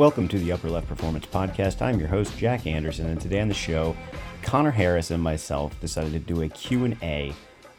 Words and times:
Welcome 0.00 0.28
to 0.28 0.38
the 0.38 0.50
Upper 0.50 0.70
Left 0.70 0.88
Performance 0.88 1.26
Podcast. 1.26 1.82
I'm 1.82 1.98
your 1.98 2.08
host, 2.08 2.34
Jack 2.38 2.66
Anderson, 2.66 3.06
and 3.10 3.20
today 3.20 3.38
on 3.38 3.48
the 3.48 3.54
show, 3.54 3.94
Connor 4.40 4.70
Harris 4.70 5.10
and 5.10 5.22
myself 5.22 5.78
decided 5.78 6.12
to 6.14 6.18
do 6.20 6.40
a 6.40 6.48
Q&A 6.48 7.34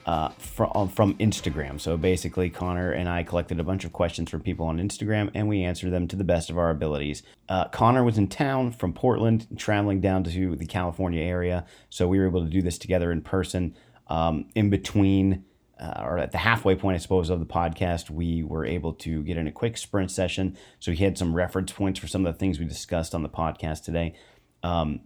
uh, 0.06 0.30
from, 0.38 0.88
from 0.90 1.16
Instagram. 1.16 1.82
So 1.82 1.98
basically, 1.98 2.52
Connor 2.52 2.92
and 2.92 3.10
I 3.10 3.24
collected 3.24 3.60
a 3.60 3.64
bunch 3.64 3.86
of 3.86 3.92
questions 3.92 4.30
from 4.30 4.42
people 4.42 4.68
on 4.68 4.78
Instagram, 4.78 5.32
and 5.34 5.48
we 5.48 5.64
answered 5.64 5.90
them 5.90 6.08
to 6.10 6.16
the 6.16 6.24
best 6.24 6.52
of 6.52 6.60
our 6.60 6.70
abilities. 6.70 7.24
Uh, 7.50 7.70
Connor 7.70 8.04
was 8.04 8.20
in 8.20 8.28
town 8.28 8.72
from 8.72 8.94
Portland, 8.94 9.48
traveling 9.58 10.00
down 10.00 10.24
to 10.26 10.56
the 10.56 10.68
California 10.68 11.24
area, 11.24 11.66
so 11.90 12.08
we 12.08 12.20
were 12.20 12.28
able 12.28 12.44
to 12.44 12.52
do 12.52 12.62
this 12.62 12.78
together 12.78 13.12
in 13.12 13.24
person. 13.24 13.76
Um, 14.10 14.46
in 14.54 14.70
between 14.70 15.46
uh, 15.82 16.04
or 16.06 16.20
at 16.20 16.32
the 16.32 16.38
halfway 16.38 16.76
point, 16.76 16.96
I 16.96 17.00
suppose, 17.00 17.30
of 17.30 17.40
the 17.40 17.46
podcast, 17.46 18.10
we 18.10 18.44
were 18.44 18.66
able 18.66 18.94
to 18.94 19.24
get 19.24 19.38
in 19.38 19.48
a 19.48 19.52
quick 19.52 19.78
sprint 19.78 20.12
session. 20.12 20.56
So 20.80 20.92
he 20.92 21.04
had 21.04 21.18
some 21.18 21.34
reference 21.34 21.72
points 21.72 22.00
for 22.00 22.08
some 22.08 22.26
of 22.26 22.34
the 22.34 22.38
things 22.38 22.60
we 22.60 22.66
discussed 22.66 23.16
on 23.16 23.24
the 23.24 23.30
podcast 23.30 23.84
today. 23.84 24.14
Um, 24.62 25.02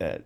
uh, 0.00 0.18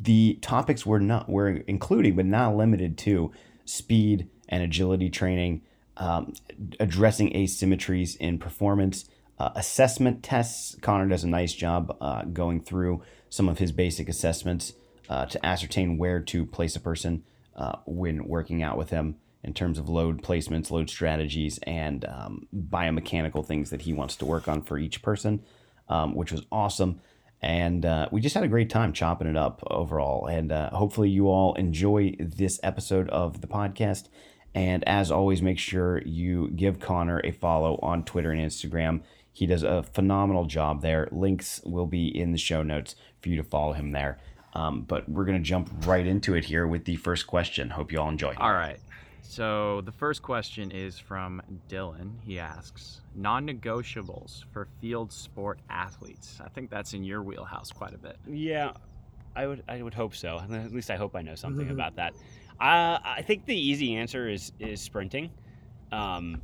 the 0.00 0.34
topics 0.42 0.84
were 0.84 1.00
not 1.00 1.28
were 1.28 1.48
including, 1.48 2.16
but 2.16 2.26
not 2.26 2.54
limited 2.54 2.98
to, 2.98 3.32
speed 3.64 4.28
and 4.48 4.62
agility 4.62 5.10
training, 5.10 5.62
um, 5.96 6.34
addressing 6.78 7.32
asymmetries 7.32 8.16
in 8.18 8.38
performance, 8.38 9.06
uh, 9.38 9.50
assessment 9.56 10.22
tests. 10.22 10.76
Connor 10.80 11.08
does 11.08 11.24
a 11.24 11.28
nice 11.28 11.52
job 11.54 11.96
uh, 12.00 12.22
going 12.24 12.60
through 12.60 13.02
some 13.30 13.48
of 13.48 13.58
his 13.58 13.72
basic 13.72 14.08
assessments 14.08 14.74
uh, 15.08 15.26
to 15.26 15.44
ascertain 15.44 15.96
where 15.96 16.20
to 16.20 16.44
place 16.46 16.76
a 16.76 16.80
person 16.80 17.24
uh, 17.58 17.76
when 17.84 18.24
working 18.24 18.62
out 18.62 18.78
with 18.78 18.90
him 18.90 19.16
in 19.44 19.52
terms 19.52 19.78
of 19.78 19.88
load 19.88 20.22
placements, 20.22 20.70
load 20.70 20.88
strategies, 20.88 21.58
and 21.64 22.04
um, 22.06 22.46
biomechanical 22.54 23.44
things 23.44 23.70
that 23.70 23.82
he 23.82 23.92
wants 23.92 24.16
to 24.16 24.24
work 24.24 24.48
on 24.48 24.62
for 24.62 24.78
each 24.78 25.02
person, 25.02 25.42
um, 25.88 26.14
which 26.14 26.32
was 26.32 26.46
awesome. 26.50 27.00
And 27.42 27.84
uh, 27.84 28.08
we 28.10 28.20
just 28.20 28.34
had 28.34 28.44
a 28.44 28.48
great 28.48 28.70
time 28.70 28.92
chopping 28.92 29.28
it 29.28 29.36
up 29.36 29.62
overall. 29.68 30.26
And 30.26 30.50
uh, 30.50 30.70
hopefully, 30.70 31.10
you 31.10 31.28
all 31.28 31.54
enjoy 31.54 32.14
this 32.18 32.58
episode 32.62 33.08
of 33.10 33.40
the 33.40 33.46
podcast. 33.46 34.06
And 34.54 34.82
as 34.88 35.10
always, 35.10 35.42
make 35.42 35.58
sure 35.58 36.02
you 36.04 36.50
give 36.50 36.80
Connor 36.80 37.20
a 37.22 37.32
follow 37.32 37.78
on 37.82 38.04
Twitter 38.04 38.30
and 38.32 38.40
Instagram. 38.40 39.02
He 39.32 39.46
does 39.46 39.62
a 39.62 39.84
phenomenal 39.84 40.46
job 40.46 40.82
there. 40.82 41.08
Links 41.12 41.60
will 41.64 41.86
be 41.86 42.08
in 42.08 42.32
the 42.32 42.38
show 42.38 42.64
notes 42.64 42.96
for 43.20 43.28
you 43.28 43.36
to 43.36 43.44
follow 43.44 43.72
him 43.72 43.92
there. 43.92 44.18
Um, 44.58 44.80
but 44.80 45.08
we're 45.08 45.24
going 45.24 45.38
to 45.38 45.44
jump 45.44 45.70
right 45.86 46.04
into 46.04 46.34
it 46.34 46.44
here 46.44 46.66
with 46.66 46.84
the 46.84 46.96
first 46.96 47.28
question. 47.28 47.70
Hope 47.70 47.92
you 47.92 48.00
all 48.00 48.08
enjoy. 48.08 48.34
All 48.38 48.52
right. 48.52 48.80
So 49.22 49.82
the 49.82 49.92
first 49.92 50.20
question 50.20 50.72
is 50.72 50.98
from 50.98 51.40
Dylan. 51.68 52.14
He 52.24 52.40
asks 52.40 53.02
non 53.14 53.46
negotiables 53.46 54.44
for 54.52 54.66
field 54.80 55.12
sport 55.12 55.60
athletes. 55.70 56.40
I 56.44 56.48
think 56.48 56.70
that's 56.70 56.92
in 56.92 57.04
your 57.04 57.22
wheelhouse 57.22 57.70
quite 57.70 57.94
a 57.94 57.98
bit. 57.98 58.16
Yeah, 58.26 58.72
I 59.36 59.46
would 59.46 59.62
I 59.68 59.80
would 59.80 59.94
hope 59.94 60.16
so. 60.16 60.40
At 60.52 60.72
least 60.72 60.90
I 60.90 60.96
hope 60.96 61.14
I 61.14 61.22
know 61.22 61.36
something 61.36 61.66
mm-hmm. 61.66 61.74
about 61.74 61.94
that. 61.96 62.14
Uh, 62.60 62.98
I 63.04 63.22
think 63.24 63.44
the 63.44 63.56
easy 63.56 63.94
answer 63.94 64.28
is 64.28 64.50
is 64.58 64.80
sprinting, 64.80 65.30
um, 65.92 66.42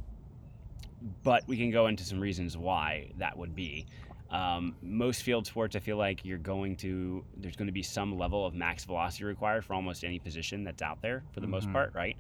but 1.25 1.43
we 1.49 1.57
can 1.57 1.73
go 1.73 1.89
into 1.89 2.05
some 2.05 2.21
reasons 2.21 2.57
why 2.57 3.11
that 3.19 3.37
would 3.37 3.57
be. 3.57 3.87
Um, 4.35 4.75
most 4.83 5.23
field 5.23 5.47
sports, 5.47 5.77
I 5.77 5.79
feel 5.79 5.97
like 5.97 6.25
you're 6.25 6.39
going 6.39 6.75
to 6.79 7.25
there's 7.37 7.55
going 7.55 7.69
to 7.69 7.73
be 7.73 7.85
some 7.85 8.19
level 8.19 8.45
of 8.45 8.53
max 8.53 8.85
velocity 8.85 9.23
required 9.23 9.65
for 9.65 9.75
almost 9.75 10.03
any 10.03 10.19
position 10.19 10.65
that's 10.65 10.83
out 10.83 11.01
there 11.03 11.23
for 11.33 11.39
the 11.39 11.47
mm-hmm. 11.47 11.53
most 11.53 11.73
part, 11.73 11.95
right? 11.95 12.17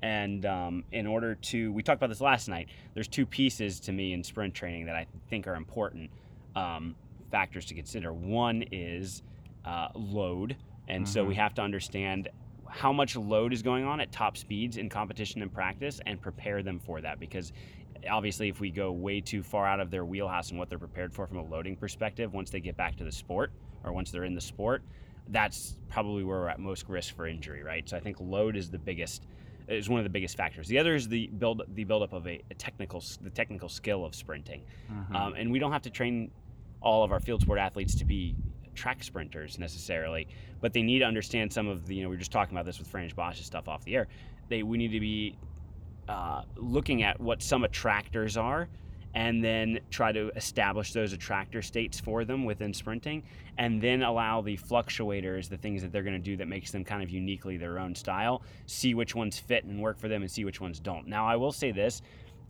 And 0.00 0.46
um, 0.46 0.84
in 0.92 1.06
order 1.06 1.34
to, 1.34 1.70
we 1.72 1.82
talked 1.82 1.98
about 1.98 2.08
this 2.08 2.22
last 2.22 2.48
night. 2.48 2.68
There's 2.94 3.08
two 3.08 3.26
pieces 3.26 3.80
to 3.80 3.92
me 3.92 4.14
in 4.14 4.24
sprint 4.24 4.54
training 4.54 4.86
that 4.86 4.94
I 4.94 5.06
think 5.28 5.46
are 5.46 5.56
important 5.56 6.10
um, 6.56 6.94
factors 7.30 7.66
to 7.66 7.74
consider. 7.74 8.14
One 8.14 8.64
is 8.72 9.22
uh, 9.66 9.88
load, 9.94 10.56
and 10.86 11.04
mm-hmm. 11.04 11.12
so 11.12 11.22
we 11.22 11.34
mm-hmm. 11.34 11.42
have 11.42 11.54
to 11.54 11.62
understand 11.62 12.30
how 12.66 12.92
much 12.94 13.14
load 13.14 13.52
is 13.52 13.60
going 13.60 13.84
on 13.84 14.00
at 14.00 14.10
top 14.10 14.38
speeds 14.38 14.78
in 14.78 14.88
competition 14.88 15.42
and 15.42 15.52
practice 15.52 16.00
and 16.06 16.20
prepare 16.20 16.62
them 16.62 16.78
for 16.78 17.00
that 17.00 17.18
because 17.20 17.52
obviously 18.10 18.48
if 18.48 18.60
we 18.60 18.70
go 18.70 18.92
way 18.92 19.20
too 19.20 19.42
far 19.42 19.66
out 19.66 19.80
of 19.80 19.90
their 19.90 20.04
wheelhouse 20.04 20.50
and 20.50 20.58
what 20.58 20.68
they're 20.68 20.78
prepared 20.78 21.12
for 21.12 21.26
from 21.26 21.38
a 21.38 21.44
loading 21.44 21.76
perspective 21.76 22.32
once 22.32 22.50
they 22.50 22.60
get 22.60 22.76
back 22.76 22.96
to 22.96 23.04
the 23.04 23.12
sport 23.12 23.52
or 23.84 23.92
once 23.92 24.10
they're 24.10 24.24
in 24.24 24.34
the 24.34 24.40
sport 24.40 24.82
that's 25.28 25.76
probably 25.88 26.24
where 26.24 26.40
we're 26.40 26.48
at 26.48 26.58
most 26.58 26.88
risk 26.88 27.14
for 27.14 27.26
injury 27.26 27.62
right 27.62 27.88
so 27.88 27.96
i 27.96 28.00
think 28.00 28.16
load 28.20 28.56
is 28.56 28.70
the 28.70 28.78
biggest 28.78 29.26
is 29.68 29.88
one 29.88 30.00
of 30.00 30.04
the 30.04 30.10
biggest 30.10 30.36
factors 30.36 30.66
the 30.68 30.78
other 30.78 30.94
is 30.94 31.08
the 31.08 31.26
build 31.38 31.62
the 31.74 31.84
buildup 31.84 32.12
of 32.12 32.26
a, 32.26 32.40
a 32.50 32.54
technical 32.54 33.02
the 33.22 33.30
technical 33.30 33.68
skill 33.68 34.04
of 34.04 34.14
sprinting 34.14 34.62
mm-hmm. 34.90 35.14
um, 35.14 35.34
and 35.34 35.50
we 35.50 35.58
don't 35.58 35.72
have 35.72 35.82
to 35.82 35.90
train 35.90 36.30
all 36.80 37.04
of 37.04 37.12
our 37.12 37.20
field 37.20 37.42
sport 37.42 37.58
athletes 37.58 37.94
to 37.94 38.04
be 38.04 38.34
track 38.78 39.02
sprinters 39.02 39.58
necessarily, 39.58 40.28
but 40.60 40.72
they 40.72 40.82
need 40.82 41.00
to 41.00 41.04
understand 41.04 41.52
some 41.52 41.66
of 41.66 41.86
the, 41.86 41.96
you 41.96 42.02
know, 42.02 42.08
we 42.08 42.14
are 42.14 42.18
just 42.18 42.30
talking 42.30 42.56
about 42.56 42.64
this 42.64 42.78
with 42.78 42.86
Frans 42.86 43.12
Bosch's 43.12 43.44
stuff 43.44 43.68
off 43.68 43.84
the 43.84 43.96
air. 43.96 44.06
They, 44.48 44.62
we 44.62 44.78
need 44.78 44.92
to 44.92 45.00
be 45.00 45.36
uh, 46.08 46.42
looking 46.56 47.02
at 47.02 47.20
what 47.20 47.42
some 47.42 47.64
attractors 47.64 48.36
are 48.36 48.68
and 49.14 49.42
then 49.42 49.80
try 49.90 50.12
to 50.12 50.30
establish 50.36 50.92
those 50.92 51.12
attractor 51.12 51.62
states 51.62 51.98
for 51.98 52.24
them 52.24 52.44
within 52.44 52.74
sprinting 52.74 53.22
and 53.56 53.80
then 53.80 54.02
allow 54.02 54.40
the 54.40 54.56
fluctuators 54.56 55.48
the 55.48 55.56
things 55.56 55.82
that 55.82 55.90
they're 55.90 56.02
going 56.02 56.14
to 56.14 56.18
do 56.18 56.36
that 56.36 56.46
makes 56.46 56.70
them 56.70 56.84
kind 56.84 57.02
of 57.02 57.10
uniquely 57.10 57.56
their 57.56 57.78
own 57.78 57.94
style 57.94 58.42
see 58.66 58.94
which 58.94 59.14
ones 59.14 59.38
fit 59.38 59.64
and 59.64 59.80
work 59.80 59.98
for 59.98 60.08
them 60.08 60.22
and 60.22 60.30
see 60.30 60.44
which 60.44 60.60
ones 60.60 60.78
don't. 60.78 61.06
Now 61.06 61.26
i 61.26 61.36
will 61.36 61.52
say 61.52 61.72
this 61.72 62.02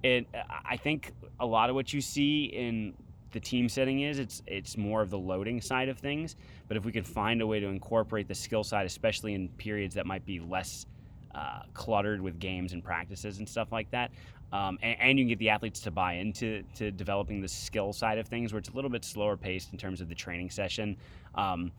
it 0.02 0.26
i 0.64 0.76
think 0.76 1.12
a 1.40 1.46
lot 1.46 1.70
of 1.70 1.74
what 1.74 1.92
you 1.92 2.00
see 2.00 2.44
in 2.44 2.94
the 3.32 3.40
team 3.40 3.68
setting 3.68 4.02
is 4.02 4.18
it's 4.18 4.42
it's 4.46 4.76
more 4.76 5.02
of 5.02 5.10
the 5.10 5.18
loading 5.18 5.60
side 5.60 5.88
of 5.88 5.98
things 5.98 6.36
but 6.66 6.76
if 6.76 6.84
we 6.84 6.92
could 6.92 7.06
find 7.06 7.42
a 7.42 7.46
way 7.46 7.60
to 7.60 7.66
incorporate 7.66 8.28
the 8.28 8.34
skill 8.34 8.64
side 8.64 8.86
especially 8.86 9.34
in 9.34 9.48
periods 9.50 9.94
that 9.94 10.06
might 10.06 10.24
be 10.24 10.40
less 10.40 10.86
uh, 11.34 11.62
cluttered 11.74 12.20
with 12.20 12.38
games 12.38 12.72
and 12.72 12.82
practices 12.82 13.38
and 13.38 13.48
stuff 13.48 13.72
like 13.72 13.90
that. 13.90 14.10
Um, 14.52 14.78
and, 14.82 14.96
and, 15.00 15.18
you 15.18 15.24
can 15.24 15.28
get 15.28 15.38
the 15.38 15.50
athletes 15.50 15.80
to 15.80 15.90
buy 15.90 16.14
into 16.14 16.62
to 16.76 16.90
developing 16.90 17.42
the 17.42 17.48
skill 17.48 17.92
side 17.92 18.16
of 18.16 18.26
things, 18.26 18.50
where 18.52 18.58
it's 18.58 18.70
a 18.70 18.72
little 18.72 18.88
bit 18.88 19.04
slower 19.04 19.36
paced 19.36 19.72
in 19.72 19.78
terms 19.78 20.00
of 20.00 20.08
the 20.08 20.14
training 20.14 20.48
session. 20.48 20.96
Um, 21.34 21.70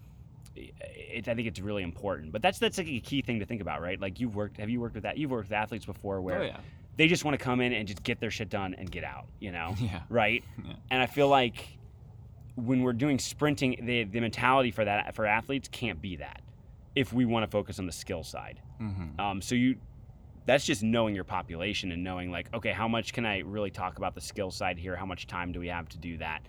it, 0.55 1.27
I 1.27 1.33
think 1.33 1.47
it's 1.47 1.59
really 1.59 1.81
important, 1.81 2.31
but 2.31 2.43
that's 2.43 2.59
that's 2.59 2.77
like 2.77 2.87
a 2.87 2.99
key 2.99 3.23
thing 3.23 3.39
to 3.39 3.45
think 3.45 3.61
about, 3.61 3.81
right? 3.81 3.99
Like 3.99 4.19
you've 4.19 4.35
worked, 4.35 4.57
have 4.57 4.69
you 4.69 4.79
worked 4.79 4.93
with 4.93 5.03
that? 5.03 5.17
You've 5.17 5.31
worked 5.31 5.49
with 5.49 5.57
athletes 5.57 5.85
before 5.85 6.21
where 6.21 6.39
oh, 6.39 6.45
yeah. 6.45 6.59
they 6.95 7.07
just 7.07 7.25
want 7.25 7.37
to 7.37 7.43
come 7.43 7.59
in 7.59 7.73
and 7.73 7.87
just 7.87 8.03
get 8.03 8.19
their 8.19 8.31
shit 8.31 8.49
done 8.49 8.75
and 8.75 8.91
get 8.91 9.03
out, 9.03 9.25
you 9.39 9.51
know? 9.51 9.75
Yeah. 9.79 10.01
Right. 10.09 10.43
Yeah. 10.63 10.73
And 10.91 11.01
I 11.01 11.07
feel 11.07 11.27
like 11.27 11.65
when 12.55 12.83
we're 12.83 12.93
doing 12.93 13.17
sprinting, 13.17 13.79
the 13.81 14.03
the 14.03 14.19
mentality 14.19 14.69
for 14.69 14.85
that 14.85 15.15
for 15.15 15.25
athletes 15.25 15.69
can't 15.71 15.99
be 16.01 16.17
that 16.17 16.41
if 16.95 17.13
we 17.13 17.25
want 17.25 17.43
to 17.43 17.51
focus 17.51 17.79
on 17.79 17.85
the 17.85 17.91
skill 17.91 18.23
side. 18.23 18.61
Mm-hmm. 18.81 19.19
Um, 19.19 19.41
so 19.41 19.55
you, 19.55 19.77
that's 20.45 20.65
just 20.65 20.83
knowing 20.83 21.15
your 21.15 21.23
population 21.23 21.91
and 21.91 22.03
knowing 22.03 22.31
like, 22.31 22.53
okay, 22.53 22.71
how 22.71 22.87
much 22.87 23.13
can 23.13 23.25
I 23.25 23.39
really 23.39 23.71
talk 23.71 23.97
about 23.97 24.15
the 24.15 24.21
skill 24.21 24.51
side 24.51 24.77
here? 24.77 24.95
How 24.95 25.05
much 25.05 25.27
time 25.27 25.51
do 25.51 25.59
we 25.59 25.67
have 25.67 25.87
to 25.89 25.97
do 25.97 26.17
that? 26.17 26.41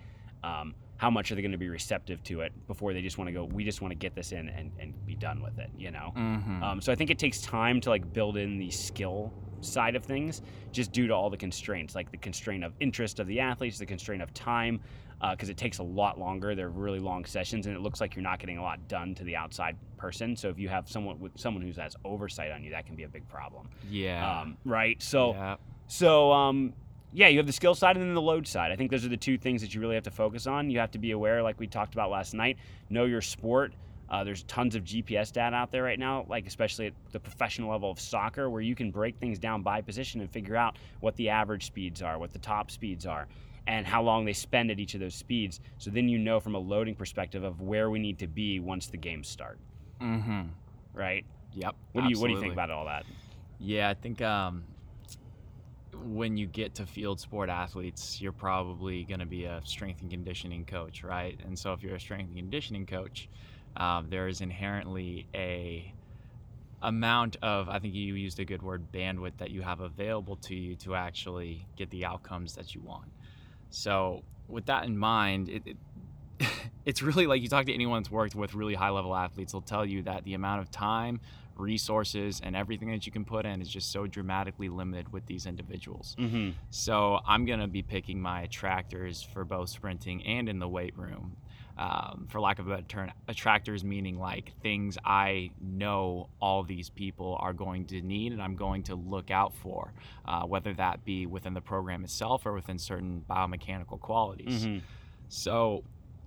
Um, 0.42 0.74
how 0.96 1.10
much 1.10 1.32
are 1.32 1.34
they 1.34 1.42
going 1.42 1.52
to 1.52 1.58
be 1.58 1.68
receptive 1.68 2.22
to 2.24 2.40
it 2.40 2.52
before 2.66 2.92
they 2.92 3.00
just 3.00 3.18
want 3.18 3.28
to 3.28 3.32
go? 3.32 3.44
We 3.44 3.64
just 3.64 3.80
want 3.80 3.92
to 3.92 3.96
get 3.96 4.14
this 4.14 4.32
in 4.32 4.48
and, 4.48 4.70
and 4.78 4.94
be 5.06 5.14
done 5.14 5.42
with 5.42 5.58
it, 5.58 5.70
you 5.76 5.90
know. 5.90 6.12
Mm-hmm. 6.16 6.62
Um, 6.62 6.80
so 6.80 6.92
I 6.92 6.94
think 6.94 7.10
it 7.10 7.18
takes 7.18 7.40
time 7.40 7.80
to 7.82 7.90
like 7.90 8.12
build 8.12 8.36
in 8.36 8.58
the 8.58 8.70
skill 8.70 9.32
side 9.60 9.96
of 9.96 10.04
things, 10.04 10.42
just 10.72 10.92
due 10.92 11.06
to 11.06 11.14
all 11.14 11.30
the 11.30 11.36
constraints, 11.36 11.94
like 11.94 12.10
the 12.10 12.16
constraint 12.16 12.64
of 12.64 12.72
interest 12.80 13.18
of 13.18 13.26
the 13.26 13.40
athletes, 13.40 13.78
the 13.78 13.86
constraint 13.86 14.22
of 14.22 14.32
time, 14.34 14.80
because 15.20 15.48
uh, 15.48 15.52
it 15.52 15.56
takes 15.56 15.78
a 15.78 15.82
lot 15.82 16.18
longer. 16.18 16.54
They're 16.54 16.70
really 16.70 16.98
long 16.98 17.24
sessions, 17.24 17.66
and 17.66 17.76
it 17.76 17.80
looks 17.80 18.00
like 18.00 18.16
you're 18.16 18.22
not 18.22 18.38
getting 18.38 18.58
a 18.58 18.62
lot 18.62 18.88
done 18.88 19.14
to 19.16 19.24
the 19.24 19.36
outside 19.36 19.76
person. 19.96 20.34
So 20.34 20.48
if 20.48 20.58
you 20.58 20.68
have 20.68 20.88
someone 20.88 21.18
with 21.20 21.32
someone 21.38 21.62
who 21.62 21.78
has 21.80 21.94
oversight 22.04 22.50
on 22.50 22.64
you, 22.64 22.70
that 22.70 22.86
can 22.86 22.96
be 22.96 23.02
a 23.02 23.08
big 23.08 23.28
problem. 23.28 23.68
Yeah. 23.88 24.40
Um, 24.40 24.56
right. 24.64 25.00
So. 25.02 25.32
Yeah. 25.32 25.56
So. 25.86 26.32
Um, 26.32 26.72
yeah, 27.12 27.26
you 27.26 27.38
have 27.38 27.46
the 27.46 27.52
skill 27.52 27.74
side 27.74 27.96
and 27.96 28.06
then 28.06 28.14
the 28.14 28.22
load 28.22 28.46
side. 28.46 28.70
I 28.70 28.76
think 28.76 28.92
those 28.92 29.04
are 29.04 29.08
the 29.08 29.16
two 29.16 29.36
things 29.36 29.62
that 29.62 29.74
you 29.74 29.80
really 29.80 29.96
have 29.96 30.04
to 30.04 30.12
focus 30.12 30.46
on. 30.46 30.70
You 30.70 30.78
have 30.78 30.92
to 30.92 30.98
be 30.98 31.10
aware, 31.10 31.42
like 31.42 31.58
we 31.58 31.66
talked 31.66 31.92
about 31.92 32.08
last 32.08 32.34
night, 32.34 32.56
know 32.88 33.04
your 33.04 33.20
sport. 33.20 33.74
Uh, 34.08 34.22
there's 34.22 34.44
tons 34.44 34.76
of 34.76 34.84
GPS 34.84 35.32
data 35.32 35.56
out 35.56 35.72
there 35.72 35.82
right 35.82 35.98
now, 35.98 36.24
like 36.28 36.46
especially 36.46 36.86
at 36.86 36.92
the 37.10 37.18
professional 37.18 37.70
level 37.70 37.90
of 37.90 37.98
soccer, 37.98 38.48
where 38.48 38.60
you 38.60 38.76
can 38.76 38.92
break 38.92 39.16
things 39.18 39.40
down 39.40 39.62
by 39.62 39.80
position 39.80 40.20
and 40.20 40.30
figure 40.30 40.54
out 40.54 40.76
what 41.00 41.16
the 41.16 41.28
average 41.28 41.66
speeds 41.66 42.00
are, 42.00 42.16
what 42.16 42.32
the 42.32 42.38
top 42.38 42.70
speeds 42.70 43.06
are 43.06 43.26
and 43.70 43.86
how 43.86 44.02
long 44.02 44.24
they 44.24 44.32
spend 44.32 44.68
at 44.72 44.80
each 44.80 44.94
of 44.94 45.00
those 45.00 45.14
speeds. 45.14 45.60
So 45.78 45.90
then 45.90 46.08
you 46.08 46.18
know 46.18 46.40
from 46.40 46.56
a 46.56 46.58
loading 46.58 46.96
perspective 46.96 47.44
of 47.44 47.60
where 47.60 47.88
we 47.88 48.00
need 48.00 48.18
to 48.18 48.26
be 48.26 48.58
once 48.58 48.88
the 48.88 48.96
games 48.96 49.28
start. 49.28 49.60
Mm-hmm. 50.02 50.48
Right. 50.92 51.24
Yep. 51.54 51.76
What 51.92 52.02
absolutely. 52.02 52.02
do 52.02 52.08
you 52.08 52.20
What 52.20 52.26
do 52.26 52.34
you 52.34 52.40
think 52.40 52.52
about 52.52 52.70
all 52.72 52.86
that? 52.86 53.06
Yeah, 53.60 53.88
I 53.88 53.94
think 53.94 54.22
um, 54.22 54.64
when 56.04 56.36
you 56.36 56.48
get 56.48 56.74
to 56.74 56.86
field 56.86 57.20
sport 57.20 57.48
athletes, 57.48 58.20
you're 58.20 58.32
probably 58.32 59.04
going 59.04 59.20
to 59.20 59.26
be 59.26 59.44
a 59.44 59.60
strength 59.64 60.00
and 60.00 60.10
conditioning 60.10 60.64
coach, 60.64 61.04
right? 61.04 61.38
And 61.46 61.56
so 61.56 61.72
if 61.72 61.80
you're 61.80 61.94
a 61.94 62.00
strength 62.00 62.26
and 62.26 62.36
conditioning 62.36 62.86
coach, 62.86 63.28
uh, 63.76 64.02
there 64.08 64.26
is 64.26 64.40
inherently 64.40 65.28
a 65.32 65.94
amount 66.82 67.36
of 67.42 67.68
i 67.68 67.78
think 67.78 67.92
you 67.92 68.14
used 68.14 68.40
a 68.40 68.44
good 68.44 68.62
word 68.62 68.90
bandwidth 68.90 69.36
that 69.36 69.50
you 69.50 69.60
have 69.60 69.80
available 69.80 70.34
to 70.36 70.54
you 70.54 70.74
to 70.74 70.94
actually 70.94 71.66
get 71.76 71.90
the 71.90 72.06
outcomes 72.06 72.54
that 72.54 72.74
you 72.74 72.80
want 72.80 73.12
so 73.70 74.22
with 74.48 74.66
that 74.66 74.84
in 74.84 74.98
mind, 74.98 75.48
it, 75.48 75.62
it 75.66 75.76
it's 76.84 77.02
really 77.02 77.26
like 77.26 77.42
you 77.42 77.48
talk 77.48 77.66
to 77.66 77.74
anyone 77.74 78.02
that's 78.02 78.10
worked 78.10 78.34
with 78.34 78.54
really 78.54 78.74
high 78.74 78.90
level 78.90 79.14
athletes, 79.14 79.52
they'll 79.52 79.60
tell 79.60 79.84
you 79.84 80.02
that 80.02 80.24
the 80.24 80.34
amount 80.34 80.62
of 80.62 80.70
time, 80.70 81.20
resources, 81.56 82.40
and 82.42 82.56
everything 82.56 82.90
that 82.90 83.06
you 83.06 83.12
can 83.12 83.24
put 83.24 83.44
in 83.44 83.60
is 83.60 83.68
just 83.68 83.92
so 83.92 84.06
dramatically 84.06 84.68
limited 84.68 85.12
with 85.12 85.26
these 85.26 85.46
individuals. 85.46 86.16
Mm-hmm. 86.18 86.50
So 86.70 87.20
I'm 87.26 87.44
to 87.60 87.66
be 87.66 87.82
picking 87.82 88.20
my 88.20 88.42
attractors 88.42 89.22
for 89.22 89.44
both 89.44 89.68
sprinting 89.68 90.24
and 90.26 90.48
in 90.48 90.58
the 90.58 90.68
weight 90.68 90.96
room. 90.96 91.36
Um, 91.80 92.26
for 92.28 92.42
lack 92.42 92.58
of 92.58 92.66
a 92.66 92.70
better 92.72 92.82
term, 92.82 93.10
attractors 93.26 93.82
meaning 93.84 94.18
like 94.18 94.52
things 94.62 94.98
I 95.02 95.50
know 95.62 96.28
all 96.38 96.62
these 96.62 96.90
people 96.90 97.38
are 97.40 97.54
going 97.54 97.86
to 97.86 98.02
need 98.02 98.32
and 98.32 98.42
I'm 98.42 98.54
going 98.54 98.82
to 98.82 98.96
look 98.96 99.30
out 99.30 99.54
for, 99.54 99.94
uh, 100.26 100.42
whether 100.42 100.74
that 100.74 101.06
be 101.06 101.24
within 101.24 101.54
the 101.54 101.62
program 101.62 102.04
itself 102.04 102.44
or 102.44 102.52
within 102.52 102.78
certain 102.78 103.24
biomechanical 103.30 103.98
qualities. 103.98 104.66
Mm-hmm. 104.66 104.78
So 105.30 105.84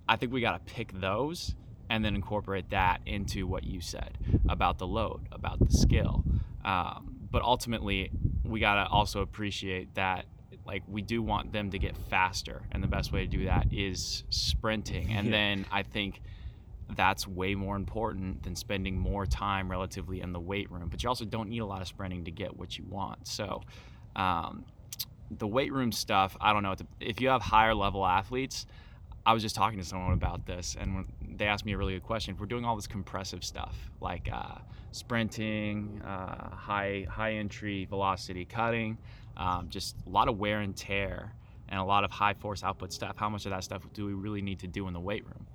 I 0.08 0.16
think 0.16 0.32
we 0.32 0.40
got 0.40 0.66
to 0.66 0.74
pick 0.74 0.92
those 1.00 1.54
and 1.88 2.04
then 2.04 2.16
incorporate 2.16 2.70
that 2.70 3.00
into 3.06 3.46
what 3.46 3.62
you 3.62 3.80
said 3.80 4.18
about 4.48 4.78
the 4.78 4.88
load, 4.88 5.28
about 5.30 5.60
the 5.60 5.70
skill. 5.70 6.24
Um, 6.64 7.14
but 7.30 7.42
ultimately, 7.42 8.10
we 8.42 8.58
got 8.58 8.74
to 8.82 8.90
also 8.90 9.20
appreciate 9.20 9.94
that 9.94 10.24
like 10.66 10.82
we 10.88 11.02
do 11.02 11.22
want 11.22 11.52
them 11.52 11.70
to 11.70 11.78
get 11.78 11.96
faster 11.96 12.62
and 12.72 12.82
the 12.82 12.88
best 12.88 13.12
way 13.12 13.20
to 13.20 13.26
do 13.26 13.44
that 13.46 13.66
is 13.72 14.24
sprinting. 14.30 15.12
And 15.12 15.26
Yeah. 15.30 15.32
then 15.32 15.66
i 15.72 15.82
think 15.82 16.20
that's 16.96 17.26
way 17.26 17.54
more 17.54 17.76
important 17.76 18.42
than 18.42 18.54
spending 18.54 18.98
more 18.98 19.24
time 19.24 19.70
relatively 19.70 20.20
in 20.20 20.32
the 20.32 20.40
weight 20.40 20.70
room. 20.70 20.88
But 20.90 21.02
you 21.02 21.08
also 21.08 21.24
don't 21.24 21.48
need 21.48 21.60
a 21.60 21.66
lot 21.66 21.80
of 21.80 21.88
sprinting 21.88 22.24
to 22.26 22.30
get 22.30 22.56
what 22.58 22.76
you 22.76 22.84
want. 22.88 23.26
So 23.26 23.62
um, 24.16 24.66
the 25.30 25.46
weight 25.46 25.72
room 25.72 25.90
stuff 25.92 26.36
i 26.40 26.52
don't 26.52 26.62
know. 26.62 26.74
If 27.00 27.20
you 27.20 27.28
have 27.30 27.40
higher 27.42 27.74
level 27.74 28.04
athletes 28.06 28.66
i 29.26 29.32
was 29.32 29.42
just 29.42 29.54
talking 29.56 29.78
to 29.78 29.84
someone 29.84 30.12
about 30.12 30.44
this 30.46 30.76
and 30.78 30.94
when 30.94 31.06
they 31.38 31.46
asked 31.46 31.64
me 31.64 31.72
a 31.72 31.78
really 31.78 31.94
good 31.94 32.02
question 32.02 32.34
if 32.34 32.40
we're 32.40 32.46
doing 32.46 32.64
all 32.66 32.76
this 32.76 32.86
compressive 32.86 33.42
stuff 33.42 33.74
like 34.00 34.28
uh, 34.30 34.56
sprinting 34.92 36.00
uh, 36.04 36.50
high 36.54 37.06
high 37.08 37.32
entry 37.32 37.86
velocity 37.86 38.44
cutting 38.44 38.98
um, 39.36 39.68
just 39.68 39.96
a 40.06 40.10
lot 40.10 40.28
of 40.28 40.38
wear 40.38 40.60
and 40.60 40.76
tear 40.76 41.32
and 41.68 41.80
a 41.80 41.84
lot 41.84 42.04
of 42.04 42.10
high 42.10 42.34
force 42.34 42.62
output 42.62 42.92
stuff. 42.92 43.16
How 43.16 43.28
much 43.28 43.46
of 43.46 43.50
that 43.50 43.64
stuff 43.64 43.82
do 43.92 44.06
we 44.06 44.12
really 44.12 44.42
need 44.42 44.60
to 44.60 44.66
do 44.66 44.86
in 44.88 44.94
the 44.94 45.00
weight 45.00 45.24
room? 45.24 45.46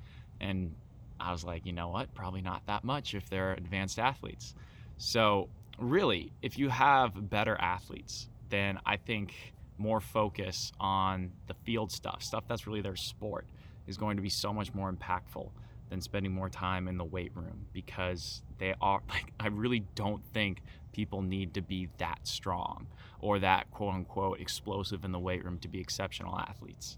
And 0.41 0.73
i 1.21 1.33
was 1.33 1.43
like 1.43 1.65
you 1.65 1.73
know 1.73 1.89
what? 1.89 2.13
Probably 2.13 2.41
not 2.41 2.65
that 2.67 2.83
much 2.83 3.13
if 3.13 3.29
they're 3.29 3.53
advanced 3.53 3.99
athletes. 3.99 4.55
So 4.97 5.49
really 5.79 6.31
if 6.41 6.57
you 6.57 6.69
have 6.69 7.29
better 7.29 7.55
athletes 7.59 8.27
then 8.49 8.77
i 8.85 8.97
think 8.97 9.53
more 9.77 10.01
focus 10.01 10.71
on 10.79 11.31
the 11.47 11.53
field 11.53 11.91
stuff 11.91 12.21
stuff 12.21 12.43
that's 12.47 12.67
really 12.67 12.81
their 12.81 12.95
sport 12.95 13.45
is 13.87 13.97
going 13.97 14.17
to 14.17 14.21
be 14.21 14.29
so 14.29 14.53
much 14.53 14.73
more 14.73 14.91
impactful 14.91 15.49
than 15.89 16.01
spending 16.01 16.31
more 16.31 16.49
time 16.49 16.87
in 16.87 16.97
the 16.97 17.03
weight 17.03 17.31
room 17.33 17.65
because 17.73 18.43
they 18.57 18.73
are 18.81 19.01
like 19.09 19.31
I 19.39 19.47
really 19.47 19.85
don't 19.95 20.23
think 20.33 20.61
people 20.91 21.21
need 21.21 21.53
to 21.53 21.61
be 21.61 21.87
that 21.97 22.19
strong 22.23 22.87
or 23.19 23.39
that 23.39 23.69
quote 23.71 23.93
unquote 23.93 24.39
explosive 24.39 25.03
in 25.05 25.11
the 25.11 25.19
weight 25.19 25.43
room 25.43 25.59
to 25.59 25.67
be 25.67 25.79
exceptional 25.79 26.37
athletes. 26.37 26.97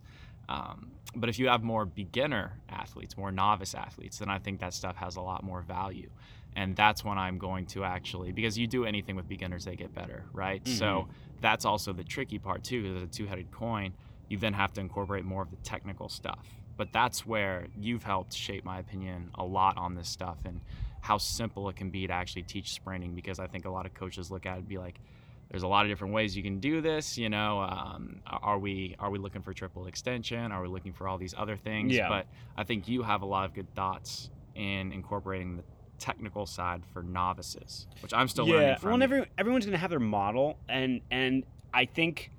Um, 0.49 0.91
but 1.15 1.29
if 1.29 1.39
you 1.39 1.47
have 1.47 1.63
more 1.63 1.85
beginner 1.85 2.59
athletes, 2.69 3.17
more 3.17 3.31
novice 3.31 3.73
athletes, 3.73 4.17
then 4.19 4.29
I 4.29 4.37
think 4.39 4.59
that 4.59 4.73
stuff 4.73 4.95
has 4.97 5.15
a 5.15 5.21
lot 5.21 5.43
more 5.43 5.61
value. 5.61 6.09
And 6.55 6.75
that's 6.75 7.05
when 7.05 7.17
I'm 7.17 7.37
going 7.37 7.65
to 7.67 7.85
actually, 7.85 8.33
because 8.33 8.57
you 8.57 8.67
do 8.67 8.83
anything 8.85 9.15
with 9.15 9.27
beginners, 9.29 9.63
they 9.63 9.75
get 9.77 9.93
better, 9.95 10.25
right? 10.33 10.65
So 10.67 11.07
that's 11.39 11.63
also 11.63 11.93
the 11.93 12.03
tricky 12.03 12.37
part 12.39 12.63
too, 12.63 12.81
because 12.81 13.03
it's 13.03 13.17
a 13.17 13.19
two 13.23 13.27
headed 13.27 13.51
coin. 13.51 13.93
You 14.27 14.37
then 14.37 14.53
have 14.53 14.73
to 14.73 14.81
incorporate 14.81 15.23
more 15.23 15.41
of 15.41 15.49
the 15.49 15.57
technical 15.57 16.09
stuff. 16.09 16.45
But 16.75 16.91
that's 16.91 17.25
where 17.25 17.67
you've 17.77 18.03
helped 18.03 18.33
shape 18.33 18.65
my 18.65 18.79
opinion 18.79 19.29
a 19.35 19.45
lot 19.45 19.77
on 19.77 19.95
this 19.95 20.09
stuff 20.09 20.39
and 20.45 20.59
how 21.01 21.17
simple 21.17 21.69
it 21.69 21.75
can 21.75 21.89
be 21.89 22.07
to 22.07 22.13
actually 22.13 22.43
teach 22.43 22.71
sprinting 22.71 23.15
because 23.15 23.39
I 23.39 23.47
think 23.47 23.65
a 23.65 23.69
lot 23.69 23.85
of 23.85 23.93
coaches 23.93 24.31
look 24.31 24.45
at 24.45 24.55
it 24.55 24.59
and 24.59 24.67
be 24.67 24.77
like, 24.77 24.99
there's 25.51 25.63
a 25.63 25.67
lot 25.67 25.85
of 25.85 25.91
different 25.91 26.13
ways 26.13 26.35
you 26.35 26.41
can 26.43 26.59
do 26.59 26.81
this. 26.81 27.17
You 27.17 27.29
know, 27.29 27.59
um, 27.61 28.21
are 28.25 28.57
we 28.57 28.95
are 28.99 29.09
we 29.09 29.19
looking 29.19 29.41
for 29.41 29.53
triple 29.53 29.85
extension? 29.87 30.51
Are 30.51 30.61
we 30.61 30.67
looking 30.69 30.93
for 30.93 31.07
all 31.07 31.17
these 31.17 31.35
other 31.37 31.57
things? 31.57 31.93
Yeah. 31.93 32.07
But 32.09 32.25
I 32.57 32.63
think 32.63 32.87
you 32.87 33.03
have 33.03 33.21
a 33.21 33.25
lot 33.25 33.45
of 33.45 33.53
good 33.53 33.73
thoughts 33.75 34.29
in 34.55 34.91
incorporating 34.91 35.57
the 35.57 35.63
technical 35.99 36.45
side 36.45 36.81
for 36.93 37.03
novices, 37.03 37.87
which 38.01 38.13
I'm 38.13 38.27
still 38.27 38.45
learning 38.47 38.77
from. 38.77 38.91
well, 38.93 39.03
every, 39.03 39.25
everyone's 39.37 39.65
going 39.65 39.73
to 39.73 39.77
have 39.77 39.89
their 39.91 39.99
model, 39.99 40.57
and 40.67 41.01
and 41.11 41.43
I 41.73 41.85
think, 41.85 42.31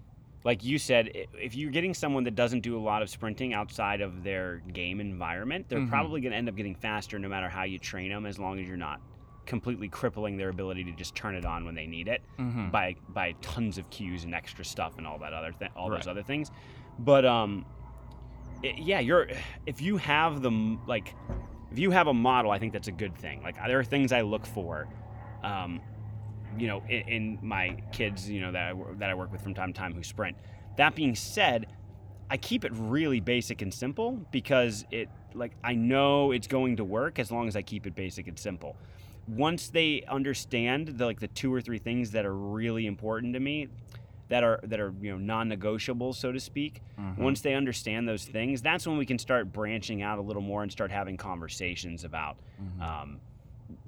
like 0.45 0.65
you 0.65 0.79
said, 0.79 1.11
if 1.35 1.55
you're 1.55 1.71
getting 1.71 1.95
someone 1.95 2.25
that 2.25 2.35
doesn't 2.35 2.61
do 2.63 2.77
a 2.77 2.81
lot 2.83 3.03
of 3.03 3.09
sprinting 3.11 3.53
outside 3.55 4.01
of 4.01 4.25
their 4.25 4.63
game 4.73 5.01
environment, 5.01 5.67
they're 5.69 5.79
Mhm. 5.81 5.89
probably 5.89 6.21
going 6.23 6.33
to 6.33 6.39
end 6.39 6.49
up 6.49 6.57
getting 6.57 6.75
faster 6.75 7.19
no 7.19 7.29
matter 7.29 7.49
how 7.49 7.63
you 7.65 7.79
train 7.79 8.11
them, 8.11 8.27
as 8.27 8.39
long 8.39 8.59
as 8.59 8.67
you're 8.67 8.77
not 8.77 9.01
completely 9.47 9.89
crippling 9.89 10.37
their 10.37 10.49
ability 10.51 10.85
to 10.85 10.93
just 10.93 11.15
turn 11.15 11.35
it 11.35 11.45
on 11.45 11.65
when 11.65 11.75
they 11.75 11.87
need 11.87 12.09
it 12.09 12.23
Mhm. 12.39 12.71
by 12.71 12.95
by 13.09 13.33
tons 13.43 13.79
of 13.79 13.89
cues 13.91 14.25
and 14.25 14.35
extra 14.35 14.65
stuff 14.65 14.99
and 14.99 15.07
all 15.07 15.19
that 15.19 15.33
other 15.33 15.53
thing, 15.53 15.71
all 15.77 15.91
those 15.91 16.07
other 16.07 16.23
things. 16.23 16.51
But 16.99 17.25
um, 17.25 17.65
i- 18.65 18.75
yeah, 18.77 19.01
you're 19.01 19.29
if 19.67 19.81
you 19.83 19.97
have 19.97 20.43
the 20.43 20.79
like, 20.87 21.15
if 21.71 21.79
you 21.79 21.91
have 21.91 22.07
a 22.07 22.15
model, 22.15 22.51
I 22.51 22.59
think 22.59 22.73
that's 22.73 22.89
a 22.89 22.93
good 22.93 23.17
thing. 23.17 23.43
Like 23.43 23.57
there 23.67 23.79
are 23.79 23.85
things 23.85 24.13
I 24.13 24.21
look 24.21 24.47
for, 24.47 24.87
um, 25.43 25.81
you 26.59 26.67
know, 26.69 26.83
in, 26.89 27.01
in 27.09 27.39
my 27.43 27.77
kids, 27.93 28.29
you 28.31 28.41
know 28.41 28.53
that 28.53 28.75
I, 28.75 28.93
that 28.99 29.11
I 29.11 29.15
work 29.15 29.33
with 29.33 29.41
from 29.43 29.55
time 29.55 29.73
to 29.73 29.79
time 29.79 29.93
who 29.95 30.03
sprint. 30.03 30.37
That 30.77 30.95
being 30.95 31.15
said, 31.15 31.67
I 32.31 32.37
keep 32.37 32.65
it 32.65 32.73
really 32.75 33.21
basic 33.21 33.61
and 33.63 33.73
simple 33.75 34.13
because 34.31 34.85
it 34.91 35.09
like 35.35 35.53
I 35.65 35.75
know 35.75 36.31
it's 36.31 36.47
going 36.47 36.77
to 36.77 36.85
work 36.85 37.19
as 37.19 37.33
long 37.33 37.49
as 37.49 37.57
I 37.57 37.63
keep 37.63 37.87
it 37.87 37.95
basic 37.95 38.29
and 38.29 38.39
simple. 38.39 38.77
Once 39.29 39.69
they 39.69 40.03
understand 40.09 40.89
the 40.89 41.07
like 41.07 41.21
the 41.21 41.29
two 41.29 41.53
or 41.53 41.61
three 41.61 41.79
things 41.79 42.11
that 42.11 42.25
are 42.27 42.35
really 42.35 42.87
important 42.87 43.33
to 43.35 43.41
me, 43.41 43.69
that 44.29 44.43
are 44.43 44.61
that 44.65 44.81
are 44.81 44.93
you 45.01 45.13
know 45.13 45.19
non-negotiable 45.19 46.13
so 46.13 46.33
to 46.33 46.41
speak. 46.41 46.81
Mhm. 46.99 47.19
Once 47.19 47.41
they 47.41 47.55
understand 47.55 48.09
those 48.09 48.25
things, 48.25 48.63
that's 48.63 48.87
when 48.87 48.97
we 48.97 49.07
can 49.07 49.19
start 49.19 49.53
branching 49.53 50.03
out 50.03 50.19
a 50.19 50.23
little 50.23 50.43
more 50.43 50.63
and 50.63 50.73
start 50.73 50.91
having 50.91 51.17
conversations 51.17 52.05
about 52.05 52.37
Mhm. 52.61 52.83
um, 52.83 53.21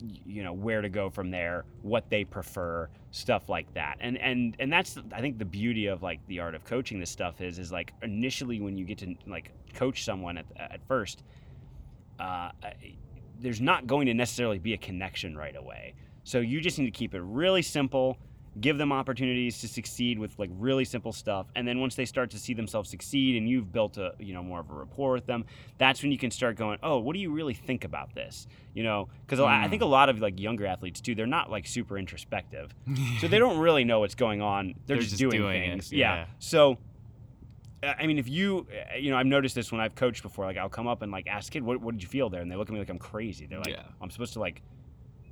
you 0.00 0.42
know 0.42 0.52
where 0.52 0.80
to 0.80 0.88
go 0.88 1.10
from 1.10 1.30
there 1.30 1.64
what 1.82 2.08
they 2.08 2.24
prefer 2.24 2.88
stuff 3.10 3.50
like 3.50 3.72
that 3.74 3.98
and 4.00 4.16
and 4.16 4.56
and 4.58 4.72
that's 4.72 4.96
i 5.12 5.20
think 5.20 5.38
the 5.38 5.44
beauty 5.44 5.86
of 5.88 6.02
like 6.02 6.24
the 6.26 6.40
art 6.40 6.54
of 6.54 6.64
coaching 6.64 6.98
this 6.98 7.10
stuff 7.10 7.42
is 7.42 7.58
is 7.58 7.70
like 7.70 7.92
initially 8.02 8.60
when 8.62 8.78
you 8.78 8.84
get 8.86 8.96
to 8.96 9.14
like 9.26 9.50
coach 9.74 10.02
someone 10.02 10.38
at, 10.38 10.46
at 10.56 10.80
first 10.88 11.22
uh, 12.18 12.50
there's 13.44 13.60
not 13.60 13.86
going 13.86 14.06
to 14.06 14.14
necessarily 14.14 14.58
be 14.58 14.72
a 14.72 14.78
connection 14.78 15.36
right 15.36 15.54
away. 15.56 15.94
So 16.24 16.38
you 16.40 16.60
just 16.60 16.78
need 16.78 16.86
to 16.86 16.90
keep 16.90 17.14
it 17.14 17.20
really 17.22 17.62
simple 17.62 18.18
give 18.60 18.78
them 18.78 18.92
opportunities 18.92 19.58
to 19.60 19.66
succeed 19.66 20.16
with 20.16 20.38
like 20.38 20.48
really 20.52 20.84
simple 20.84 21.12
stuff 21.12 21.48
and 21.56 21.66
then 21.66 21.80
once 21.80 21.96
they 21.96 22.04
start 22.04 22.30
to 22.30 22.38
see 22.38 22.54
themselves 22.54 22.88
succeed 22.88 23.36
and 23.36 23.48
you've 23.48 23.72
built 23.72 23.96
a 23.98 24.12
you 24.20 24.32
know 24.32 24.44
more 24.44 24.60
of 24.60 24.70
a 24.70 24.72
rapport 24.74 25.12
with 25.12 25.26
them 25.26 25.44
that's 25.76 26.00
when 26.04 26.12
you 26.12 26.18
can 26.18 26.30
start 26.30 26.54
going 26.54 26.78
oh 26.84 27.00
what 27.00 27.14
do 27.14 27.18
you 27.18 27.32
really 27.32 27.52
think 27.54 27.82
about 27.82 28.14
this? 28.14 28.46
You 28.72 28.84
know 28.84 29.08
because 29.26 29.40
I 29.40 29.64
I 29.64 29.66
Mm. 29.66 29.70
think 29.70 29.82
a 29.82 29.86
lot 29.86 30.08
of 30.08 30.20
like 30.20 30.38
younger 30.38 30.66
athletes 30.66 31.00
too 31.00 31.16
they're 31.16 31.26
not 31.26 31.50
like 31.50 31.66
super 31.66 31.98
introspective. 31.98 32.72
So 33.20 33.26
they 33.26 33.40
don't 33.40 33.58
really 33.58 33.82
know 33.82 33.98
what's 33.98 34.14
going 34.14 34.40
on. 34.40 34.74
They're, 34.86 34.94
They're 34.94 34.96
just, 34.98 35.10
just 35.10 35.20
doing, 35.20 35.40
doing 35.42 35.70
things. 35.72 35.92
yeah. 35.92 36.26
so 36.38 36.72
uh, 36.72 36.76
I 37.98 38.06
mean, 38.06 38.18
if 38.18 38.28
you, 38.28 38.66
uh, 38.92 38.96
you 38.96 39.10
know, 39.10 39.16
I've 39.16 39.26
noticed 39.26 39.54
this 39.54 39.70
when 39.72 39.80
I've 39.80 39.94
coached 39.94 40.22
before. 40.22 40.44
Like, 40.44 40.56
I'll 40.56 40.68
come 40.68 40.86
up 40.86 41.02
and 41.02 41.10
like 41.12 41.26
ask 41.26 41.52
kid, 41.52 41.62
"What, 41.62 41.80
what 41.80 41.92
did 41.94 42.02
you 42.02 42.08
feel 42.08 42.30
there?" 42.30 42.40
And 42.42 42.50
they 42.50 42.56
look 42.56 42.68
at 42.68 42.72
me 42.72 42.78
like 42.78 42.90
I'm 42.90 42.98
crazy. 42.98 43.46
They're 43.46 43.58
like, 43.58 43.68
Yeah. 43.68 43.82
"I'm 44.00 44.10
supposed 44.10 44.32
to 44.34 44.40
like 44.40 44.62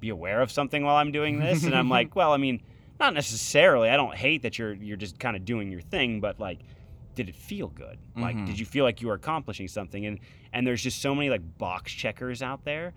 be 0.00 0.08
aware 0.08 0.40
of 0.40 0.50
something 0.50 0.82
while 0.84 0.96
I'm 0.96 1.12
doing 1.12 1.38
this," 1.38 1.64
and 1.64 1.74
I'm 1.74 1.88
like, 1.88 2.14
"Well, 2.16 2.32
I 2.32 2.36
mean, 2.36 2.60
not 3.00 3.14
necessarily. 3.14 3.88
I 3.90 3.96
don't 3.96 4.14
hate 4.14 4.42
that 4.42 4.58
you're 4.58 4.74
you're 4.74 4.96
just 4.96 5.18
kind 5.18 5.36
of 5.36 5.44
doing 5.44 5.70
your 5.70 5.80
thing, 5.80 6.20
but 6.20 6.38
like, 6.40 6.60
did 7.14 7.28
it 7.28 7.34
feel 7.34 7.68
good? 7.68 7.98
Like, 8.16 8.36
Mhm. 8.36 8.46
did 8.46 8.58
you 8.58 8.66
feel 8.66 8.84
like 8.84 9.00
you 9.02 9.08
were 9.08 9.14
accomplishing 9.14 9.68
something?" 9.68 10.04
And 10.06 10.18
and 10.52 10.66
there's 10.66 10.82
just 10.82 11.00
so 11.00 11.14
many 11.14 11.30
like 11.30 11.58
box 11.58 11.92
checkers 11.92 12.42
out 12.42 12.64
there 12.64 12.92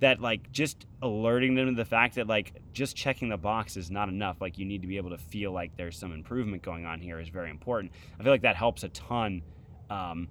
that 0.00 0.20
like 0.20 0.50
just 0.52 0.86
alerting 1.02 1.54
them 1.54 1.66
to 1.66 1.74
the 1.74 1.84
fact 1.84 2.14
that 2.16 2.26
like 2.26 2.54
just 2.72 2.96
checking 2.96 3.28
the 3.28 3.36
box 3.36 3.76
is 3.76 3.90
not 3.90 4.08
enough. 4.08 4.40
Like 4.40 4.58
you 4.58 4.64
need 4.64 4.82
to 4.82 4.88
be 4.88 4.96
able 4.96 5.10
to 5.10 5.18
feel 5.18 5.52
like 5.52 5.76
there's 5.76 5.98
some 5.98 6.12
improvement 6.12 6.62
going 6.62 6.86
on 6.86 7.00
here 7.00 7.18
is 7.18 7.28
very 7.28 7.50
important. 7.50 7.92
I 8.18 8.22
feel 8.22 8.32
like 8.32 8.42
that 8.42 8.56
helps 8.56 8.84
a 8.84 8.88
ton 8.90 9.42
um, 9.90 10.28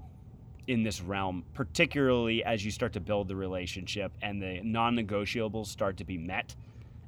in 0.67 0.83
this 0.83 1.01
realm 1.01 1.43
particularly 1.53 2.43
as 2.43 2.63
you 2.63 2.71
start 2.71 2.93
to 2.93 2.99
build 2.99 3.27
the 3.27 3.35
relationship 3.35 4.11
and 4.21 4.41
the 4.41 4.59
non-negotiables 4.63 5.67
start 5.67 5.97
to 5.97 6.03
be 6.03 6.17
met 6.17 6.55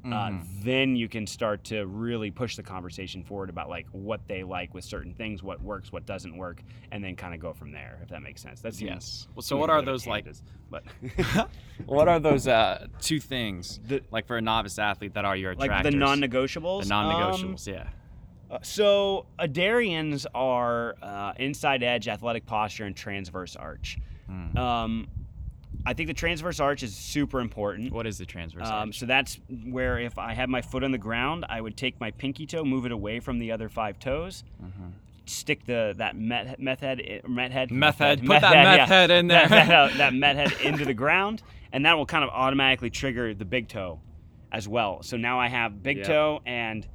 uh, 0.06 0.08
Mhm. 0.30 0.64
then 0.64 0.96
you 0.96 1.10
can 1.10 1.28
start 1.28 1.66
to 1.66 1.86
really 1.86 2.32
push 2.32 2.56
the 2.56 2.64
conversation 2.64 3.22
forward 3.24 3.50
about 3.50 3.68
like 3.70 3.86
what 3.92 4.22
they 4.28 4.44
like 4.44 4.74
with 4.74 4.86
certain 4.86 5.14
things 5.14 5.44
what 5.44 5.62
works 5.62 5.92
what 5.92 6.06
doesn't 6.06 6.38
work 6.38 6.62
and 6.92 7.04
then 7.04 7.18
kind 7.18 7.34
of 7.34 7.40
go 7.42 7.52
from 7.52 7.72
there 7.74 8.00
if 8.02 8.08
that 8.10 8.22
makes 8.22 8.42
sense 8.42 8.62
that's 8.62 8.82
yes 8.82 9.28
well 9.36 9.42
so 9.42 9.58
what 9.58 9.70
are 9.70 9.82
those 9.82 10.08
like 10.08 10.26
Is, 10.26 10.42
but 10.70 10.84
what 11.86 12.08
are 12.08 12.20
those 12.20 12.48
uh, 12.48 12.88
two 13.02 13.20
things 13.20 13.80
The- 13.88 14.02
like 14.10 14.26
for 14.26 14.38
a 14.38 14.42
novice 14.42 14.80
athlete 14.80 15.16
that 15.16 15.26
are 15.26 15.36
your 15.36 15.54
like 15.56 15.84
the 15.84 15.92
non-negotiables 15.92 16.84
the 16.84 16.90
non-negotiables 16.90 17.68
yeah 17.68 17.88
Uh, 18.50 18.58
so 18.64 19.28
Adarian's 19.38 20.26
are 20.34 20.96
uh, 21.04 21.34
inside 21.38 21.84
edge, 21.84 22.08
athletic 22.08 22.48
posture, 22.48 22.86
and 22.86 22.96
transverse 22.96 23.56
arch. 23.56 24.00
Hmm. 24.26 24.58
Um, 24.58 25.08
I 25.86 25.94
think 25.94 26.08
the 26.08 26.14
transverse 26.14 26.60
arch 26.60 26.84
is 26.84 26.94
super 26.96 27.40
important. 27.40 27.92
What 27.94 28.06
is 28.06 28.18
the 28.18 28.26
transverse 28.26 28.68
Um, 28.68 28.90
arch? 28.90 29.00
so 29.00 29.06
that's 29.06 29.40
where 29.66 29.98
if 30.00 30.18
I 30.18 30.34
had 30.34 30.50
my 30.50 30.62
foot 30.62 30.84
on 30.84 30.92
the 30.92 30.98
ground, 30.98 31.46
I 31.50 31.62
would 31.62 31.78
take 31.78 32.00
my 32.00 32.12
pinky 32.12 32.46
toe, 32.46 32.64
move 32.64 32.86
it 32.86 32.92
away 32.92 33.20
from 33.20 33.40
the 33.40 33.52
other 33.52 33.70
five 33.70 33.98
toes, 34.00 34.44
Mhm. 34.62 34.92
stick 35.26 35.66
the 35.66 35.94
that 35.98 36.16
met 36.18 36.60
meth 36.60 36.82
head 36.82 37.00
i- 37.02 37.28
meth 37.28 37.52
head 37.52 37.72
Meth 37.72 37.98
head. 38.00 38.20
Put 38.20 38.28
meth 38.28 38.42
that 38.42 38.56
head, 38.56 38.64
meth 38.64 38.78
yeah. 38.78 38.86
head 38.88 39.12
in 39.12 39.28
there. 39.28 39.48
that, 39.48 39.68
that, 39.68 39.98
that 39.98 40.14
met 40.14 40.36
head 40.36 40.54
into 40.64 40.86
the 40.86 40.94
ground, 40.94 41.44
and 41.72 41.86
that 41.86 41.98
will 41.98 42.06
kind 42.06 42.24
of 42.24 42.30
automatically 42.32 42.90
trigger 42.90 43.34
the 43.34 43.46
big 43.46 43.68
toe 43.68 44.00
as 44.52 44.68
well. 44.68 45.02
So 45.04 45.16
now 45.18 45.40
I 45.40 45.48
have 45.48 45.82
big 45.84 45.98
Yeah. 46.00 46.04
toe 46.04 46.42
and 46.46 46.86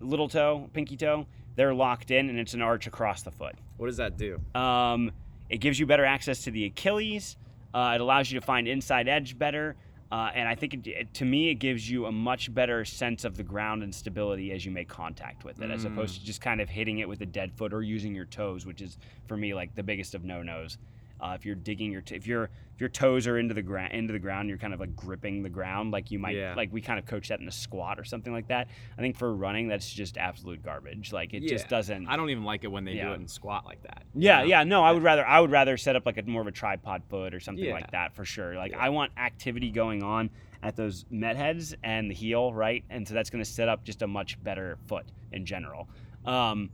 little 0.00 0.28
toe, 0.28 0.68
pinky 0.72 0.96
toe. 0.96 1.26
They're 1.56 1.72
locked 1.72 2.10
in, 2.10 2.28
and 2.28 2.38
it's 2.38 2.52
an 2.52 2.60
arch 2.62 2.86
across 2.88 3.22
the 3.22 3.30
foot. 3.30 3.54
What 3.78 3.86
does 3.86 3.96
that 3.98 4.16
do? 4.18 4.40
Um, 4.54 5.12
it 5.48 5.58
gives 5.58 5.78
you 5.78 5.86
better 5.86 6.04
access 6.04 6.42
to 6.44 6.50
the 6.50 6.64
Achilles. 6.66 7.36
Uh, 7.74 7.92
it 7.96 8.00
allows 8.00 8.30
you 8.30 8.38
to 8.40 8.46
find 8.46 8.68
inside 8.68 9.08
edge 9.08 9.36
better. 9.36 9.76
Uh, 10.12 10.30
and 10.34 10.48
I 10.48 10.54
think 10.54 10.74
it, 10.74 10.86
it- 10.86 11.14
to 11.14 11.24
me, 11.24 11.48
it 11.50 11.56
gives 11.56 11.90
you 11.90 12.06
a 12.06 12.12
much 12.12 12.54
better 12.54 12.84
sense 12.84 13.24
of 13.24 13.36
the 13.36 13.42
ground 13.42 13.82
and 13.82 13.92
stability 13.92 14.52
as 14.52 14.64
you 14.64 14.70
make 14.70 14.88
contact 14.88 15.44
with 15.44 15.60
it, 15.60 15.70
as 15.72 15.84
opposed 15.84 16.20
to 16.20 16.24
just 16.24 16.40
kind 16.40 16.60
of 16.60 16.68
hitting 16.68 17.00
it 17.00 17.08
with 17.08 17.20
a 17.22 17.26
dead 17.26 17.52
foot 17.52 17.72
or 17.74 17.82
using 17.82 18.14
your 18.14 18.26
toes, 18.26 18.64
which 18.64 18.80
is 18.80 18.96
for 19.26 19.36
me 19.36 19.54
like 19.54 19.74
the 19.74 19.82
biggest 19.82 20.14
of 20.14 20.22
no 20.24 20.40
nos. 20.42 20.78
Uh, 21.20 21.32
if 21.34 21.46
you're 21.46 21.54
digging 21.54 21.90
your, 21.92 22.00
t- 22.02 22.16
if 22.16 22.26
your 22.26 22.50
if 22.74 22.80
your 22.80 22.88
toes 22.88 23.28
are 23.28 23.38
into 23.38 23.54
the 23.54 23.62
ground, 23.62 23.92
into 23.92 24.12
the 24.12 24.18
ground, 24.18 24.48
you're 24.48 24.58
kind 24.58 24.74
of 24.74 24.80
like 24.80 24.96
gripping 24.96 25.44
the 25.44 25.48
ground, 25.48 25.92
like 25.92 26.10
you 26.10 26.18
might, 26.18 26.34
Yeah. 26.34 26.54
like 26.56 26.72
we 26.72 26.80
kind 26.80 26.98
of 26.98 27.06
coach 27.06 27.28
that 27.28 27.38
in 27.38 27.46
a 27.46 27.52
squat 27.52 28.00
or 28.00 28.04
something 28.04 28.32
like 28.32 28.48
that. 28.48 28.66
I 28.98 29.00
think 29.00 29.16
for 29.16 29.32
running, 29.32 29.68
that's 29.68 29.88
just 29.88 30.18
absolute 30.18 30.60
garbage. 30.62 31.12
Like 31.12 31.34
it 31.34 31.46
just 31.46 31.68
doesn't. 31.68 32.08
I 32.08 32.16
don't 32.16 32.30
even 32.30 32.42
like 32.42 32.64
it 32.64 32.66
when 32.66 32.84
they 32.84 32.94
Yeah. 32.94 33.06
do 33.08 33.12
it 33.12 33.20
in 33.20 33.28
squat 33.28 33.64
like 33.64 33.80
that. 33.84 34.02
Yeah, 34.14 34.38
know? 34.40 34.44
yeah, 34.46 34.64
no, 34.64 34.82
I 34.82 34.90
would 34.90 35.04
rather 35.04 35.24
I 35.24 35.38
would 35.38 35.52
rather 35.52 35.76
set 35.76 35.94
up 35.94 36.04
like 36.04 36.18
a 36.18 36.22
more 36.22 36.40
of 36.40 36.48
a 36.48 36.52
tripod 36.52 37.04
foot 37.08 37.32
or 37.32 37.38
something 37.38 37.64
Yeah. 37.64 37.74
like 37.74 37.92
that 37.92 38.12
for 38.12 38.24
sure. 38.24 38.56
Like 38.56 38.72
Yeah. 38.72 38.78
I 38.84 38.88
want 38.88 39.12
activity 39.16 39.70
going 39.70 40.02
on 40.02 40.28
at 40.62 40.74
those 40.74 41.06
met 41.10 41.36
heads 41.36 41.76
and 41.84 42.10
the 42.10 42.14
heel, 42.14 42.52
right? 42.52 42.82
And 42.90 43.06
so 43.06 43.14
that's 43.14 43.30
going 43.30 43.44
to 43.44 43.48
set 43.48 43.68
up 43.68 43.84
just 43.84 44.02
a 44.02 44.06
much 44.08 44.42
better 44.42 44.78
foot 44.86 45.06
in 45.30 45.46
general. 45.46 45.88
Um, 46.24 46.70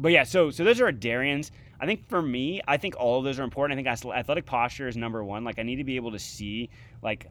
but 0.00 0.10
yeah, 0.10 0.24
so 0.24 0.50
so 0.50 0.64
those 0.64 0.80
are 0.80 0.90
Darians. 0.90 1.52
I 1.80 1.86
think 1.86 2.08
for 2.08 2.20
me, 2.20 2.60
I 2.66 2.76
think 2.76 2.96
all 2.98 3.18
of 3.18 3.24
those 3.24 3.38
are 3.38 3.44
important. 3.44 3.78
I 3.78 3.82
think 3.82 4.12
athletic 4.14 4.46
posture 4.46 4.88
is 4.88 4.96
number 4.96 5.22
one. 5.22 5.44
Like 5.44 5.58
I 5.58 5.62
need 5.62 5.76
to 5.76 5.84
be 5.84 5.96
able 5.96 6.12
to 6.12 6.18
see 6.18 6.70
like 7.02 7.26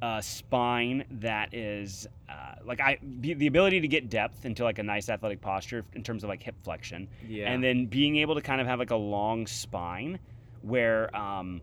a 0.00 0.22
spine 0.22 1.04
that 1.10 1.52
is 1.52 2.06
uh, 2.28 2.54
like 2.64 2.80
I 2.80 2.98
the 3.02 3.48
ability 3.48 3.80
to 3.80 3.88
get 3.88 4.08
depth 4.08 4.44
into 4.44 4.62
like 4.62 4.78
a 4.78 4.82
nice 4.84 5.08
athletic 5.08 5.40
posture 5.40 5.84
in 5.94 6.04
terms 6.04 6.22
of 6.22 6.28
like 6.28 6.40
hip 6.42 6.54
flexion 6.62 7.08
Yeah. 7.26 7.50
and 7.50 7.64
then 7.64 7.86
being 7.86 8.16
able 8.18 8.36
to 8.36 8.40
kind 8.40 8.60
of 8.60 8.68
have 8.68 8.78
like 8.78 8.92
a 8.92 8.96
long 8.96 9.46
spine 9.48 10.20
where 10.62 11.14
um, 11.16 11.60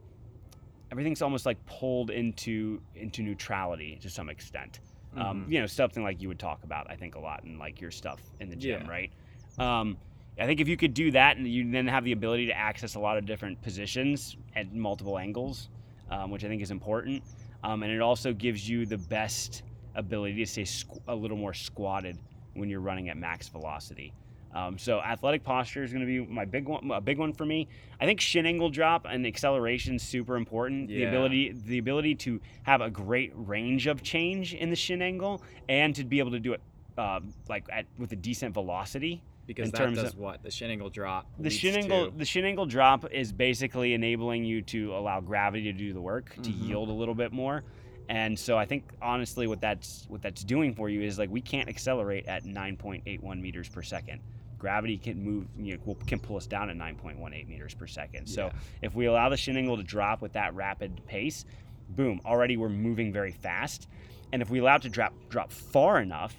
everything's 0.92 1.22
almost 1.22 1.46
like 1.46 1.64
pulled 1.66 2.10
into 2.10 2.82
into 2.96 3.24
neutrality 3.24 3.98
to 4.02 4.10
some 4.10 4.30
extent. 4.30 4.82
Um, 5.16 5.46
Mhm. 5.46 5.52
you 5.54 5.60
know, 5.62 5.66
something 5.66 6.04
like 6.04 6.22
you 6.22 6.28
would 6.28 6.40
talk 6.40 6.62
about, 6.66 6.92
I 6.92 6.98
think, 6.98 7.16
a 7.16 7.20
lot 7.20 7.46
in 7.46 7.58
like 7.58 7.80
your 7.80 7.92
stuff 7.92 8.20
in 8.42 8.50
the 8.50 8.56
gym, 8.58 8.82
Yeah. 8.82 8.90
right? 8.90 9.12
Um, 9.58 9.98
I 10.38 10.46
think 10.46 10.60
if 10.60 10.68
you 10.68 10.76
could 10.76 10.94
do 10.94 11.12
that 11.12 11.38
and 11.38 11.48
you 11.48 11.70
then 11.72 11.88
have 11.88 12.04
the 12.04 12.12
ability 12.12 12.48
to 12.48 12.58
access 12.58 12.96
a 12.96 13.00
lot 13.00 13.18
of 13.18 13.26
different 13.26 13.62
positions 13.62 14.36
at 14.56 14.74
multiple 14.74 15.18
angles, 15.18 15.70
um, 16.12 16.30
which 16.30 16.44
I 16.44 16.48
think 16.48 16.62
is 16.62 16.72
important, 16.72 17.24
um, 17.64 17.84
and 17.84 17.92
it 17.92 18.02
also 18.02 18.34
gives 18.34 18.68
you 18.68 18.86
the 18.86 18.98
best 18.98 19.64
ability 19.96 20.36
to 20.36 20.46
stay 20.46 20.64
squ- 20.64 21.02
a 21.08 21.16
little 21.16 21.38
more 21.38 21.54
squatted 21.54 22.18
when 22.54 22.70
you're 22.70 22.82
running 22.82 23.10
at 23.10 23.18
max 23.18 23.48
velocity. 23.48 24.14
Um, 24.54 24.78
so 24.78 25.02
athletic 25.02 25.44
posture 25.44 25.84
is 25.84 25.92
going 25.92 26.06
to 26.06 26.08
be 26.08 26.26
my 26.26 26.46
big 26.46 26.68
one, 26.68 26.90
a 26.92 27.02
big 27.02 27.18
one 27.18 27.34
for 27.34 27.46
me. 27.46 27.68
I 28.00 28.06
think 28.06 28.22
shin 28.22 28.46
angle 28.46 28.70
drop 28.70 29.06
and 29.10 29.28
acceleration 29.28 29.96
is 29.96 30.04
super 30.04 30.38
important. 30.38 30.90
Yeah. 30.90 31.00
The 31.00 31.08
ability, 31.10 31.56
the 31.66 31.78
ability 31.78 32.16
to 32.16 32.40
have 32.64 32.80
a 32.80 32.90
great 32.90 33.34
range 33.36 33.88
of 33.88 34.02
change 34.02 34.54
in 34.54 34.70
the 34.70 34.76
shin 34.76 35.02
angle 35.02 35.44
and 35.68 35.94
to 35.96 36.06
be 36.06 36.20
able 36.20 36.32
to 36.32 36.40
do 36.40 36.54
it 36.54 36.62
uh, 36.98 37.20
like 37.50 37.66
at, 37.70 37.86
with 37.98 38.14
a 38.14 38.16
decent 38.16 38.54
velocity. 38.54 39.22
Because 39.48 39.68
in 39.68 39.72
that 39.72 39.78
terms 39.78 39.98
does 40.00 40.14
of- 40.14 40.20
what? 40.20 40.44
The 40.44 40.52
shin 40.52 40.72
angle 40.72 40.90
drop. 40.90 41.28
The 41.38 41.44
leads 41.44 41.56
shin 41.56 41.76
angle, 41.76 42.12
to- 42.12 42.18
the 42.18 42.26
shin 42.26 42.46
angle 42.46 42.66
drop 42.66 43.12
is 43.12 43.32
basically 43.32 43.94
enabling 43.94 44.44
you 44.46 44.62
to 44.64 44.96
allow 44.96 45.20
gravity 45.22 45.64
to 45.66 45.74
do 45.74 45.94
the 45.94 46.02
work, 46.02 46.34
to 46.36 46.50
Mhm. 46.50 46.68
yield 46.68 46.90
a 46.90 46.94
little 46.94 47.16
bit 47.16 47.32
more. 47.32 47.64
And 48.08 48.38
so 48.38 48.58
I 48.58 48.66
think 48.66 48.84
honestly, 49.02 49.48
what 49.48 49.62
that's 49.62 50.06
what 50.10 50.22
that's 50.22 50.44
doing 50.44 50.74
for 50.76 50.90
you 50.90 51.02
is 51.02 51.18
like 51.18 51.30
we 51.32 51.42
can't 51.42 51.68
accelerate 51.70 52.28
at 52.28 52.46
9.81 52.46 53.42
meters 53.42 53.68
per 53.68 53.82
second. 53.82 54.22
Gravity 54.60 54.98
can 54.98 55.24
move, 55.24 55.48
you 55.60 55.78
know, 55.86 55.96
can 56.08 56.20
pull 56.20 56.38
us 56.38 56.48
down 56.48 56.70
at 56.70 56.78
9.18 56.78 57.48
meters 57.50 57.74
per 57.74 57.88
second. 57.88 58.28
So 58.28 58.46
Yeah. 58.48 58.52
if 58.84 58.96
we 58.96 59.06
allow 59.06 59.30
the 59.30 59.38
shin 59.38 59.58
angle 59.58 59.78
to 59.78 59.84
drop 59.84 60.22
with 60.22 60.34
that 60.34 60.54
rapid 60.54 61.02
pace, 61.08 61.46
boom, 61.90 62.22
already 62.26 62.58
we're 62.58 62.70
moving 62.70 63.12
very 63.12 63.32
fast. 63.32 63.88
And 64.32 64.42
if 64.42 64.50
we 64.50 64.60
allow 64.60 64.76
it 64.76 64.82
to 64.84 64.90
drop 64.90 65.14
drop 65.30 65.52
far 65.52 66.00
enough, 66.00 66.36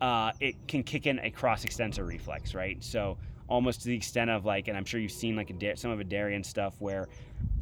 uh, 0.00 0.32
it 0.40 0.54
can 0.68 0.82
kick 0.82 1.06
in 1.06 1.18
a 1.20 1.30
cross 1.30 1.64
extensor 1.64 2.04
reflex, 2.04 2.54
right? 2.54 2.82
So 2.82 3.18
almost 3.48 3.80
to 3.82 3.88
the 3.88 3.96
extent 3.96 4.30
of 4.30 4.44
like, 4.44 4.68
and 4.68 4.76
I'm 4.76 4.84
sure 4.84 5.00
you've 5.00 5.12
seen 5.12 5.36
like 5.36 5.50
a 5.50 5.76
some 5.76 5.90
of 5.90 5.98
Adarian 5.98 6.44
stuff 6.44 6.74
where 6.78 7.08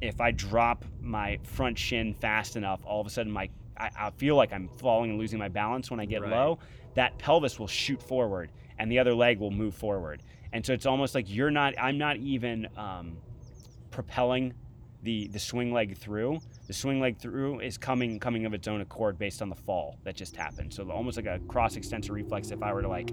if 0.00 0.20
I 0.20 0.30
drop 0.32 0.84
my 1.00 1.38
front 1.44 1.78
shin 1.78 2.12
fast 2.14 2.56
enough, 2.56 2.80
all 2.84 3.00
of 3.00 3.06
a 3.06 3.10
sudden 3.10 3.32
my 3.32 3.48
I, 3.78 3.90
I 3.98 4.10
feel 4.10 4.36
like 4.36 4.52
I'm 4.52 4.68
falling 4.68 5.10
and 5.10 5.18
losing 5.18 5.38
my 5.38 5.48
balance 5.48 5.90
when 5.90 6.00
I 6.00 6.06
get 6.06 6.22
Right. 6.22 6.30
low. 6.30 6.58
That 6.94 7.18
pelvis 7.18 7.58
will 7.58 7.66
shoot 7.66 8.02
forward, 8.02 8.50
and 8.78 8.90
the 8.90 8.98
other 8.98 9.14
leg 9.14 9.38
will 9.38 9.50
move 9.50 9.74
forward. 9.74 10.22
And 10.52 10.64
so 10.64 10.72
it's 10.72 10.86
almost 10.86 11.14
like 11.14 11.26
you're 11.28 11.50
not. 11.50 11.74
I'm 11.78 11.98
not 11.98 12.16
even 12.16 12.68
um, 12.76 13.18
propelling 13.90 14.54
the 15.02 15.28
the 15.28 15.38
swing 15.38 15.72
leg 15.72 15.96
through. 15.96 16.40
The 16.66 16.72
swing 16.72 17.00
leg 17.00 17.18
through 17.18 17.60
is 17.60 17.78
coming 17.78 18.18
coming 18.18 18.44
of 18.44 18.52
its 18.54 18.66
own 18.66 18.80
accord 18.80 19.18
based 19.18 19.40
on 19.42 19.48
the 19.48 19.54
fall 19.54 19.98
that 20.04 20.16
just 20.16 20.34
happened. 20.36 20.72
So 20.74 20.90
almost 20.90 21.16
like 21.16 21.26
a 21.26 21.38
cross 21.48 21.76
extensor 21.76 22.12
reflex. 22.12 22.50
If 22.50 22.62
I 22.62 22.72
were 22.72 22.82
to 22.82 22.88
like, 22.88 23.10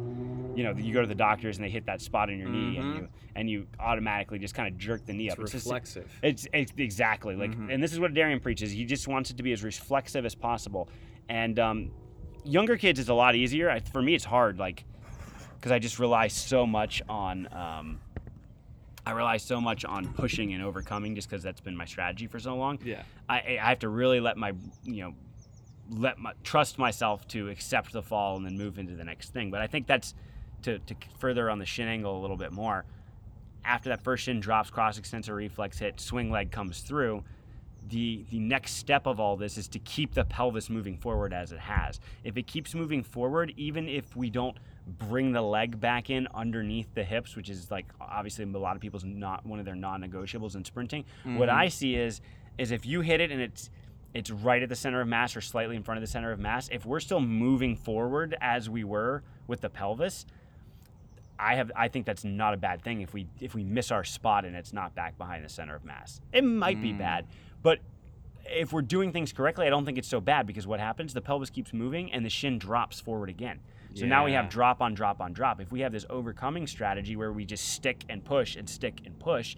you 0.55 0.63
know, 0.63 0.73
you 0.75 0.93
go 0.93 1.01
to 1.01 1.07
the 1.07 1.13
doctors 1.15 1.57
and 1.57 1.65
they 1.65 1.69
hit 1.69 1.85
that 1.85 2.01
spot 2.01 2.29
in 2.29 2.39
your 2.39 2.49
knee 2.49 2.77
and 2.77 2.85
Mhm. 2.93 2.97
you 2.97 3.07
and 3.35 3.49
you 3.49 3.67
automatically 3.79 4.39
just 4.39 4.55
kind 4.55 4.67
of 4.71 4.77
jerk 4.79 5.05
the 5.05 5.13
knee 5.13 5.25
it's 5.27 5.33
up. 5.33 5.39
just- 5.41 5.53
reflexive. 5.65 6.19
it's, 6.23 6.47
it's 6.53 6.71
exactly 6.77 7.35
like, 7.35 7.51
Mhm. 7.51 7.73
and 7.73 7.81
this 7.83 7.91
is 7.93 7.99
what 7.99 8.13
Darian 8.13 8.39
preaches. 8.39 8.71
He 8.71 8.85
just 8.85 9.07
wants 9.07 9.29
it 9.31 9.37
to 9.37 9.43
be 9.43 9.51
as 9.53 9.63
reflexive 9.63 10.25
as 10.25 10.35
possible. 10.35 10.89
And 11.29 11.57
um, 11.59 11.91
younger 12.43 12.77
kids 12.77 12.99
is 12.99 13.09
a 13.09 13.13
lot 13.13 13.35
easier. 13.35 13.69
I, 13.69 13.79
for 13.79 14.01
me, 14.01 14.13
it's 14.15 14.25
hard, 14.25 14.57
like, 14.59 14.83
because 15.55 15.71
I 15.71 15.79
just 15.79 15.97
rely 15.99 16.27
so 16.27 16.65
much 16.67 17.01
on, 17.09 17.47
um, 17.53 17.99
I 19.05 19.11
rely 19.11 19.37
so 19.37 19.59
much 19.59 19.83
on 19.85 20.13
pushing 20.13 20.53
and 20.53 20.63
overcoming, 20.63 21.15
just 21.15 21.29
because 21.29 21.43
that's 21.43 21.61
been 21.61 21.75
my 21.75 21.85
strategy 21.85 22.27
for 22.27 22.39
so 22.39 22.55
long. 22.55 22.79
yeah. 22.83 23.03
I, 23.27 23.57
I 23.61 23.69
have 23.69 23.79
to 23.79 23.89
really 23.89 24.19
let 24.19 24.37
my, 24.37 24.53
you 24.83 25.03
know, 25.03 25.13
let 25.89 26.17
my 26.17 26.33
trust 26.43 26.79
myself 26.79 27.27
to 27.29 27.49
accept 27.49 27.91
the 27.91 28.01
fall 28.01 28.37
and 28.37 28.45
then 28.45 28.57
move 28.57 28.79
into 28.79 28.95
the 28.95 29.03
next 29.03 29.33
thing. 29.33 29.51
But 29.51 29.61
I 29.61 29.67
think 29.67 29.87
that's 29.87 30.13
to, 30.63 30.79
to 30.79 30.95
further 31.19 31.49
on 31.49 31.59
the 31.59 31.65
shin 31.65 31.87
angle 31.87 32.17
a 32.17 32.21
little 32.21 32.37
bit 32.37 32.51
more. 32.51 32.85
After 33.65 33.89
that 33.89 34.01
first 34.01 34.23
shin 34.23 34.39
drops, 34.39 34.69
cross 34.69 34.97
extensor 34.97 35.35
reflex 35.35 35.79
hit, 35.79 35.99
swing 35.99 36.31
leg 36.31 36.51
comes 36.51 36.79
through. 36.79 37.23
The 37.89 38.23
the 38.29 38.39
next 38.39 38.75
step 38.75 39.05
of 39.05 39.19
all 39.19 39.35
this 39.35 39.57
is 39.57 39.67
to 39.69 39.79
keep 39.79 40.13
the 40.13 40.23
pelvis 40.23 40.69
moving 40.69 40.97
forward 40.97 41.33
as 41.33 41.51
it 41.51 41.59
has. 41.59 41.99
If 42.23 42.37
it 42.37 42.47
keeps 42.47 42.73
moving 42.73 43.03
forward, 43.03 43.53
even 43.57 43.89
if 43.89 44.15
we 44.15 44.29
don't 44.29 44.57
bring 44.85 45.31
the 45.31 45.41
leg 45.41 45.79
back 45.79 46.09
in 46.09 46.27
underneath 46.33 46.93
the 46.93 47.03
hips, 47.03 47.35
which 47.35 47.49
is 47.49 47.71
like 47.71 47.85
obviously 48.01 48.43
a 48.43 48.47
lot 48.57 48.75
of 48.75 48.81
people's 48.81 49.05
not 49.05 49.45
one 49.45 49.59
of 49.59 49.65
their 49.65 49.75
non-negotiables 49.75 50.55
in 50.55 50.65
sprinting. 50.65 51.05
What 51.23 51.49
Mhm. 51.49 51.53
I 51.53 51.67
see 51.69 51.95
is 51.95 52.21
is 52.57 52.71
if 52.71 52.85
you 52.85 53.01
hit 53.01 53.19
it 53.21 53.31
and 53.31 53.41
it's 53.41 53.69
it's 54.13 54.29
right 54.29 54.61
at 54.61 54.69
the 54.69 54.75
center 54.75 55.01
of 55.01 55.07
mass 55.07 55.35
or 55.35 55.41
slightly 55.41 55.75
in 55.75 55.81
front 55.81 55.97
of 55.97 56.01
the 56.01 56.07
center 56.07 56.31
of 56.31 56.39
mass, 56.39 56.69
if 56.71 56.85
we're 56.85 56.99
still 56.99 57.19
moving 57.21 57.75
forward 57.75 58.35
as 58.41 58.69
we 58.69 58.83
were 58.83 59.23
with 59.47 59.61
the 59.61 59.69
pelvis, 59.69 60.25
I 61.39 61.55
have 61.55 61.71
I 61.75 61.87
think 61.87 62.05
that's 62.05 62.23
not 62.23 62.53
a 62.53 62.57
bad 62.57 62.81
thing 62.81 63.01
if 63.01 63.13
we 63.13 63.27
if 63.39 63.55
we 63.55 63.63
miss 63.63 63.91
our 63.91 64.03
spot 64.03 64.45
and 64.45 64.55
it's 64.55 64.73
not 64.73 64.93
back 64.93 65.17
behind 65.17 65.43
the 65.43 65.49
center 65.49 65.75
of 65.75 65.83
mass. 65.83 66.21
It 66.31 66.43
might 66.43 66.79
be 66.81 66.93
Mm. 66.93 66.97
bad, 66.99 67.25
but 67.63 67.79
if 68.45 68.71
we're 68.73 68.81
doing 68.81 69.11
things 69.13 69.31
correctly, 69.33 69.65
I 69.65 69.69
don't 69.69 69.85
think 69.85 69.97
it's 69.97 70.07
so 70.07 70.19
bad 70.21 70.45
because 70.45 70.67
what 70.67 70.79
happens? 70.81 71.13
The 71.13 71.21
pelvis 71.21 71.49
keeps 71.49 71.73
moving 71.73 72.11
and 72.11 72.25
the 72.25 72.29
shin 72.29 72.59
drops 72.59 72.99
forward 72.99 73.29
again. 73.29 73.61
So 73.95 74.05
now 74.05 74.25
we 74.25 74.33
have 74.33 74.45
Yeah. 74.45 74.49
drop 74.51 74.81
on 74.81 74.93
drop 74.93 75.21
on 75.21 75.33
drop. 75.33 75.61
If 75.61 75.71
we 75.71 75.81
have 75.81 75.91
this 75.91 76.05
overcoming 76.09 76.67
strategy 76.67 77.15
where 77.15 77.31
we 77.31 77.45
just 77.45 77.69
stick 77.69 78.03
and 78.09 78.23
push 78.23 78.55
and 78.55 78.67
stick 78.67 79.01
and 79.05 79.17
push, 79.19 79.55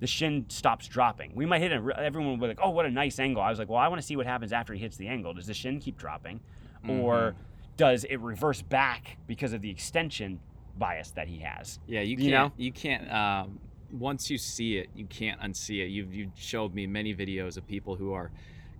the 0.00 0.06
shin 0.06 0.44
stops 0.48 0.88
dropping. 0.88 1.34
We 1.34 1.46
might 1.46 1.60
hit 1.60 1.72
it. 1.72 1.82
Everyone 1.96 2.30
will 2.30 2.36
be 2.36 2.48
like, 2.48 2.58
"Oh, 2.62 2.70
what 2.70 2.84
a 2.84 2.90
nice 2.90 3.18
angle." 3.18 3.42
I 3.42 3.48
was 3.50 3.58
like, 3.58 3.68
"Well, 3.68 3.78
I 3.78 3.88
want 3.88 4.00
to 4.00 4.06
see 4.06 4.16
what 4.16 4.26
happens 4.26 4.52
after 4.52 4.74
he 4.74 4.80
hits 4.80 4.96
the 4.96 5.08
angle. 5.08 5.32
Does 5.34 5.46
the 5.46 5.54
shin 5.54 5.78
keep 5.80 5.96
dropping, 5.96 6.40
or 6.88 7.32
Mm-hmm. 7.32 7.40
does 7.76 8.04
it 8.04 8.20
reverse 8.20 8.60
back 8.62 9.16
because 9.26 9.52
of 9.52 9.62
the 9.62 9.70
extension 9.70 10.40
bias 10.78 11.12
that 11.12 11.28
he 11.28 11.38
has?" 11.38 11.78
Yeah, 11.86 12.00
you 12.00 12.16
You 12.16 12.30
can't. 12.30 12.52
You, 12.58 12.72
can't. 12.72 13.10
Um, 13.10 13.58
once 13.92 14.28
you 14.30 14.36
see 14.36 14.76
it, 14.78 14.90
you 14.94 15.06
can't 15.06 15.40
unsee 15.40 15.82
it. 15.84 15.88
You've 15.88 16.12
you 16.12 16.30
showed 16.36 16.74
me 16.74 16.86
many 16.86 17.14
videos 17.14 17.56
of 17.56 17.66
people 17.66 17.94
who 17.96 18.12
are 18.12 18.30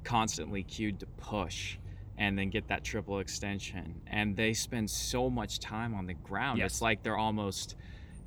constantly 0.05 0.63
cued 0.65 1.01
to 1.01 1.07
push, 1.07 1.79
and 2.18 2.38
then 2.38 2.50
get 2.50 2.68
that 2.68 2.85
triple 2.85 3.18
extension. 3.18 4.00
And 4.06 4.37
they 4.37 4.52
spend 4.52 4.90
so 4.90 5.28
much 5.30 5.58
time 5.58 5.94
on 5.94 6.06
the 6.06 6.14
ground. 6.14 6.58
Yes. 6.58 6.73
It's 6.73 6.82
like 6.82 7.02
they're 7.02 7.16
almost. 7.16 7.76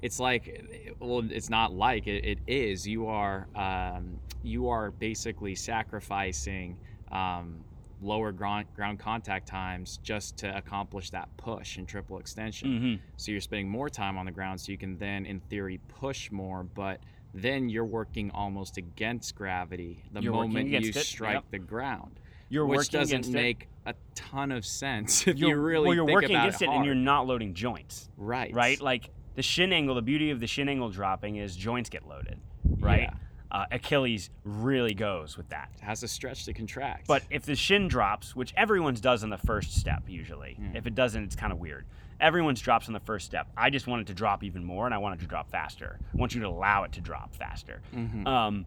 It's 0.01 0.19
like, 0.19 0.95
well, 0.99 1.23
it's 1.29 1.49
not 1.49 1.73
like 1.73 2.07
it, 2.07 2.23
it 2.23 2.39
is. 2.47 2.87
You 2.87 3.07
are, 3.07 3.47
um, 3.53 4.17
you 4.43 4.69
are 4.69 4.91
basically 4.91 5.55
sacrificing 5.55 6.77
um, 7.11 7.57
lower 8.01 8.31
ground 8.31 8.65
ground 8.75 8.97
contact 8.97 9.45
times 9.45 9.99
just 10.01 10.37
to 10.37 10.55
accomplish 10.55 11.09
that 11.09 11.27
push 11.35 11.77
and 11.77 11.85
triple 11.85 12.17
extension. 12.17 12.69
Mhm. 12.69 12.99
So 13.17 13.31
you're 13.33 13.41
spending 13.41 13.67
more 13.69 13.89
time 13.89 14.17
on 14.17 14.25
the 14.25 14.31
ground, 14.31 14.61
so 14.61 14.71
you 14.71 14.77
can 14.77 14.97
then, 14.97 15.25
in 15.25 15.41
theory, 15.41 15.81
push 15.89 16.31
more. 16.31 16.63
But 16.63 17.01
then 17.33 17.69
you're 17.69 17.85
working 17.85 18.31
almost 18.31 18.77
against 18.77 19.35
gravity 19.35 20.03
the 20.13 20.21
You're 20.21 20.33
moment 20.33 20.69
you 20.69 20.91
strike 20.93 21.35
yep. 21.35 21.43
the 21.51 21.59
ground, 21.59 22.19
You're 22.49 22.65
which 22.65 22.89
doesn't 22.89 23.27
make 23.29 23.63
it. 23.63 23.67
A 23.89 23.95
ton 24.15 24.51
of 24.51 24.65
sense 24.65 25.27
if 25.27 25.37
You're, 25.37 25.49
you 25.49 25.55
really 25.55 25.87
well, 25.87 25.95
you're 25.95 26.05
working 26.05 26.35
against 26.35 26.61
it, 26.61 26.65
it, 26.65 26.71
and 26.71 26.85
you're 26.85 26.95
not 26.95 27.27
loading 27.27 27.53
joints. 27.53 28.09
right, 28.17 28.53
right? 28.53 28.79
Like 28.79 29.09
the 29.35 29.41
shin 29.43 29.71
angle, 29.73 29.95
the 29.95 30.01
beauty 30.01 30.31
of 30.31 30.39
the 30.39 30.47
shin 30.47 30.69
angle 30.69 30.89
dropping 30.89 31.37
is 31.37 31.55
joints 31.55 31.89
get 31.89 32.07
loaded, 32.07 32.39
right? 32.79 33.01
Yeah. 33.03 33.13
Uh, 33.51 33.65
Achilles 33.71 34.29
really 34.43 34.93
goes 34.93 35.35
with 35.35 35.49
that. 35.49 35.69
It 35.75 35.81
has 35.83 36.01
to 36.01 36.07
stretch 36.07 36.45
to 36.45 36.53
contract. 36.53 37.07
But 37.07 37.23
if 37.31 37.43
the 37.45 37.55
shin 37.55 37.87
drops, 37.87 38.35
which 38.35 38.53
everyone's 38.55 39.01
does 39.01 39.23
on 39.23 39.31
the 39.31 39.39
first 39.39 39.75
step 39.75 40.03
usually, 40.07 40.55
Mm. 40.61 40.75
if 40.75 40.85
it 40.85 40.93
doesn't, 40.93 41.23
it's 41.23 41.35
kind 41.35 41.51
of 41.51 41.57
weird. 41.57 41.85
Everyone's 42.19 42.61
drops 42.61 42.87
on 42.87 42.93
the 42.93 42.99
first 42.99 43.25
step. 43.25 43.47
I 43.57 43.71
just 43.71 43.87
want 43.87 44.01
it 44.01 44.07
to 44.07 44.13
drop 44.13 44.43
even 44.43 44.63
more, 44.63 44.85
and 44.85 44.93
I 44.93 44.99
want 44.99 45.15
it 45.15 45.21
to 45.23 45.27
drop 45.27 45.49
faster. 45.49 45.97
I 46.13 46.17
want 46.17 46.35
you 46.35 46.41
to 46.41 46.47
allow 46.47 46.83
it 46.83 46.91
to 46.91 47.01
drop 47.01 47.33
faster. 47.33 47.81
Mhm. 47.95 48.27
Um, 48.27 48.65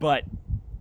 but 0.00 0.24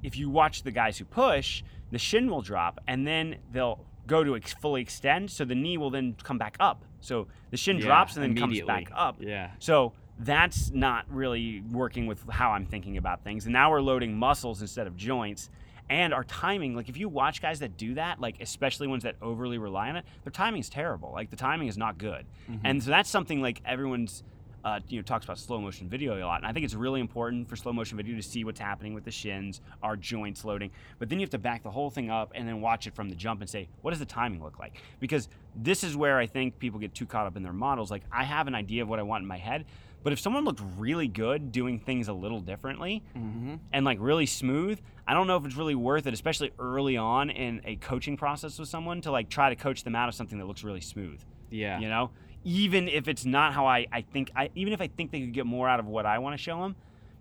if 0.06 0.18
you 0.18 0.30
watch 0.30 0.64
the 0.64 0.72
guys 0.72 0.98
who 0.98 1.06
push, 1.06 1.64
the 1.92 1.98
shin 2.00 2.30
will 2.30 2.42
drop, 2.42 2.80
and 2.88 3.06
then 3.08 3.38
they'll 3.52 3.80
go 4.08 4.24
to 4.24 4.36
ex- 4.36 4.54
fully 4.54 4.82
extend, 4.82 5.32
so 5.32 5.46
the 5.46 5.56
knee 5.56 5.78
will 5.78 5.90
then 5.90 6.16
come 6.24 6.38
back 6.38 6.56
up. 6.60 6.84
So 7.02 7.28
the 7.52 7.58
shin 7.58 7.78
Yeah, 7.78 7.86
drops 7.86 8.16
and 8.16 8.24
then 8.24 8.36
comes 8.36 8.62
back 8.62 8.90
up. 8.94 9.18
Yeah. 9.20 9.52
So 9.60 9.94
that's 10.20 10.72
not 10.72 11.06
really 11.10 11.62
working 11.72 12.06
with 12.08 12.24
how 12.30 12.52
I'm 12.52 12.66
thinking 12.66 12.98
about 12.98 13.24
things. 13.24 13.46
And 13.46 13.54
now 13.54 13.72
we're 13.72 13.82
loading 13.82 14.18
muscles 14.18 14.62
instead 14.62 14.88
of 14.88 14.96
joints. 14.96 15.50
And 15.90 16.14
our 16.14 16.24
timing, 16.24 16.76
like 16.76 16.90
if 16.90 16.98
you 16.98 17.10
watch 17.10 17.42
guys 17.42 17.60
that 17.60 17.78
do 17.78 17.96
that, 17.96 18.20
like 18.20 18.38
especially 18.42 18.88
ones 18.88 19.04
that 19.04 19.16
overly 19.22 19.58
rely 19.58 19.90
on 19.90 19.98
it, 19.98 20.06
their 20.24 20.32
timing's 20.32 20.70
terrible. 20.70 21.12
Like 21.12 21.30
the 21.30 21.36
timing 21.36 21.68
is 21.68 21.78
not 21.78 21.98
good. 21.98 22.26
Mm-hmm. 22.50 22.66
And 22.66 22.84
so 22.84 22.90
that's 22.90 23.10
something 23.10 23.42
like 23.42 23.62
everyone's 23.66 24.24
uh, 24.66 24.80
you 24.90 24.98
know 24.98 25.04
talks 25.04 25.24
about 25.26 25.38
slow 25.38 25.62
motion 25.62 25.88
video 25.88 26.18
a 26.18 26.26
lot, 26.26 26.38
and 26.40 26.46
I 26.48 26.52
think 26.52 26.66
it's 26.66 26.74
really 26.74 27.00
important 27.00 27.48
for 27.48 27.56
slow 27.56 27.72
motion 27.72 27.96
video 27.98 28.16
to 28.16 28.22
see 28.24 28.44
what's 28.44 28.60
happening 28.60 28.94
with 28.96 29.06
the 29.06 29.12
shins, 29.12 29.62
our 29.84 29.96
joints 29.96 30.44
loading. 30.44 30.72
But 31.00 31.08
then 31.10 31.20
you 31.20 31.24
have 31.24 31.30
to 31.32 31.38
back 31.38 31.64
the 31.64 31.70
whole 31.72 31.90
thing 31.92 32.10
up 32.10 32.32
and 32.36 32.48
then 32.48 32.60
watch 32.62 32.88
it 32.88 32.96
from 32.96 33.08
the 33.10 33.16
jump 33.16 33.42
and 33.42 33.50
say, 33.50 33.68
what 33.82 33.92
does 33.92 34.00
the 34.00 34.06
timing 34.06 34.44
look 34.44 34.58
like? 34.60 34.82
Because 35.00 35.30
this 35.56 35.84
is 35.84 35.96
where 35.96 36.18
I 36.18 36.26
think 36.26 36.58
people 36.60 36.80
get 36.80 36.94
too 36.96 37.06
caught 37.06 37.28
up 37.28 37.38
in 37.38 37.44
their 37.44 37.54
models. 37.54 37.92
Like 37.92 38.02
I 38.12 38.24
have 38.24 38.48
an 38.48 38.56
idea 38.56 38.82
of 38.82 38.90
what 38.90 38.98
I 39.00 39.04
want 39.04 39.22
in 39.22 39.28
my 39.28 39.38
head, 39.38 39.66
but 40.04 40.12
if 40.14 40.20
someone 40.20 40.44
looked 40.46 40.62
really 40.78 41.08
good 41.08 41.52
doing 41.52 41.80
things 41.80 42.08
a 42.08 42.14
little 42.14 42.40
differently 42.42 43.04
Mm-hmm. 43.16 43.56
and 43.72 43.86
like 43.86 44.00
really 44.02 44.26
smooth, 44.26 44.80
I 45.08 45.14
don't 45.14 45.28
know 45.28 45.38
if 45.38 45.46
it's 45.46 45.56
really 45.56 45.76
worth 45.76 46.08
it, 46.08 46.14
especially 46.16 46.52
early 46.58 46.98
on 46.98 47.30
in 47.30 47.62
a 47.66 47.76
coaching 47.76 48.18
process 48.18 48.58
with 48.58 48.68
someone 48.70 49.02
to 49.02 49.12
like 49.12 49.30
try 49.30 49.50
to 49.50 49.56
coach 49.56 49.84
them 49.84 49.96
out 49.96 50.10
of 50.10 50.16
something 50.16 50.40
that 50.40 50.46
looks 50.46 50.64
really 50.64 50.82
smooth 50.82 51.22
Yeah. 51.52 51.80
you 51.80 51.88
know 51.88 52.10
even 52.46 52.88
if 52.88 53.08
it's 53.10 53.26
not 53.26 53.54
how 53.54 53.66
i, 53.66 53.86
I 53.92 54.02
think 54.02 54.32
I, 54.36 54.50
even 54.56 54.72
if 54.72 54.80
i 54.80 54.88
think 54.88 55.12
they 55.12 55.20
could 55.20 55.34
get 55.34 55.46
more 55.46 55.68
out 55.68 55.80
of 55.82 55.88
what 55.88 56.06
i 56.06 56.20
want 56.20 56.38
to 56.38 56.42
show 56.42 56.62
them 56.62 56.76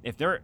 if 0.04 0.16
they're 0.16 0.43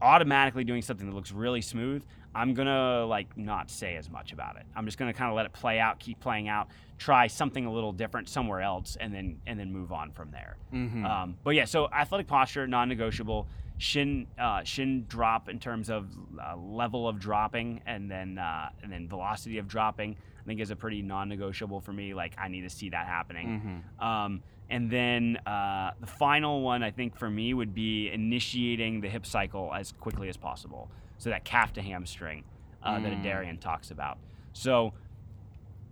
automatically 0.00 0.64
doing 0.64 0.82
something 0.82 1.06
that 1.08 1.14
looks 1.14 1.30
really 1.30 1.60
smooth 1.60 2.02
i'm 2.34 2.54
gonna 2.54 3.04
like 3.06 3.36
not 3.36 3.70
say 3.70 3.94
as 3.96 4.10
much 4.10 4.32
about 4.32 4.56
it 4.56 4.64
i'm 4.74 4.84
just 4.84 4.98
gonna 4.98 5.12
kind 5.12 5.30
of 5.30 5.36
let 5.36 5.46
it 5.46 5.52
play 5.52 5.78
out 5.78 5.98
keep 6.00 6.18
playing 6.18 6.48
out 6.48 6.68
try 6.98 7.26
something 7.26 7.66
a 7.66 7.72
little 7.72 7.92
different 7.92 8.28
somewhere 8.28 8.60
else 8.60 8.96
and 9.00 9.14
then 9.14 9.38
and 9.46 9.60
then 9.60 9.72
move 9.72 9.92
on 9.92 10.10
from 10.10 10.30
there 10.30 10.56
Mm-hmm. 10.72 11.04
um, 11.04 11.36
but 11.44 11.50
yeah, 11.54 11.66
so 11.66 11.86
athletic 11.92 12.26
posture 12.26 12.66
non-negotiable. 12.66 13.46
Shin 13.76 14.26
uh, 14.38 14.62
shin 14.64 15.04
drop 15.06 15.50
in 15.50 15.58
terms 15.58 15.90
of 15.90 16.08
uh, 16.42 16.56
level 16.56 17.06
of 17.06 17.18
dropping, 17.18 17.82
and 17.84 18.10
then 18.10 18.38
uh, 18.38 18.70
and 18.82 18.90
then 18.90 19.06
velocity 19.06 19.58
of 19.58 19.68
dropping. 19.68 20.16
I 20.42 20.46
think 20.46 20.60
is 20.60 20.70
a 20.70 20.76
pretty 20.76 21.02
non-negotiable 21.02 21.80
for 21.80 21.92
me. 21.92 22.14
Like 22.14 22.34
I 22.38 22.48
need 22.48 22.62
to 22.62 22.70
see 22.70 22.90
that 22.90 23.06
happening. 23.06 23.82
mm-hmm. 24.00 24.04
Um, 24.04 24.42
and 24.70 24.90
then 24.90 25.36
uh, 25.46 25.92
the 26.00 26.06
final 26.06 26.62
one 26.62 26.82
I 26.82 26.90
think 26.90 27.16
for 27.16 27.28
me 27.30 27.52
would 27.52 27.74
be 27.74 28.10
initiating 28.10 29.00
the 29.02 29.08
hip 29.08 29.26
cycle 29.26 29.72
as 29.74 29.92
quickly 29.92 30.28
as 30.28 30.36
possible. 30.36 30.88
So 31.18 31.30
that 31.30 31.44
calf 31.44 31.72
to 31.74 31.82
hamstring 31.82 32.44
uh, 32.82 32.98
that 32.98 33.12
Mm. 33.12 33.22
Adarian 33.22 33.60
talks 33.60 33.90
about. 33.90 34.18
So 34.52 34.94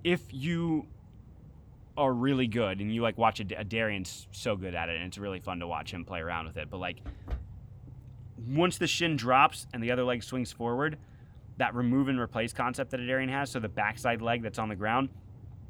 if 0.03 0.23
you 0.31 0.87
are 1.97 2.13
really 2.13 2.47
good 2.47 2.81
and 2.81 2.93
you 2.93 3.03
like 3.03 3.19
watch 3.19 3.39
a, 3.41 3.45
Adarian's 3.45 4.27
so 4.33 4.57
good 4.57 4.75
at 4.75 4.89
it 4.89 4.97
and 4.97 5.05
it's 5.05 5.19
really 5.19 5.41
fun 5.41 5.61
to 5.61 5.67
watch 5.67 5.93
him 5.93 6.05
play 6.05 6.21
around 6.21 6.47
with 6.47 6.57
it. 6.57 6.69
But 6.71 6.79
like 6.79 6.97
once 8.49 8.79
the 8.79 8.87
shin 8.87 9.17
drops 9.17 9.67
and 9.73 9.83
the 9.83 9.91
other 9.91 10.05
leg 10.05 10.23
swings 10.23 10.51
forward, 10.51 10.97
that 11.61 11.75
remove 11.75 12.09
and 12.09 12.19
replace 12.19 12.55
concept 12.55 12.91
that 12.91 13.01
Adarian 13.01 13.29
has, 13.29 13.51
so 13.51 13.61
the 13.61 13.69
backside 13.69 14.23
leg 14.23 14.43
that's 14.43 14.59
on 14.59 14.71
the 14.71 14.75
ground, 14.75 15.11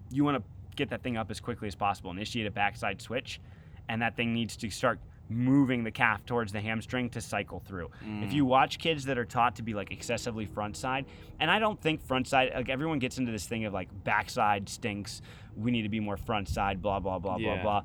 you 0.08 0.22
want 0.24 0.36
to 0.36 0.42
get 0.76 0.88
that 0.90 1.02
thing 1.02 1.16
up 1.16 1.32
as 1.32 1.40
quickly 1.40 1.66
as 1.66 1.74
possible. 1.74 2.12
Initiate 2.12 2.46
a 2.46 2.50
backside 2.50 3.02
switch, 3.02 3.40
and 3.88 4.00
that 4.00 4.16
thing 4.16 4.32
needs 4.32 4.56
to 4.56 4.70
start 4.70 5.00
moving 5.28 5.82
the 5.82 5.90
calf 5.90 6.24
towards 6.24 6.52
the 6.52 6.60
hamstring 6.60 7.10
to 7.10 7.20
cycle 7.20 7.60
through. 7.66 7.90
If 8.22 8.32
you 8.32 8.44
mm. 8.44 8.48
watch 8.48 8.78
kids 8.78 9.04
that 9.06 9.18
are 9.18 9.24
taught 9.24 9.56
to 9.56 9.62
be 9.62 9.74
like 9.74 9.90
excessively 9.90 10.46
front 10.46 10.76
side, 10.76 11.06
and 11.40 11.50
I 11.50 11.58
don't 11.58 11.80
think 11.80 12.06
front 12.06 12.28
side, 12.28 12.52
like 12.54 12.68
everyone 12.68 13.00
gets 13.00 13.18
into 13.18 13.32
this 13.32 13.46
thing 13.46 13.64
of 13.64 13.72
like 13.72 13.88
backside 14.04 14.68
stinks, 14.68 15.22
we 15.56 15.72
need 15.72 15.82
to 15.82 15.88
be 15.88 15.98
more 15.98 16.16
front 16.16 16.48
side, 16.48 16.80
blah, 16.80 17.00
blah, 17.00 17.18
blah, 17.18 17.36
Yeah. 17.36 17.62
blah, 17.62 17.62
blah. 17.62 17.82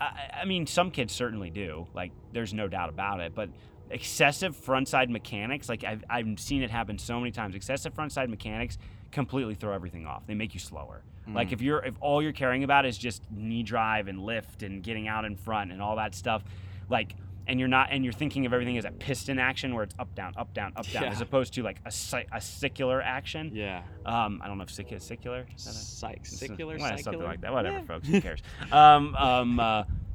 I, 0.00 0.40
I 0.42 0.44
mean, 0.44 0.66
some 0.66 0.92
kids 0.92 1.12
certainly 1.12 1.50
do. 1.50 1.88
Like, 1.92 2.12
there's 2.32 2.54
no 2.54 2.68
doubt 2.68 2.88
about 2.88 3.18
it. 3.20 3.34
But 3.34 3.50
excessive 3.90 4.56
front 4.56 4.88
side 4.88 5.10
mechanics, 5.10 5.68
like 5.68 5.84
I've, 5.84 6.04
I've 6.10 6.38
seen 6.38 6.62
it 6.62 6.70
happen 6.70 6.98
so 6.98 7.18
many 7.18 7.30
times. 7.30 7.54
Excessive 7.54 7.94
front 7.94 8.12
side 8.12 8.30
mechanics 8.30 8.78
completely 9.10 9.54
throw 9.54 9.72
everything 9.72 10.06
off. 10.06 10.26
They 10.26 10.34
make 10.34 10.54
you 10.54 10.60
slower. 10.60 11.02
Like 11.30 11.52
if 11.52 11.60
you're 11.60 11.84
if 11.84 11.94
all 12.00 12.22
you're 12.22 12.32
caring 12.32 12.64
about 12.64 12.86
is 12.86 12.96
just 12.96 13.22
knee 13.30 13.62
drive 13.62 14.08
and 14.08 14.18
lift 14.24 14.62
and 14.62 14.82
getting 14.82 15.08
out 15.08 15.26
in 15.26 15.36
front 15.36 15.72
and 15.72 15.82
all 15.82 15.96
that 15.96 16.14
stuff, 16.14 16.42
like 16.88 17.14
and 17.46 17.58
you're 17.60 17.68
not 17.68 17.88
and 17.90 18.02
you're 18.02 18.14
thinking 18.14 18.46
of 18.46 18.54
everything 18.54 18.78
as 18.78 18.86
a 18.86 18.90
piston 18.92 19.38
action 19.38 19.74
where 19.74 19.84
it's 19.84 19.94
up 19.98 20.14
down 20.14 20.32
up 20.38 20.54
down 20.54 20.72
up 20.74 20.86
down 20.90 21.02
Yeah. 21.02 21.10
as 21.10 21.20
opposed 21.20 21.52
to 21.54 21.62
like 21.62 21.80
a, 21.84 21.92
a 22.32 22.40
secular 22.40 23.02
action. 23.02 23.50
Yeah. 23.54 23.82
Um, 24.06 24.40
I 24.42 24.48
don't 24.48 24.56
know 24.56 24.64
if 24.64 24.70
secular 24.70 25.00
secular. 25.00 25.46
Is 25.54 25.64
that 25.66 25.70
a- 25.72 25.74
Psych, 25.74 26.12
it's- 26.16 26.38
secular, 26.38 26.78
something 26.78 27.22
like 27.22 27.42
that. 27.42 27.52
Whatever, 27.52 27.76
Yeah. 27.76 27.84
folks. 27.84 28.08
Who 28.08 28.20
cares? 28.22 28.40
um, 28.72 29.14
um, 29.14 29.60
uh, 29.60 29.84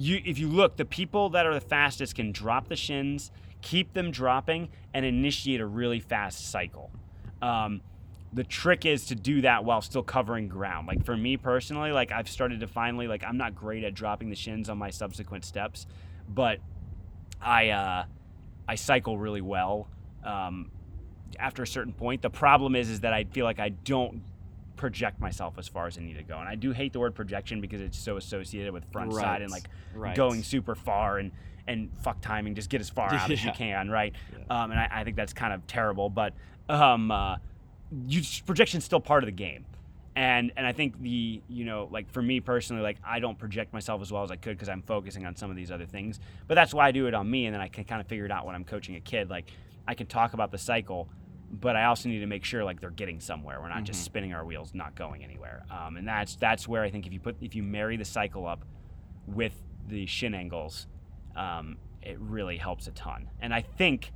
you, 0.00 0.22
if 0.24 0.38
you 0.38 0.48
look, 0.48 0.76
the 0.76 0.84
people 0.84 1.28
that 1.30 1.46
are 1.46 1.52
the 1.52 1.60
fastest 1.60 2.14
can 2.14 2.32
drop 2.32 2.68
the 2.68 2.76
shins, 2.76 3.30
keep 3.60 3.92
them 3.92 4.10
dropping, 4.10 4.70
and 4.94 5.04
initiate 5.04 5.60
a 5.60 5.66
really 5.66 6.00
fast 6.00 6.50
cycle. 6.50 6.90
Um, 7.42 7.82
the 8.32 8.44
trick 8.44 8.86
is 8.86 9.06
to 9.06 9.14
do 9.14 9.42
that 9.42 9.64
while 9.64 9.82
still 9.82 10.02
covering 10.02 10.48
ground. 10.48 10.86
Like 10.86 11.04
for 11.04 11.16
me 11.16 11.36
personally, 11.36 11.92
like 11.92 12.12
I've 12.12 12.30
started 12.30 12.60
to 12.60 12.66
finally 12.66 13.08
like 13.08 13.24
I'm 13.24 13.36
not 13.36 13.54
great 13.54 13.84
at 13.84 13.92
dropping 13.92 14.30
the 14.30 14.36
shins 14.36 14.70
on 14.70 14.78
my 14.78 14.90
subsequent 14.90 15.44
steps, 15.44 15.86
but 16.28 16.60
I 17.42 17.70
uh, 17.70 18.04
I 18.68 18.76
cycle 18.76 19.18
really 19.18 19.40
well. 19.42 19.88
Um, 20.24 20.70
after 21.38 21.62
a 21.62 21.66
certain 21.66 21.92
point, 21.92 22.22
the 22.22 22.30
problem 22.30 22.74
is 22.74 22.88
is 22.88 23.00
that 23.00 23.12
I 23.12 23.24
feel 23.24 23.44
like 23.44 23.58
I 23.58 23.70
don't 23.70 24.22
project 24.80 25.20
myself 25.20 25.58
as 25.58 25.68
far 25.68 25.86
as 25.86 25.98
I 25.98 26.00
need 26.00 26.16
to 26.16 26.22
go, 26.22 26.38
and 26.38 26.48
I 26.48 26.54
do 26.54 26.72
hate 26.72 26.94
the 26.94 27.00
word 27.00 27.14
projection 27.14 27.60
because 27.60 27.82
it's 27.82 27.98
so 27.98 28.16
associated 28.16 28.72
with 28.72 28.90
front 28.90 29.12
side 29.12 29.42
and 29.42 29.50
like 29.50 29.68
right. 29.94 30.16
going 30.16 30.42
super 30.42 30.74
far 30.74 31.18
and 31.18 31.30
and 31.66 31.90
fuck 32.02 32.18
timing, 32.22 32.54
just 32.54 32.70
get 32.70 32.80
as 32.80 32.88
far 32.88 33.12
out 33.12 33.30
as 33.30 33.44
you 33.44 33.52
can, 33.54 33.90
right? 33.90 34.14
Yeah. 34.32 34.62
Um, 34.62 34.70
and 34.70 34.80
I, 34.80 34.88
I 34.90 35.04
think 35.04 35.16
that's 35.16 35.34
kind 35.34 35.52
of 35.52 35.66
terrible, 35.66 36.08
but 36.08 36.32
um, 36.70 37.10
uh, 37.10 37.36
you 38.08 38.22
projection's 38.46 38.84
still 38.84 39.00
part 39.00 39.22
of 39.22 39.26
the 39.26 39.32
game. 39.32 39.66
And 40.16 40.50
and 40.56 40.66
I 40.66 40.72
think 40.72 41.00
the 41.00 41.42
you 41.46 41.64
know 41.66 41.88
like 41.92 42.10
for 42.10 42.22
me 42.22 42.40
personally 42.40 42.82
like 42.82 42.96
I 43.04 43.20
don't 43.20 43.38
project 43.38 43.74
myself 43.74 44.00
as 44.00 44.10
well 44.10 44.24
as 44.24 44.30
I 44.30 44.36
could 44.36 44.56
because 44.56 44.70
I'm 44.70 44.82
focusing 44.82 45.26
on 45.26 45.36
some 45.36 45.50
of 45.50 45.56
these 45.56 45.70
other 45.70 45.86
things. 45.86 46.20
But 46.48 46.54
that's 46.54 46.72
why 46.72 46.88
I 46.88 46.90
do 46.90 47.06
it 47.06 47.12
on 47.12 47.30
me, 47.30 47.44
and 47.44 47.54
then 47.54 47.60
I 47.60 47.68
can 47.68 47.84
kind 47.84 48.00
of 48.00 48.06
figure 48.06 48.24
it 48.24 48.32
out 48.32 48.46
when 48.46 48.54
I'm 48.54 48.64
coaching 48.64 48.96
a 48.96 49.00
kid. 49.00 49.28
Like 49.28 49.50
I 49.86 49.92
can 49.94 50.06
talk 50.06 50.32
about 50.32 50.50
the 50.50 50.58
cycle, 50.58 51.08
but 51.50 51.74
I 51.76 51.84
also 51.86 52.08
need 52.08 52.20
to 52.20 52.26
make 52.26 52.44
sure 52.44 52.64
like 52.64 52.80
they're 52.80 52.90
getting 52.90 53.18
somewhere. 53.20 53.60
We're 53.60 53.68
not 53.68 53.84
just 53.84 54.00
Mhm. 54.00 54.04
spinning 54.04 54.32
our 54.34 54.44
wheels, 54.44 54.72
not 54.74 54.94
going 54.94 55.24
anywhere. 55.24 55.64
Um, 55.70 55.96
and 55.96 56.06
that's 56.06 56.36
that's 56.36 56.68
where 56.68 56.82
I 56.82 56.90
think 56.90 57.06
if 57.06 57.12
you 57.12 57.20
put 57.20 57.36
if 57.40 57.54
you 57.54 57.62
marry 57.62 57.96
the 57.96 58.04
cycle 58.04 58.46
up 58.46 58.64
with 59.26 59.60
the 59.88 60.06
shin 60.06 60.34
angles, 60.34 60.86
um, 61.36 61.76
it 62.02 62.18
really 62.20 62.56
helps 62.56 62.86
a 62.86 62.92
ton. 62.92 63.28
And 63.40 63.52
I 63.52 63.62
think 63.62 64.12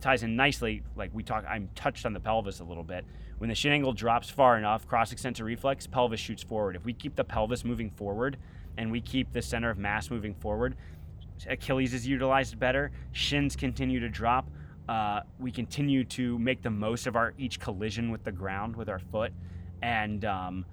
ties 0.00 0.22
in 0.22 0.36
nicely. 0.36 0.82
Like 0.96 1.10
we 1.14 1.22
talked, 1.22 1.46
I'm 1.48 1.68
touched 1.74 2.04
on 2.06 2.12
the 2.12 2.20
pelvis 2.20 2.60
a 2.60 2.64
little 2.64 2.82
bit. 2.84 3.04
When 3.38 3.48
the 3.48 3.54
shin 3.54 3.72
angle 3.72 3.92
drops 3.92 4.28
far 4.28 4.58
enough, 4.58 4.86
cross 4.86 5.12
extensor 5.12 5.44
reflex, 5.44 5.86
pelvis 5.86 6.20
shoots 6.20 6.42
forward. 6.42 6.76
If 6.76 6.84
we 6.84 6.92
keep 6.92 7.14
the 7.16 7.24
pelvis 7.24 7.64
moving 7.64 7.90
forward 7.90 8.36
and 8.76 8.90
we 8.90 9.00
keep 9.00 9.32
the 9.32 9.42
center 9.42 9.70
of 9.70 9.78
mass 9.78 10.10
moving 10.10 10.34
forward, 10.34 10.76
Achilles 11.48 11.94
is 11.94 12.06
utilized 12.06 12.58
better. 12.58 12.90
Shins 13.12 13.56
continue 13.56 14.00
to 14.00 14.08
drop. 14.08 14.48
Uh, 14.88 15.20
we 15.38 15.50
continue 15.50 16.04
to 16.04 16.38
make 16.38 16.62
the 16.62 16.70
most 16.70 17.06
of 17.06 17.16
our 17.16 17.32
each 17.38 17.58
collision 17.58 18.10
with 18.10 18.22
the 18.24 18.32
ground 18.32 18.76
with 18.76 18.88
our 18.88 18.98
foot, 18.98 19.32
and 19.82 20.24
um, 20.24 20.64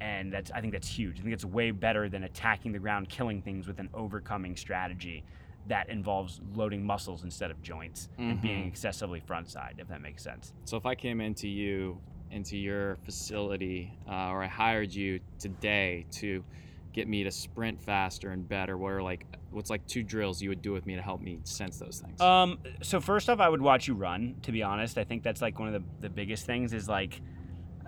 and 0.00 0.32
that's 0.32 0.50
I 0.52 0.60
think 0.60 0.72
that's 0.72 0.88
huge. 0.88 1.18
I 1.18 1.22
think 1.22 1.34
it's 1.34 1.44
way 1.44 1.70
better 1.72 2.08
than 2.08 2.22
attacking 2.24 2.72
the 2.72 2.78
ground, 2.78 3.08
killing 3.08 3.42
things 3.42 3.66
with 3.66 3.80
an 3.80 3.88
overcoming 3.92 4.56
strategy 4.56 5.24
that 5.66 5.88
involves 5.90 6.40
loading 6.54 6.84
muscles 6.84 7.22
instead 7.24 7.50
of 7.50 7.60
joints 7.60 8.08
and 8.18 8.40
being 8.40 8.64
Mhm. 8.64 8.68
excessively 8.68 9.20
front 9.20 9.48
side. 9.48 9.74
If 9.78 9.88
that 9.88 10.00
makes 10.00 10.22
sense. 10.22 10.52
So 10.64 10.76
if 10.76 10.86
I 10.86 10.94
came 10.94 11.20
into 11.20 11.48
you, 11.48 12.00
into 12.30 12.56
your 12.56 12.96
facility, 13.04 13.92
uh, 14.08 14.30
or 14.30 14.42
I 14.42 14.46
hired 14.46 14.94
you 14.94 15.20
today 15.38 16.06
to 16.12 16.44
get 16.92 17.08
me 17.08 17.24
to 17.24 17.30
sprint 17.30 17.80
faster 17.82 18.30
and 18.30 18.48
better, 18.48 18.78
what 18.78 18.92
are 18.92 19.02
like, 19.02 19.26
what's 19.50 19.70
like 19.70 19.86
two 19.86 20.02
drills 20.02 20.40
you 20.40 20.48
would 20.48 20.62
do 20.62 20.72
with 20.72 20.86
me 20.86 20.94
to 20.96 21.02
help 21.02 21.20
me 21.20 21.40
sense 21.44 21.78
those 21.78 22.00
things? 22.04 22.20
Um, 22.20 22.58
so 22.82 23.00
first 23.00 23.28
off, 23.28 23.40
I 23.40 23.48
would 23.48 23.62
watch 23.62 23.88
you 23.88 23.94
run. 23.94 24.36
To 24.42 24.52
be 24.52 24.62
honest, 24.62 24.98
I 24.98 25.04
think 25.04 25.22
that's 25.22 25.42
like 25.42 25.58
one 25.58 25.74
of 25.74 25.74
the, 25.74 25.88
the 26.00 26.10
biggest 26.10 26.46
things 26.46 26.72
is 26.72 26.88
like 26.88 27.20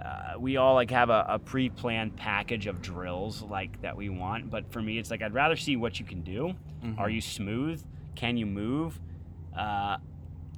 uh, 0.03 0.35
we 0.39 0.57
all 0.57 0.75
like 0.75 0.91
have 0.91 1.11
a, 1.11 1.25
a 1.29 1.39
pre-planned 1.39 2.17
package 2.17 2.67
of 2.67 2.81
drills 2.83 3.43
like 3.43 3.81
that 3.83 3.97
we 3.97 4.09
want. 4.09 4.51
But 4.51 4.73
for 4.73 4.83
me, 4.83 4.99
it's 4.99 5.11
like 5.11 5.23
I'd 5.23 5.35
rather 5.35 5.57
see 5.57 5.77
what 5.77 6.01
you 6.01 6.07
can 6.07 6.23
do. 6.23 6.55
Are 6.99 7.09
Mhm. 7.09 7.15
you 7.15 7.21
smooth? 7.21 7.85
Can 8.17 8.37
you 8.37 8.47
move? 8.47 8.99
Uh, 9.57 9.99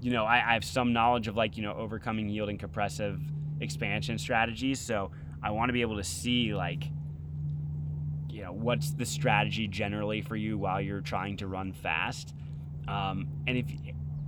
you 0.00 0.10
know, 0.10 0.24
I, 0.24 0.36
I 0.36 0.54
have 0.54 0.64
some 0.64 0.92
knowledge 0.92 1.28
of 1.28 1.36
like 1.36 1.56
you 1.56 1.62
know 1.62 1.74
overcoming 1.74 2.28
yielding 2.28 2.58
compressive 2.58 3.20
expansion 3.60 4.18
strategies. 4.18 4.80
So 4.80 5.10
I 5.42 5.50
want 5.50 5.68
to 5.68 5.72
be 5.74 5.82
able 5.82 5.96
to 5.96 6.04
see 6.04 6.54
like 6.54 6.84
you 8.34 8.42
know 8.42 8.52
what's 8.52 8.90
the 8.92 9.04
strategy 9.06 9.68
generally 9.68 10.20
for 10.20 10.34
you 10.36 10.58
while 10.58 10.80
you're 10.80 11.00
trying 11.00 11.36
to 11.38 11.46
run 11.46 11.72
fast? 11.72 12.34
Um, 12.88 13.28
and 13.46 13.58
if 13.58 13.66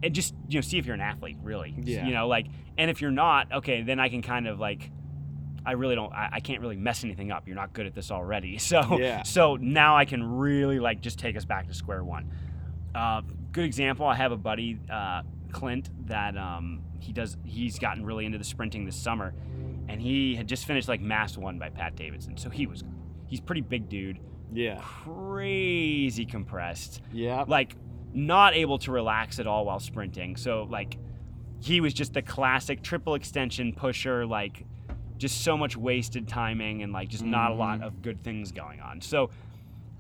and 0.03 0.15
just 0.15 0.35
you 0.49 0.59
know 0.59 0.61
see 0.61 0.79
if 0.79 0.87
you're 0.87 0.95
an 0.95 1.01
athlete 1.01 1.37
really. 1.43 1.75
Yeah. 1.83 2.07
you 2.07 2.15
know 2.15 2.29
like 2.29 2.47
and 2.79 2.91
if 2.91 3.01
you're 3.01 3.11
not 3.11 3.51
okay 3.53 3.83
then 3.83 3.99
i 3.99 4.09
can 4.09 4.21
kind 4.23 4.47
of 4.47 4.61
like 4.61 4.91
i 5.65 5.73
really 5.73 5.95
don't 5.95 6.13
I, 6.13 6.29
I 6.35 6.41
can't 6.41 6.61
really 6.61 6.77
mess 6.77 7.03
anything 7.03 7.33
up. 7.33 7.47
You're 7.47 7.57
not 7.57 7.73
good 7.73 7.87
at 7.87 7.95
this 7.95 8.11
already. 8.11 8.59
So 8.71 8.99
Yeah. 8.99 9.23
so 9.23 9.57
now 9.57 9.97
i 9.97 10.05
can 10.05 10.23
really 10.23 10.79
like 10.79 11.01
just 11.01 11.19
take 11.19 11.37
us 11.37 11.45
back 11.45 11.67
to 11.69 11.75
square 11.75 12.05
one. 12.05 12.31
Uh, 12.95 13.23
good 13.53 13.65
example 13.65 14.07
i 14.07 14.15
have 14.15 14.33
a 14.33 14.37
buddy 14.37 14.79
uh, 14.91 15.23
clint 15.53 15.91
that 16.07 16.37
um, 16.37 16.83
he 17.01 17.13
does 17.13 17.37
he's 17.45 17.79
gotten 17.79 18.05
really 18.05 18.25
into 18.27 18.39
the 18.39 18.45
sprinting 18.45 18.85
this 18.85 18.97
summer. 18.97 19.35
And 19.89 20.03
he 20.03 20.35
had 20.35 20.49
just 20.49 20.65
finished 20.67 20.89
like 20.89 21.01
mass 21.01 21.39
one 21.39 21.59
by 21.59 21.69
pat 21.71 21.95
davidson. 21.97 22.37
So 22.37 22.51
he 22.51 22.67
was 22.67 22.83
he's 23.27 23.41
pretty 23.41 23.61
big 23.61 23.89
dude 23.89 24.19
Yeah. 24.53 24.81
crazy 24.81 26.25
compressed 26.25 27.03
Yeah. 27.13 27.45
like 27.47 27.77
not 28.15 28.55
able 28.55 28.79
to 28.79 28.93
relax 28.93 29.39
at 29.39 29.47
all 29.47 29.65
while 29.67 29.81
sprinting. 29.81 30.37
So 30.37 30.67
like 30.71 30.97
he 31.61 31.81
was 31.81 31.93
just 31.95 32.15
the 32.15 32.23
classic 32.23 32.83
triple 32.83 33.15
extension 33.15 33.73
pusher, 33.73 34.25
like 34.27 34.65
just 35.19 35.43
so 35.43 35.57
much 35.57 35.77
wasted 35.77 36.29
timing 36.29 36.83
and 36.83 36.93
like 36.93 37.09
just 37.09 37.25
not 37.25 37.51
a 37.51 37.55
lot 37.55 37.81
Mhm. 37.81 37.87
of 37.87 38.03
good 38.03 38.23
things 38.23 38.53
going 38.53 38.81
on. 38.81 39.01
So 39.01 39.31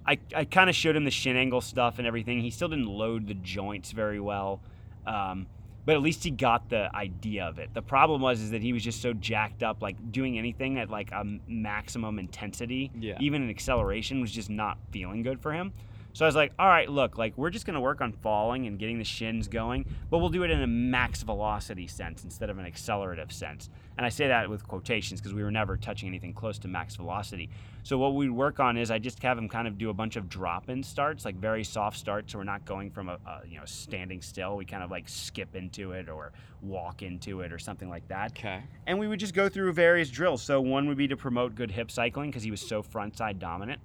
I, 0.07 0.19
I 0.35 0.45
kind 0.45 0.71
of 0.71 0.77
showed 0.77 0.95
him 0.95 1.05
the 1.05 1.11
shin 1.11 1.37
angle 1.37 1.61
stuff 1.61 1.99
and 1.99 2.07
everything. 2.07 2.41
He 2.41 2.51
still 2.51 2.69
didn't 2.69 2.87
load 2.87 3.27
the 3.27 3.35
joints 3.35 3.91
very 3.93 4.21
well. 4.21 4.61
Um, 5.07 5.47
but 5.87 5.94
at 5.94 6.03
least 6.03 6.22
he 6.25 6.31
got 6.31 6.68
the 6.68 6.94
idea 6.94 7.44
of 7.46 7.59
it. 7.59 7.72
The 7.72 7.81
problem 7.81 8.20
was 8.20 8.40
is 8.42 8.51
that 8.51 8.61
he 8.61 8.72
was 8.75 8.83
just 8.85 9.01
so 9.01 9.14
jacked 9.14 9.62
up, 9.62 9.81
like 9.81 9.96
doing 10.12 10.37
anything 10.38 10.79
at 10.79 10.90
like 10.90 11.11
a 11.12 11.25
maximum 11.46 12.18
intensity, 12.18 12.90
Yeah. 12.99 13.16
even 13.20 13.40
an 13.42 13.49
acceleration 13.51 14.20
was 14.20 14.31
just 14.33 14.51
not 14.51 14.77
feeling 14.90 15.22
good 15.22 15.40
for 15.40 15.53
him. 15.53 15.72
So 16.12 16.25
I 16.25 16.29
was 16.29 16.35
like, 16.35 16.53
all 16.59 16.66
right, 16.68 16.90
look, 16.90 17.18
like 17.18 17.37
we're 17.37 17.51
just 17.51 17.66
gonna 17.66 17.81
work 17.81 18.01
on 18.01 18.12
falling 18.12 18.66
and 18.66 18.79
getting 18.79 18.99
the 18.99 19.05
shins 19.05 19.49
going, 19.49 19.85
but 20.11 20.18
we'll 20.18 20.31
do 20.31 20.42
it 20.42 20.51
in 20.51 20.61
a 20.62 20.66
max 20.66 21.22
velocity 21.22 21.87
sense 21.87 22.25
instead 22.25 22.51
of 22.51 22.59
an 22.59 22.66
accelerative 22.66 23.31
sense. 23.31 23.68
And 23.97 24.05
I 24.05 24.11
say 24.11 24.29
that 24.29 24.49
with 24.51 24.67
quotations 24.69 25.21
because 25.21 25.33
we 25.33 25.43
were 25.43 25.51
never 25.51 25.77
touching 25.77 26.09
anything 26.09 26.35
close 26.35 26.59
to 26.61 26.69
max 26.69 26.97
velocity. 26.97 27.49
So 27.83 27.97
what 27.97 28.15
we'd 28.15 28.31
work 28.31 28.61
on 28.61 28.77
is 28.77 28.91
I 28.91 28.99
just 28.99 29.23
have 29.23 29.39
him 29.39 29.49
kind 29.49 29.67
of 29.67 29.79
do 29.79 29.89
a 29.91 29.95
bunch 29.95 30.17
of 30.17 30.29
drop-in 30.29 30.83
starts, 30.83 31.25
like 31.25 31.37
very 31.37 31.65
soft 31.65 31.97
starts, 31.97 32.33
so 32.33 32.39
we're 32.39 32.45
not 32.45 32.65
going 32.67 32.91
from 32.91 33.09
a, 33.09 33.19
a 33.27 33.41
you 33.49 33.57
know 33.59 33.65
standing 33.65 34.21
still. 34.21 34.57
We 34.57 34.65
kind 34.65 34.83
of 34.83 34.91
like 34.91 35.09
skip 35.09 35.55
into 35.57 35.93
it 35.93 36.09
or 36.09 36.33
walk 36.63 37.03
into 37.03 37.41
it 37.41 37.53
or 37.53 37.59
something 37.59 37.89
like 37.89 38.07
that 38.09 38.33
Okay. 38.33 38.63
and 38.87 38.99
we 38.99 39.07
would 39.09 39.21
just 39.21 39.35
go 39.35 39.49
through 39.49 39.73
various 39.73 40.11
drills. 40.11 40.43
So 40.43 40.61
one 40.61 40.89
would 40.89 40.97
be 40.97 41.07
to 41.09 41.17
promote 41.17 41.55
good 41.55 41.71
hip 41.71 41.91
cycling 41.91 42.31
because 42.31 42.43
he 42.43 42.51
was 42.51 42.61
so 42.61 42.83
front 42.83 43.17
side 43.17 43.39
dominant. 43.39 43.81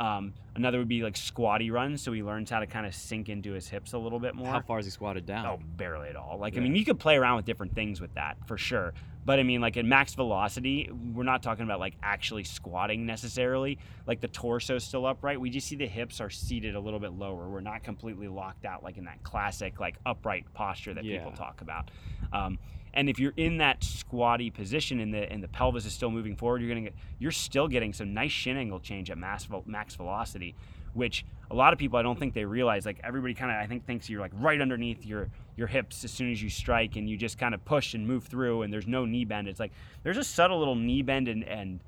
Um, 0.00 0.34
another 0.54 0.78
would 0.78 0.88
be 0.88 1.02
like 1.02 1.16
squatty 1.16 1.70
runs, 1.70 2.02
so 2.02 2.12
he 2.12 2.22
learns 2.22 2.50
how 2.50 2.60
to 2.60 2.66
kind 2.66 2.86
of 2.86 2.94
sink 2.94 3.28
into 3.28 3.52
his 3.52 3.68
hips 3.68 3.92
a 3.92 3.98
little 3.98 4.20
bit 4.20 4.34
more. 4.34 4.48
How 4.48 4.60
far 4.60 4.78
is 4.78 4.84
he 4.84 4.90
squatted 4.90 5.26
down? 5.26 5.44
Oh, 5.46 5.58
barely 5.76 6.08
at 6.08 6.16
all. 6.16 6.38
Like, 6.38 6.56
I 6.56 6.60
mean, 6.60 6.76
you 6.76 6.84
could 6.84 7.00
play 7.00 7.16
around 7.16 7.36
with 7.36 7.44
different 7.46 7.74
things 7.74 8.00
with 8.00 8.14
that 8.14 8.36
for 8.46 8.56
sure. 8.56 8.94
But 9.24 9.38
I 9.38 9.42
mean, 9.42 9.60
like 9.60 9.76
at 9.76 9.84
max 9.84 10.14
velocity, 10.14 10.90
we're 11.14 11.22
not 11.22 11.42
talking 11.42 11.64
about 11.64 11.80
like 11.80 11.94
actually 12.02 12.44
squatting 12.44 13.04
necessarily. 13.04 13.78
Like 14.06 14.20
the 14.20 14.28
torso's 14.28 14.84
still 14.84 15.04
upright. 15.04 15.38
We 15.38 15.50
just 15.50 15.66
see 15.66 15.76
the 15.76 15.86
hips 15.86 16.20
are 16.20 16.30
seated 16.30 16.74
a 16.74 16.80
little 16.80 17.00
bit 17.00 17.12
lower. 17.12 17.46
We're 17.48 17.60
not 17.60 17.82
completely 17.82 18.28
locked 18.28 18.64
out 18.64 18.82
like 18.82 18.96
in 18.96 19.04
that 19.04 19.22
classic 19.24 19.80
like 19.80 19.96
upright 20.06 20.46
posture 20.54 20.94
that 20.94 21.04
people 21.18 21.32
talk 21.32 21.60
about. 21.60 21.90
Um, 22.32 22.58
and 22.94 23.08
if 23.08 23.18
you're 23.18 23.34
in 23.36 23.58
that 23.58 23.82
squatty 23.84 24.50
position 24.50 25.00
and 25.00 25.12
the 25.12 25.30
and 25.30 25.42
the 25.42 25.48
pelvis 25.48 25.84
is 25.86 25.92
still 25.92 26.10
moving 26.10 26.36
forward, 26.36 26.60
you're 26.60 26.68
gonna 26.70 26.82
get 26.82 26.94
you're 27.18 27.30
still 27.32 27.68
getting 27.68 27.92
some 27.92 28.14
nice 28.14 28.32
shin 28.32 28.56
angle 28.56 28.80
change 28.80 29.10
at 29.10 29.18
max 29.18 29.48
max 29.66 29.94
velocity, 29.94 30.54
which 30.94 31.24
a 31.50 31.54
lot 31.54 31.72
of 31.72 31.78
people 31.78 31.98
I 31.98 32.02
don't 32.02 32.18
think 32.18 32.34
they 32.34 32.44
realize. 32.44 32.84
Like 32.86 33.00
everybody 33.04 33.34
kind 33.34 33.50
of 33.50 33.56
I 33.58 33.66
think 33.66 33.84
thinks 33.86 34.08
you're 34.10 34.20
like 34.20 34.32
right 34.34 34.60
underneath 34.60 35.04
your 35.06 35.28
your 35.56 35.66
hips 35.66 36.04
as 36.04 36.10
soon 36.10 36.30
as 36.30 36.42
you 36.42 36.50
strike, 36.50 36.96
and 36.96 37.08
you 37.08 37.16
just 37.16 37.38
kind 37.38 37.54
of 37.54 37.64
push 37.64 37.94
and 37.94 38.06
move 38.06 38.24
through, 38.24 38.62
and 38.62 38.72
there's 38.72 38.86
no 38.86 39.04
knee 39.04 39.24
bend. 39.24 39.48
It's 39.48 39.60
like 39.60 39.72
there's 40.02 40.18
a 40.18 40.24
subtle 40.24 40.58
little 40.58 40.76
knee 40.76 41.02
bend 41.02 41.28
and 41.28 41.44
and 41.44 41.80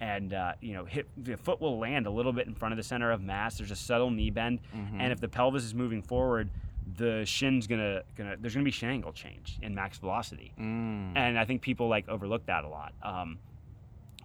and 0.00 0.34
uh, 0.34 0.52
you 0.60 0.74
know 0.74 0.84
hip 0.84 1.08
the 1.16 1.36
foot 1.38 1.58
will 1.60 1.78
land 1.78 2.06
a 2.06 2.10
little 2.10 2.32
bit 2.32 2.46
in 2.46 2.54
front 2.54 2.72
of 2.72 2.76
the 2.76 2.82
center 2.82 3.10
of 3.10 3.22
mass. 3.22 3.56
There's 3.58 3.70
a 3.70 3.76
subtle 3.76 4.10
knee 4.10 4.30
bend, 4.30 4.60
Mhm. 4.76 5.00
and 5.00 5.12
if 5.12 5.20
the 5.20 5.28
pelvis 5.28 5.64
is 5.64 5.74
moving 5.74 6.02
forward, 6.02 6.50
the 6.94 7.24
shin's 7.24 7.66
gonna 7.66 8.02
gonna 8.16 8.36
there's 8.38 8.54
gonna 8.54 8.64
be 8.64 8.70
shin 8.70 8.90
angle 8.90 9.12
change 9.12 9.58
in 9.62 9.74
max 9.74 9.98
velocity, 9.98 10.52
Mm. 10.58 11.16
and 11.16 11.38
I 11.38 11.44
think 11.44 11.62
people 11.62 11.88
like 11.88 12.08
overlook 12.08 12.46
that 12.46 12.64
a 12.64 12.68
lot. 12.68 12.92
Um, 13.02 13.38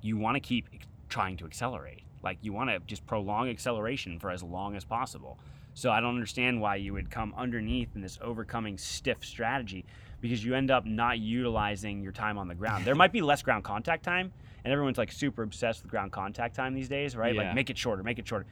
you 0.02 0.17
want 0.17 0.36
to 0.36 0.39
keep 0.39 0.67
trying 1.10 1.38
to 1.38 1.45
accelerate, 1.45 2.04
like 2.24 2.38
you 2.41 2.54
want 2.54 2.69
to 2.69 2.80
just 2.86 3.06
prolong 3.08 3.50
acceleration 3.50 4.19
for 4.19 4.30
as 4.32 4.43
long 4.43 4.76
as 4.76 4.84
possible. 4.86 5.39
So 5.74 5.89
I 5.89 6.02
don't 6.02 6.13
understand 6.15 6.60
why 6.62 6.76
you 6.76 6.93
would 6.93 7.10
come 7.10 7.34
underneath 7.38 7.95
in 7.95 8.02
this 8.02 8.19
overcoming 8.21 8.78
stiff 8.78 9.24
strategy 9.24 9.86
because 10.19 10.43
you 10.43 10.54
end 10.54 10.69
up 10.69 10.86
not 10.86 11.17
utilizing 11.19 12.02
your 12.04 12.12
time 12.12 12.38
on 12.38 12.47
the 12.47 12.56
ground. 12.56 12.84
There 12.86 12.93
might 12.93 13.12
be 13.13 13.21
less 13.21 13.41
ground 13.41 13.63
contact 13.63 14.04
time, 14.04 14.32
and 14.63 14.71
everyone's 14.71 14.97
like 14.97 15.12
super 15.12 15.41
obsessed 15.43 15.82
with 15.82 15.89
ground 15.89 16.12
contact 16.12 16.56
time 16.56 16.74
these 16.76 16.89
days, 16.89 17.15
right? 17.15 17.34
Yeah. 17.34 17.41
Like 17.43 17.56
make 17.56 17.69
it 17.69 17.78
shorter, 17.78 18.04
make 18.04 18.19
it 18.19 18.28
shorter. 18.28 18.45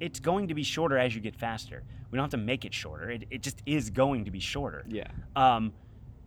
It's 0.00 0.20
going 0.20 0.48
to 0.48 0.54
be 0.54 0.62
shorter 0.62 0.98
as 0.98 1.14
you 1.14 1.20
get 1.20 1.36
faster. 1.36 1.82
We 2.10 2.16
don't 2.16 2.24
have 2.24 2.30
to 2.32 2.36
make 2.36 2.64
it 2.64 2.72
shorter. 2.74 3.10
It, 3.10 3.24
it 3.30 3.42
just 3.42 3.62
is 3.66 3.90
going 3.90 4.24
to 4.26 4.30
be 4.30 4.40
shorter 4.40 4.84
yeah. 4.88 5.08
um, 5.36 5.72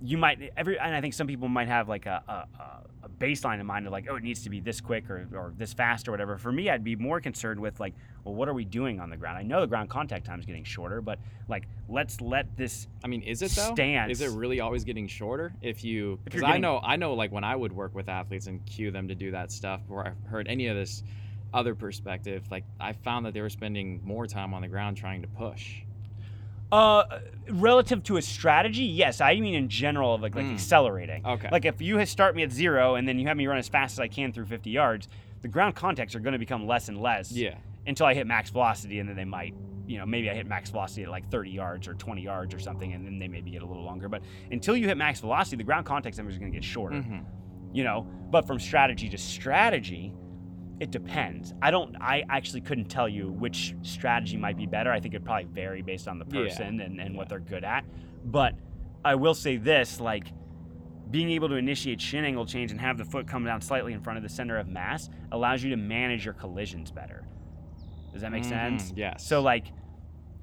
you 0.01 0.17
might 0.17 0.51
every 0.55 0.77
and 0.79 0.95
I 0.95 1.01
think 1.01 1.13
some 1.13 1.27
people 1.27 1.47
might 1.47 1.67
have 1.67 1.89
like 1.89 2.05
a, 2.05 2.21
a, 2.27 2.65
a 3.05 3.09
baseline 3.09 3.59
in 3.59 3.65
mind 3.65 3.87
of 3.87 3.91
like 3.91 4.07
oh 4.09 4.15
it 4.15 4.23
needs 4.23 4.43
to 4.43 4.49
be 4.49 4.59
this 4.59 4.79
quick 4.79 5.09
or, 5.09 5.27
or 5.33 5.53
this 5.57 5.73
fast 5.73 6.07
or 6.07 6.11
whatever. 6.11 6.37
For 6.37 6.51
me, 6.51 6.69
I'd 6.69 6.83
be 6.83 6.95
more 6.95 7.19
concerned 7.19 7.59
with 7.59 7.79
like 7.79 7.93
well 8.23 8.35
what 8.35 8.47
are 8.47 8.53
we 8.53 8.65
doing 8.65 8.99
on 8.99 9.09
the 9.09 9.17
ground? 9.17 9.37
I 9.37 9.43
know 9.43 9.61
the 9.61 9.67
ground 9.67 9.89
contact 9.89 10.25
time 10.25 10.39
is 10.39 10.45
getting 10.45 10.63
shorter, 10.63 11.01
but 11.01 11.19
like 11.47 11.67
let's 11.89 12.21
let 12.21 12.55
this 12.55 12.87
I 13.03 13.07
mean, 13.07 13.23
is 13.23 13.41
it 13.41 13.51
though? 13.51 13.73
Stance. 13.73 14.11
Is 14.11 14.21
it 14.21 14.37
really 14.37 14.59
always 14.59 14.83
getting 14.83 15.07
shorter? 15.07 15.53
If 15.61 15.83
you, 15.83 16.19
because 16.23 16.43
I 16.43 16.57
know, 16.57 16.79
I 16.83 16.95
know, 16.95 17.13
like 17.13 17.31
when 17.31 17.43
I 17.43 17.55
would 17.55 17.71
work 17.71 17.95
with 17.95 18.09
athletes 18.09 18.47
and 18.47 18.63
cue 18.65 18.91
them 18.91 19.07
to 19.07 19.15
do 19.15 19.31
that 19.31 19.51
stuff, 19.51 19.81
or 19.89 20.05
I've 20.05 20.29
heard 20.29 20.47
any 20.47 20.67
of 20.67 20.75
this 20.75 21.03
other 21.57 21.73
perspective, 21.75 22.45
like 22.51 22.63
I 22.79 22.93
found 22.93 23.25
that 23.25 23.33
they 23.33 23.41
were 23.41 23.49
spending 23.49 23.99
more 24.03 24.27
time 24.27 24.53
on 24.53 24.61
the 24.61 24.67
ground 24.67 24.95
trying 24.97 25.23
to 25.23 25.27
push. 25.27 25.81
uh 26.71 27.03
relative 27.49 28.03
to 28.03 28.17
a 28.17 28.21
strategy. 28.21 28.83
Yes, 28.83 29.21
I 29.21 29.39
mean 29.39 29.55
in 29.55 29.69
general 29.69 30.13
of 30.13 30.21
like 30.21 30.35
like 30.35 30.45
Mm. 30.45 30.53
accelerating. 30.53 31.25
Okay. 31.25 31.49
Like 31.51 31.65
if 31.65 31.81
you 31.81 32.05
start 32.05 32.35
me 32.35 32.43
at 32.43 32.51
zero 32.51 32.95
and 32.95 33.07
then 33.07 33.17
you 33.19 33.27
have 33.27 33.37
me 33.37 33.47
run 33.47 33.57
as 33.57 33.69
fast 33.69 33.93
as 33.93 33.99
I 34.01 34.07
can 34.09 34.33
through 34.33 34.45
50 34.45 34.69
yards, 34.69 35.07
the 35.41 35.47
ground 35.47 35.75
contacts 35.75 36.13
are 36.15 36.19
going 36.19 36.33
to 36.33 36.39
become 36.39 36.67
less 36.67 36.89
and 36.89 37.01
less. 37.01 37.31
yeah. 37.31 37.55
until 37.87 38.05
I 38.05 38.13
hit 38.13 38.27
max 38.27 38.49
velocity, 38.49 38.99
and 38.99 39.07
then 39.07 39.15
they 39.15 39.23
might, 39.23 39.53
you 39.87 39.97
know, 39.97 40.05
maybe 40.05 40.29
I 40.29 40.33
hit 40.33 40.45
max 40.45 40.69
velocity 40.69 41.03
at 41.03 41.09
like 41.09 41.29
30 41.31 41.51
yards 41.51 41.87
or 41.87 41.93
20 41.93 42.21
yards 42.21 42.53
or 42.53 42.59
something, 42.59 42.91
and 42.91 43.05
then 43.05 43.17
they 43.17 43.29
maybe 43.29 43.49
get 43.49 43.61
a 43.61 43.65
little 43.65 43.85
longer. 43.85 44.09
But 44.09 44.23
until 44.51 44.75
you 44.75 44.85
hit 44.89 44.97
max 44.97 45.21
velocity, 45.21 45.55
the 45.55 45.63
ground 45.63 45.85
contact 45.85 46.17
time 46.17 46.27
is 46.29 46.37
going 46.37 46.51
to 46.51 46.55
get 46.57 46.65
shorter, 46.65 46.97
Mhm. 46.97 47.23
you 47.71 47.85
know. 47.85 48.05
But 48.29 48.45
from 48.45 48.59
strategy 48.59 49.07
to 49.07 49.17
strategy, 49.17 50.11
it 50.79 50.91
depends. 50.91 51.53
I 51.61 51.71
don't. 51.71 51.95
I 51.99 52.23
actually 52.29 52.61
couldn't 52.61 52.85
tell 52.89 53.09
you 53.09 53.29
which 53.31 53.75
strategy 53.81 54.37
might 54.37 54.57
be 54.57 54.65
better. 54.65 54.91
I 54.91 54.99
think 54.99 55.13
it'd 55.13 55.25
probably 55.25 55.45
vary 55.45 55.81
based 55.81 56.07
on 56.07 56.19
the 56.19 56.25
Yeah. 56.31 56.43
person 56.43 56.81
and, 56.81 56.99
and 56.99 57.15
what 57.15 57.29
they're 57.29 57.39
good 57.39 57.63
at. 57.63 57.83
But 58.25 58.53
I 59.03 59.15
will 59.15 59.33
say 59.33 59.57
this, 59.57 59.99
like. 59.99 60.31
Being 61.09 61.29
able 61.31 61.47
to 61.47 61.55
initiate 61.55 62.01
shin 62.01 62.25
angle 62.25 62.45
change 62.45 62.69
and 62.71 62.81
have 62.81 62.97
the 62.97 63.05
foot 63.05 63.27
come 63.29 63.45
down 63.45 63.61
slightly 63.61 63.93
in 63.93 64.01
front 64.01 64.17
of 64.17 64.23
the 64.23 64.27
center 64.29 64.57
of 64.57 64.67
mass 64.67 65.09
allows 65.31 65.63
you 65.63 65.69
to 65.69 65.77
manage 65.77 66.25
your 66.25 66.33
collisions 66.33 66.91
better. 66.91 67.23
Does 68.11 68.23
that 68.23 68.31
make 68.33 68.43
Mhm. 68.43 68.49
sense? 68.49 68.91
Yes. 68.93 69.25
So 69.25 69.41
like 69.41 69.67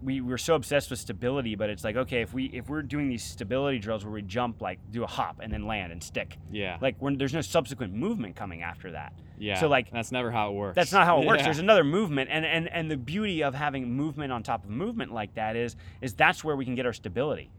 we 0.04 0.20
we're 0.20 0.38
so 0.38 0.54
obsessed 0.54 0.90
with 0.90 0.98
stability, 0.98 1.54
but 1.54 1.70
it's 1.70 1.82
like 1.82 1.96
okay, 1.96 2.20
if 2.20 2.32
we 2.34 2.44
if 2.46 2.68
we're 2.68 2.82
doing 2.82 3.08
these 3.08 3.24
stability 3.24 3.78
drills 3.78 4.04
where 4.04 4.12
we 4.12 4.22
jump 4.22 4.60
like 4.60 4.78
do 4.90 5.02
a 5.02 5.06
hop 5.06 5.40
and 5.42 5.52
then 5.52 5.66
land 5.66 5.90
and 5.92 6.02
stick, 6.02 6.36
Yeah. 6.52 6.76
like 6.80 6.96
when 6.98 7.16
there's 7.16 7.34
no 7.34 7.40
subsequent 7.40 7.94
movement 7.94 8.36
coming 8.36 8.62
after 8.62 8.92
that. 8.92 9.14
yeah. 9.38 9.58
so, 9.58 9.66
like, 9.68 9.90
that's 9.90 10.12
never 10.12 10.30
how 10.30 10.50
it 10.50 10.54
works. 10.54 10.76
That's 10.76 10.92
not 10.92 11.06
how 11.06 11.20
it 11.20 11.26
works. 11.26 11.38
Yeah. 11.40 11.46
There's 11.46 11.58
another 11.58 11.82
movement, 11.84 12.30
and, 12.30 12.44
and 12.44 12.68
and 12.68 12.90
the 12.90 12.96
beauty 12.96 13.42
of 13.42 13.54
having 13.54 13.90
movement 13.92 14.30
on 14.30 14.42
top 14.42 14.64
of 14.64 14.70
movement 14.70 15.12
like 15.12 15.34
that 15.34 15.56
is 15.56 15.74
is 16.02 16.14
that's 16.14 16.44
where 16.44 16.54
we 16.54 16.64
can 16.64 16.74
get 16.74 16.86
our 16.86 16.92
stability. 16.92 17.50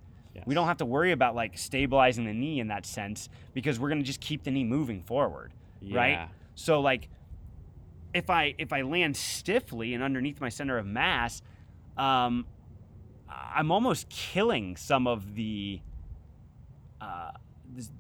We 0.46 0.54
don't 0.54 0.68
have 0.68 0.78
to 0.78 0.86
worry 0.86 1.14
about 1.14 1.34
like 1.34 1.58
stabilizing 1.58 2.26
the 2.26 2.34
knee 2.34 2.60
in 2.60 2.68
that 2.68 2.86
sense 2.86 3.30
because 3.54 3.80
we're 3.80 3.88
gonna 3.90 4.04
just 4.04 4.20
keep 4.20 4.44
the 4.44 4.52
knee 4.52 4.66
moving 4.66 5.02
forward, 5.02 5.54
yeah. 5.82 5.98
right? 5.98 6.30
So 6.56 6.82
like, 6.82 7.08
if 8.14 8.30
I 8.30 8.54
if 8.58 8.72
I 8.74 8.82
land 8.82 9.16
stiffly 9.16 9.94
and 9.94 10.04
underneath 10.04 10.42
my 10.42 10.50
center 10.50 10.78
of 10.78 10.86
mass, 10.86 11.42
um, 11.98 12.46
I'm 13.30 13.72
almost 13.72 14.10
killing 14.10 14.76
some 14.76 15.08
of 15.08 15.36
the 15.36 15.80
uh, 17.02 17.32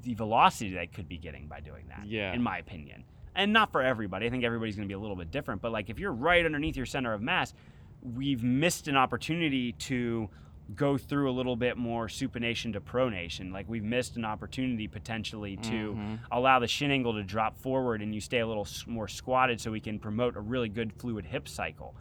the, 0.04 0.14
velocity 0.14 0.72
that 0.74 0.80
I 0.80 0.86
could 0.86 1.08
be 1.08 1.18
getting 1.18 1.48
by 1.48 1.60
doing 1.60 1.86
that. 1.90 2.06
Yeah. 2.08 2.34
in 2.34 2.42
my 2.42 2.58
opinion, 2.60 3.04
and 3.36 3.52
not 3.52 3.72
for 3.72 3.82
everybody. 3.82 4.26
I 4.26 4.30
think 4.30 4.44
everybody's 4.44 4.76
going 4.76 4.88
to 4.88 4.92
be 4.92 4.96
a 4.96 5.00
little 5.00 5.16
bit 5.16 5.32
different. 5.32 5.62
But 5.62 5.72
like, 5.72 5.90
if 5.90 6.00
you're 6.00 6.14
right 6.14 6.46
underneath 6.46 6.78
your 6.78 6.86
center 6.86 7.14
of 7.14 7.22
mass, 7.22 7.54
we've 8.02 8.44
missed 8.44 8.88
an 8.88 8.96
opportunity 8.96 9.74
to 9.74 10.30
go 10.74 10.98
through 10.98 11.30
a 11.30 11.34
little 11.34 11.56
bit 11.56 11.78
more 11.78 12.08
supination 12.08 12.74
to 12.74 12.82
pronation. 12.82 13.52
Like 13.52 13.70
we've 13.70 13.84
missed 13.84 14.16
an 14.18 14.26
opportunity 14.26 14.88
potentially 14.88 15.58
to 15.58 15.94
Mhm. 15.94 16.20
allow 16.32 16.58
the 16.58 16.68
shin 16.68 16.90
angle 16.90 17.14
to 17.14 17.24
drop 17.24 17.56
forward 17.56 18.02
and 18.02 18.16
you 18.16 18.20
stay 18.22 18.40
a 18.40 18.48
little 18.48 18.68
more 18.88 19.08
squatted 19.08 19.62
so 19.62 19.70
we 19.72 19.80
can 19.80 20.00
promote 20.00 20.36
a 20.36 20.42
really 20.42 20.70
good 20.70 20.92
fluid 20.94 21.26
hip 21.28 21.48
cycle. 21.48 21.96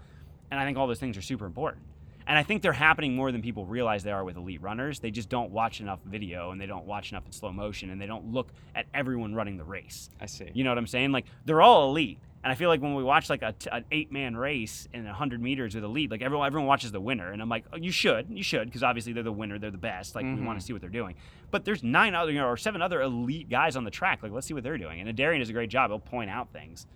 And 0.54 0.60
I 0.60 0.64
think 0.64 0.78
all 0.78 0.86
those 0.86 1.00
things 1.00 1.16
are 1.16 1.22
super 1.22 1.46
important. 1.46 1.82
And 2.28 2.38
I 2.38 2.44
think 2.44 2.62
they're 2.62 2.72
happening 2.72 3.16
more 3.16 3.32
than 3.32 3.42
people 3.42 3.66
realize 3.66 4.04
they 4.04 4.12
are 4.12 4.22
with 4.22 4.36
elite 4.36 4.62
runners. 4.62 5.00
They 5.00 5.10
just 5.10 5.28
don't 5.28 5.50
watch 5.50 5.80
enough 5.80 5.98
video 6.06 6.52
and 6.52 6.60
they 6.60 6.66
don't 6.66 6.86
watch 6.86 7.10
enough 7.10 7.26
in 7.26 7.32
slow 7.32 7.50
motion 7.50 7.90
and 7.90 8.00
they 8.00 8.06
don't 8.06 8.32
look 8.32 8.50
at 8.76 8.86
everyone 8.94 9.34
running 9.34 9.56
the 9.56 9.64
race. 9.64 10.08
I 10.20 10.26
see. 10.26 10.48
You 10.54 10.62
know 10.62 10.70
what 10.70 10.78
I'm 10.78 10.86
saying? 10.86 11.10
Like 11.10 11.26
they're 11.44 11.60
all 11.60 11.90
elite. 11.90 12.20
And 12.44 12.52
I 12.52 12.54
feel 12.54 12.68
like 12.68 12.80
when 12.80 12.94
we 12.94 13.02
watch 13.02 13.28
like 13.28 13.42
a 13.42 13.52
t- 13.52 13.68
an 13.72 13.84
eight 13.90 14.12
man 14.12 14.36
race 14.36 14.86
in 14.92 15.04
100 15.04 15.42
meters 15.42 15.74
with 15.74 15.82
elite, 15.82 16.12
like 16.12 16.22
everyone 16.22 16.46
everyone 16.46 16.68
watches 16.68 16.92
the 16.92 17.00
winner, 17.00 17.32
and 17.32 17.42
I'm 17.42 17.48
like, 17.48 17.64
oh, 17.72 17.76
you 17.76 17.90
should, 17.90 18.26
you 18.30 18.44
should, 18.44 18.66
because 18.66 18.84
obviously 18.84 19.12
they're 19.12 19.24
the 19.24 19.32
winner, 19.32 19.58
they're 19.58 19.72
the 19.72 19.78
best. 19.78 20.14
Like 20.14 20.24
we 20.24 20.30
want 20.32 20.38
to 20.38 20.44
mm-hmm. 20.44 20.60
see 20.60 20.72
what 20.74 20.82
they're 20.82 20.90
doing. 20.90 21.16
But 21.50 21.64
there's 21.64 21.82
nine 21.82 22.14
other, 22.14 22.30
you 22.30 22.38
know, 22.38 22.46
or 22.46 22.58
seven 22.58 22.80
other 22.80 23.00
elite 23.00 23.48
guys 23.48 23.76
on 23.76 23.84
the 23.84 23.90
track. 23.90 24.22
Like 24.22 24.30
let's 24.30 24.46
see 24.46 24.52
what 24.52 24.62
they're 24.62 24.76
doing. 24.76 25.00
And 25.00 25.16
Darian 25.16 25.40
does 25.40 25.48
a 25.48 25.54
great 25.54 25.70
job. 25.70 25.90
He'll 25.90 25.98
point 25.98 26.28
out 26.28 26.52
things 26.52 26.86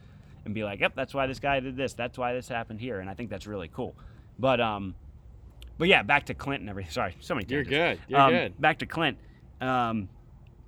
and 0.44 0.55
be 0.55 0.64
like, 0.64 0.81
yep, 0.81 0.92
that's 0.94 1.14
why 1.14 1.27
this 1.27 1.40
guy 1.40 1.61
did 1.61 1.77
this. 1.77 1.94
That's 1.94 2.16
why 2.18 2.33
this 2.33 2.48
happened 2.48 2.81
here. 2.81 3.01
And 3.01 3.09
I 3.11 3.14
think 3.14 3.31
that's 3.31 3.46
really 3.46 3.68
cool. 3.68 3.94
But 4.38 4.61
um, 4.61 4.94
but 5.79 5.88
yeah, 5.88 6.03
back 6.03 6.27
to 6.27 6.35
Clint 6.35 6.61
and 6.61 6.70
everything. 6.70 6.92
Sorry, 6.92 7.14
so 7.20 7.35
many. 7.35 7.46
You're 7.48 7.64
good. 7.64 7.98
You're 8.09 8.20
Um, 8.20 8.31
good. 8.33 8.61
Back 8.61 8.79
to 8.81 8.87
Clint. 8.87 9.18
Um, 9.61 10.09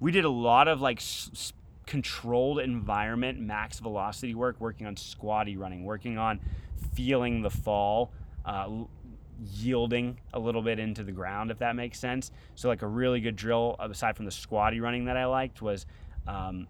we 0.00 0.12
did 0.12 0.24
a 0.24 0.30
lot 0.30 0.68
of 0.68 0.80
like 0.80 0.98
s- 0.98 1.52
controlled 1.86 2.60
environment, 2.60 3.38
max 3.40 3.78
velocity 3.80 4.34
work, 4.34 4.56
working 4.60 4.86
on 4.86 4.96
squatty 4.96 5.56
running, 5.56 5.84
working 5.84 6.18
on 6.18 6.40
feeling 6.94 7.42
the 7.42 7.50
fall, 7.50 8.12
uh, 8.44 8.68
yielding 9.56 10.18
a 10.34 10.38
little 10.38 10.62
bit 10.62 10.78
into 10.78 11.02
the 11.02 11.12
ground, 11.12 11.50
if 11.50 11.58
that 11.58 11.74
makes 11.76 11.98
sense. 11.98 12.30
So, 12.54 12.68
like 12.68 12.82
a 12.82 12.86
really 12.86 13.20
good 13.20 13.36
drill, 13.36 13.76
aside 13.78 14.16
from 14.16 14.24
the 14.26 14.30
squatty 14.30 14.80
running 14.80 15.06
that 15.06 15.16
I 15.16 15.26
liked, 15.26 15.62
was 15.62 15.86
um, 16.26 16.66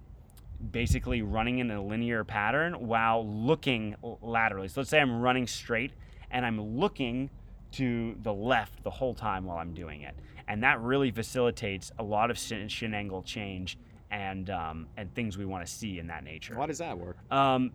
basically 0.73 1.23
running 1.23 1.59
in 1.59 1.71
a 1.71 1.83
linear 1.83 2.25
pattern 2.25 2.87
while 2.87 3.27
looking 3.27 3.97
laterally. 4.23 4.69
So, 4.69 4.81
let's 4.81 4.91
say 4.91 5.01
I'm 5.01 5.21
running 5.21 5.47
straight 5.47 5.93
and 6.31 6.45
I'm 6.45 6.79
looking 6.79 7.31
to 7.73 8.17
the 8.23 8.33
left 8.33 8.83
the 8.83 8.91
whole 8.91 9.15
time 9.15 9.45
while 9.45 9.59
I'm 9.59 9.75
doing 9.75 10.03
it. 10.03 10.15
And 10.49 10.63
that 10.65 10.81
really 10.81 11.11
facilitates 11.11 11.93
a 11.99 12.03
lot 12.03 12.31
of 12.31 12.39
shin, 12.39 12.69
shin 12.69 12.95
angle 12.95 13.23
change 13.23 13.79
and 14.11 14.51
um, 14.51 14.89
and 14.97 15.15
things 15.15 15.39
we 15.39 15.45
want 15.45 15.65
to 15.65 15.73
see 15.73 15.99
in 15.99 16.07
that 16.09 16.25
nature. 16.25 16.57
Why 16.57 16.67
does 16.67 16.79
that 16.79 16.99
work? 16.99 17.17
Um, 17.31 17.71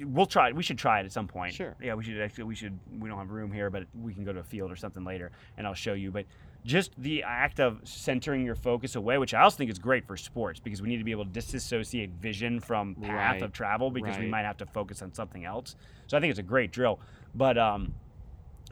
we'll 0.00 0.26
try 0.26 0.48
it. 0.48 0.56
We 0.56 0.62
should 0.62 0.78
try 0.78 1.00
it 1.00 1.04
at 1.04 1.12
some 1.12 1.28
point. 1.28 1.54
Sure. 1.54 1.74
Yeah, 1.82 1.94
we 1.94 2.04
should 2.04 2.20
actually. 2.20 2.44
We 2.44 2.54
should. 2.54 2.78
We 2.98 3.08
don't 3.08 3.18
have 3.18 3.30
room 3.30 3.52
here, 3.52 3.70
but 3.70 3.84
we 4.00 4.14
can 4.14 4.24
go 4.24 4.32
to 4.32 4.40
a 4.40 4.44
field 4.44 4.72
or 4.72 4.76
something 4.76 5.04
later, 5.04 5.30
and 5.56 5.66
I'll 5.66 5.74
show 5.74 5.92
you. 5.92 6.10
But 6.10 6.24
just 6.64 6.92
the 6.96 7.22
act 7.22 7.60
of 7.60 7.80
centering 7.84 8.44
your 8.44 8.54
focus 8.54 8.96
away, 8.96 9.18
which 9.18 9.34
I 9.34 9.42
also 9.42 9.56
think 9.58 9.70
is 9.70 9.78
great 9.78 10.06
for 10.06 10.16
sports 10.16 10.60
because 10.60 10.80
we 10.80 10.88
need 10.88 10.96
to 10.98 11.04
be 11.04 11.10
able 11.10 11.24
to 11.24 11.30
disassociate 11.30 12.10
vision 12.12 12.58
from 12.60 12.94
path 12.94 13.32
Right. 13.34 13.42
of 13.42 13.52
travel 13.52 13.90
because 13.90 14.16
we 14.18 14.26
might 14.28 14.44
have 14.44 14.56
to 14.58 14.66
focus 14.66 15.02
on 15.02 15.12
something 15.12 15.44
else. 15.44 15.76
So 16.06 16.16
I 16.16 16.20
think 16.20 16.30
it's 16.30 16.38
a 16.38 16.42
great 16.42 16.72
drill, 16.72 17.00
but 17.34 17.58
um, 17.58 17.94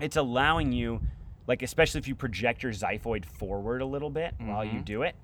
it's 0.00 0.16
allowing 0.16 0.72
you, 0.72 1.00
like 1.46 1.62
especially 1.62 1.98
if 1.98 2.09
you 2.09 2.14
project 2.14 2.62
your 2.62 2.72
xiphoid 2.72 3.24
forward 3.26 3.83
a 3.83 3.87
little 3.87 4.11
bit 4.11 4.35
while 4.38 4.64
you 4.64 4.81
Mhm. 4.81 4.85
do 4.85 5.02
it. 5.02 5.14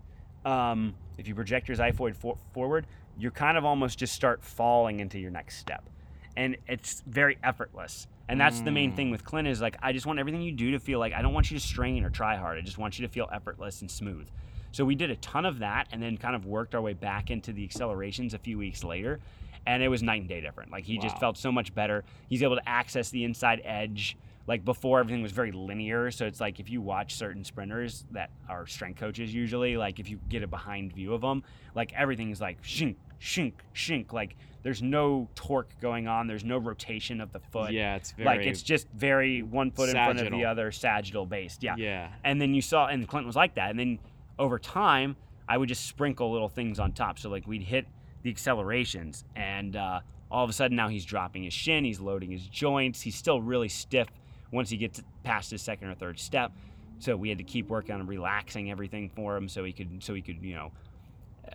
Um, 0.44 0.94
if 1.16 1.26
you 1.26 1.35
project 1.35 1.68
your 1.68 1.76
xiphoid 1.76 2.14
for- 2.16 2.37
forward, 2.52 2.87
you 3.16 3.31
kind 3.31 3.57
of 3.57 3.64
almost 3.64 3.98
just 3.98 4.14
start 4.14 4.42
falling 4.44 5.00
into 5.00 5.18
your 5.18 5.31
next 5.31 5.57
step, 5.57 5.88
and 6.37 6.57
it's 6.68 7.02
very 7.07 7.38
effortless. 7.42 8.07
And 8.28 8.40
that's 8.40 8.60
the 8.60 8.70
main 8.70 8.92
Mm. 8.92 8.96
thing 8.96 9.10
with 9.10 9.24
Clint 9.24 9.48
is 9.48 9.60
like 9.60 9.76
I 9.82 9.92
just 9.92 10.06
want 10.06 10.18
everything 10.18 10.42
you 10.42 10.52
do 10.52 10.72
to 10.72 10.78
feel 10.78 10.98
like 10.98 11.12
I 11.14 11.22
don't 11.22 11.32
want 11.32 11.50
you 11.50 11.58
to 11.58 11.64
strain 11.64 12.04
or 12.04 12.10
try 12.10 12.36
hard. 12.36 12.58
I 12.58 12.60
just 12.60 12.78
want 12.78 12.98
you 12.98 13.06
to 13.06 13.12
feel 13.12 13.28
effortless 13.32 13.80
and 13.80 13.90
smooth. 13.90 14.28
So 14.70 14.84
we 14.84 14.94
did 14.94 15.10
a 15.10 15.16
ton 15.16 15.46
of 15.46 15.60
that, 15.60 15.88
and 15.92 16.02
then 16.02 16.18
kind 16.18 16.36
of 16.36 16.44
worked 16.44 16.74
our 16.74 16.82
way 16.82 16.92
back 16.92 17.30
into 17.30 17.52
the 17.54 17.64
accelerations 17.64 18.34
a 18.34 18.38
few 18.38 18.58
weeks 18.58 18.84
later, 18.84 19.18
and 19.66 19.82
it 19.82 19.88
was 19.88 20.02
night 20.02 20.20
and 20.20 20.28
day 20.28 20.42
different. 20.42 20.70
Like 20.70 20.84
he 20.84 20.98
just 20.98 21.16
felt 21.18 21.38
so 21.38 21.50
much 21.50 21.74
better. 21.74 22.04
He's 22.28 22.42
able 22.42 22.56
to 22.56 22.68
access 22.68 23.08
the 23.08 23.24
inside 23.24 23.62
edge. 23.64 24.16
Like 24.46 24.64
before, 24.64 25.00
everything 25.00 25.22
was 25.22 25.32
very 25.32 25.52
linear. 25.52 26.10
So 26.10 26.26
it's 26.26 26.40
like 26.40 26.60
if 26.60 26.70
you 26.70 26.80
watch 26.82 27.14
certain 27.14 27.44
sprinters 27.44 28.04
that 28.12 28.30
are 28.48 28.66
strength 28.66 28.98
coaches, 29.00 29.32
usually, 29.32 29.76
like 29.78 29.98
if 30.00 30.10
you 30.10 30.18
get 30.28 30.42
a 30.42 30.46
behind 30.46 30.92
view 30.92 31.14
of 31.14 31.22
them, 31.22 31.42
like 31.74 31.92
everything's 31.94 32.40
like 32.40 32.62
shink, 32.62 32.96
shink, 33.20 33.54
shink. 33.74 34.12
Like 34.12 34.37
there's 34.62 34.83
no 34.83 35.28
torque 35.35 35.70
going 35.81 36.09
on. 36.09 36.26
There's 36.26 36.44
no 36.44 36.59
rotation 36.59 37.20
of 37.20 37.33
the 37.33 37.40
foot. 37.40 37.72
yeah, 37.72 37.96
it's 37.96 38.12
very 38.12 38.26
like 38.26 38.40
it's 38.46 38.62
just 38.62 38.88
very 38.94 39.42
one 39.42 39.70
foot 39.70 39.88
in 39.88 39.94
front 39.94 40.20
of 40.20 40.31
the 40.31 40.44
other, 40.44 40.72
sagittal 40.72 41.26
based. 41.26 41.62
Yeah. 41.62 41.76
yeah. 41.76 42.11
And 42.24 42.40
then 42.40 42.54
you 42.54 42.62
saw, 42.62 42.87
and 42.87 43.07
Clinton 43.07 43.26
was 43.26 43.37
like 43.37 43.54
that. 43.54 43.70
And 43.70 43.78
then 43.78 43.98
over 44.38 44.59
time, 44.59 45.16
I 45.48 45.57
would 45.57 45.68
just 45.68 45.87
sprinkle 45.87 46.33
little 46.33 46.48
things 46.48 46.78
on 46.78 46.92
top. 46.92 47.18
So 47.18 47.31
like 47.31 47.46
we'd 47.46 47.62
hit 47.62 47.87
the 48.22 48.31
accelerations, 48.31 49.24
and 49.37 49.76
uh, 49.76 50.00
all 50.31 50.44
of 50.44 50.50
a 50.50 50.52
sudden 50.52 50.76
now 50.76 50.88
he's 50.88 51.04
dropping 51.04 51.44
his 51.44 51.54
shin, 51.54 51.85
he's 51.85 52.00
loading 52.00 52.31
his 52.31 52.46
joints. 52.46 53.00
He's 53.00 53.16
still 53.16 53.40
really 53.40 53.68
stiff 53.68 54.09
once 54.50 54.70
he 54.70 54.76
gets 54.76 55.02
past 55.24 55.50
his 55.50 55.62
second 55.62 55.88
or 55.88 55.94
third 55.94 56.18
step. 56.18 56.52
So 56.98 57.16
we 57.16 57.28
had 57.28 57.38
to 57.38 57.44
keep 57.44 57.68
working 57.68 57.94
on 57.94 58.07
relaxing 58.07 58.70
everything 58.70 59.09
for 59.14 59.37
him, 59.37 59.48
so 59.48 59.62
he 59.62 59.72
could, 59.72 60.02
so 60.02 60.14
he 60.14 60.22
could, 60.22 60.42
you 60.42 60.54
know. 60.57 60.72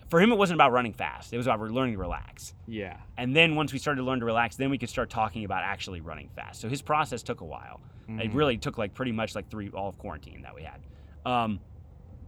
For 0.10 0.19
him, 0.21 0.32
it 0.32 0.38
wasn't 0.38 0.58
about 0.58 0.71
running 0.71 0.93
fast. 0.93 1.34
It 1.34 1.38
was 1.38 1.47
about 1.47 1.60
learning 1.62 1.93
to 1.95 1.99
relax. 1.99 2.53
Yeah. 2.67 2.97
And 3.17 3.36
then 3.36 3.56
once 3.56 3.73
we 3.73 3.79
started 3.79 4.01
to 4.01 4.06
learn 4.06 4.19
to 4.19 4.25
relax, 4.25 4.56
then 4.56 4.69
we 4.69 4.77
could 4.77 4.89
start 4.89 5.10
talking 5.10 5.45
about 5.45 5.63
actually 5.63 6.01
running 6.01 6.29
fast. 6.36 6.62
So 6.62 6.69
his 6.69 6.82
process 6.82 7.23
took 7.23 7.41
a 7.41 7.45
while. 7.45 7.82
It 8.08 8.32
Mhm. 8.32 8.34
really 8.36 8.58
took 8.58 8.77
like 8.77 8.93
pretty 8.93 9.12
much 9.12 9.34
like 9.36 9.49
three 9.49 9.69
all 9.69 9.89
of 9.89 9.97
quarantine 9.97 10.41
that 10.41 10.53
we 10.53 10.63
had. 10.63 10.82
Um, 11.25 11.60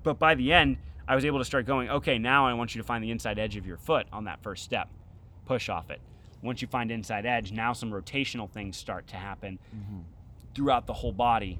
but 0.04 0.17
by 0.19 0.36
the 0.36 0.54
end, 0.54 0.78
I 1.08 1.15
was 1.15 1.25
able 1.25 1.39
to 1.39 1.45
start 1.45 1.65
going. 1.65 1.89
Okay, 1.89 2.17
now 2.17 2.47
I 2.47 2.54
want 2.54 2.73
you 2.73 2.82
to 2.82 2.86
find 2.88 3.04
the 3.04 3.12
inside 3.12 3.38
edge 3.38 3.56
of 3.58 3.65
your 3.65 3.78
foot 3.78 4.08
on 4.12 4.23
that 4.23 4.41
first 4.41 4.63
step. 4.63 4.89
Push 5.45 5.69
off 5.69 5.89
it. 5.89 6.01
Once 6.41 6.62
you 6.62 6.67
find 6.67 6.91
inside 6.91 7.25
edge, 7.25 7.51
now 7.51 7.73
some 7.73 7.91
rotational 7.91 8.49
things 8.49 8.78
start 8.78 9.06
to 9.08 9.15
happen 9.17 9.60
Mhm. 9.75 10.04
throughout 10.56 10.86
the 10.88 10.93
whole 10.93 11.12
body. 11.12 11.60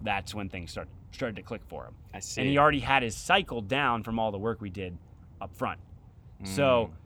That's 0.00 0.34
when 0.34 0.48
things 0.48 0.70
start 0.70 0.88
started 1.12 1.36
to 1.36 1.42
click 1.42 1.62
for 1.68 1.84
him. 1.86 1.94
I 2.14 2.20
see. 2.20 2.40
And 2.42 2.50
he 2.50 2.58
already 2.58 2.80
had 2.80 3.02
his 3.02 3.16
cycle 3.16 3.60
down 3.60 4.02
from 4.02 4.18
all 4.18 4.30
the 4.30 4.38
work 4.38 4.60
we 4.60 4.70
did 4.70 4.96
up 5.40 5.54
front. 5.56 5.80
So 6.44 6.90
Mm. 6.92 6.96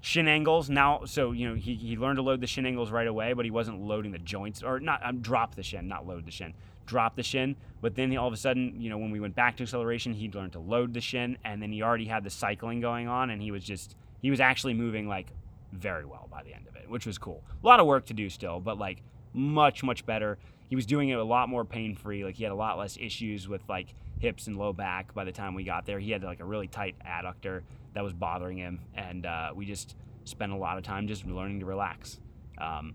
shin 0.00 0.28
angles 0.28 0.70
now. 0.70 1.04
So 1.04 1.32
you 1.32 1.48
know 1.48 1.54
he, 1.54 1.74
he 1.74 1.96
learned 1.96 2.16
to 2.16 2.22
load 2.22 2.40
the 2.40 2.46
shin 2.46 2.64
angles 2.66 2.90
right 2.90 3.06
away, 3.06 3.32
but 3.32 3.44
he 3.44 3.50
wasn't 3.50 3.82
loading 3.82 4.12
the 4.12 4.18
joints 4.18 4.62
or 4.62 4.80
not. 4.80 5.04
Um, 5.04 5.20
drop 5.20 5.54
the 5.54 5.62
shin, 5.62 5.88
not 5.88 6.06
load 6.06 6.24
the 6.26 6.30
shin. 6.30 6.54
Drop 6.86 7.16
the 7.16 7.22
shin. 7.22 7.56
But 7.82 7.94
then 7.94 8.10
he, 8.10 8.16
all 8.16 8.26
of 8.26 8.32
a 8.32 8.36
sudden, 8.36 8.80
you 8.80 8.90
know, 8.90 8.98
when 8.98 9.10
we 9.10 9.20
went 9.20 9.34
back 9.34 9.56
to 9.58 9.62
acceleration, 9.62 10.12
he 10.12 10.30
learned 10.30 10.52
to 10.52 10.58
load 10.58 10.92
the 10.94 11.00
shin, 11.00 11.36
and 11.44 11.62
then 11.62 11.70
he 11.72 11.82
already 11.82 12.06
had 12.06 12.24
the 12.24 12.30
cycling 12.30 12.80
going 12.80 13.08
on, 13.08 13.30
and 13.30 13.40
he 13.42 13.50
was 13.50 13.64
just 13.64 13.94
he 14.22 14.30
was 14.30 14.40
actually 14.40 14.74
moving 14.74 15.06
like 15.08 15.28
very 15.72 16.04
well 16.04 16.28
by 16.30 16.42
the 16.42 16.52
end 16.54 16.66
of 16.68 16.76
it, 16.76 16.88
which 16.90 17.06
was 17.06 17.16
cool. 17.18 17.42
A 17.62 17.66
lot 17.66 17.78
of 17.80 17.86
work 17.86 18.06
to 18.06 18.14
do 18.14 18.28
still, 18.30 18.58
but 18.60 18.78
like 18.78 19.02
much 19.34 19.82
much 19.82 20.04
better. 20.06 20.38
He 20.70 20.76
was 20.76 20.86
doing 20.86 21.08
it 21.08 21.18
a 21.18 21.24
lot 21.24 21.48
more 21.48 21.64
pain 21.64 21.96
free. 21.96 22.24
Like 22.24 22.36
he 22.36 22.44
had 22.44 22.52
a 22.52 22.56
lot 22.56 22.78
less 22.78 22.96
issues 22.96 23.48
with 23.48 23.60
like 23.68 23.92
hips 24.20 24.46
and 24.46 24.56
low 24.56 24.72
back 24.72 25.12
by 25.12 25.24
the 25.24 25.32
time 25.32 25.54
we 25.54 25.64
got 25.64 25.84
there. 25.84 25.98
He 25.98 26.12
had 26.12 26.22
like 26.22 26.40
a 26.40 26.44
really 26.44 26.68
tight 26.68 26.94
adductor 27.04 27.62
that 27.94 28.04
was 28.04 28.12
bothering 28.12 28.56
him, 28.56 28.80
and 28.94 29.26
uh, 29.26 29.50
we 29.54 29.66
just 29.66 29.96
spent 30.24 30.52
a 30.52 30.56
lot 30.56 30.78
of 30.78 30.84
time 30.84 31.08
just 31.08 31.26
learning 31.26 31.60
to 31.60 31.66
relax. 31.66 32.20
Um, 32.56 32.94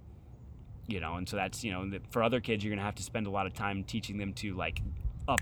you 0.88 1.02
know, 1.02 1.16
and 1.16 1.28
so 1.28 1.36
that's 1.36 1.64
you 1.64 1.72
know 1.72 2.00
for 2.12 2.24
other 2.24 2.40
kids, 2.40 2.64
you're 2.64 2.74
gonna 2.74 2.86
have 2.86 2.96
to 2.96 3.04
spend 3.04 3.28
a 3.28 3.30
lot 3.30 3.46
of 3.46 3.54
time 3.54 3.84
teaching 3.84 4.18
them 4.18 4.34
to 4.34 4.54
like 4.54 4.82
up 5.28 5.42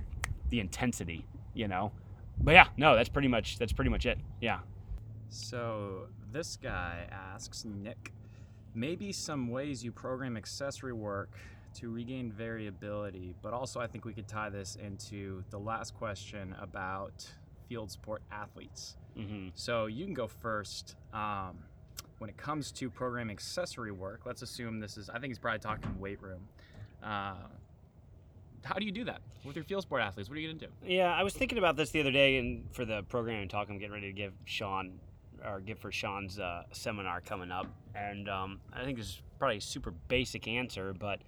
the 0.49 0.59
intensity. 0.59 1.25
You 1.53 1.67
know, 1.67 1.91
but 2.41 2.53
yeah, 2.53 2.67
no, 2.77 2.95
that's 2.95 3.09
pretty 3.09 3.27
much 3.27 3.59
that's 3.59 3.73
pretty 3.73 3.91
much 3.91 4.07
it. 4.07 4.17
Yeah. 4.41 4.59
So 5.29 6.07
this 6.31 6.57
guy 6.57 7.07
asks 7.11 7.65
Nick, 7.65 8.11
maybe 8.73 9.11
some 9.11 9.49
ways 9.49 9.83
you 9.83 9.91
program 9.91 10.37
accessory 10.37 10.93
work 10.93 11.37
to 11.75 11.89
regain 11.89 12.31
variability, 12.31 13.35
but 13.41 13.53
also 13.53 13.79
I 13.79 13.87
think 13.87 14.05
we 14.05 14.13
could 14.13 14.27
tie 14.27 14.49
this 14.49 14.75
into 14.75 15.43
the 15.49 15.59
last 15.59 15.95
question 15.95 16.55
about 16.59 17.29
field 17.67 17.91
sport 17.91 18.21
athletes. 18.31 18.97
Mm-hmm. 19.17 19.49
So 19.55 19.85
you 19.85 20.05
can 20.05 20.13
go 20.13 20.27
first. 20.27 20.95
Um, 21.13 21.57
when 22.23 22.29
it 22.29 22.37
comes 22.37 22.71
to 22.71 22.89
program 22.89 23.29
accessory 23.29 23.91
work, 23.91 24.21
let's 24.25 24.41
assume 24.43 24.79
this 24.79 24.95
is, 24.95 25.09
I 25.09 25.19
think 25.19 25.25
he's 25.25 25.39
probably 25.39 25.59
talking 25.59 25.99
weight 25.99 26.21
room. 26.21 26.47
Uh, 27.03 27.33
how 28.63 28.75
do 28.75 28.85
you 28.85 28.93
do 28.93 29.03
that 29.03 29.19
with 29.43 29.57
your 29.57 29.65
field 29.65 29.83
sport 29.83 30.01
athletes? 30.01 30.29
What 30.29 30.37
are 30.37 30.41
you 30.41 30.47
going 30.47 30.59
to 30.59 30.67
do? 30.67 30.71
Yeah, 30.85 31.13
I 31.13 31.21
was 31.23 31.33
thinking 31.33 31.57
about 31.57 31.75
this 31.75 31.89
the 31.89 31.99
other 31.99 32.11
day, 32.11 32.37
and 32.37 32.63
for 32.71 32.85
the 32.85 33.03
programming 33.09 33.49
talk, 33.49 33.67
I'm 33.69 33.77
getting 33.77 33.93
ready 33.93 34.07
to 34.07 34.13
give 34.13 34.31
Sean 34.45 34.99
or 35.45 35.59
give 35.59 35.79
for 35.79 35.91
Sean's 35.91 36.39
uh, 36.39 36.63
seminar 36.71 37.19
coming 37.19 37.51
up, 37.51 37.67
and 37.93 38.29
um, 38.29 38.61
I 38.71 38.85
think 38.85 38.97
this 38.97 39.07
is 39.07 39.21
probably 39.37 39.57
a 39.57 39.61
super 39.61 39.91
basic 40.07 40.47
answer, 40.47 40.93
but 40.97 41.19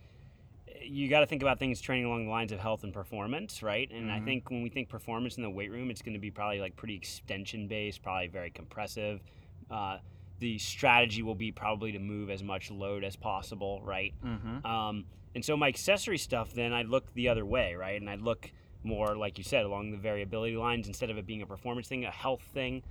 you 0.85 1.09
got 1.09 1.21
to 1.21 1.25
think 1.25 1.41
about 1.41 1.59
things 1.59 1.81
training 1.81 2.05
along 2.05 2.25
the 2.25 2.31
lines 2.31 2.51
of 2.51 2.59
health 2.59 2.83
and 2.83 2.93
performance, 2.93 3.63
right? 3.63 3.89
And 3.91 4.11
I 4.11 4.19
Mhm. 4.19 4.25
think 4.25 4.49
when 4.49 4.61
we 4.61 4.69
think 4.69 4.89
performance 4.89 5.37
in 5.37 5.43
the 5.43 5.49
weight 5.49 5.71
room, 5.71 5.89
it's 5.89 6.01
going 6.01 6.13
to 6.13 6.19
be 6.19 6.31
probably 6.31 6.59
like 6.59 6.75
pretty 6.75 6.95
extension 6.95 7.67
based, 7.67 8.01
probably 8.01 8.27
very 8.27 8.51
compressive. 8.51 9.23
Uh, 9.69 9.99
the 10.39 10.57
strategy 10.57 11.23
will 11.23 11.35
be 11.35 11.51
probably 11.51 11.91
to 11.93 11.99
move 11.99 12.29
as 12.29 12.43
much 12.43 12.69
load 12.69 13.03
as 13.03 13.15
possible, 13.15 13.81
right? 13.83 14.13
Mm-hmm. 14.23 14.65
Um, 14.65 15.05
and 15.33 15.43
so 15.43 15.55
my 15.57 15.67
accessory 15.67 16.17
stuff, 16.17 16.53
then 16.53 16.73
I'd 16.73 16.87
look 16.87 17.13
the 17.13 17.29
other 17.29 17.45
way, 17.45 17.75
right? 17.75 17.99
And 17.99 18.09
I'd 18.09 18.21
look 18.21 18.51
more, 18.83 19.15
like 19.15 19.37
you 19.37 19.43
said, 19.43 19.65
along 19.65 19.91
the 19.91 19.97
variability 19.97 20.55
lines 20.55 20.87
instead 20.87 21.09
of 21.09 21.17
it 21.17 21.25
being 21.25 21.41
a 21.41 21.47
performance 21.47 21.87
thing, 21.87 22.05
a 22.05 22.11
health 22.11 22.41
thing. 22.41 22.83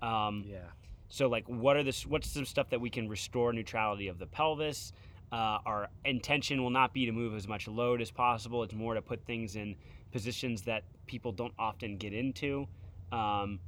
Um, 0.00 0.44
Yeah. 0.46 0.70
so, 1.08 1.28
like, 1.28 1.48
what 1.48 1.76
are 1.76 1.82
the 1.82 1.92
what's 2.08 2.28
some 2.28 2.44
stuff 2.44 2.70
that 2.70 2.80
we 2.80 2.88
can 2.88 3.08
restore 3.08 3.52
neutrality 3.52 4.08
of 4.08 4.18
the 4.18 4.26
pelvis? 4.26 4.92
Uh, 5.32 5.58
our 5.64 5.88
intention 6.04 6.62
will 6.62 6.70
not 6.70 6.92
be 6.92 7.06
to 7.06 7.12
move 7.12 7.34
as 7.34 7.48
much 7.48 7.66
load 7.66 8.02
as 8.02 8.10
possible. 8.10 8.62
It's 8.62 8.74
more 8.74 8.94
to 8.94 9.02
put 9.02 9.24
things 9.24 9.56
in 9.56 9.76
positions 10.12 10.62
that 10.62 10.84
people 11.06 11.32
don't 11.32 11.54
often 11.58 11.96
get 11.96 12.12
into. 12.12 12.68
Um, 13.10 13.58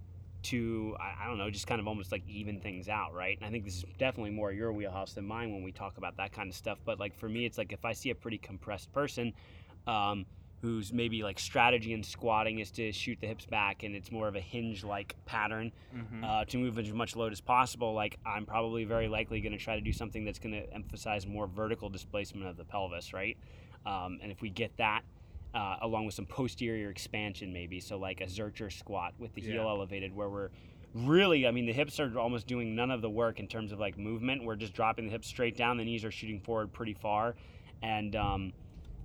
to 0.45 0.95
I, 1.01 1.27
don't 1.27 1.39
know, 1.39 1.51
just 1.51 1.67
kind 1.67 1.81
of 1.81 1.89
almost 1.89 2.13
like 2.13 2.23
even 2.29 2.61
things 2.61 2.89
out, 2.89 3.15
right? 3.15 3.37
And 3.39 3.47
I 3.47 3.51
think 3.51 3.65
this 3.65 3.79
is 3.79 3.85
definitely 3.99 4.31
more 4.31 4.53
your 4.53 4.73
wheelhouse 4.73 5.15
than 5.15 5.25
mine 5.27 5.53
when 5.53 5.63
we 5.63 5.73
talk 5.73 5.97
about 5.97 6.19
that 6.19 6.33
kind 6.33 6.51
of 6.51 6.55
stuff. 6.55 6.79
But 6.85 7.01
like 7.01 7.15
for 7.15 7.29
me, 7.29 7.47
it's 7.47 7.57
like 7.57 7.73
if 7.73 7.85
I 7.85 7.95
see 7.95 8.11
a 8.11 8.15
pretty 8.15 8.39
compressed 8.39 8.93
person, 8.93 9.33
um, 9.87 10.27
who's 10.65 10.93
maybe 10.95 11.23
like 11.23 11.39
strategy 11.39 11.93
and 11.93 12.05
squatting 12.05 12.59
is 12.59 12.71
to 12.71 12.91
shoot 12.91 13.19
the 13.21 13.27
hips 13.27 13.45
back, 13.45 13.83
and 13.83 13.95
it's 13.95 14.11
more 14.11 14.29
of 14.29 14.35
a 14.35 14.41
hinge 14.41 14.83
like 14.83 15.15
pattern 15.27 15.71
Mm-hmm. 15.95 16.25
uh, 16.25 16.45
to 16.47 16.57
move 16.59 16.79
as 16.79 16.93
much 16.93 17.15
load 17.17 17.33
as 17.33 17.41
possible. 17.41 17.93
Like 17.93 18.19
I'm 18.25 18.47
probably 18.47 18.85
very 18.85 19.09
likely 19.09 19.41
going 19.43 19.53
to 19.53 19.59
try 19.59 19.75
to 19.77 19.81
do 19.81 19.93
something 19.93 20.25
that's 20.25 20.39
going 20.39 20.55
to 20.55 20.73
emphasize 20.75 21.27
more 21.27 21.47
vertical 21.47 21.89
displacement 21.91 22.49
of 22.49 22.57
the 22.57 22.65
pelvis, 22.65 23.13
right? 23.13 23.37
Um, 23.85 24.19
and 24.23 24.33
if 24.33 24.41
we 24.41 24.49
get 24.51 24.77
that. 24.79 25.03
Uh, 25.55 25.77
along 25.83 26.05
with 26.05 26.15
some 26.15 26.27
posterior 26.27 26.91
expansion, 26.91 27.53
maybe 27.53 27.79
so 27.79 27.97
like 27.97 28.21
a 28.21 28.25
Zercher 28.27 28.73
squat 28.73 29.15
with 29.21 29.33
the 29.35 29.41
heel 29.41 29.69
elevated, 29.69 30.13
where 30.13 30.29
we're 30.29 30.49
really, 30.95 31.47
I 31.47 31.53
mean, 31.53 31.65
the 31.65 31.73
hips 31.73 32.01
are 32.01 32.19
almost 32.19 32.49
doing 32.49 32.75
none 32.75 32.91
of 32.91 33.03
the 33.03 33.09
work 33.11 33.39
in 33.39 33.47
terms 33.47 33.71
of 33.71 33.79
like 33.79 33.97
movement. 33.97 34.43
We're 34.43 34.57
just 34.57 34.73
dropping 34.75 35.05
the 35.07 35.13
hips 35.13 35.29
straight 35.29 35.57
down. 35.57 35.77
The 35.77 35.85
knees 35.85 36.05
are 36.05 36.11
shooting 36.11 36.41
forward 36.41 36.73
pretty 36.73 36.95
far, 36.95 37.37
and 37.83 38.17
um, 38.17 38.53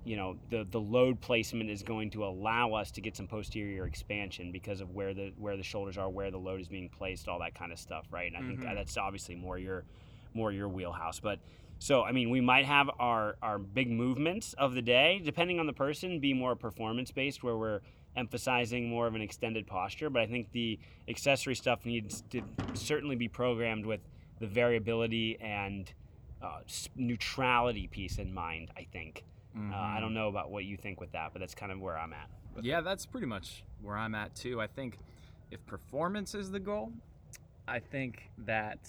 you 0.10 0.18
know 0.18 0.36
the 0.50 0.66
the 0.72 0.80
load 0.80 1.22
placement 1.22 1.70
is 1.70 1.84
going 1.84 2.10
to 2.10 2.26
allow 2.26 2.74
us 2.74 2.90
to 2.90 3.00
get 3.00 3.16
some 3.16 3.28
posterior 3.28 3.86
expansion 3.86 4.52
because 4.52 4.82
of 4.82 4.90
where 4.96 5.14
the 5.14 5.32
where 5.38 5.56
the 5.56 5.62
shoulders 5.62 6.00
are, 6.00 6.10
where 6.10 6.32
the 6.32 6.38
load 6.40 6.60
is 6.60 6.68
being 6.68 6.90
placed, 6.90 7.28
all 7.28 7.38
that 7.40 7.54
kind 7.54 7.72
of 7.72 7.78
stuff, 7.78 8.08
right? 8.10 8.26
And 8.34 8.36
I 8.36 8.42
think 8.48 8.62
Mhm. 8.62 8.74
that's 8.74 8.98
obviously 8.98 9.36
more 9.36 9.60
your 9.60 9.86
more 10.34 10.52
your 10.52 10.68
wheelhouse, 10.68 11.20
but. 11.20 11.40
So 11.82 12.04
I 12.04 12.12
mean, 12.12 12.30
we 12.30 12.42
might 12.42 12.66
have 12.66 12.90
our 13.00 13.38
our 13.42 13.58
big 13.58 13.90
movements 13.90 14.52
of 14.54 14.74
the 14.74 14.82
day, 14.82 15.22
depending 15.24 15.62
on 15.62 15.66
the 15.66 15.72
person, 15.72 16.20
be 16.20 16.34
more 16.34 16.54
performance 16.54 17.10
based, 17.10 17.42
where 17.42 17.56
we're 17.56 17.80
emphasizing 18.18 18.90
more 18.90 19.08
of 19.08 19.16
an 19.16 19.22
extended 19.22 19.66
posture. 19.66 20.10
But 20.10 20.24
I 20.24 20.28
think 20.28 20.52
the 20.52 20.78
accessory 21.08 21.56
stuff 21.56 21.86
needs 21.86 22.22
to 22.32 22.42
certainly 22.74 23.16
be 23.16 23.30
programmed 23.30 23.86
with 23.86 24.02
the 24.42 24.48
variability 24.48 25.40
and 25.40 25.90
uh, 26.42 26.60
neutrality 26.98 27.88
piece 27.88 28.18
in 28.18 28.34
mind. 28.34 28.72
I 28.76 28.84
think. 28.92 29.24
Uh, 29.72 29.76
I 29.76 30.00
don't 30.00 30.14
know 30.14 30.28
about 30.28 30.52
what 30.52 30.64
you 30.66 30.78
think 30.78 31.00
with 31.00 31.12
that, 31.12 31.32
but 31.34 31.40
that's 31.40 31.56
kind 31.56 31.72
of 31.72 31.80
where 31.80 31.98
I'm 31.98 32.14
at. 32.14 32.30
Yeah, 32.62 32.82
that's 32.82 33.06
pretty 33.06 33.28
much 33.28 33.64
where 33.82 33.98
I'm 33.98 34.16
at 34.16 34.36
too. 34.36 34.62
I 34.62 34.68
think 34.68 34.98
if 35.52 35.66
performance 35.66 36.36
is 36.36 36.52
the 36.52 36.60
goal, 36.60 36.92
I 37.68 37.80
think 37.80 38.30
that 38.40 38.80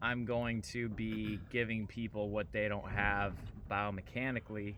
I'm 0.00 0.24
going 0.24 0.62
to 0.62 0.88
be 0.88 1.40
giving 1.50 1.86
people 1.86 2.30
what 2.30 2.52
they 2.52 2.68
don't 2.68 2.88
have 2.88 3.34
biomechanically 3.70 4.74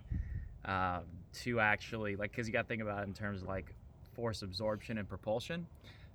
um, 0.65 1.03
to 1.43 1.61
actually 1.61 2.17
like 2.17 2.31
because 2.31 2.47
you 2.47 2.53
got 2.53 2.63
to 2.63 2.69
think 2.69 2.83
about 2.83 3.03
it 3.03 3.07
in 3.07 3.15
terms 3.15 3.43
of 3.43 3.49
like 3.49 3.75
force 4.15 4.43
absorption 4.43 4.99
and 4.99 5.09
propulsion. 5.09 5.67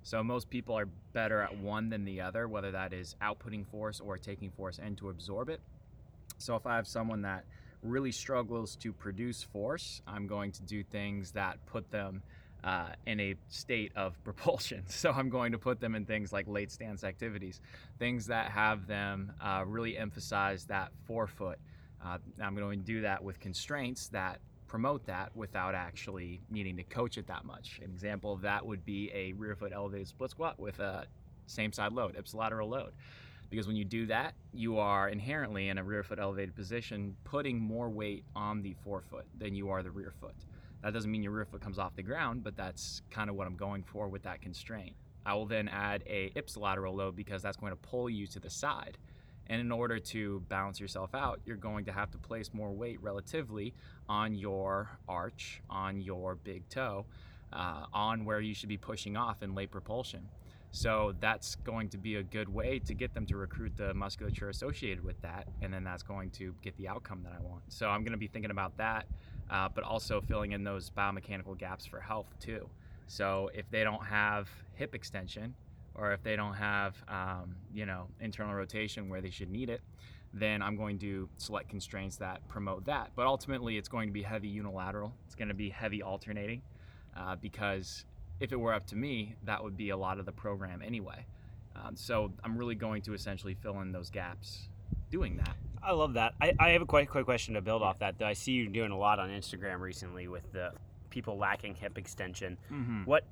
So 0.02 0.22
most 0.22 0.50
people 0.50 0.76
are 0.78 0.86
better 1.12 1.40
at 1.40 1.56
one 1.56 1.88
than 1.88 2.04
the 2.04 2.20
other, 2.20 2.46
whether 2.46 2.70
that 2.70 2.92
is 2.92 3.16
outputting 3.20 3.66
force 3.66 3.98
or 4.00 4.18
taking 4.18 4.50
force 4.50 4.78
and 4.80 4.96
to 4.98 5.08
absorb 5.08 5.48
it. 5.48 5.60
So 6.38 6.54
if 6.54 6.66
I 6.66 6.76
have 6.76 6.86
someone 6.86 7.22
that 7.22 7.44
really 7.86 8.12
struggles 8.12 8.76
to 8.76 8.92
produce 8.92 9.42
force, 9.42 10.02
I'm 10.06 10.26
going 10.26 10.52
to 10.52 10.62
do 10.62 10.82
things 10.82 11.32
that 11.32 11.64
put 11.66 11.90
them 11.90 12.22
uh, 12.64 12.88
in 13.06 13.20
a 13.20 13.34
state 13.48 13.92
of 13.96 14.12
propulsion. 14.24 14.84
So 14.88 15.10
I'm 15.10 15.28
going 15.28 15.52
to 15.52 15.58
put 15.58 15.80
them 15.80 15.94
in 15.94 16.04
things 16.04 16.32
like 16.32 16.46
late 16.48 16.70
stance 16.70 17.04
activities, 17.04 17.60
things 17.98 18.26
that 18.26 18.50
have 18.50 18.86
them 18.86 19.32
uh, 19.40 19.64
really 19.66 19.96
emphasize 19.96 20.64
that 20.64 20.92
forefoot. 21.04 21.58
Uh, 22.04 22.18
I'm 22.42 22.54
going 22.54 22.78
to 22.78 22.84
do 22.84 23.00
that 23.02 23.22
with 23.22 23.40
constraints 23.40 24.08
that 24.08 24.40
promote 24.66 25.06
that 25.06 25.34
without 25.36 25.74
actually 25.74 26.40
needing 26.50 26.76
to 26.76 26.82
coach 26.82 27.18
it 27.18 27.26
that 27.28 27.44
much. 27.44 27.80
An 27.82 27.90
example 27.90 28.32
of 28.32 28.42
that 28.42 28.66
would 28.66 28.84
be 28.84 29.10
a 29.14 29.32
rear 29.32 29.54
foot 29.54 29.72
elevated 29.72 30.08
split 30.08 30.30
squat 30.30 30.58
with 30.58 30.80
a 30.80 31.06
same 31.46 31.72
side 31.72 31.92
load, 31.92 32.16
ipsilateral 32.16 32.68
load 32.68 32.92
because 33.50 33.66
when 33.66 33.76
you 33.76 33.84
do 33.84 34.06
that, 34.06 34.34
you 34.52 34.78
are 34.78 35.08
inherently 35.08 35.68
in 35.68 35.78
a 35.78 35.84
rear 35.84 36.02
foot 36.02 36.18
elevated 36.18 36.54
position, 36.54 37.16
putting 37.24 37.60
more 37.60 37.88
weight 37.88 38.24
on 38.34 38.62
the 38.62 38.74
forefoot 38.82 39.26
than 39.38 39.54
you 39.54 39.70
are 39.70 39.82
the 39.82 39.90
rear 39.90 40.12
foot. 40.20 40.34
That 40.82 40.92
doesn't 40.92 41.10
mean 41.10 41.22
your 41.22 41.32
rear 41.32 41.44
foot 41.44 41.60
comes 41.60 41.78
off 41.78 41.96
the 41.96 42.02
ground, 42.02 42.44
but 42.44 42.56
that's 42.56 43.02
kind 43.10 43.30
of 43.30 43.36
what 43.36 43.46
I'm 43.46 43.56
going 43.56 43.82
for 43.82 44.08
with 44.08 44.22
that 44.22 44.40
constraint. 44.40 44.94
I 45.24 45.34
will 45.34 45.46
then 45.46 45.68
add 45.68 46.04
a 46.06 46.30
ipsilateral 46.36 46.94
load 46.94 47.16
because 47.16 47.42
that's 47.42 47.56
going 47.56 47.72
to 47.72 47.76
pull 47.76 48.08
you 48.08 48.26
to 48.28 48.40
the 48.40 48.50
side. 48.50 48.98
And 49.48 49.60
in 49.60 49.70
order 49.70 49.98
to 49.98 50.40
balance 50.48 50.80
yourself 50.80 51.14
out, 51.14 51.40
you're 51.44 51.56
going 51.56 51.84
to 51.86 51.92
have 51.92 52.10
to 52.12 52.18
place 52.18 52.52
more 52.52 52.72
weight 52.72 53.00
relatively 53.02 53.74
on 54.08 54.34
your 54.34 54.88
arch, 55.08 55.62
on 55.70 56.00
your 56.00 56.34
big 56.34 56.68
toe, 56.68 57.06
uh, 57.52 57.86
on 57.92 58.24
where 58.24 58.40
you 58.40 58.54
should 58.54 58.68
be 58.68 58.76
pushing 58.76 59.16
off 59.16 59.42
in 59.42 59.54
late 59.54 59.70
propulsion. 59.70 60.28
So 60.72 61.14
that's 61.20 61.54
going 61.56 61.88
to 61.90 61.98
be 61.98 62.16
a 62.16 62.22
good 62.22 62.48
way 62.48 62.78
to 62.80 62.92
get 62.92 63.14
them 63.14 63.24
to 63.26 63.36
recruit 63.36 63.76
the 63.76 63.94
musculature 63.94 64.50
associated 64.50 65.02
with 65.02 65.20
that, 65.22 65.48
and 65.62 65.72
then 65.72 65.84
that's 65.84 66.02
going 66.02 66.30
to 66.32 66.54
get 66.62 66.76
the 66.76 66.86
outcome 66.88 67.22
that 67.22 67.32
I 67.32 67.42
want. 67.42 67.62
So 67.68 67.88
I'm 67.88 68.02
going 68.02 68.12
to 68.12 68.18
be 68.18 68.26
thinking 68.26 68.50
about 68.50 68.76
that, 68.76 69.06
uh, 69.50 69.68
but 69.74 69.84
also 69.84 70.20
filling 70.20 70.52
in 70.52 70.64
those 70.64 70.90
biomechanical 70.90 71.56
gaps 71.56 71.86
for 71.86 72.00
health 72.00 72.28
too. 72.40 72.68
So 73.06 73.50
if 73.54 73.70
they 73.70 73.84
don't 73.84 74.04
have 74.04 74.50
hip 74.74 74.94
extension, 74.94 75.54
or 75.94 76.12
if 76.12 76.22
they 76.22 76.36
don't 76.36 76.52
have, 76.52 76.94
um, 77.08 77.56
you 77.72 77.86
know, 77.86 78.06
internal 78.20 78.54
rotation 78.54 79.08
where 79.08 79.22
they 79.22 79.30
should 79.30 79.48
need 79.48 79.70
it, 79.70 79.80
then 80.34 80.60
I'm 80.60 80.76
going 80.76 80.98
to 80.98 81.26
select 81.38 81.70
constraints 81.70 82.16
that 82.16 82.46
promote 82.48 82.84
that. 82.84 83.12
But 83.16 83.26
ultimately, 83.26 83.78
it's 83.78 83.88
going 83.88 84.08
to 84.08 84.12
be 84.12 84.22
heavy 84.22 84.48
unilateral. 84.48 85.14
It's 85.24 85.34
going 85.34 85.48
to 85.48 85.54
be 85.54 85.70
heavy 85.70 86.02
alternating, 86.02 86.60
uh, 87.16 87.36
because 87.36 88.04
if 88.40 88.52
it 88.52 88.56
were 88.56 88.72
up 88.74 88.86
to 88.88 88.96
me, 88.96 89.34
that 89.44 89.62
would 89.62 89.76
be 89.76 89.90
a 89.90 89.96
lot 89.96 90.18
of 90.18 90.26
the 90.26 90.32
program 90.32 90.82
anyway. 90.82 91.24
Um, 91.74 91.96
so 91.96 92.32
I'm 92.44 92.56
really 92.56 92.74
going 92.74 93.02
to 93.02 93.14
essentially 93.14 93.54
fill 93.54 93.80
in 93.80 93.92
those 93.92 94.10
gaps 94.10 94.68
doing 95.10 95.36
that. 95.38 95.56
I 95.82 95.92
love 95.92 96.14
that. 96.14 96.34
I, 96.40 96.52
I 96.58 96.70
have 96.70 96.82
a 96.82 96.86
quite 96.86 97.08
quick 97.08 97.26
question 97.26 97.54
to 97.54 97.60
build 97.60 97.82
off 97.82 97.98
that. 98.00 98.18
Though 98.18 98.26
I 98.26 98.32
see 98.32 98.52
you 98.52 98.68
doing 98.68 98.90
a 98.90 98.98
lot 98.98 99.18
on 99.18 99.28
Instagram 99.30 99.80
recently 99.80 100.26
with 100.26 100.50
the 100.52 100.72
people 101.10 101.36
lacking 101.38 101.74
hip 101.74 101.96
extension. 101.98 102.58
Mm-hmm. 102.72 103.04
What 103.04 103.24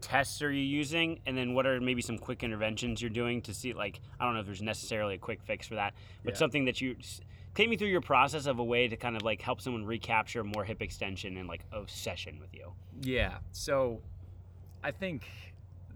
tests 0.00 0.42
are 0.42 0.50
you 0.50 0.62
using, 0.62 1.20
and 1.26 1.36
then 1.36 1.54
what 1.54 1.64
are 1.66 1.80
maybe 1.80 2.02
some 2.02 2.18
quick 2.18 2.42
interventions 2.42 3.00
you're 3.00 3.10
doing 3.10 3.40
to 3.42 3.54
see? 3.54 3.72
Like, 3.72 4.00
I 4.18 4.24
don't 4.24 4.34
know 4.34 4.40
if 4.40 4.46
there's 4.46 4.62
necessarily 4.62 5.14
a 5.14 5.18
quick 5.18 5.40
fix 5.42 5.66
for 5.66 5.76
that, 5.76 5.94
but 6.24 6.34
Yeah. 6.34 6.38
something 6.38 6.64
that 6.64 6.80
you 6.80 6.96
take 7.54 7.68
me 7.68 7.76
through 7.76 7.88
your 7.88 8.00
process 8.00 8.46
of 8.46 8.58
a 8.58 8.64
way 8.64 8.88
to 8.88 8.96
kind 8.96 9.14
of 9.14 9.22
like 9.22 9.40
help 9.40 9.60
someone 9.60 9.84
recapture 9.84 10.42
more 10.42 10.64
hip 10.64 10.82
extension 10.82 11.36
in 11.36 11.46
like 11.46 11.64
a 11.72 11.82
session 11.86 12.40
with 12.40 12.52
you. 12.52 12.72
Yeah. 13.02 13.38
So 13.52 14.00
I 14.82 14.90
think 14.90 15.26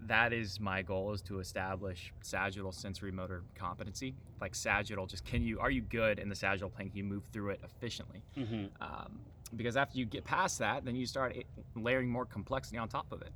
that 0.07 0.31
is 0.31 0.59
my 0.59 0.81
goal 0.81 1.11
is 1.13 1.21
to 1.23 1.39
establish 1.39 2.13
sagittal 2.21 2.71
sensory 2.71 3.11
motor 3.11 3.43
competency. 3.55 4.15
Like 4.39 4.55
sagittal, 4.55 5.05
just 5.05 5.25
can 5.25 5.43
you 5.43 5.59
are 5.59 5.71
you 5.71 5.81
good 5.81 6.19
in 6.19 6.29
the 6.29 6.35
sagittal 6.35 6.69
plane? 6.69 6.89
Can 6.89 6.97
you 6.97 7.03
move 7.03 7.23
through 7.33 7.51
it 7.51 7.61
efficiently? 7.63 8.23
Mm-hmm. 8.37 8.65
um, 8.81 9.19
because 9.55 9.77
after 9.77 9.97
you 9.97 10.05
get 10.05 10.25
past 10.25 10.59
that, 10.59 10.83
then 10.83 10.95
you 10.95 11.05
start 11.05 11.35
layering 11.75 12.09
more 12.09 12.25
complexity 12.25 12.77
on 12.77 12.89
top 12.89 13.11
of 13.11 13.21
it. 13.21 13.31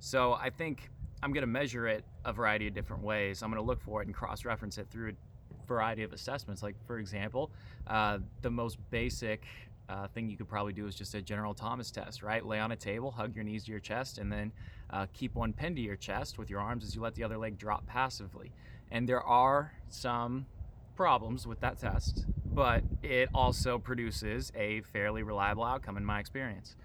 So 0.00 0.32
I 0.32 0.50
think 0.50 0.90
I'm 1.22 1.32
going 1.32 1.42
to 1.42 1.46
measure 1.46 1.86
it 1.86 2.04
a 2.24 2.32
variety 2.32 2.66
of 2.66 2.74
different 2.74 3.02
ways. 3.04 3.42
I'm 3.42 3.50
going 3.50 3.62
to 3.62 3.66
look 3.66 3.80
for 3.80 4.02
it 4.02 4.06
and 4.06 4.14
cross-reference 4.14 4.78
it 4.78 4.88
through 4.90 5.10
a 5.10 5.66
variety 5.68 6.02
of 6.02 6.12
assessments. 6.12 6.62
Like 6.62 6.74
for 6.86 6.98
example, 6.98 7.52
uh, 7.86 8.18
the 8.42 8.50
most 8.50 8.78
basic 8.90 9.44
uh, 9.88 10.06
thing 10.08 10.28
you 10.28 10.36
could 10.36 10.48
probably 10.48 10.72
do 10.72 10.86
is 10.86 10.94
just 10.94 11.14
a 11.14 11.22
general 11.22 11.54
Thomas 11.54 11.90
test, 11.90 12.22
right? 12.22 12.44
Lay 12.44 12.58
on 12.58 12.72
a 12.72 12.76
table, 12.76 13.10
hug 13.10 13.34
your 13.34 13.44
knees 13.44 13.64
to 13.64 13.70
your 13.70 13.80
chest, 13.80 14.18
and 14.18 14.30
then 14.30 14.52
uh, 14.90 15.06
keep 15.12 15.34
one 15.34 15.52
pinned 15.52 15.76
to 15.76 15.82
your 15.82 15.96
chest 15.96 16.38
with 16.38 16.50
your 16.50 16.60
arms 16.60 16.84
as 16.84 16.94
you 16.94 17.02
let 17.02 17.14
the 17.14 17.24
other 17.24 17.38
leg 17.38 17.58
drop 17.58 17.86
passively. 17.86 18.52
And 18.90 19.08
there 19.08 19.22
are 19.22 19.72
some 19.88 20.46
problems 20.94 21.46
with 21.46 21.60
that 21.60 21.78
test, 21.78 22.26
but 22.44 22.82
it 23.02 23.28
also 23.34 23.78
produces 23.78 24.52
a 24.54 24.82
fairly 24.82 25.22
reliable 25.22 25.64
outcome 25.64 25.96
in 25.96 26.04
my 26.04 26.20
experience. 26.20 26.76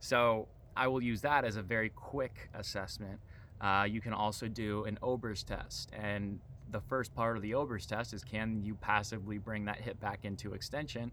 So 0.00 0.48
I 0.76 0.88
will 0.88 1.02
use 1.02 1.20
that 1.22 1.44
as 1.44 1.56
a 1.56 1.62
very 1.62 1.90
quick 1.90 2.48
assessment. 2.54 3.20
Uh, 3.60 3.86
you 3.88 4.00
can 4.00 4.12
also 4.12 4.48
do 4.48 4.84
an 4.84 4.98
Ober's 5.02 5.42
test, 5.42 5.90
and 5.92 6.40
the 6.70 6.80
first 6.80 7.14
part 7.14 7.36
of 7.36 7.42
the 7.42 7.54
Ober's 7.54 7.86
test 7.86 8.12
is 8.12 8.22
can 8.22 8.62
you 8.62 8.74
passively 8.74 9.38
bring 9.38 9.64
that 9.64 9.80
hip 9.80 9.98
back 10.00 10.24
into 10.24 10.52
extension 10.52 11.10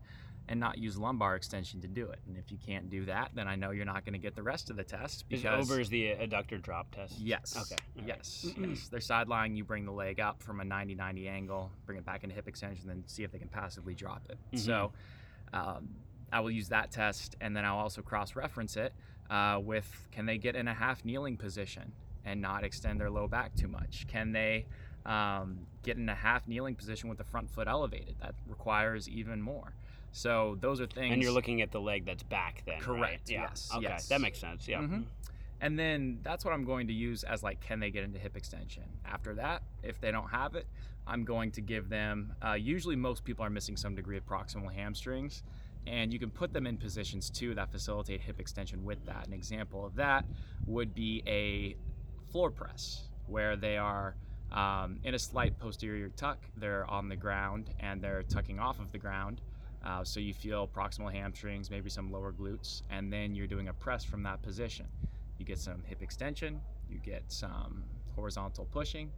and 0.50 0.60
not 0.60 0.78
use 0.78 0.98
lumbar 0.98 1.36
extension 1.36 1.80
to 1.82 1.88
do 1.88 2.10
it. 2.10 2.20
And 2.28 2.38
if 2.38 2.52
you 2.52 2.58
can't 2.58 2.90
do 2.90 3.06
that, 3.06 3.32
then 3.34 3.48
I 3.48 3.56
know 3.56 3.72
you're 3.72 3.86
not 3.86 4.04
going 4.06 4.14
to 4.14 4.20
get 4.20 4.36
the 4.36 4.44
rest 4.44 4.70
of 4.70 4.76
the 4.76 4.84
test 4.84 5.24
Is 5.30 5.42
because 5.42 5.70
Ober's 5.70 5.90
the 5.90 6.08
adductor 6.08 6.62
drop 6.62 6.94
test? 6.94 7.20
Yes. 7.20 7.56
Okay. 7.56 7.82
all 7.98 8.08
right. 8.08 8.16
Yes. 8.18 8.46
yes. 8.60 8.88
They're 8.90 9.00
sideline. 9.00 9.56
You 9.56 9.64
bring 9.64 9.86
the 9.86 9.92
leg 9.92 10.20
up 10.20 10.44
from 10.44 10.60
a 10.60 10.66
90 10.66 10.96
90 10.96 11.28
angle, 11.28 11.72
bring 11.86 11.98
it 11.98 12.06
back 12.06 12.24
into 12.24 12.36
hip 12.36 12.48
extension, 12.48 12.88
then 12.88 13.04
see 13.08 13.24
if 13.24 13.32
they 13.32 13.40
can 13.40 13.48
passively 13.48 13.94
drop 13.94 14.24
it. 14.30 14.38
Mhm. 14.54 14.60
So 14.60 14.92
um, 15.54 15.90
I 16.32 16.42
will 16.42 16.52
use 16.52 16.70
that 16.70 16.92
test, 16.92 17.36
and 17.40 17.56
then 17.56 17.64
I'll 17.64 17.78
also 17.78 18.02
cross 18.02 18.36
reference 18.36 18.76
it 18.76 18.94
uh, 19.30 19.60
with 19.64 20.08
can 20.12 20.26
they 20.26 20.38
get 20.38 20.56
in 20.56 20.68
a 20.68 20.74
half 20.74 21.06
kneeling 21.06 21.38
position 21.38 21.94
and 22.26 22.42
not 22.42 22.64
extend 22.64 23.00
their 23.00 23.10
low 23.10 23.28
back 23.28 23.56
too 23.56 23.68
much? 23.68 24.08
Can 24.08 24.32
they 24.32 24.66
um, 25.06 25.60
get 25.84 25.98
in 25.98 26.08
a 26.10 26.16
half 26.16 26.48
kneeling 26.48 26.76
position 26.76 27.10
with 27.10 27.18
the 27.18 27.24
front 27.24 27.50
foot 27.50 27.68
elevated? 27.68 28.16
That 28.20 28.36
requires 28.48 29.08
even 29.08 29.42
more. 29.42 29.74
So 30.14 30.58
those 30.62 30.80
are 30.80 30.86
things. 30.88 31.12
And 31.12 31.22
you're 31.22 31.32
looking 31.32 31.62
at 31.62 31.72
the 31.72 31.82
leg 31.82 32.06
that's 32.06 32.24
back 32.24 32.64
then. 32.66 32.76
right? 32.76 32.82
Correct, 32.84 33.30
Yeah. 33.30 33.42
yes, 33.50 33.70
Okay. 33.74 33.84
yes. 33.84 34.08
That 34.08 34.22
makes 34.22 34.40
sense. 34.40 34.68
Yeah. 34.68 34.80
Mhm. 34.82 35.06
And 35.60 35.78
then 35.80 36.20
that's 36.24 36.46
what 36.46 36.54
I'm 36.54 36.66
going 36.66 36.88
to 36.88 36.94
use 36.94 37.24
as 37.24 37.42
like, 37.42 37.60
can 37.62 37.80
they 37.80 37.90
get 37.90 38.04
into 38.04 38.20
hip 38.20 38.38
extension? 38.38 38.84
After 39.06 39.34
that, 39.36 39.64
if 39.82 40.00
they 40.00 40.12
don't 40.12 40.30
have 40.30 40.56
it, 40.56 40.68
I'm 41.08 41.24
going 41.26 41.52
to 41.54 41.62
give 41.62 41.90
them. 41.90 42.34
Uh, 42.46 42.54
usually, 42.54 42.96
most 42.96 43.24
people 43.26 43.44
are 43.44 43.50
missing 43.50 43.76
some 43.76 43.96
degree 43.96 44.18
of 44.18 44.26
proximal 44.26 44.72
hamstrings, 44.72 45.42
and 45.88 46.14
you 46.14 46.20
can 46.20 46.30
put 46.30 46.54
them 46.54 46.68
in 46.68 46.78
positions 46.78 47.30
too 47.30 47.56
that 47.56 47.72
facilitate 47.72 48.22
hip 48.22 48.40
extension 48.40 48.84
with 48.86 49.04
that. 49.06 49.26
An 49.28 49.34
example 49.34 49.86
of 49.86 49.96
that 49.96 50.26
would 50.68 50.94
be 50.94 51.24
a 51.28 51.76
floor 52.32 52.52
press, 52.52 53.08
where 53.28 53.56
they 53.56 53.78
are 53.78 54.16
um, 54.52 55.00
in 55.04 55.14
a 55.16 55.20
slight 55.20 55.58
posterior 55.60 56.10
tuck. 56.10 56.38
They're 56.58 56.86
on 56.90 57.10
the 57.10 57.16
ground 57.16 57.72
and 57.80 58.02
they're 58.02 58.24
tucking 58.24 58.60
off 58.60 58.80
of 58.80 58.92
the 58.92 58.98
ground. 59.00 59.42
Uh, 59.84 60.04
so 60.04 60.20
you 60.20 60.34
feel 60.34 60.68
proximal 60.68 61.12
hamstrings, 61.12 61.70
maybe 61.70 61.90
some 61.90 62.12
lower 62.12 62.32
glutes, 62.32 62.84
and 62.90 63.12
then 63.12 63.36
you're 63.36 63.48
doing 63.48 63.68
a 63.68 63.74
press 63.74 64.04
from 64.04 64.24
that 64.24 64.42
position. 64.42 64.86
You 65.38 65.46
get 65.46 65.60
some 65.60 65.84
hip 65.86 66.02
extension, 66.02 66.62
you 66.90 67.00
get 67.00 67.24
some 67.28 67.84
horizontal 68.16 68.66
pushing, 68.72 69.12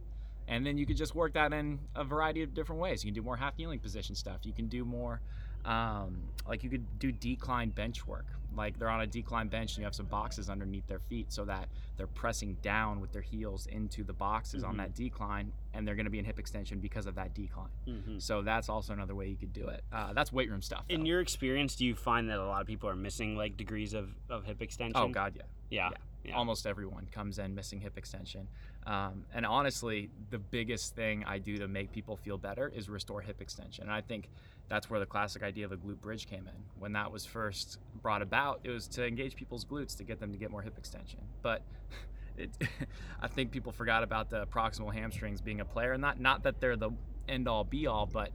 and 0.48 0.66
then 0.66 0.76
you 0.76 0.86
could 0.86 0.96
just 0.96 1.14
work 1.14 1.34
that 1.34 1.52
in 1.52 1.78
a 1.94 2.04
variety 2.04 2.42
of 2.42 2.54
different 2.54 2.80
ways. 2.80 3.04
You 3.04 3.08
can 3.08 3.14
do 3.14 3.22
more 3.22 3.36
half 3.36 3.56
kneeling 3.58 3.78
position 3.78 4.14
stuff. 4.14 4.38
You 4.42 4.52
can 4.52 4.66
do 4.66 4.84
more, 4.84 5.20
um, 5.64 6.22
like 6.48 6.64
you 6.64 6.70
could 6.70 6.98
do 6.98 7.12
decline 7.12 7.70
bench 7.70 8.06
work. 8.06 8.26
Like 8.56 8.78
they're 8.78 8.88
on 8.88 9.02
a 9.02 9.06
decline 9.06 9.48
bench 9.48 9.72
and 9.72 9.78
you 9.78 9.84
have 9.84 9.94
some 9.94 10.06
boxes 10.06 10.48
underneath 10.48 10.86
their 10.86 10.98
feet 10.98 11.32
so 11.32 11.44
that 11.44 11.68
they're 11.96 12.06
pressing 12.06 12.56
down 12.62 13.00
with 13.00 13.12
their 13.12 13.22
heels 13.22 13.66
into 13.66 14.02
the 14.02 14.12
boxes 14.12 14.64
on 14.64 14.74
Mhm. 14.74 14.78
that 14.78 14.94
decline, 14.94 15.52
and 15.74 15.86
they're 15.86 15.94
going 15.94 16.04
to 16.06 16.10
be 16.10 16.18
in 16.18 16.24
hip 16.24 16.38
extension 16.38 16.80
because 16.80 17.06
of 17.06 17.14
that 17.16 17.34
decline. 17.34 17.70
Mhm. 17.86 18.20
So 18.20 18.42
that's 18.42 18.68
also 18.68 18.92
another 18.92 19.14
way 19.14 19.28
you 19.28 19.36
could 19.36 19.52
do 19.52 19.68
it. 19.68 19.84
Uh, 19.92 20.12
that's 20.14 20.32
weight 20.32 20.50
room 20.50 20.62
stuff. 20.62 20.84
In 20.88 21.04
your 21.06 21.20
experience, 21.20 21.76
do 21.76 21.84
you 21.84 21.94
find 21.94 22.28
that 22.30 22.38
a 22.38 22.44
lot 22.46 22.60
of 22.62 22.66
people 22.66 22.88
are 22.88 22.96
missing 22.96 23.36
like 23.36 23.56
degrees 23.56 23.92
of, 23.92 24.14
of 24.30 24.44
hip 24.44 24.62
extension? 24.62 24.96
oh 24.96 25.08
god, 25.08 25.34
yeah. 25.36 25.42
Yeah. 25.68 25.88
yeah. 25.90 25.96
Yeah. 26.24 26.34
Almost 26.36 26.66
everyone 26.66 27.06
comes 27.12 27.38
in 27.38 27.54
missing 27.54 27.80
hip 27.80 27.96
extension. 27.96 28.48
Um, 28.84 29.26
and 29.32 29.46
honestly, 29.46 30.10
the 30.30 30.38
biggest 30.40 30.96
thing 30.96 31.24
I 31.24 31.38
do 31.38 31.56
to 31.58 31.68
make 31.68 31.92
people 31.92 32.16
feel 32.16 32.36
better 32.36 32.66
is 32.68 32.88
restore 32.88 33.20
hip 33.20 33.40
extension. 33.40 33.84
And 33.84 33.92
I 33.92 34.00
think 34.00 34.28
that's 34.68 34.90
where 34.90 34.98
the 35.00 35.06
classic 35.06 35.42
idea 35.42 35.64
of 35.64 35.72
a 35.72 35.76
glute 35.76 36.00
bridge 36.00 36.26
came 36.26 36.46
in. 36.46 36.54
When 36.78 36.92
that 36.92 37.10
was 37.12 37.24
first 37.24 37.78
brought 38.02 38.22
about, 38.22 38.60
it 38.64 38.70
was 38.70 38.88
to 38.88 39.06
engage 39.06 39.36
people's 39.36 39.64
glutes 39.64 39.96
to 39.98 40.04
get 40.04 40.18
them 40.18 40.32
to 40.32 40.38
get 40.38 40.50
more 40.50 40.62
hip 40.62 40.76
extension. 40.78 41.20
But 41.42 41.62
it, 42.36 42.50
I 43.20 43.28
think 43.28 43.50
people 43.52 43.72
forgot 43.72 44.02
about 44.02 44.30
the 44.30 44.46
proximal 44.46 44.92
hamstrings 44.92 45.40
being 45.40 45.60
a 45.60 45.64
player. 45.64 45.92
And 45.92 46.00
not 46.00 46.20
not 46.20 46.42
that 46.42 46.60
they're 46.60 46.76
the 46.76 46.90
end 47.28 47.48
all 47.48 47.64
be 47.64 47.86
all, 47.86 48.06
but 48.06 48.30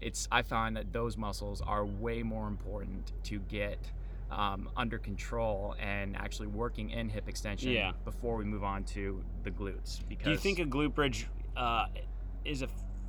it's 0.00 0.28
I 0.30 0.42
find 0.42 0.76
that 0.76 0.92
those 0.92 1.16
muscles 1.16 1.60
are 1.60 1.84
way 1.84 2.22
more 2.22 2.48
important 2.48 3.12
to 3.24 3.38
get 3.40 3.78
um, 4.30 4.68
under 4.76 4.98
control 4.98 5.76
and 5.78 6.16
actually 6.16 6.48
working 6.48 6.90
in 6.90 7.08
hip 7.08 7.28
extension 7.28 7.70
Yeah. 7.72 7.92
before 8.04 8.36
we 8.36 8.44
move 8.44 8.64
on 8.64 8.84
to 8.84 9.22
the 9.42 9.50
glutes. 9.50 10.00
Because 10.08 10.24
Do 10.24 10.30
you 10.30 10.38
think 10.38 10.58
a 10.58 10.64
glute 10.64 10.94
bridge 10.94 11.26
uh, 11.56 11.86
is 12.44 12.62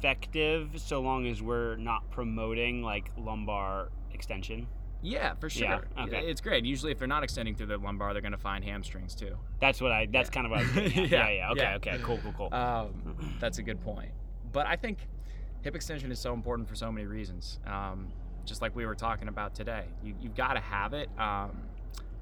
effective 0.03 0.69
so 0.75 0.99
long 1.01 1.25
as 1.27 1.41
we're 1.41 1.77
not 1.77 2.09
promoting 2.11 2.83
like 2.83 3.09
lumbar 3.17 3.89
extension? 4.13 4.67
yeah, 5.05 5.33
for 5.35 5.49
sure. 5.49 5.85
Yeah, 5.97 6.03
okay. 6.05 6.19
It's 6.27 6.39
great. 6.39 6.63
Usually, 6.63 6.93
if 6.93 6.99
they're 6.99 7.09
not 7.09 7.23
extending 7.23 7.55
through 7.55 7.65
the 7.65 7.77
lumbar, 7.77 8.13
they're 8.13 8.21
going 8.21 8.31
to 8.31 8.37
find 8.37 8.63
hamstrings 8.63 9.15
too. 9.15 9.37
That's 9.59 9.81
what 9.81 9.91
I. 9.91 10.05
That's 10.05 10.29
Yeah. 10.29 10.33
kind 10.33 10.45
of 10.45 10.51
what 10.51 10.59
I 10.61 10.83
was. 10.83 10.95
Yeah, 10.95 11.03
yeah, 11.03 11.29
yeah. 11.29 11.51
Okay, 11.51 11.61
yeah. 11.61 11.75
okay. 11.75 11.97
Cool, 12.03 12.19
cool, 12.23 12.33
cool. 12.37 12.53
Um, 12.53 13.35
that's 13.39 13.57
a 13.57 13.63
good 13.63 13.81
point. 13.81 14.11
But 14.53 14.65
I 14.65 14.77
think 14.77 14.99
hip 15.61 15.75
extension 15.75 16.09
is 16.11 16.19
so 16.19 16.33
important 16.33 16.69
for 16.69 16.75
so 16.75 16.89
many 16.91 17.05
reasons. 17.05 17.59
Um, 17.67 18.13
just 18.45 18.61
like 18.61 18.75
we 18.77 18.85
were 18.85 18.95
talking 18.95 19.27
about 19.27 19.55
today, 19.55 19.85
you, 20.03 20.15
you've 20.21 20.35
got 20.35 20.53
to 20.53 20.59
have 20.61 20.93
it, 20.93 21.09
um, 21.17 21.63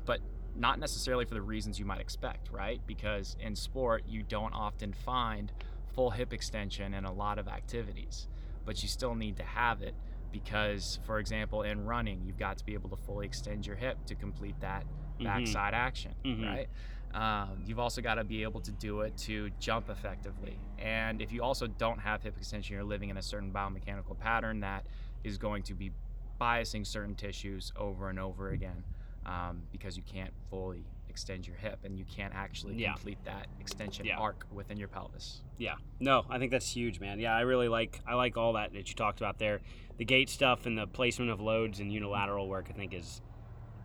but 0.05 0.19
not 0.55 0.79
necessarily 0.79 1.25
for 1.25 1.34
the 1.36 1.41
reasons 1.41 1.77
you 1.79 1.86
might 1.86 1.99
expect, 2.01 2.49
right? 2.51 2.82
Because 2.88 3.36
in 3.39 3.55
sport, 3.55 4.03
you 4.07 4.23
don't 4.23 4.53
often 4.53 4.91
find 4.93 5.51
full 5.94 6.12
hip 6.12 6.34
extension 6.34 6.94
in 6.94 7.06
a 7.06 7.14
lot 7.14 7.38
of 7.38 7.48
activities, 7.48 8.28
but 8.66 8.82
you 8.82 8.89
still 8.89 9.16
need 9.16 9.38
to 9.38 9.44
have 9.44 9.82
it 9.82 9.96
because, 10.32 11.00
for 11.04 11.20
example, 11.20 11.62
in 11.64 11.86
running, 11.86 12.22
you've 12.24 12.38
got 12.38 12.58
to 12.58 12.66
be 12.66 12.74
able 12.74 12.89
to 12.89 12.96
fully 12.96 13.26
extend 13.26 13.66
your 13.66 13.76
hip 13.76 13.98
to 14.06 14.16
complete 14.16 14.60
that 14.62 14.86
Mhm. 15.20 15.26
backside 15.26 15.74
action, 15.74 16.14
Mhm. 16.26 16.44
right? 16.46 16.70
Um, 17.14 17.62
you've 17.66 17.80
also 17.80 18.02
got 18.02 18.16
to 18.16 18.24
be 18.24 18.44
able 18.44 18.62
to 18.62 18.72
do 18.72 19.02
it 19.02 19.18
to 19.18 19.50
jump 19.60 19.89
effectively. 19.89 20.70
And 20.78 21.22
if 21.22 21.32
you 21.32 21.44
also 21.44 21.68
don't 21.68 22.00
have 22.00 22.24
hip 22.24 22.38
extension, 22.38 22.74
you're 22.74 22.86
living 22.86 23.10
in 23.10 23.18
a 23.18 23.22
certain 23.22 23.52
biomechanical 23.52 24.18
pattern 24.18 24.62
that 24.62 24.88
is 25.24 25.38
going 25.38 25.64
to 25.64 25.74
be 25.74 25.92
biasing 26.39 26.88
certain 26.88 27.16
tissues 27.16 27.72
over 27.76 28.10
and 28.10 28.18
over 28.20 28.50
again 28.52 28.86
um, 29.26 29.68
because 29.72 29.98
you 29.98 30.04
can't 30.04 30.34
fully 30.50 30.88
extend 31.12 31.45
your 31.45 31.57
hip 31.57 31.80
and 31.84 31.99
you 31.99 32.05
can't 32.05 32.34
actually 32.34 32.76
Yeah. 32.76 32.93
complete 32.93 33.24
that 33.26 33.47
extension 33.59 34.05
Yeah. 34.05 34.18
arc 34.18 34.47
within 34.51 34.78
your 34.78 34.88
pelvis. 34.88 35.43
Yeah. 35.57 35.76
No, 35.99 36.26
I 36.30 36.39
think 36.39 36.49
that's 36.51 36.74
huge, 36.76 36.99
man. 36.99 37.20
Yeah, 37.20 37.36
I 37.36 37.41
really 37.41 37.68
like 37.68 38.01
I 38.07 38.16
like 38.16 38.38
all 38.38 38.53
that 38.53 38.74
that 38.74 38.88
you 38.89 38.95
talked 38.95 39.20
about 39.22 39.38
there. 39.38 39.62
The 39.97 40.05
gait 40.05 40.30
stuff 40.30 40.66
and 40.66 40.76
the 40.78 40.88
placement 40.88 41.30
of 41.30 41.39
loads 41.39 41.80
and 41.80 41.91
unilateral 41.91 42.47
work 42.49 42.68
I 42.70 42.74
think 42.74 42.93
is 42.93 43.22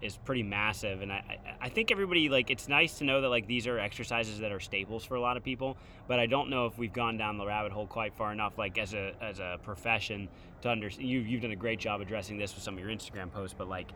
is 0.03 0.19
pretty 0.19 0.43
massive 0.43 1.01
and 1.01 1.11
I, 1.11 1.17
I 1.17 1.67
I 1.67 1.69
think 1.71 1.91
everybody 1.91 2.29
like 2.29 2.51
it's 2.51 2.69
nice 2.69 2.99
to 2.99 3.05
know 3.05 3.23
that 3.23 3.31
like 3.31 3.47
these 3.47 3.67
are 3.67 3.79
exercises 3.79 4.39
that 4.41 4.53
are 4.53 4.61
staples 4.61 5.05
for 5.07 5.15
a 5.17 5.21
lot 5.21 5.37
of 5.39 5.43
people, 5.43 5.77
but 6.07 6.19
I 6.21 6.27
don't 6.27 6.51
know 6.51 6.67
if 6.67 6.77
we've 6.79 6.93
gone 6.93 7.17
down 7.17 7.39
the 7.39 7.47
rabbit 7.47 7.73
hole 7.73 7.87
quite 7.87 8.13
far 8.15 8.31
enough 8.33 8.59
like 8.59 8.77
as 8.79 8.93
a 8.95 9.15
as 9.23 9.39
a 9.41 9.59
profession 9.63 10.29
to 10.63 10.69
understand 10.69 11.09
you 11.09 11.21
you've 11.21 11.41
done 11.43 11.51
a 11.53 11.57
great 11.57 11.81
job 11.81 12.01
addressing 12.03 12.37
this 12.39 12.55
with 12.55 12.63
some 12.63 12.75
of 12.75 12.81
your 12.81 12.91
Instagram 12.91 13.33
posts, 13.33 13.55
but 13.59 13.69
like 13.69 13.91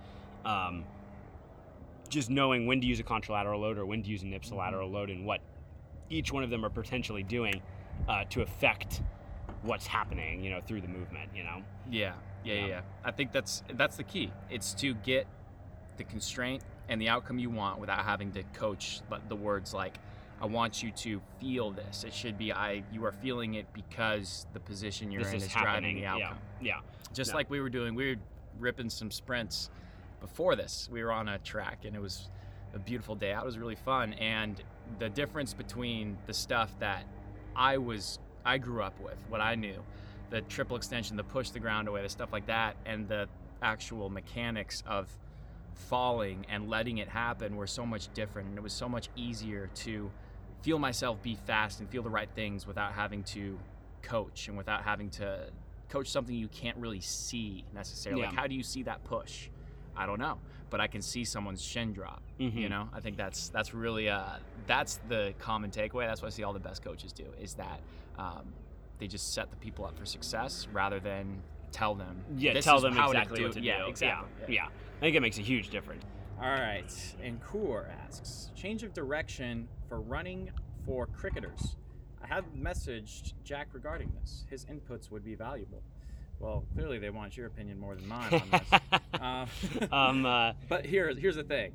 um 0.44 0.84
just 2.10 2.28
knowing 2.28 2.66
when 2.66 2.80
to 2.80 2.86
use 2.86 3.00
a 3.00 3.04
contralateral 3.04 3.60
load 3.60 3.78
or 3.78 3.86
when 3.86 4.02
to 4.02 4.08
use 4.10 4.22
an 4.22 4.32
ipsilateral 4.32 4.90
load 4.90 5.08
and 5.10 5.24
what 5.24 5.40
each 6.10 6.32
one 6.32 6.42
of 6.42 6.50
them 6.50 6.64
are 6.64 6.70
potentially 6.70 7.22
doing 7.22 7.62
uh, 8.08 8.24
to 8.28 8.42
affect 8.42 9.00
what's 9.62 9.86
happening, 9.86 10.42
you 10.42 10.50
know, 10.50 10.60
through 10.66 10.80
the 10.80 10.88
movement, 10.88 11.30
you 11.34 11.44
know. 11.44 11.62
Yeah, 11.90 12.14
yeah, 12.44 12.54
yeah, 12.54 12.60
Yeah. 12.60 12.66
yeah. 12.66 12.80
I 13.04 13.12
think 13.12 13.32
that's 13.32 13.62
that's 13.74 13.96
the 13.96 14.02
key. 14.04 14.32
It's 14.50 14.74
to 14.74 14.94
get 14.94 15.26
the 15.96 16.04
constraint 16.04 16.62
and 16.88 17.00
the 17.00 17.08
outcome 17.08 17.38
you 17.38 17.50
want 17.50 17.78
without 17.78 18.04
having 18.04 18.32
to 18.32 18.42
coach 18.54 19.00
the 19.28 19.36
words 19.36 19.72
like 19.72 19.96
I 20.42 20.46
want 20.46 20.82
you 20.82 20.90
to 20.92 21.20
feel 21.40 21.70
this. 21.70 22.02
It 22.02 22.12
should 22.14 22.36
be 22.38 22.52
I 22.52 22.82
you 22.90 23.04
are 23.04 23.12
feeling 23.12 23.54
it 23.54 23.66
because 23.72 24.46
the 24.52 24.60
position 24.60 25.12
you're 25.12 25.22
this 25.22 25.30
in 25.32 25.36
is 25.38 25.44
is 25.44 25.52
driving 25.52 25.96
the 25.96 26.00
yeah, 26.02 26.14
outcome. 26.14 26.38
yeah, 26.60 26.80
Just 27.12 27.32
No. 27.32 27.36
like 27.36 27.50
we 27.50 27.60
were 27.60 27.68
doing, 27.70 27.94
we 27.94 28.14
were 28.14 28.20
ripping 28.58 28.88
some 28.90 29.10
sprints 29.10 29.70
before 30.20 30.56
this. 30.56 30.88
We 30.90 31.02
were 31.02 31.12
on 31.12 31.28
a 31.28 31.38
track 31.38 31.84
and 31.84 31.94
it 31.96 32.02
was 32.02 32.28
a 32.74 32.78
beautiful 32.78 33.14
day 33.14 33.32
out. 33.32 33.42
It 33.42 33.46
was 33.46 33.58
really 33.58 33.74
fun. 33.74 34.12
And 34.14 34.62
the 34.98 35.08
difference 35.08 35.54
between 35.54 36.18
the 36.26 36.34
stuff 36.34 36.76
that 36.80 37.04
I 37.56 37.78
was 37.78 38.18
I 38.44 38.58
grew 38.58 38.82
up 38.82 38.98
with, 39.00 39.18
what 39.28 39.40
I 39.40 39.54
knew, 39.54 39.82
the 40.30 40.40
triple 40.42 40.76
extension, 40.76 41.16
the 41.16 41.24
push 41.24 41.50
the 41.50 41.60
ground 41.60 41.88
away, 41.88 42.02
the 42.02 42.08
stuff 42.08 42.32
like 42.32 42.46
that, 42.46 42.76
and 42.86 43.06
the 43.08 43.28
actual 43.62 44.08
mechanics 44.08 44.82
of 44.86 45.08
falling 45.74 46.46
and 46.48 46.68
letting 46.68 46.98
it 46.98 47.08
happen 47.08 47.56
were 47.56 47.66
so 47.66 47.84
much 47.84 48.12
different 48.14 48.48
and 48.48 48.58
it 48.58 48.62
was 48.62 48.72
so 48.72 48.88
much 48.88 49.08
easier 49.16 49.70
to 49.74 50.10
feel 50.62 50.78
myself 50.78 51.22
be 51.22 51.34
fast 51.46 51.80
and 51.80 51.88
feel 51.88 52.02
the 52.02 52.10
right 52.10 52.28
things 52.34 52.66
without 52.66 52.92
having 52.92 53.22
to 53.22 53.58
coach 54.02 54.48
and 54.48 54.56
without 54.56 54.82
having 54.82 55.10
to 55.10 55.50
coach 55.88 56.08
something 56.08 56.34
you 56.34 56.48
can't 56.48 56.76
really 56.76 57.00
see 57.00 57.64
necessarily. 57.74 58.22
Like 58.22 58.34
how 58.34 58.46
do 58.46 58.54
you 58.54 58.62
see 58.62 58.82
that 58.84 59.02
push? 59.04 59.48
I 60.00 60.06
don't 60.06 60.18
know, 60.18 60.38
but 60.70 60.80
I 60.80 60.86
can 60.86 61.02
see 61.02 61.24
someone's 61.24 61.62
shin 61.62 61.92
drop. 61.92 62.22
You 62.38 62.50
Mhm. 62.50 62.70
know, 62.70 62.88
I 62.94 63.00
think 63.00 63.18
that's 63.18 63.50
that's 63.50 63.74
really 63.74 64.08
uh, 64.08 64.38
that's 64.66 64.96
the 65.08 65.34
common 65.38 65.70
takeaway. 65.70 66.06
That's 66.06 66.22
what 66.22 66.28
I 66.28 66.30
see 66.30 66.42
all 66.42 66.54
the 66.54 66.58
best 66.58 66.82
coaches 66.82 67.12
do 67.12 67.26
is 67.38 67.52
that 67.54 67.80
um, 68.18 68.54
they 68.98 69.06
just 69.06 69.34
set 69.34 69.50
the 69.50 69.56
people 69.56 69.84
up 69.84 69.98
for 69.98 70.06
success 70.06 70.66
rather 70.72 71.00
than 71.00 71.42
tell 71.70 71.94
them. 71.94 72.24
Yeah, 72.36 72.54
this 72.54 72.64
tell 72.64 72.76
is 72.76 72.82
them 72.82 72.94
how 72.94 73.06
to 73.06 73.18
exactly 73.18 73.36
do 73.40 73.44
what 73.44 73.52
to 73.52 73.58
it. 73.58 73.62
do. 73.62 73.66
Yeah, 73.68 73.86
exactly. 73.86 74.28
Yeah, 74.48 74.64
yeah. 74.64 74.66
I 74.96 75.00
think 75.00 75.16
it 75.16 75.20
makes 75.20 75.38
a 75.38 75.42
huge 75.42 75.68
difference. 75.68 76.02
All 76.40 76.46
right. 76.48 77.14
And 77.22 77.38
Kur 77.42 77.86
asks 78.06 78.50
change 78.56 78.82
of 78.82 78.94
direction 78.94 79.68
for 79.86 80.00
running 80.00 80.50
for 80.86 81.06
cricketers. 81.08 81.76
I 82.22 82.26
have 82.26 82.46
messaged 82.54 83.34
Jack 83.44 83.68
regarding 83.74 84.10
this. 84.20 84.46
His 84.48 84.64
inputs 84.64 85.10
would 85.10 85.24
be 85.24 85.34
valuable. 85.34 85.82
Well, 86.40 86.64
clearly 86.74 86.98
they 86.98 87.10
want 87.10 87.36
your 87.36 87.46
opinion 87.46 87.78
more 87.78 87.94
than 87.94 88.08
mine 88.08 88.32
on 88.32 88.50
this. 88.50 88.80
um, 89.90 89.92
um, 89.92 90.26
uh, 90.26 90.52
but 90.68 90.86
here, 90.86 91.14
here's 91.14 91.36
the 91.36 91.44
thing. 91.44 91.72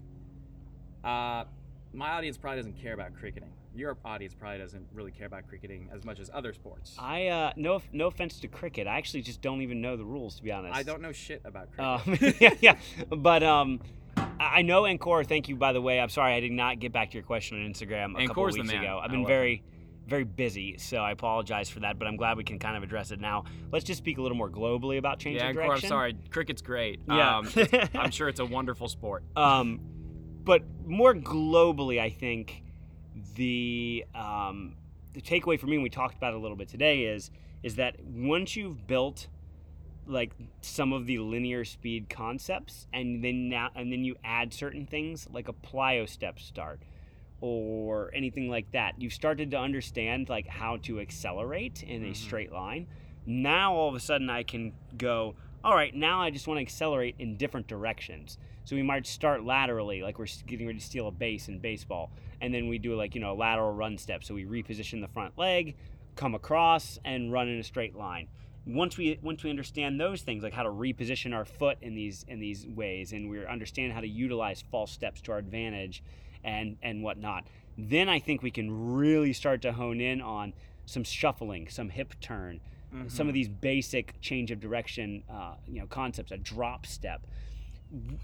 Uh, 1.04 1.46
my 1.94 2.10
audience 2.10 2.38
probably 2.38 2.58
doesn't 2.58 2.82
care 2.82 2.94
about 2.94 3.14
cricketing. 3.14 3.54
Your 3.76 3.98
audience 4.04 4.34
probably 4.34 4.58
doesn't 4.58 4.88
really 4.94 5.12
care 5.12 5.28
about 5.28 5.48
cricketing 5.48 5.90
as 5.94 6.04
much 6.04 6.20
as 6.20 6.32
other 6.34 6.52
sports. 6.54 6.96
I 6.98 7.28
uh, 7.28 7.52
no 7.58 7.82
no 7.92 8.08
offense 8.08 8.40
to 8.40 8.48
cricket. 8.48 8.88
I 8.88 8.98
actually 8.98 9.22
just 9.22 9.42
don't 9.42 9.62
even 9.62 9.82
know 9.82 9.98
the 9.98 10.06
rules 10.06 10.36
to 10.36 10.44
be 10.44 10.52
honest. 10.52 10.76
I 10.76 10.84
don't 10.84 11.02
know 11.02 11.12
shit 11.12 11.42
about 11.44 11.70
cricket. 11.74 12.24
Um, 12.24 12.34
yeah, 12.40 12.54
yeah, 12.62 12.78
but 13.10 13.44
um, 13.44 13.82
I 14.18 14.60
I 14.60 14.62
know 14.62 14.84
Ankur. 14.84 15.28
Thank 15.28 15.50
you, 15.50 15.58
by 15.58 15.74
the 15.74 15.82
way. 15.82 16.00
I'm 16.00 16.10
sorry 16.10 16.34
I 16.34 16.40
did 16.40 16.54
not 16.54 16.80
get 16.80 16.94
back 16.94 17.12
to 17.12 17.16
your 17.16 17.24
question 17.24 17.62
on 17.64 17.70
Instagram 17.70 18.18
a 18.18 18.28
couple 18.28 18.46
Ankur's 18.46 18.56
the 18.56 18.62
weeks 18.62 18.74
man. 18.74 18.84
ago. 18.84 18.98
I've 18.98 19.10
I 19.10 19.12
been 19.12 19.24
love 19.24 19.28
very, 19.28 19.64
very 20.08 20.24
busy, 20.24 20.78
so 20.78 20.98
I 20.98 21.12
apologize 21.12 21.70
for 21.70 21.80
that. 21.82 21.98
But 21.98 22.08
I'm 22.08 22.16
glad 22.16 22.38
we 22.38 22.44
can 22.44 22.60
kind 22.60 22.78
of 22.78 22.84
address 22.84 23.12
it 23.12 23.20
now. 23.20 23.46
Let's 23.72 23.86
just 23.86 23.98
speak 23.98 24.18
a 24.18 24.22
little 24.22 24.38
more 24.38 24.50
globally 24.50 24.98
about 24.98 25.20
change 25.20 25.38
Yeah, 25.38 25.50
of 25.50 25.56
Ankur, 25.56 25.74
I'm 25.74 25.80
sorry. 25.80 26.16
Cricket's 26.30 26.62
great. 26.62 27.02
Yeah. 27.08 27.38
Um, 27.38 27.50
I'm 27.96 28.12
sure 28.12 28.30
it's 28.30 28.40
a 28.40 28.46
wonderful 28.46 28.88
sport. 28.88 29.24
Um, 29.36 29.80
but 30.44 30.64
more 30.86 31.14
globally, 31.14 32.00
I 32.00 32.10
think 32.10 32.64
the 33.36 34.06
um, 34.14 34.76
the 35.14 35.22
takeaway 35.22 35.60
for 35.60 35.68
me, 35.68 35.76
and 35.76 35.84
we 35.84 35.90
talked 35.90 36.16
about 36.16 36.34
it 36.34 36.38
a 36.38 36.40
little 36.40 36.58
bit 36.58 36.70
today, 36.70 37.04
is 37.04 37.32
is 37.64 37.76
that 37.76 38.00
once 38.04 38.56
you've 38.56 38.86
built 38.86 39.28
like 40.08 40.34
some 40.62 40.94
of 40.94 41.08
the 41.08 41.18
linear 41.18 41.66
speed 41.66 42.10
concepts, 42.10 42.88
and 42.94 43.24
then 43.24 43.50
now 43.50 43.70
and 43.76 43.92
then 43.92 44.04
you 44.04 44.16
add 44.24 44.54
certain 44.54 44.86
things 44.86 45.28
like 45.32 45.48
a 45.48 45.54
plyo 45.54 46.08
step 46.08 46.40
start 46.40 46.82
or 47.42 48.12
anything 48.14 48.50
like 48.50 48.72
that, 48.72 48.96
you've 49.00 49.14
started 49.14 49.52
to 49.52 49.58
understand 49.58 50.30
like 50.30 50.48
how 50.48 50.78
to 50.78 51.00
accelerate 51.00 51.84
in 51.84 52.04
a 52.04 52.10
Mhm. 52.12 52.16
straight 52.16 52.52
line. 52.52 52.88
Now 53.26 53.74
all 53.74 53.90
of 53.90 53.96
a 53.96 54.00
sudden 54.00 54.30
I 54.30 54.44
can 54.44 54.74
go, 54.98 55.36
all 55.64 55.76
right, 55.76 55.94
now 55.96 56.22
I 56.22 56.30
just 56.30 56.48
want 56.48 56.58
to 56.58 56.62
accelerate 56.62 57.16
in 57.20 57.38
different 57.38 57.68
directions. 57.68 58.38
So 58.64 58.76
we 58.76 58.84
might 58.84 59.06
start 59.06 59.44
laterally, 59.44 60.02
like 60.02 60.18
we're 60.18 60.28
getting 60.48 60.66
ready 60.66 60.80
to 60.80 60.86
steal 60.86 61.08
a 61.08 61.12
base 61.12 61.48
in 61.48 61.60
baseball, 61.60 62.12
and 62.42 62.54
then 62.54 62.68
we 62.68 62.78
do 62.78 62.96
like 62.96 63.16
you 63.16 63.22
know 63.22 63.32
a 63.32 63.36
lateral 63.36 63.72
run 63.74 63.98
step. 63.98 64.24
So 64.24 64.34
we 64.34 64.46
reposition 64.46 65.02
the 65.02 65.08
front 65.08 65.38
leg, 65.38 65.76
come 66.16 66.34
across, 66.34 67.00
and 67.04 67.32
run 67.32 67.48
in 67.48 67.60
a 67.60 67.64
straight 67.64 67.96
line. 67.96 68.28
Once 68.66 68.98
we 68.98 69.20
once 69.22 69.44
we 69.44 69.50
understand 69.52 70.00
those 70.00 70.24
things, 70.24 70.42
like 70.42 70.54
how 70.54 70.64
to 70.64 70.70
reposition 70.70 71.34
our 71.34 71.46
foot 71.46 71.78
in 71.82 71.94
these 71.94 72.26
in 72.28 72.40
these 72.40 72.68
ways, 72.68 73.12
and 73.14 73.30
we 73.30 73.46
understand 73.46 73.94
how 73.94 74.02
to 74.02 74.08
utilize 74.08 74.64
false 74.72 74.92
steps 74.92 75.22
to 75.22 75.32
our 75.32 75.38
advantage, 75.38 76.02
and 76.46 76.78
and 76.82 77.04
whatnot, 77.04 77.46
then 77.78 78.08
I 78.08 78.20
think 78.20 78.42
we 78.42 78.52
can 78.52 78.96
really 78.96 79.34
start 79.34 79.62
to 79.64 79.74
hone 79.74 80.00
in 80.00 80.22
on 80.22 80.54
some 80.86 81.04
shuffling, 81.04 81.68
some 81.68 81.90
hip 81.90 82.14
turn, 82.22 82.62
some 83.10 83.28
of 83.28 83.34
these 83.34 83.50
basic 83.50 84.22
change 84.22 84.52
of 84.52 84.62
direction, 84.62 85.24
uh, 85.30 85.56
you 85.68 85.82
know, 85.82 85.88
concepts, 85.88 86.32
a 86.32 86.38
drop 86.38 86.86
step. 86.86 87.28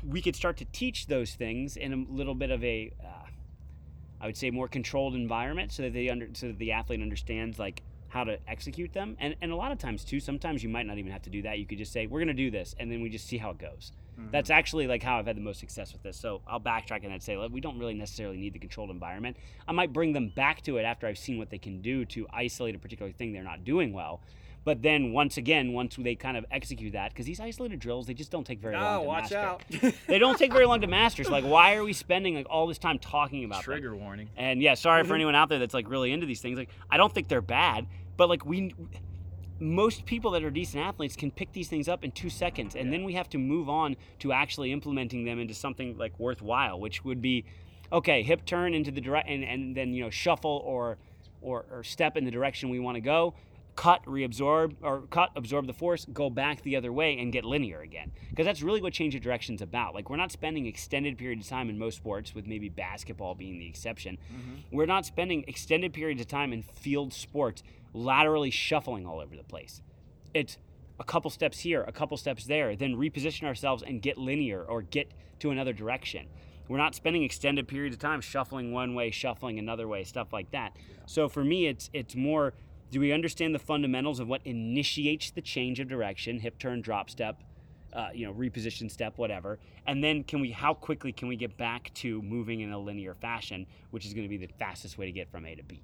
We 0.08 0.22
could 0.22 0.36
start 0.36 0.56
to 0.58 0.66
teach 0.66 1.08
those 1.08 1.36
things 1.36 1.76
in 1.76 1.92
a 1.92 1.98
little 2.10 2.36
bit 2.36 2.52
of 2.52 2.64
a, 2.64 2.94
uh, 3.04 3.28
I 4.22 4.28
would 4.28 4.38
say, 4.38 4.50
more 4.50 4.70
controlled 4.70 5.14
environment, 5.14 5.74
so 5.74 5.84
that 5.84 5.94
they 5.94 6.08
under, 6.10 6.30
so 6.34 6.48
that 6.48 6.58
the 6.58 6.72
athlete 6.72 7.02
understands 7.02 7.60
like 7.60 7.82
how 8.08 8.24
to 8.24 8.38
execute 8.48 8.94
them. 8.94 9.18
And 9.20 9.36
and 9.42 9.52
a 9.52 9.56
lot 9.58 9.72
of 9.74 9.78
times 9.78 10.06
too, 10.06 10.20
sometimes 10.22 10.64
you 10.64 10.70
might 10.70 10.86
not 10.86 10.98
even 10.98 11.12
have 11.12 11.24
to 11.24 11.30
do 11.30 11.42
that. 11.42 11.60
You 11.60 11.66
could 11.66 11.78
just 11.78 11.92
say, 11.92 12.08
we're 12.08 12.20
gonna 12.20 12.34
do 12.34 12.52
this, 12.52 12.74
and 12.80 12.90
then 12.90 13.02
we 13.02 13.10
just 13.10 13.28
see 13.28 13.40
how 13.40 13.50
it 13.50 13.58
goes. 13.58 13.92
Mm-hmm. 14.22 14.32
That's 14.32 14.50
actually 14.50 14.88
like 14.88 15.04
how 15.04 15.18
I've 15.18 15.26
had 15.26 15.38
the 15.38 15.42
most 15.42 15.60
success 15.60 15.94
with 15.94 16.04
this. 16.04 16.18
So 16.18 16.42
I'll 16.48 16.60
backtrack 16.60 17.04
and 17.04 17.12
I'd 17.12 17.24
say 17.24 17.38
like, 17.38 17.52
we 17.52 17.62
don't 17.62 17.80
really 17.80 17.94
necessarily 17.94 18.38
need 18.38 18.54
the 18.54 18.60
controlled 18.60 18.90
environment. 18.90 19.38
I 19.68 19.72
might 19.72 19.92
bring 19.94 20.14
them 20.14 20.32
back 20.36 20.62
to 20.64 20.78
it 20.78 20.84
after 20.84 21.08
I've 21.08 21.18
seen 21.18 21.38
what 21.38 21.50
they 21.50 21.58
can 21.58 21.82
do 21.82 22.06
to 22.06 22.28
isolate 22.32 22.76
a 22.76 22.80
particular 22.80 23.12
thing 23.12 23.34
they're 23.34 23.44
not 23.44 23.64
doing 23.64 23.94
well. 23.94 24.22
But 24.64 24.84
then 24.84 25.12
once 25.12 25.38
again, 25.38 25.74
once 25.74 25.96
they 25.98 26.14
kind 26.16 26.38
of 26.38 26.46
execute 26.52 26.94
that, 26.94 27.12
because 27.12 27.26
these 27.26 27.40
isolated 27.40 27.80
drills, 27.80 28.06
they 28.06 28.14
just 28.14 28.30
don't 28.30 28.46
take 28.46 28.60
very 28.60 28.76
long 28.76 29.02
oh, 29.04 29.08
watch 29.08 29.32
master. 29.32 29.38
out. 29.38 29.64
They 30.08 30.20
don't 30.20 30.38
take 30.38 30.52
very 30.54 30.66
long 30.66 30.82
to 30.82 30.88
master. 31.02 31.24
So 31.24 31.32
like, 31.32 31.46
why 31.46 31.76
are 31.76 31.84
we 31.84 31.94
spending 31.94 32.36
like 32.36 32.46
all 32.50 32.68
this 32.68 32.78
time 32.78 33.00
talking 33.00 33.44
about 33.44 33.66
them? 33.66 33.74
Trigger 33.74 33.96
warning. 33.96 34.30
And 34.38 34.62
yeah, 34.62 34.76
sorry 34.76 35.04
for 35.04 35.16
anyone 35.16 35.34
out 35.34 35.50
there 35.50 35.58
that's 35.58 35.74
like 35.74 35.90
really 35.90 36.12
into 36.12 36.28
these 36.28 36.42
things. 36.42 36.60
Like, 36.60 36.70
I 36.92 36.98
don't 36.98 37.12
think 37.12 37.28
they're 37.28 37.42
bad, 37.42 37.88
but 38.18 38.30
like 38.30 38.46
we, 38.46 38.76
most 39.62 40.06
people 40.06 40.32
that 40.32 40.44
are 40.44 40.50
decent 40.50 40.84
athletes 40.84 41.16
can 41.16 41.30
pick 41.30 41.54
these 41.54 41.70
things 41.70 41.88
up 41.88 42.04
in 42.04 42.12
two 42.12 42.30
seconds, 42.30 42.76
and 42.76 42.92
then 42.92 43.04
we 43.04 43.14
have 43.14 43.30
to 43.30 43.38
move 43.38 43.70
on 43.70 43.96
to 44.20 44.34
actually 44.34 44.72
implementing 44.72 45.24
them 45.24 45.40
into 45.40 45.54
something 45.54 45.98
like 45.98 46.20
worthwhile, 46.20 46.80
which 46.80 47.06
would 47.06 47.22
be, 47.22 47.46
okay, 47.94 48.24
hip 48.24 48.44
turn 48.46 48.74
into 48.74 48.90
the 48.92 49.00
direct, 49.02 49.30
and, 49.30 49.44
and 49.44 49.78
then 49.78 49.94
you 49.94 50.04
know 50.04 50.10
shuffle 50.10 50.62
or, 50.66 50.98
or 51.42 51.66
or 51.72 51.84
step 51.84 52.18
in 52.18 52.26
the 52.26 52.32
direction 52.32 52.70
we 52.70 52.80
want 52.80 52.96
to 52.96 53.02
go. 53.02 53.36
Cut, 53.74 54.04
reabsorb, 54.06 54.76
or 54.82 55.04
cut, 55.04 55.30
absorb 55.36 55.66
the 55.66 55.74
force, 55.74 56.06
go 56.12 56.30
back 56.30 56.62
the 56.62 56.76
other 56.76 56.92
way, 56.92 57.18
and 57.18 57.32
get 57.32 57.46
linear 57.46 57.80
again. 57.80 58.12
Because 58.30 58.46
that's 58.46 58.62
really 58.62 58.82
what 58.82 58.92
change 58.92 59.16
of 59.16 59.22
direction's 59.22 59.62
about. 59.62 59.96
Like 59.96 60.10
we're 60.10 60.18
not 60.18 60.32
spending 60.32 60.66
extended 60.66 61.18
periods 61.18 61.46
of 61.46 61.50
time 61.50 61.70
in 61.70 61.80
most 61.80 61.96
sports, 61.96 62.36
with 62.36 62.46
maybe 62.48 62.68
basketball 62.68 63.34
being 63.34 63.60
the 63.60 63.68
exception. 63.68 64.18
Mm-hmm. 64.18 64.76
We're 64.76 64.88
not 64.88 65.06
spending 65.06 65.46
extended 65.48 65.94
periods 65.94 66.20
of 66.20 66.28
time 66.28 66.52
in 66.52 66.64
field 66.64 67.14
sports 67.14 67.64
laterally 67.94 68.52
shuffling 68.52 69.06
all 69.06 69.20
over 69.20 69.36
the 69.36 69.44
place. 69.44 69.82
It's 70.34 70.58
a 71.00 71.04
couple 71.04 71.30
steps 71.32 71.60
here, 71.60 71.84
a 71.84 71.92
couple 71.92 72.16
steps 72.18 72.46
there, 72.46 72.76
then 72.76 72.96
reposition 72.96 73.44
ourselves 73.44 73.84
and 73.84 74.02
get 74.02 74.18
linear 74.18 74.64
or 74.64 74.82
get 74.82 75.12
to 75.40 75.52
another 75.52 75.74
direction. 75.74 76.28
We're 76.68 76.78
not 76.78 76.96
spending 76.96 77.24
extended 77.24 77.68
periods 77.68 77.96
of 77.96 78.00
time 78.00 78.22
shuffling 78.22 78.72
one 78.72 78.94
way, 78.94 79.12
shuffling 79.12 79.60
another 79.60 79.88
way, 79.88 80.04
stuff 80.04 80.32
like 80.32 80.52
that. 80.52 80.78
So 81.06 81.28
for 81.28 81.44
me, 81.44 81.68
it's 81.68 81.90
it's 81.92 82.16
more 82.16 82.54
do 82.92 83.00
we 83.00 83.12
understand 83.12 83.56
the 83.56 83.60
fundamentals 83.60 84.20
of 84.20 84.28
what 84.28 84.42
initiates 84.46 85.32
the 85.32 85.42
change 85.42 85.80
of 85.80 85.88
direction, 85.88 86.40
hip 86.40 86.60
turn, 86.60 86.82
drop 86.82 87.10
step, 87.10 87.42
uh, 87.94 88.10
you 88.14 88.26
know, 88.26 88.34
reposition 88.34 88.90
step, 88.92 89.18
whatever, 89.18 89.60
and 89.88 90.04
then 90.04 90.24
can 90.24 90.40
we 90.40 90.52
how 90.52 90.74
quickly 90.74 91.12
can 91.12 91.28
we 91.28 91.36
get 91.36 91.58
back 91.58 91.92
to 91.96 92.22
moving 92.22 92.62
in 92.62 92.72
a 92.72 92.80
linear 92.80 93.16
fashion, 93.16 93.66
which 93.90 94.06
is 94.06 94.14
going 94.14 94.26
to 94.26 94.30
be 94.30 94.38
the 94.38 94.52
fastest 94.60 94.98
way 94.98 95.06
to 95.06 95.12
get 95.12 95.30
from 95.30 95.46
A 95.46 95.56
to 95.56 95.64
B, 95.64 95.82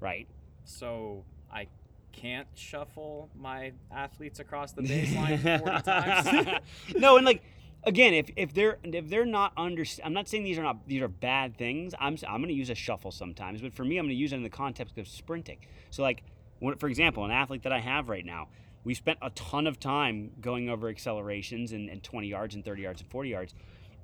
right? 0.00 0.28
So 0.64 1.24
I 1.52 1.66
can't 2.12 2.46
shuffle 2.54 3.30
my 3.34 3.72
athletes 3.90 4.40
across 4.40 4.72
the 4.72 4.82
baseline 4.82 5.40
40 5.60 5.82
times. 5.82 6.62
no, 6.96 7.16
and 7.16 7.26
like 7.26 7.42
again, 7.84 8.14
if, 8.14 8.30
if 8.36 8.54
they're 8.54 8.78
if 8.82 9.08
they're 9.08 9.26
not 9.26 9.52
under, 9.56 9.84
I'm 10.04 10.12
not 10.12 10.28
saying 10.28 10.44
these 10.44 10.58
are 10.58 10.62
not 10.62 10.86
these 10.86 11.02
are 11.02 11.08
bad 11.08 11.56
things. 11.56 11.94
I'm 11.98 12.16
I'm 12.28 12.40
going 12.40 12.48
to 12.48 12.54
use 12.54 12.70
a 12.70 12.74
shuffle 12.74 13.10
sometimes, 13.10 13.60
but 13.60 13.72
for 13.72 13.84
me, 13.84 13.98
I'm 13.98 14.04
going 14.04 14.16
to 14.16 14.20
use 14.20 14.32
it 14.32 14.36
in 14.36 14.42
the 14.42 14.50
context 14.50 14.98
of 14.98 15.08
sprinting. 15.08 15.58
So 15.90 16.02
like, 16.02 16.22
when, 16.58 16.76
for 16.76 16.88
example, 16.88 17.24
an 17.24 17.30
athlete 17.30 17.62
that 17.62 17.72
I 17.72 17.80
have 17.80 18.08
right 18.08 18.24
now, 18.24 18.48
we 18.84 18.94
spent 18.94 19.18
a 19.22 19.30
ton 19.30 19.66
of 19.66 19.78
time 19.78 20.32
going 20.40 20.68
over 20.68 20.88
accelerations 20.88 21.72
and, 21.72 21.88
and 21.88 22.02
20 22.02 22.28
yards 22.28 22.54
and 22.54 22.64
30 22.64 22.82
yards 22.82 23.00
and 23.00 23.10
40 23.10 23.28
yards. 23.28 23.54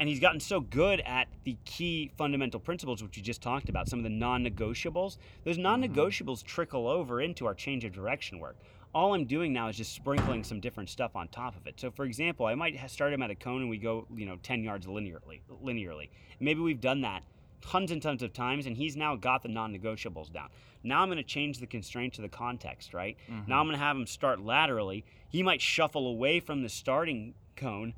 And 0.01 0.09
he's 0.09 0.21
gotten 0.21 0.41
so 0.41 0.61
good 0.61 1.01
at 1.01 1.29
the 1.45 1.57
key 1.65 2.13
fundamental 2.17 2.61
principles, 2.61 3.03
which 3.03 3.17
you 3.17 3.23
just 3.23 3.43
talked 3.43 3.69
about, 3.69 3.89
some 3.89 3.99
of 3.99 4.05
the 4.05 4.11
non 4.11 4.45
negotiables. 4.45 5.17
Those 5.45 5.55
mm-hmm. 5.55 5.63
non 5.63 5.83
negotiables 5.83 6.45
trickle 6.45 6.87
over 6.87 7.21
into 7.21 7.47
our 7.47 7.55
change 7.55 7.85
of 7.85 7.93
direction 7.93 8.39
work. 8.39 8.57
All 8.95 9.15
I'm 9.15 9.27
doing 9.27 9.53
now 9.53 9.69
is 9.69 9.77
just 9.77 9.93
sprinkling 9.93 10.45
some 10.45 10.61
different 10.61 10.89
stuff 10.89 11.15
on 11.15 11.29
top 11.29 11.57
of 11.57 11.67
it. 11.67 11.79
So, 11.79 11.91
for 11.91 12.05
example, 12.05 12.47
I 12.47 12.55
might 12.55 12.79
start 12.91 13.13
him 13.13 13.23
at 13.23 13.31
a 13.31 13.35
cone 13.35 13.61
and 13.61 13.71
we 13.71 13.77
go, 13.77 14.07
you 14.15 14.25
know, 14.25 14.39
10 14.43 14.63
yards 14.63 14.87
linearly. 14.87 15.41
Linearly, 15.63 16.09
maybe 16.41 16.61
we've 16.61 16.81
done 16.81 17.03
that 17.03 17.23
tons 17.61 17.91
and 17.91 18.01
tons 18.01 18.23
of 18.23 18.33
times, 18.33 18.67
and 18.67 18.77
he's 18.77 18.97
now 18.97 19.17
got 19.17 19.43
the 19.43 19.49
non-negotiables 19.49 20.33
down. 20.33 20.49
Now 20.83 21.03
I'm 21.03 21.09
going 21.09 21.19
to 21.19 21.25
change 21.25 21.59
the 21.59 21.67
constraint 21.67 22.15
to 22.15 22.23
the 22.23 22.29
context, 22.29 22.95
right? 22.95 23.17
Mm-hmm. 23.31 23.51
Now 23.51 23.61
I'm 23.61 23.67
going 23.67 23.79
to 23.79 23.85
have 23.85 23.97
him 23.97 24.07
start 24.07 24.41
laterally. 24.41 25.05
He 25.29 25.43
might 25.43 25.61
shuffle 25.61 26.07
away 26.07 26.41
from 26.41 26.63
the 26.63 26.69
starting 26.69 27.35
cone, 27.57 27.95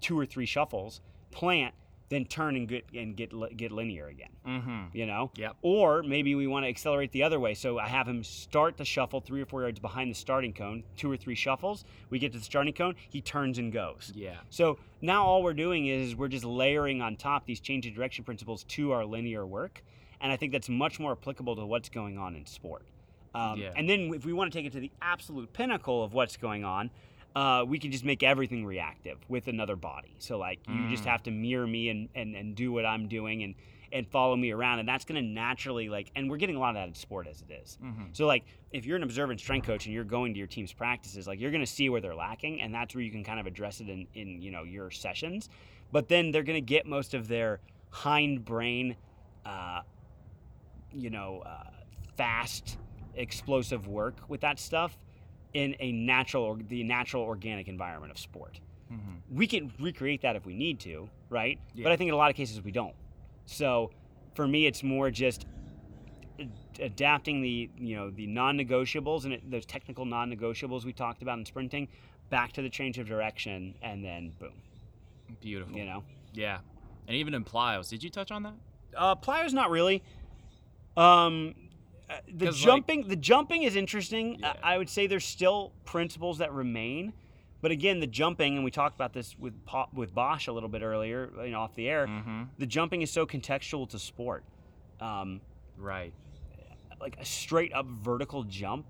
two 0.00 0.18
or 0.18 0.26
three 0.26 0.46
shuffles, 0.46 1.00
plant, 1.30 1.74
then 2.08 2.24
turn 2.24 2.56
and 2.56 2.66
get 2.66 2.84
and 2.92 3.16
get 3.16 3.32
get 3.56 3.70
linear 3.70 4.08
again. 4.08 4.30
Mm-hmm. 4.46 4.96
You 4.96 5.06
know. 5.06 5.30
Yep. 5.36 5.56
Or 5.62 6.02
maybe 6.02 6.34
we 6.34 6.46
want 6.48 6.64
to 6.64 6.68
accelerate 6.68 7.12
the 7.12 7.22
other 7.22 7.38
way. 7.38 7.54
So 7.54 7.78
I 7.78 7.86
have 7.86 8.08
him 8.08 8.24
start 8.24 8.76
the 8.76 8.84
shuffle 8.84 9.20
three 9.20 9.40
or 9.40 9.46
four 9.46 9.62
yards 9.62 9.78
behind 9.78 10.10
the 10.10 10.14
starting 10.14 10.52
cone, 10.52 10.82
two 10.96 11.10
or 11.10 11.16
three 11.16 11.36
shuffles. 11.36 11.84
We 12.10 12.18
get 12.18 12.32
to 12.32 12.38
the 12.38 12.44
starting 12.44 12.72
cone, 12.72 12.96
he 13.08 13.20
turns 13.20 13.58
and 13.58 13.72
goes. 13.72 14.12
Yeah. 14.14 14.38
So 14.50 14.78
now 15.00 15.24
all 15.24 15.42
we're 15.42 15.54
doing 15.54 15.86
is 15.86 16.16
we're 16.16 16.28
just 16.28 16.44
layering 16.44 17.00
on 17.00 17.16
top 17.16 17.46
these 17.46 17.60
change 17.60 17.86
of 17.86 17.94
direction 17.94 18.24
principles 18.24 18.64
to 18.64 18.90
our 18.90 19.04
linear 19.04 19.46
work. 19.46 19.84
And 20.20 20.32
I 20.32 20.36
think 20.36 20.52
that's 20.52 20.68
much 20.68 20.98
more 20.98 21.12
applicable 21.12 21.56
to 21.56 21.64
what's 21.64 21.88
going 21.88 22.18
on 22.18 22.34
in 22.34 22.44
sport. 22.44 22.82
Um, 23.34 23.58
Yeah. 23.58 23.72
And 23.76 23.88
then 23.88 24.12
if 24.12 24.26
we 24.26 24.32
want 24.32 24.52
to 24.52 24.58
take 24.58 24.66
it 24.66 24.72
to 24.72 24.80
the 24.80 24.90
absolute 25.00 25.52
pinnacle 25.52 26.02
of 26.02 26.12
what's 26.12 26.36
going 26.36 26.64
on, 26.64 26.90
uh, 27.36 27.64
we 27.66 27.78
can 27.78 27.92
just 27.92 28.04
make 28.04 28.22
everything 28.22 28.64
reactive 28.66 29.18
with 29.28 29.46
another 29.48 29.76
body. 29.76 30.16
So 30.18 30.36
like 30.38 30.58
you 30.68 30.88
just 30.90 31.04
Mm. 31.04 31.06
have 31.06 31.22
to 31.24 31.30
mirror 31.30 31.66
me 31.66 31.88
and, 31.88 32.08
and, 32.14 32.34
and 32.34 32.54
do 32.56 32.72
what 32.72 32.84
I'm 32.86 33.08
doing 33.08 33.42
and 33.42 33.54
and 33.92 34.06
follow 34.06 34.36
me 34.36 34.52
around 34.52 34.78
and 34.78 34.88
that's 34.88 35.04
going 35.04 35.20
to 35.20 35.28
naturally 35.28 35.88
like 35.88 36.12
and 36.14 36.30
we're 36.30 36.36
getting 36.36 36.54
a 36.54 36.60
lot 36.60 36.68
of 36.70 36.74
that 36.76 36.86
in 36.86 36.94
sport 36.94 37.26
as 37.26 37.42
it 37.42 37.52
is. 37.52 37.76
Mm-hmm. 37.82 38.04
So 38.12 38.26
like 38.26 38.44
if 38.70 38.86
you're 38.86 38.96
an 38.96 39.02
observant 39.02 39.40
strength 39.40 39.66
coach 39.66 39.86
and 39.86 39.92
you're 39.94 40.04
going 40.04 40.32
to 40.34 40.38
your 40.38 40.46
team's 40.46 40.72
practices, 40.72 41.26
like 41.26 41.40
you're 41.40 41.50
going 41.50 41.64
to 41.64 41.70
see 41.70 41.88
where 41.88 42.00
they're 42.00 42.14
lacking 42.14 42.62
and 42.62 42.72
that's 42.72 42.94
where 42.94 43.02
you 43.02 43.10
can 43.10 43.24
kind 43.24 43.40
of 43.40 43.46
address 43.46 43.80
it 43.80 43.88
in 43.88 44.06
in 44.14 44.40
you 44.42 44.50
know 44.52 44.62
your 44.62 44.90
sessions. 44.92 45.48
But 45.90 46.08
then 46.08 46.30
they're 46.30 46.44
going 46.44 46.54
to 46.54 46.60
get 46.60 46.86
most 46.86 47.14
of 47.14 47.26
their 47.26 47.58
hind 47.90 48.44
brain 48.44 48.94
uh, 49.44 49.80
you 50.92 51.10
know, 51.10 51.42
uh, 51.46 51.64
fast, 52.16 52.78
explosive 53.14 53.86
work 53.88 54.16
with 54.28 54.40
that 54.42 54.58
stuff 54.58 54.96
in 55.54 55.74
a 55.80 55.92
natural, 55.92 56.44
or 56.44 56.58
the 56.68 56.82
natural 56.84 57.22
organic 57.22 57.68
environment 57.68 58.12
of 58.12 58.18
sport. 58.18 58.60
Mm-hmm. 58.92 59.36
We 59.36 59.46
can 59.46 59.72
recreate 59.80 60.22
that 60.22 60.36
if 60.36 60.46
we 60.46 60.54
need 60.54 60.80
to, 60.80 61.08
right? 61.28 61.58
Yeah. 61.74 61.84
But 61.84 61.92
I 61.92 61.96
think 61.96 62.08
in 62.08 62.14
a 62.14 62.16
lot 62.16 62.30
of 62.30 62.36
cases 62.36 62.62
we 62.62 62.70
don't. 62.72 62.94
So 63.46 63.90
for 64.34 64.46
me, 64.46 64.66
it's 64.66 64.82
more 64.82 65.10
just 65.10 65.46
adapting 66.80 67.42
the 67.42 67.68
you 67.76 67.94
know 67.96 68.10
the 68.10 68.26
non-negotiables 68.26 69.24
and 69.24 69.34
it, 69.34 69.50
those 69.50 69.66
technical 69.66 70.06
non-negotiables 70.06 70.84
we 70.86 70.92
talked 70.92 71.20
about 71.20 71.38
in 71.38 71.44
sprinting 71.44 71.86
back 72.30 72.52
to 72.52 72.62
the 72.62 72.70
change 72.70 72.98
of 72.98 73.06
direction 73.06 73.74
and 73.82 74.02
then 74.02 74.32
boom 74.38 74.52
Beautiful. 75.42 75.76
you 75.76 75.84
know 75.84 76.02
Yeah. 76.32 76.58
And 77.06 77.16
even 77.16 77.34
in 77.34 77.44
plyos, 77.44 77.88
did 77.88 78.02
you 78.04 78.08
touch 78.10 78.30
on 78.30 78.44
that? 78.44 78.54
Uh, 78.96 79.14
pliers, 79.16 79.52
not 79.52 79.70
really. 79.70 80.02
Um, 80.96 81.54
uh, 82.10 82.14
the 82.32 82.46
'Cause, 82.46 82.56
like- 82.60 82.64
jumping, 82.86 83.08
the 83.08 83.16
jumping 83.16 83.62
is 83.62 83.76
interesting. 83.76 84.38
Yeah. 84.40 84.54
I, 84.62 84.74
I 84.74 84.78
would 84.78 84.88
say 84.90 85.06
there's 85.06 85.24
still 85.24 85.72
principles 85.84 86.38
that 86.38 86.52
remain, 86.52 87.12
but 87.62 87.70
again, 87.70 88.00
the 88.00 88.06
jumping, 88.06 88.56
and 88.56 88.64
we 88.64 88.70
talked 88.70 88.94
about 88.96 89.12
this 89.12 89.38
with 89.38 89.54
with 89.94 90.14
Bosch 90.14 90.46
a 90.48 90.52
little 90.52 90.68
bit 90.68 90.82
earlier, 90.82 91.30
you 91.44 91.50
know, 91.52 91.60
off 91.60 91.74
the 91.74 91.88
air. 91.88 92.06
Mm-hmm. 92.06 92.42
The 92.58 92.66
jumping 92.66 93.02
is 93.02 93.10
so 93.10 93.26
contextual 93.26 93.88
to 93.90 93.98
sport. 93.98 94.44
Um, 95.00 95.40
Right. 95.78 96.12
like 97.00 97.16
a 97.18 97.24
straight 97.24 97.72
up 97.72 97.86
vertical 97.86 98.42
jump, 98.44 98.84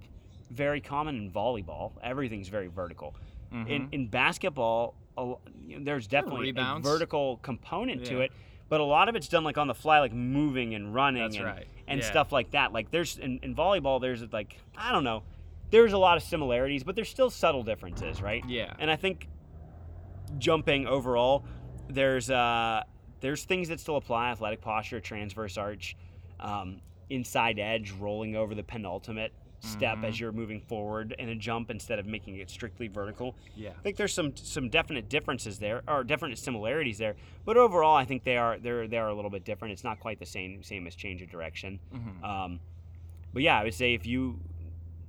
very 0.51 0.81
common 0.81 1.15
in 1.17 1.31
volleyball. 1.31 1.93
Everything's 2.03 2.49
very 2.49 2.67
vertical. 2.67 3.15
In 3.53 3.67
Mhm. 3.67 3.89
in 3.93 4.07
basketball, 4.09 4.95
a 5.17 5.35
you 5.67 5.79
know, 5.79 5.85
there's 5.85 6.07
definitely 6.07 6.51
a 6.57 6.79
vertical 6.81 7.37
component 7.43 8.05
to 8.07 8.21
it, 8.21 8.33
but 8.71 8.81
a 8.81 8.85
lot 8.85 9.11
of 9.11 9.17
it's 9.17 9.29
done 9.29 9.45
like 9.45 9.59
on 9.59 9.67
the 9.67 9.75
fly, 9.75 9.99
like 10.01 10.15
moving 10.15 10.75
and 10.75 10.95
running 10.95 11.23
That's 11.23 11.37
and, 11.37 11.45
right. 11.45 11.67
and 11.87 12.01
Yeah. 12.01 12.07
stuff 12.07 12.33
like 12.33 12.53
that. 12.53 12.73
Like 12.73 12.91
there's 12.91 13.19
in, 13.19 13.39
in 13.43 13.55
volleyball, 13.55 14.01
there's 14.01 14.23
like 14.33 14.57
I 14.79 14.91
don't 14.93 15.05
know, 15.05 15.25
there's 15.71 15.93
a 15.93 15.99
lot 15.99 16.17
of 16.17 16.23
similarities, 16.23 16.83
but 16.85 16.95
there's 16.95 17.11
still 17.11 17.29
subtle 17.29 17.63
differences, 17.63 18.23
right? 18.23 18.43
Yeah. 18.49 18.73
And 18.79 18.91
I 18.91 18.97
think 18.97 19.29
jumping 20.39 20.87
overall, 20.87 21.45
there's 21.89 22.31
uh, 22.31 22.85
there's 23.21 23.45
things 23.45 23.69
that 23.69 23.81
still 23.81 23.97
apply: 23.97 24.31
athletic 24.31 24.61
posture, 24.61 25.01
transverse 25.01 25.57
arch, 25.59 25.97
um, 26.39 26.81
inside 27.11 27.59
edge, 27.59 27.91
rolling 27.93 28.37
over 28.37 28.55
the 28.55 28.63
penultimate 28.63 29.33
step 29.61 29.99
Mhm. 29.99 30.05
as 30.05 30.19
you're 30.19 30.33
moving 30.33 30.61
forward 30.61 31.15
in 31.19 31.29
a 31.29 31.35
jump 31.35 31.71
instead 31.71 31.99
of 31.99 32.07
making 32.07 32.37
it 32.39 32.51
strictly 32.51 32.89
vertical. 32.89 33.37
Yeah. 33.55 33.71
I 33.71 33.83
think 33.83 33.97
there's 33.97 34.13
some 34.15 34.35
some 34.37 34.69
definite 34.69 35.09
differences 35.09 35.59
there, 35.59 35.83
or 35.87 36.03
definite 36.05 36.39
similarities 36.39 36.99
there. 36.99 37.15
But 37.45 37.57
overall, 37.57 37.95
I 37.95 38.05
think 38.05 38.25
they 38.25 38.37
are 38.37 38.59
they're 38.59 38.89
they 38.89 38.99
are 38.99 39.09
a 39.09 39.15
little 39.15 39.31
bit 39.31 39.45
different. 39.45 39.73
It's 39.73 39.85
not 39.85 40.01
quite 40.01 40.19
the 40.19 40.27
same 40.27 40.63
same 40.63 40.87
as 40.87 40.95
change 40.95 41.23
of 41.23 41.31
direction. 41.31 41.79
Mm-hmm. 41.95 42.25
Um, 42.25 42.61
but 43.33 43.43
yeah, 43.43 43.59
I 43.61 43.65
would 43.65 43.75
say 43.75 43.95
if 43.95 44.07
you 44.07 44.41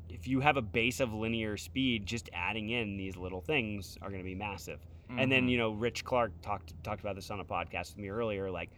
if 0.09 0.27
you 0.27 0.41
have 0.41 0.57
a 0.57 0.61
base 0.61 0.99
of 0.99 1.13
linear 1.13 1.55
speed, 1.57 2.05
just 2.05 2.29
adding 2.33 2.69
in 2.69 2.97
these 2.97 3.15
little 3.17 3.41
things 3.41 3.97
are 4.01 4.09
going 4.09 4.21
to 4.21 4.25
be 4.27 4.35
massive. 4.35 4.79
And 5.17 5.31
then 5.31 5.47
Mhm. 5.47 5.51
you 5.51 5.57
know, 5.57 5.71
Rich 5.71 6.05
Clark 6.05 6.31
talked 6.41 6.73
talked 6.83 7.01
about 7.01 7.15
this 7.15 7.31
on 7.31 7.39
a 7.39 7.45
podcast 7.45 7.95
with 7.95 7.97
me 7.99 8.09
earlier. 8.09 8.51
Like 8.51 8.69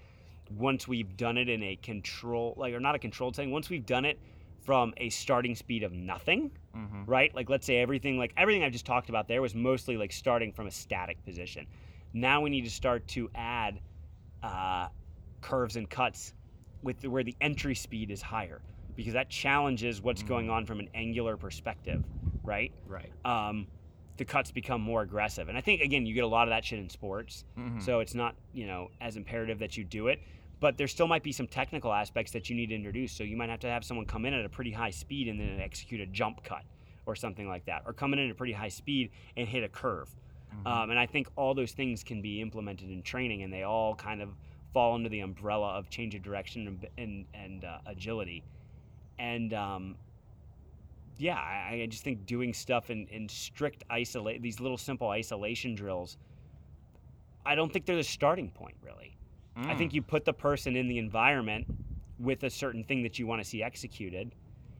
once 0.51 0.87
we've 0.87 1.15
done 1.17 1.37
it 1.37 1.49
in 1.49 1.61
a 1.63 1.75
control, 1.77 2.53
like 2.57 2.73
or 2.73 2.79
not 2.79 2.95
a 2.95 2.99
controlled 2.99 3.35
setting, 3.35 3.51
once 3.51 3.69
we've 3.69 3.85
done 3.85 4.05
it 4.05 4.19
from 4.63 4.93
a 4.97 5.09
starting 5.09 5.55
speed 5.55 5.83
of 5.83 5.91
nothing, 5.91 6.51
Mhm. 6.75 7.03
right? 7.07 7.33
Like 7.35 7.49
let's 7.49 7.65
say 7.65 7.77
everything, 7.77 8.17
like 8.17 8.33
everything 8.37 8.63
I've 8.63 8.71
just 8.71 8.85
talked 8.85 9.09
about 9.09 9.27
there 9.27 9.41
was 9.41 9.53
mostly 9.53 9.97
like 9.97 10.11
starting 10.11 10.51
from 10.53 10.67
a 10.67 10.71
static 10.71 11.23
position. 11.25 11.67
Now 12.13 12.41
we 12.41 12.49
need 12.49 12.63
to 12.63 12.69
start 12.71 13.07
to 13.09 13.29
add 13.35 13.79
uh, 14.41 14.87
curves 15.41 15.75
and 15.77 15.89
cuts 15.89 16.33
with 16.81 16.99
the, 17.01 17.09
where 17.09 17.23
the 17.23 17.35
entry 17.41 17.75
speed 17.75 18.11
is 18.11 18.21
higher 18.21 18.61
because 18.95 19.13
that 19.13 19.29
challenges 19.29 20.01
what's 20.01 20.21
going 20.23 20.49
on 20.49 20.65
from 20.65 20.79
an 20.79 20.89
angular 20.93 21.37
perspective, 21.37 22.03
right? 22.43 22.71
Right. 22.85 23.09
Um, 23.25 23.67
the 24.17 24.25
cuts 24.25 24.51
become 24.51 24.79
more 24.81 25.01
aggressive, 25.01 25.49
and 25.49 25.57
I 25.57 25.61
think 25.61 25.81
again 25.81 26.05
you 26.05 26.13
get 26.13 26.23
a 26.23 26.27
lot 26.27 26.47
of 26.47 26.51
that 26.51 26.63
shit 26.65 26.77
in 26.79 26.89
sports. 26.89 27.45
Mhm. 27.57 27.81
So 27.81 27.99
it's 27.99 28.13
not, 28.13 28.35
you 28.53 28.67
know, 28.67 28.91
as 29.01 29.15
imperative 29.17 29.59
that 29.59 29.75
you 29.77 29.83
do 29.83 30.07
it, 30.07 30.21
but 30.63 30.77
there 30.77 30.87
still 30.87 31.07
might 31.07 31.23
be 31.23 31.33
some 31.33 31.45
technical 31.45 31.91
aspects 31.91 32.31
that 32.31 32.49
you 32.49 32.55
need 32.55 32.67
to 32.67 32.75
introduce. 32.75 33.11
So 33.11 33.25
you 33.25 33.35
might 33.35 33.49
have 33.49 33.59
to 33.59 33.67
have 33.67 33.83
someone 33.83 34.05
come 34.05 34.23
in 34.23 34.33
at 34.33 34.45
a 34.45 34.49
pretty 34.49 34.71
high 34.71 34.91
speed 34.91 35.27
and 35.27 35.37
then 35.37 35.59
execute 35.59 35.99
a 35.99 36.05
jump 36.05 36.41
cut 36.41 36.63
or 37.05 37.17
something 37.17 37.49
like 37.49 37.65
that, 37.65 37.83
or 37.85 37.91
come 37.91 38.13
in 38.13 38.19
at 38.19 38.31
a 38.31 38.33
pretty 38.33 38.53
high 38.53 38.69
speed 38.69 39.11
and 39.35 39.45
hit 39.45 39.61
a 39.61 39.67
curve. 39.67 40.09
Mhm. 40.55 40.65
Um, 40.65 40.89
and 40.91 40.97
I 40.97 41.05
think 41.05 41.27
all 41.35 41.53
those 41.53 41.73
things 41.73 42.01
can 42.01 42.21
be 42.21 42.39
implemented 42.39 42.89
in 42.89 43.01
training, 43.01 43.43
and 43.43 43.51
they 43.51 43.63
all 43.63 43.93
kind 43.93 44.21
of 44.21 44.29
fall 44.71 44.95
under 44.95 45.09
the 45.09 45.19
umbrella 45.19 45.67
of 45.73 45.89
change 45.89 46.15
of 46.15 46.21
direction 46.23 46.67
and 46.67 46.87
and, 46.97 47.25
and 47.33 47.65
uh, 47.65 47.79
agility. 47.85 48.41
And 49.19 49.53
um, 49.53 49.97
yeah, 51.17 51.39
I, 51.39 51.81
I 51.83 51.87
just 51.89 52.05
think 52.05 52.25
doing 52.25 52.53
stuff 52.53 52.89
in, 52.89 53.05
in 53.07 53.27
strict 53.27 53.83
isolate 53.89 54.41
these 54.41 54.61
little 54.61 54.77
simple 54.77 55.09
isolation 55.09 55.75
drills. 55.75 56.15
I 57.45 57.53
don't 57.53 57.73
think 57.73 57.85
they're 57.85 57.97
the 57.97 58.03
starting 58.05 58.49
point 58.49 58.77
really. 58.81 59.17
I 59.55 59.73
Mm. 59.73 59.77
think 59.77 59.93
you 59.93 60.01
put 60.01 60.25
the 60.25 60.33
person 60.33 60.75
in 60.75 60.87
the 60.87 60.97
environment 60.97 61.67
with 62.19 62.43
a 62.43 62.49
certain 62.49 62.83
thing 62.83 63.03
that 63.03 63.19
you 63.19 63.27
want 63.27 63.41
to 63.41 63.47
see 63.47 63.61
executed. 63.63 64.33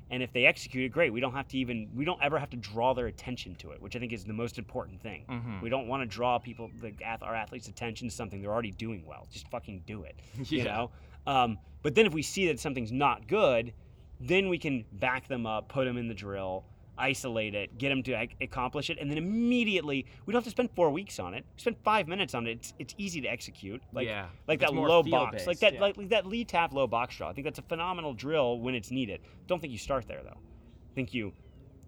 And 0.09 0.21
if 0.21 0.31
they 0.31 0.45
execute 0.45 0.83
it, 0.85 0.89
great. 0.89 1.11
We 1.11 1.19
don't 1.19 1.33
have 1.33 1.47
to 1.49 1.57
even, 1.57 1.89
we 1.95 2.05
don't 2.05 2.21
ever 2.21 2.37
have 2.37 2.49
to 2.51 2.57
draw 2.57 2.93
their 2.93 3.07
attention 3.07 3.55
to 3.55 3.71
it, 3.71 3.81
which 3.81 3.95
I 3.95 3.99
think 3.99 4.13
is 4.13 4.23
the 4.25 4.33
most 4.33 4.57
important 4.59 5.01
thing. 5.01 5.25
Mhm. 5.27 5.61
We 5.61 5.69
don't 5.69 5.87
want 5.87 6.01
to 6.03 6.05
draw 6.05 6.37
people, 6.37 6.69
the, 6.81 6.93
our 7.21 7.33
athletes' 7.35 7.67
attention 7.67 8.09
to 8.09 8.13
something 8.13 8.41
they're 8.41 8.51
already 8.53 8.71
doing 8.71 9.05
well. 9.05 9.27
Just 9.31 9.47
fucking 9.49 9.83
do 9.87 10.03
it. 10.03 10.19
You 10.51 10.63
know? 10.65 10.91
Um, 11.25 11.57
but 11.81 11.95
then 11.95 12.05
if 12.05 12.13
we 12.13 12.21
see 12.21 12.47
that 12.47 12.59
something's 12.59 12.91
not 12.91 13.27
good, 13.27 13.73
then 14.19 14.49
we 14.49 14.57
can 14.59 14.85
back 14.93 15.27
them 15.27 15.45
up, 15.45 15.67
put 15.69 15.85
them 15.85 15.97
in 15.97 16.07
the 16.07 16.13
drill, 16.13 16.65
isolate 16.97 17.55
it, 17.55 17.77
get 17.77 17.89
them 17.89 18.03
to 18.03 18.27
accomplish 18.41 18.89
it, 18.89 18.97
and 18.99 19.09
then 19.09 19.17
immediately 19.17 20.05
we 20.25 20.31
don't 20.31 20.39
have 20.39 20.43
to 20.43 20.49
spend 20.51 20.69
four 20.75 20.89
weeks 20.91 21.19
on 21.19 21.33
it. 21.33 21.43
We 21.55 21.61
Spend 21.61 21.77
five 21.83 22.07
minutes 22.07 22.35
on 22.35 22.45
it. 22.45 22.51
It's, 22.51 22.73
it's 22.79 22.95
easy 22.97 23.21
to 23.21 23.27
execute. 23.27 23.81
Like 23.91 24.07
yeah. 24.07 24.27
like 24.47 24.61
It's 24.61 24.71
that 24.71 24.77
low 24.77 25.01
box, 25.01 25.09
field-based, 25.09 25.47
like 25.47 25.59
that, 25.59 25.73
yeah. 25.73 25.81
like, 25.81 26.09
that 26.09 26.25
lead 26.27 26.47
tap 26.47 26.73
low 26.73 26.87
box 26.87 27.17
draw. 27.17 27.29
I 27.29 27.33
think 27.33 27.45
that's 27.45 27.59
a 27.59 27.63
phenomenal 27.63 28.13
drill 28.13 28.59
when 28.59 28.75
it's 28.75 28.91
needed. 28.91 29.21
Don't 29.47 29.59
think 29.59 29.71
you 29.71 29.79
start 29.79 30.07
there 30.07 30.21
though. 30.23 30.37
I 30.37 30.93
think 30.93 31.13
you 31.13 31.33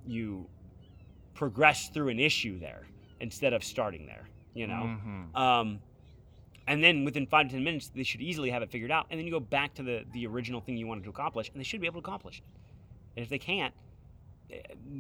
you 0.08 0.48
progress 1.34 1.90
through 1.90 2.10
an 2.10 2.20
issue 2.20 2.60
there 2.60 2.88
instead 3.20 3.54
of 3.54 3.64
starting 3.64 4.06
there. 4.06 4.28
You 4.54 4.68
know, 4.68 4.98
Mhm. 5.06 5.36
um, 5.38 5.80
and 6.68 6.84
then 6.84 7.04
within 7.04 7.28
five 7.28 7.48
to 7.48 7.54
ten 7.54 7.64
minutes, 7.64 7.90
they 7.90 8.04
should 8.04 8.22
easily 8.22 8.50
have 8.50 8.64
it 8.64 8.72
figured 8.72 8.90
out. 8.90 9.06
And 9.12 9.20
then 9.20 9.26
you 9.26 9.32
go 9.32 9.40
back 9.40 9.74
to 9.76 9.84
the 9.84 10.06
the 10.14 10.26
original 10.26 10.62
thing 10.62 10.78
you 10.78 10.88
wanted 10.88 11.04
to 11.04 11.10
accomplish, 11.10 11.50
and 11.50 11.60
they 11.60 11.64
should 11.64 11.82
be 11.82 11.88
able 11.88 12.02
to 12.02 12.08
accomplish 12.08 12.40
it. 12.40 12.46
And 13.18 13.24
if 13.24 13.30
they 13.30 13.38
can't, 13.38 13.74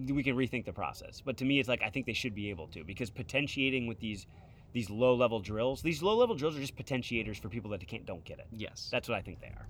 we 0.10 0.24
can 0.24 0.36
rethink 0.36 0.66
the 0.66 0.74
process. 0.74 1.22
But 1.24 1.38
to 1.38 1.46
me, 1.46 1.60
it's 1.60 1.70
like 1.70 1.82
I 1.84 1.90
think 1.90 2.06
they 2.06 2.14
should 2.14 2.36
be 2.36 2.50
able 2.50 2.68
to 2.70 2.84
because 2.84 3.10
potentiating 3.10 3.88
with 3.88 4.00
these 4.00 4.28
these 4.74 4.90
low 4.90 5.16
level 5.16 5.40
drills, 5.40 5.82
these 5.82 6.02
low 6.02 6.16
level 6.16 6.36
drills 6.36 6.58
are 6.58 6.60
just 6.60 6.76
potentiators 6.76 7.40
for 7.42 7.50
people 7.50 7.72
that 7.72 7.86
can't 7.88 8.06
don't 8.06 8.24
get 8.26 8.40
it. 8.40 8.48
Yes. 8.52 8.90
That's 8.92 9.08
what 9.08 9.18
I 9.18 9.22
think 9.22 9.40
they 9.40 9.48
are. 9.48 9.68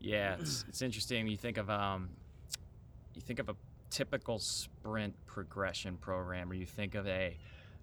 Yeah, 0.00 0.36
it's, 0.38 0.64
it's 0.68 0.82
interesting. 0.82 1.26
You 1.26 1.36
think 1.36 1.56
of 1.56 1.68
um, 1.68 2.10
you 3.14 3.20
think 3.20 3.38
of 3.38 3.48
a 3.48 3.56
typical 3.90 4.38
sprint 4.38 5.14
progression 5.26 5.96
program, 5.96 6.50
or 6.50 6.54
you 6.54 6.66
think 6.66 6.94
of 6.94 7.06
a, 7.06 7.36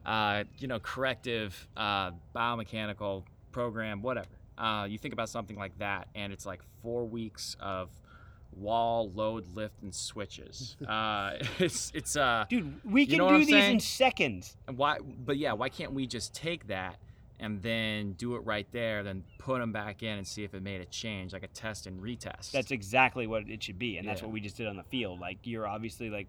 uh, 0.05 0.43
you 0.57 0.67
know, 0.67 0.79
corrective 0.79 1.67
uh, 1.75 2.11
biomechanical 2.35 3.23
program, 3.51 4.01
whatever. 4.01 4.27
Uh, 4.57 4.85
you 4.87 4.97
think 4.97 5.13
about 5.13 5.29
something 5.29 5.57
like 5.57 5.77
that, 5.79 6.07
and 6.15 6.31
it's 6.31 6.45
like 6.45 6.61
four 6.81 7.05
weeks 7.05 7.57
of 7.59 7.89
wall 8.57 9.11
load 9.11 9.45
lift 9.55 9.81
and 9.81 9.93
switches. 9.93 10.75
uh, 10.87 11.33
it's 11.59 11.91
it's 11.93 12.15
uh, 12.15 12.45
Dude, 12.49 12.79
we 12.83 13.01
You 13.01 13.07
can 13.07 13.17
know 13.17 13.29
do 13.31 13.37
these 13.39 13.49
saying? 13.49 13.73
in 13.75 13.79
seconds. 13.79 14.55
and 14.67 14.77
why? 14.77 14.97
But 14.99 15.37
yeah, 15.37 15.53
why 15.53 15.69
can't 15.69 15.93
we 15.93 16.07
just 16.07 16.33
take 16.33 16.67
that? 16.67 16.97
And 17.39 17.61
then 17.61 18.13
do 18.13 18.35
it 18.35 18.39
right 18.45 18.67
there, 18.71 19.03
then 19.03 19.23
put 19.37 19.59
them 19.59 19.73
back 19.73 20.01
in 20.01 20.17
and 20.17 20.25
see 20.25 20.43
if 20.45 20.53
it 20.53 20.61
made 20.63 20.79
a 20.79 20.85
change, 20.85 21.33
like 21.33 21.43
a 21.43 21.47
test 21.47 21.87
and 21.87 22.01
retest. 22.01 22.51
That's 22.51 22.71
exactly 22.71 23.27
what 23.27 23.49
it 23.49 23.61
should 23.61 23.77
be, 23.79 23.97
and 23.97 24.07
that's 24.07 24.21
Yeah. 24.21 24.27
what 24.27 24.33
we 24.33 24.39
just 24.39 24.55
did 24.55 24.67
on 24.67 24.77
the 24.77 24.83
field. 24.83 25.19
Like 25.19 25.39
you're 25.43 25.67
obviously 25.67 26.09
like 26.09 26.27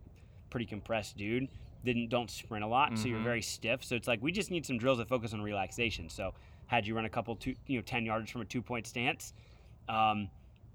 pretty 0.50 0.66
compressed, 0.66 1.16
dude. 1.16 1.48
Didn't 1.84 2.08
don't 2.08 2.30
sprint 2.30 2.64
a 2.64 2.66
lot, 2.66 2.98
so 2.98 3.06
you're 3.06 3.20
Mhm. 3.20 3.24
very 3.24 3.42
stiff. 3.42 3.84
So 3.84 3.94
it's 3.94 4.08
like 4.08 4.22
we 4.22 4.32
just 4.32 4.50
need 4.50 4.64
some 4.66 4.78
drills 4.78 4.98
that 4.98 5.06
focus 5.08 5.32
on 5.34 5.42
relaxation. 5.42 6.08
So 6.08 6.34
had 6.66 6.86
you 6.86 6.96
run 6.96 7.04
a 7.04 7.10
couple 7.10 7.36
two, 7.36 7.54
you 7.66 7.76
know, 7.78 7.82
ten 7.82 8.04
yards 8.06 8.30
from 8.30 8.40
a 8.40 8.44
two 8.46 8.62
point 8.62 8.86
stance, 8.86 9.34
um, 9.88 10.30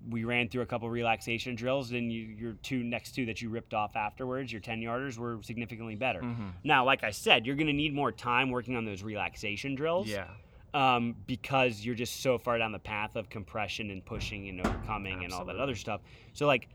we 0.07 0.23
ran 0.23 0.47
through 0.49 0.61
a 0.61 0.65
couple 0.65 0.89
relaxation 0.89 1.55
drills, 1.55 1.91
and 1.91 2.11
you, 2.11 2.21
your 2.21 2.53
two 2.63 2.83
next 2.83 3.11
two 3.13 3.25
that 3.25 3.41
you 3.41 3.49
ripped 3.49 3.73
off 3.73 3.95
afterwards, 3.95 4.51
your 4.51 4.61
10 4.61 4.79
yarders, 4.79 5.17
were 5.17 5.39
significantly 5.43 5.95
better. 5.95 6.21
Mhm. 6.21 6.53
Now, 6.63 6.85
like 6.85 7.03
I 7.03 7.11
said, 7.11 7.45
you're 7.45 7.55
going 7.55 7.67
to 7.67 7.73
need 7.73 7.93
more 7.93 8.11
time 8.11 8.49
working 8.49 8.75
on 8.75 8.85
those 8.85 9.03
relaxation 9.03 9.75
drills 9.75 10.07
Yeah. 10.07 10.27
um, 10.73 11.15
because 11.27 11.83
you're 11.85 11.95
just 11.95 12.21
so 12.21 12.37
far 12.37 12.57
down 12.57 12.71
the 12.71 12.79
path 12.79 13.15
of 13.15 13.29
compression 13.29 13.89
and 13.91 14.05
pushing 14.05 14.47
and 14.47 14.61
overcoming 14.65 15.23
and 15.25 15.33
all 15.33 15.43
that 15.45 15.57
other 15.57 15.75
stuff. 15.75 16.01
So 16.33 16.47
like, 16.47 16.69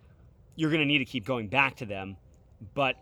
you're 0.56 0.70
gonna 0.70 0.84
need 0.84 0.98
to 0.98 1.04
keep 1.04 1.24
going 1.24 1.48
back 1.48 1.76
to 1.76 1.86
them, 1.86 2.16
but 2.74 2.96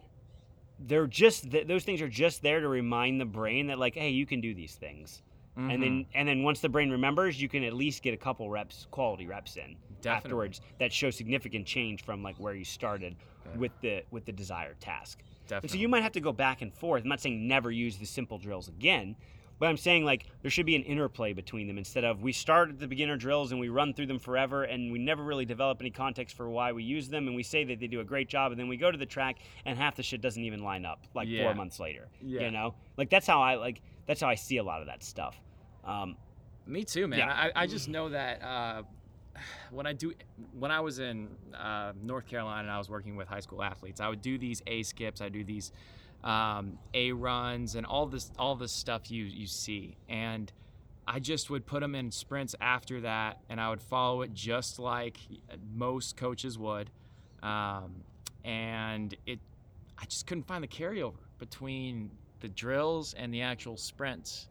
they're 0.78 1.06
just 1.06 1.50
th- 1.50 1.66
those 1.66 1.84
things 1.84 2.00
are 2.00 2.08
just 2.08 2.42
there 2.42 2.60
to 2.60 2.68
remind 2.68 3.20
the 3.20 3.24
brain 3.24 3.66
that 3.68 3.78
like, 3.78 3.94
hey, 3.94 4.10
you 4.10 4.26
can 4.26 4.40
do 4.40 4.54
these 4.54 4.74
things. 4.74 5.22
And 5.54 5.70
Mm-hmm. 5.70 5.80
then 5.82 6.06
and 6.14 6.28
then 6.28 6.42
once 6.42 6.60
the 6.60 6.68
brain 6.70 6.90
remembers, 6.90 7.40
you 7.40 7.46
can 7.48 7.62
at 7.64 7.74
least 7.74 8.02
get 8.02 8.14
a 8.14 8.16
couple 8.16 8.48
reps, 8.48 8.86
quality 8.90 9.26
reps 9.26 9.56
in 9.56 9.76
Definitely. 10.02 10.26
afterwards 10.28 10.60
that 10.78 10.92
show 10.92 11.10
significant 11.10 11.66
change 11.66 12.04
from 12.04 12.22
like 12.22 12.36
where 12.36 12.54
you 12.54 12.64
started 12.64 13.16
with 13.56 13.72
the 13.80 14.02
with 14.10 14.24
the 14.24 14.32
desired 14.32 14.80
task. 14.80 15.18
And 15.20 15.48
Definitely. 15.48 15.68
so 15.78 15.80
you 15.80 15.88
might 15.88 16.02
have 16.02 16.12
to 16.12 16.20
go 16.20 16.32
back 16.32 16.62
and 16.62 16.72
forth. 16.72 17.02
I'm 17.02 17.08
not 17.08 17.20
saying 17.20 17.46
never 17.48 17.70
use 17.70 17.96
the 17.98 18.06
simple 18.06 18.38
drills 18.38 18.68
again, 18.68 19.16
but 19.58 19.68
I'm 19.68 19.76
saying 19.76 20.04
like 20.04 20.26
there 20.42 20.50
should 20.50 20.66
be 20.66 20.76
an 20.76 20.82
interplay 20.84 21.32
between 21.32 21.66
them 21.66 21.76
instead 21.78 22.04
of 22.04 22.22
we 22.22 22.32
start 22.32 22.70
at 22.70 22.78
the 22.78 22.86
beginner 22.86 23.16
drills 23.16 23.50
and 23.52 23.60
we 23.60 23.68
run 23.68 23.92
through 23.92 24.06
them 24.06 24.18
forever 24.20 24.62
and 24.64 24.90
we 24.92 24.98
never 24.98 25.22
really 25.22 25.44
develop 25.44 25.78
any 25.80 25.90
context 25.90 26.36
for 26.36 26.48
why 26.48 26.72
we 26.72 26.82
use 26.84 27.08
them 27.08 27.26
and 27.26 27.36
we 27.36 27.42
say 27.42 27.64
that 27.64 27.80
they 27.80 27.86
do 27.88 28.00
a 28.00 28.04
great 28.04 28.28
job 28.28 28.52
and 28.52 28.60
then 28.60 28.68
we 28.68 28.76
go 28.76 28.90
to 28.90 28.98
the 28.98 29.06
track 29.06 29.36
and 29.66 29.76
half 29.76 29.96
the 29.96 30.02
shit 30.02 30.20
doesn't 30.20 30.42
even 30.44 30.62
line 30.62 30.84
up 30.86 31.04
like 31.14 31.28
Yeah. 31.28 31.44
four 31.44 31.54
months 31.54 31.78
later. 31.80 32.08
Yeah. 32.22 32.42
You 32.42 32.50
know? 32.52 32.74
Like 32.96 33.10
that's 33.10 33.26
how 33.26 33.42
I 33.42 33.56
like 33.56 33.82
that's 34.06 34.20
how 34.20 34.28
I 34.28 34.36
see 34.36 34.56
a 34.58 34.62
lot 34.64 34.80
of 34.80 34.86
that 34.86 35.02
stuff. 35.04 35.40
Um, 35.84 36.16
Me 36.66 36.84
too, 36.84 37.06
man. 37.08 37.18
Yeah. 37.18 37.32
I, 37.32 37.62
I 37.62 37.66
just 37.66 37.88
know 37.88 38.08
that 38.10 38.42
uh, 38.42 38.82
when 39.70 39.86
I 39.86 39.92
do, 39.92 40.12
when 40.58 40.70
I 40.70 40.80
was 40.80 40.98
in 40.98 41.28
uh, 41.54 41.92
North 42.02 42.26
Carolina 42.26 42.62
and 42.62 42.70
I 42.70 42.78
was 42.78 42.88
working 42.88 43.16
with 43.16 43.28
high 43.28 43.40
school 43.40 43.62
athletes, 43.62 44.00
I 44.00 44.08
would 44.08 44.22
do 44.22 44.38
these 44.38 44.62
A 44.66 44.82
skips, 44.82 45.20
I 45.20 45.28
do 45.28 45.44
these 45.44 45.72
um, 46.24 46.78
A 46.94 47.12
runs, 47.12 47.74
and 47.74 47.86
all 47.86 48.06
this, 48.06 48.30
all 48.38 48.54
this 48.54 48.72
stuff 48.72 49.10
you 49.10 49.24
you 49.24 49.46
see, 49.46 49.96
and 50.08 50.52
I 51.06 51.18
just 51.18 51.50
would 51.50 51.66
put 51.66 51.80
them 51.80 51.94
in 51.94 52.10
sprints 52.10 52.54
after 52.60 53.00
that, 53.00 53.40
and 53.48 53.60
I 53.60 53.70
would 53.70 53.82
follow 53.82 54.22
it 54.22 54.32
just 54.32 54.78
like 54.78 55.18
most 55.74 56.16
coaches 56.16 56.58
would, 56.58 56.90
um, 57.42 58.04
and 58.44 59.14
it, 59.26 59.40
I 59.98 60.04
just 60.04 60.26
couldn't 60.26 60.46
find 60.46 60.62
the 60.62 60.68
carryover 60.68 61.18
between 61.38 62.10
the 62.40 62.48
drills 62.48 63.14
and 63.14 63.32
the 63.34 63.42
actual 63.42 63.76
sprints 63.76 64.48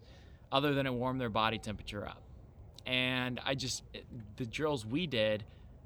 other 0.51 0.73
than 0.73 0.85
it 0.85 0.93
warmed 0.93 1.21
their 1.21 1.29
body 1.29 1.57
temperature 1.57 2.05
up. 2.05 2.21
And 2.85 3.39
I 3.45 3.55
just, 3.55 3.83
the 4.37 4.45
drills 4.45 4.85
we 4.85 5.07
did 5.07 5.43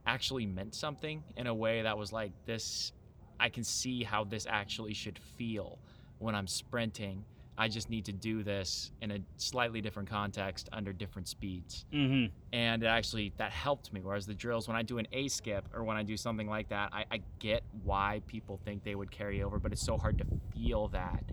actually 0.07 0.45
meant 0.45 0.75
something 0.75 1.23
in 1.35 1.47
a 1.47 1.53
way 1.53 1.81
that 1.81 1.97
was 1.97 2.11
like, 2.13 2.31
this, 2.45 2.93
I 3.39 3.49
can 3.49 3.63
see 3.63 4.03
how 4.03 4.23
this 4.23 4.45
actually 4.49 4.93
should 4.93 5.19
feel 5.37 5.79
when 6.19 6.35
I'm 6.35 6.47
sprinting. 6.47 7.25
I 7.57 7.69
just 7.69 7.89
need 7.89 8.03
to 8.05 8.11
do 8.11 8.43
this 8.43 8.91
in 9.01 9.11
a 9.11 9.19
slightly 9.37 9.79
different 9.79 10.09
context 10.09 10.67
under 10.73 10.91
different 10.91 11.27
speeds. 11.27 11.85
mhm. 11.93 12.29
And 12.51 12.83
it 12.83 12.87
actually, 12.87 13.31
that 13.37 13.51
helped 13.51 13.93
me. 13.93 14.01
Whereas 14.03 14.25
the 14.25 14.33
drills, 14.33 14.67
when 14.67 14.75
I 14.75 14.83
do 14.83 14.97
an 14.97 15.07
A 15.13 15.29
skip 15.29 15.65
or 15.73 15.83
when 15.83 15.95
I 15.95 16.03
do 16.03 16.17
something 16.17 16.47
like 16.47 16.67
that, 16.69 16.89
I, 16.91 17.05
I 17.09 17.21
get 17.39 17.63
why 17.83 18.21
people 18.27 18.59
think 18.65 18.83
they 18.83 18.95
would 18.95 19.09
carry 19.09 19.41
over, 19.41 19.57
but 19.57 19.71
it's 19.71 19.85
so 19.85 19.97
hard 19.97 20.17
to 20.17 20.25
feel 20.53 20.89
that 20.89 21.23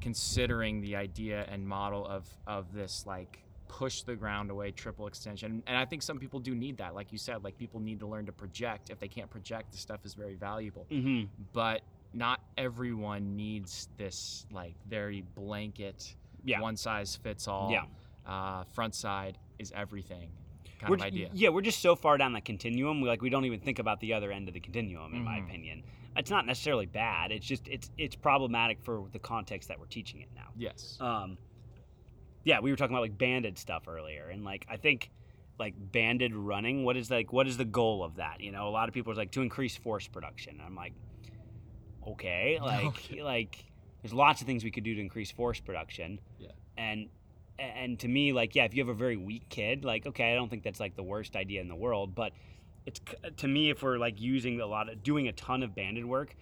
considering 0.00 0.80
the 0.80 0.96
idea 0.96 1.44
and 1.50 1.66
model 1.66 2.06
of 2.06 2.26
of 2.46 2.72
this 2.72 3.04
like 3.06 3.40
push 3.68 4.02
the 4.02 4.14
ground 4.16 4.50
away 4.50 4.70
triple 4.70 5.06
extension 5.06 5.62
and 5.66 5.76
i 5.76 5.84
think 5.84 6.02
some 6.02 6.18
people 6.18 6.38
do 6.40 6.54
need 6.54 6.76
that 6.78 6.94
like 6.94 7.10
you 7.12 7.18
said 7.18 7.42
like 7.44 7.56
people 7.58 7.80
need 7.80 7.98
to 8.00 8.06
learn 8.06 8.24
to 8.26 8.32
project 8.32 8.90
if 8.90 8.98
they 8.98 9.08
can't 9.08 9.30
project 9.30 9.72
the 9.72 9.78
stuff 9.78 10.00
is 10.04 10.14
very 10.14 10.34
valuable 10.34 10.86
Mhm. 10.90 11.28
but 11.52 11.82
not 12.12 12.40
everyone 12.56 13.36
needs 13.36 13.88
this 13.96 14.46
like 14.50 14.74
very 14.88 15.22
blanket 15.34 16.14
Yeah. 16.44 16.60
one 16.60 16.76
size 16.76 17.16
fits 17.16 17.48
all 17.48 17.70
Yeah. 17.70 17.84
uh, 18.24 18.64
front 18.64 18.94
side 18.94 19.38
is 19.58 19.72
everything 19.72 20.30
kind 20.78 20.90
We're 20.90 20.96
of 20.96 21.02
idea 21.02 21.30
Yeah, 21.32 21.48
we're 21.50 21.62
just 21.62 21.80
so 21.80 21.96
far 21.96 22.18
down 22.18 22.32
the 22.34 22.40
continuum. 22.42 23.00
We 23.00 23.08
like 23.08 23.22
we 23.22 23.30
don't 23.30 23.44
even 23.46 23.60
think 23.60 23.78
about 23.78 23.98
the 24.00 24.12
other 24.12 24.30
end 24.30 24.46
of 24.48 24.52
the 24.54 24.60
continuum, 24.60 25.14
in 25.14 25.24
my 25.24 25.38
Mhm. 25.40 25.44
opinion. 25.46 25.82
It's 26.16 26.30
not 26.30 26.44
necessarily 26.46 26.84
bad. 26.86 27.32
It's 27.32 27.46
just 27.46 27.66
it's 27.68 27.90
it's 27.96 28.14
problematic 28.14 28.78
for 28.82 29.08
the 29.12 29.18
context 29.18 29.68
that 29.68 29.78
we're 29.80 29.86
teaching 29.86 30.20
it 30.20 30.28
now. 30.34 30.50
yes 30.56 30.98
Um, 31.00 31.38
yeah, 32.46 32.60
we 32.60 32.70
were 32.70 32.76
talking 32.76 32.94
about 32.94 33.02
like 33.02 33.18
banded 33.18 33.58
stuff 33.58 33.88
earlier, 33.88 34.28
and 34.28 34.44
like 34.44 34.64
I 34.70 34.76
think 34.76 35.10
like 35.58 35.74
banded 35.76 36.32
running. 36.32 36.84
What 36.84 36.96
is 36.96 37.10
like 37.10 37.32
what 37.32 37.48
is 37.48 37.56
the 37.56 37.64
goal 37.64 38.04
of 38.04 38.16
that? 38.16 38.40
You 38.40 38.52
know, 38.52 38.68
a 38.68 38.70
lot 38.70 38.88
of 38.88 38.94
people 38.94 39.12
are 39.12 39.16
like 39.16 39.32
to 39.32 39.42
increase 39.42 39.76
force 39.76 40.06
production. 40.06 40.60
I'm 40.64 40.76
like, 40.76 40.92
okay, 42.06 42.58
like 42.62 42.84
Okay. 42.84 43.22
like 43.22 43.64
there's 44.00 44.14
lots 44.14 44.40
of 44.42 44.46
things 44.46 44.62
we 44.62 44.70
could 44.70 44.84
do 44.84 44.94
to 44.94 45.00
increase 45.00 45.32
force 45.32 45.58
production. 45.58 46.20
Yeah. 46.38 46.52
And 46.78 47.08
and 47.58 47.98
to 47.98 48.06
me, 48.06 48.32
like 48.32 48.54
yeah, 48.54 48.64
if 48.64 48.74
you 48.74 48.82
have 48.82 48.90
a 48.90 48.94
very 48.94 49.16
weak 49.16 49.48
kid, 49.48 49.84
like 49.84 50.06
okay, 50.06 50.30
I 50.30 50.36
don't 50.36 50.48
think 50.48 50.62
that's 50.62 50.78
like 50.78 50.94
the 50.94 51.02
worst 51.02 51.34
idea 51.34 51.60
in 51.60 51.66
the 51.66 51.74
world, 51.74 52.14
but 52.14 52.32
it's 52.86 53.00
uh, 53.24 53.30
to 53.38 53.48
me 53.48 53.70
if 53.70 53.82
we're 53.82 53.98
like 53.98 54.20
using 54.20 54.60
a 54.60 54.66
lot 54.66 54.88
of 54.88 55.02
doing 55.02 55.26
a 55.26 55.32
ton 55.32 55.64
of 55.64 55.74
banded 55.74 56.04
work 56.04 56.36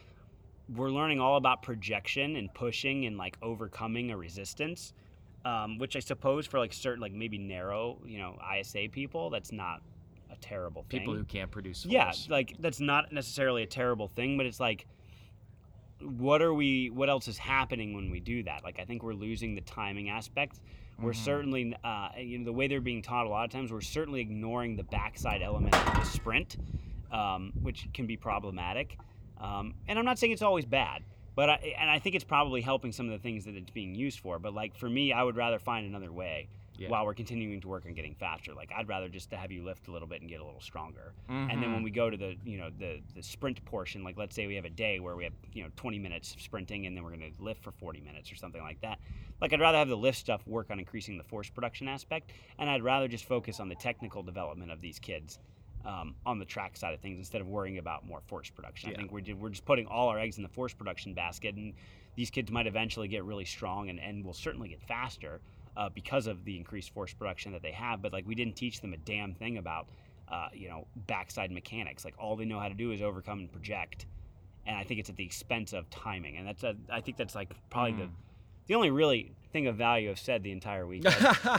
we're 0.74 0.90
learning 0.90 1.20
all 1.20 1.36
about 1.36 1.62
projection 1.62 2.36
and 2.36 2.52
pushing 2.54 3.04
and 3.04 3.18
like 3.18 3.36
overcoming 3.42 4.10
a 4.10 4.16
resistance 4.16 4.94
um, 5.44 5.78
which 5.78 5.94
i 5.96 6.00
suppose 6.00 6.46
for 6.46 6.58
like 6.58 6.72
certain 6.72 7.00
like 7.00 7.12
maybe 7.12 7.38
narrow 7.38 7.98
you 8.06 8.18
know 8.18 8.38
isa 8.58 8.88
people 8.90 9.30
that's 9.30 9.52
not 9.52 9.80
a 10.32 10.36
terrible 10.36 10.84
thing. 10.88 11.00
People 11.00 11.14
who 11.14 11.24
can't 11.24 11.50
produce 11.50 11.84
yeah 11.86 12.12
like 12.28 12.56
that's 12.58 12.80
not 12.80 13.12
necessarily 13.12 13.62
a 13.62 13.66
terrible 13.66 14.08
thing 14.08 14.36
but 14.36 14.46
it's 14.46 14.58
like 14.58 14.86
what 16.00 16.42
are 16.42 16.52
we 16.52 16.90
what 16.90 17.08
else 17.08 17.28
is 17.28 17.38
happening 17.38 17.94
when 17.94 18.10
we 18.10 18.20
do 18.20 18.42
that? 18.44 18.64
Like 18.64 18.78
i 18.80 18.84
think 18.84 19.02
we're 19.02 19.14
losing 19.14 19.54
the 19.54 19.60
timing 19.62 20.10
aspect. 20.10 20.60
We're 20.98 21.12
Mhm. 21.12 21.16
certainly 21.24 21.76
uh, 21.84 22.08
you 22.18 22.38
know 22.38 22.44
the 22.44 22.52
way 22.52 22.68
they're 22.68 22.80
being 22.80 23.02
taught 23.02 23.26
a 23.26 23.28
lot 23.28 23.44
of 23.44 23.50
times 23.50 23.72
we're 23.72 23.80
certainly 23.80 24.20
ignoring 24.20 24.76
the 24.76 24.84
backside 24.84 25.42
element 25.42 25.74
of 25.74 25.94
the 25.94 26.04
sprint 26.04 26.56
um, 27.12 27.52
which 27.62 27.86
can 27.94 28.06
be 28.06 28.16
problematic. 28.16 28.98
Um, 29.38 29.74
and 29.88 29.98
i'm 29.98 30.04
not 30.04 30.18
saying 30.18 30.32
it's 30.32 30.42
always 30.42 30.64
bad 30.64 31.02
but 31.34 31.48
I, 31.50 31.74
and 31.78 31.90
i 31.90 31.98
think 31.98 32.14
it's 32.14 32.24
probably 32.24 32.60
helping 32.60 32.92
some 32.92 33.06
of 33.06 33.12
the 33.12 33.18
things 33.18 33.44
that 33.44 33.54
it's 33.54 33.70
being 33.70 33.94
used 33.94 34.20
for 34.20 34.38
but 34.38 34.54
like 34.54 34.76
for 34.76 34.88
me 34.88 35.12
i 35.12 35.22
would 35.22 35.36
rather 35.36 35.58
find 35.58 35.86
another 35.86 36.12
way 36.12 36.48
Yeah. 36.76 36.88
while 36.88 37.04
we're 37.06 37.14
continuing 37.14 37.60
to 37.60 37.68
work 37.68 37.86
on 37.86 37.94
getting 37.94 38.14
faster 38.14 38.52
like 38.54 38.70
i'd 38.76 38.88
rather 38.88 39.08
just 39.08 39.30
to 39.30 39.36
have 39.36 39.50
you 39.52 39.64
lift 39.64 39.88
a 39.88 39.92
little 39.92 40.08
bit 40.08 40.20
and 40.20 40.28
get 40.30 40.40
a 40.40 40.44
little 40.44 40.60
stronger 40.60 41.12
and 41.28 41.62
then 41.62 41.70
Mhm. 41.70 41.74
when 41.74 41.82
we 41.82 41.90
go 41.90 42.10
to 42.10 42.16
the 42.16 42.36
you 42.44 42.58
know 42.58 42.70
the 42.78 43.00
the 43.14 43.22
sprint 43.22 43.64
portion 43.64 44.02
like 44.04 44.16
let's 44.16 44.34
say 44.34 44.46
we 44.46 44.54
have 44.56 44.64
a 44.64 44.70
day 44.70 44.98
where 45.00 45.16
we 45.16 45.24
have 45.24 45.32
you 45.52 45.62
know 45.62 45.70
20 45.76 45.98
minutes 45.98 46.34
of 46.34 46.40
sprinting 46.40 46.86
and 46.86 46.96
then 46.96 47.04
we're 47.04 47.14
going 47.16 47.32
to 47.32 47.42
lift 47.42 47.62
for 47.62 47.72
40 47.72 48.00
minutes 48.00 48.30
or 48.32 48.36
something 48.36 48.62
like 48.62 48.80
that 48.80 48.98
like 49.40 49.52
i'd 49.52 49.60
rather 49.60 49.78
have 49.78 49.88
the 49.88 49.96
lift 49.96 50.18
stuff 50.18 50.46
work 50.46 50.70
on 50.70 50.78
increasing 50.78 51.16
the 51.18 51.24
force 51.24 51.48
production 51.50 51.86
aspect 51.88 52.32
and 52.58 52.68
i'd 52.70 52.82
rather 52.82 53.06
just 53.08 53.24
focus 53.24 53.60
on 53.60 53.68
the 53.68 53.74
technical 53.76 54.22
development 54.22 54.70
of 54.72 54.80
these 54.80 54.98
kids 54.98 55.38
um, 55.84 56.14
on 56.24 56.38
the 56.38 56.44
track 56.44 56.76
side 56.76 56.94
of 56.94 57.00
things 57.00 57.18
instead 57.18 57.40
of 57.40 57.46
worrying 57.46 57.78
about 57.78 58.06
more 58.06 58.20
force 58.26 58.50
production 58.50 58.90
i 58.90 58.94
think 58.94 59.12
we're, 59.12 59.22
we're 59.36 59.50
just 59.50 59.64
putting 59.64 59.86
all 59.86 60.08
our 60.08 60.18
eggs 60.18 60.36
in 60.36 60.42
the 60.42 60.48
force 60.48 60.72
production 60.72 61.14
basket 61.14 61.54
and 61.54 61.74
these 62.16 62.30
kids 62.30 62.50
might 62.50 62.66
eventually 62.66 63.08
get 63.08 63.24
really 63.24 63.44
strong 63.44 63.88
and, 63.90 63.98
and 63.98 64.24
will 64.24 64.34
certainly 64.34 64.68
get 64.68 64.80
faster 64.82 65.40
uh, 65.76 65.88
because 65.88 66.26
of 66.26 66.44
the 66.44 66.56
increased 66.56 66.90
force 66.94 67.12
production 67.12 67.52
that 67.52 67.62
they 67.62 67.72
have. 67.72 68.00
But 68.00 68.12
like 68.12 68.26
we 68.26 68.34
didn't 68.34 68.54
teach 68.54 68.80
them 68.80 68.92
a 68.92 68.96
damn 68.96 69.34
thing 69.34 69.58
about, 69.58 69.88
uh, 70.30 70.46
you 70.52 70.68
know, 70.68 70.86
backside 71.08 71.50
mechanics. 71.50 72.04
Like 72.04 72.14
all 72.18 72.36
they 72.36 72.44
know 72.44 72.60
how 72.60 72.68
to 72.68 72.74
do 72.74 72.92
is 72.92 73.02
overcome 73.02 73.40
and 73.40 73.50
project. 73.50 74.06
And 74.66 74.76
I 74.76 74.84
think 74.84 75.00
it's 75.00 75.10
at 75.10 75.16
the 75.16 75.24
expense 75.24 75.72
of 75.72 75.90
timing. 75.90 76.36
And 76.36 76.46
that's 76.46 76.62
a, 76.62 76.76
I 76.88 77.00
think 77.00 77.16
that's 77.16 77.34
like 77.34 77.50
probably 77.70 77.94
Mm. 77.94 77.98
the 77.98 78.08
only 78.72 78.90
really 78.90 79.32
thing 79.52 79.66
of 79.68 79.76
value 79.76 80.10
I've 80.10 80.18
said 80.18 80.42
the 80.42 80.50
entire 80.50 80.84
week 80.86 81.04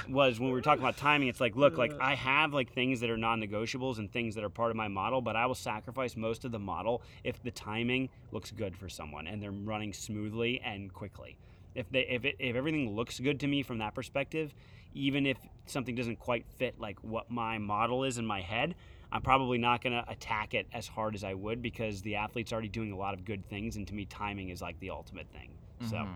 was- 0.10 0.40
when 0.40 0.50
we 0.50 0.54
were 0.54 0.62
talking 0.62 0.84
about 0.84 0.98
timing. 0.98 1.28
It's 1.30 1.40
like, 1.40 1.56
look, 1.56 1.78
like 1.78 1.94
I 2.02 2.16
have 2.16 2.54
like 2.54 2.74
things 2.74 3.00
that 3.02 3.10
are 3.10 3.18
non-negotiables 3.18 4.00
and 4.00 4.12
things 4.12 4.36
that 4.36 4.44
are 4.44 4.50
part 4.50 4.72
of 4.72 4.76
my 4.76 4.88
model, 4.88 5.22
but 5.22 5.36
I 5.36 5.46
will 5.46 5.56
sacrifice 5.56 6.18
most 6.18 6.44
of 6.44 6.52
the 6.52 6.60
model 6.60 7.02
if 7.24 7.42
the 7.44 7.52
timing 7.52 8.10
looks 8.32 8.52
good 8.52 8.76
for 8.76 8.90
someone 8.90 9.28
and 9.28 9.42
they're 9.42 9.52
running 9.52 9.94
smoothly 9.94 10.60
and 10.62 10.94
quickly. 10.94 11.38
If 11.76 11.90
they 11.90 12.02
if 12.08 12.26
it, 12.26 12.36
if 12.40 12.56
everything 12.56 12.96
looks 12.96 13.20
good 13.20 13.40
to 13.42 13.48
me 13.48 13.62
from 13.64 13.78
that 13.78 13.94
perspective, 13.94 14.54
even 14.94 15.26
if 15.26 15.38
something 15.66 15.94
doesn't 15.96 16.20
quite 16.20 16.46
fit 16.58 16.80
like 16.80 16.98
what 17.02 17.30
my 17.30 17.60
model 17.60 18.04
is 18.04 18.18
in 18.18 18.26
my 18.26 18.42
head, 18.42 18.76
I'm 19.12 19.22
probably 19.22 19.58
not 19.58 19.82
going 19.82 19.94
to 19.94 20.10
attack 20.10 20.54
it 20.54 20.68
as 20.74 20.88
hard 20.88 21.16
as 21.16 21.24
I 21.24 21.34
would 21.34 21.62
because 21.62 22.02
the 22.02 22.16
athlete's 22.16 22.52
already 22.52 22.68
doing 22.70 22.92
a 22.92 22.98
lot 22.98 23.14
of 23.14 23.24
good 23.24 23.48
things, 23.48 23.76
and 23.76 23.88
to 23.88 23.94
me, 23.94 24.06
timing 24.06 24.50
is 24.50 24.62
like 24.62 24.80
the 24.80 24.90
ultimate 24.90 25.28
thing. 25.32 25.52
So. 25.90 25.96
Mm-hmm. 25.98 26.14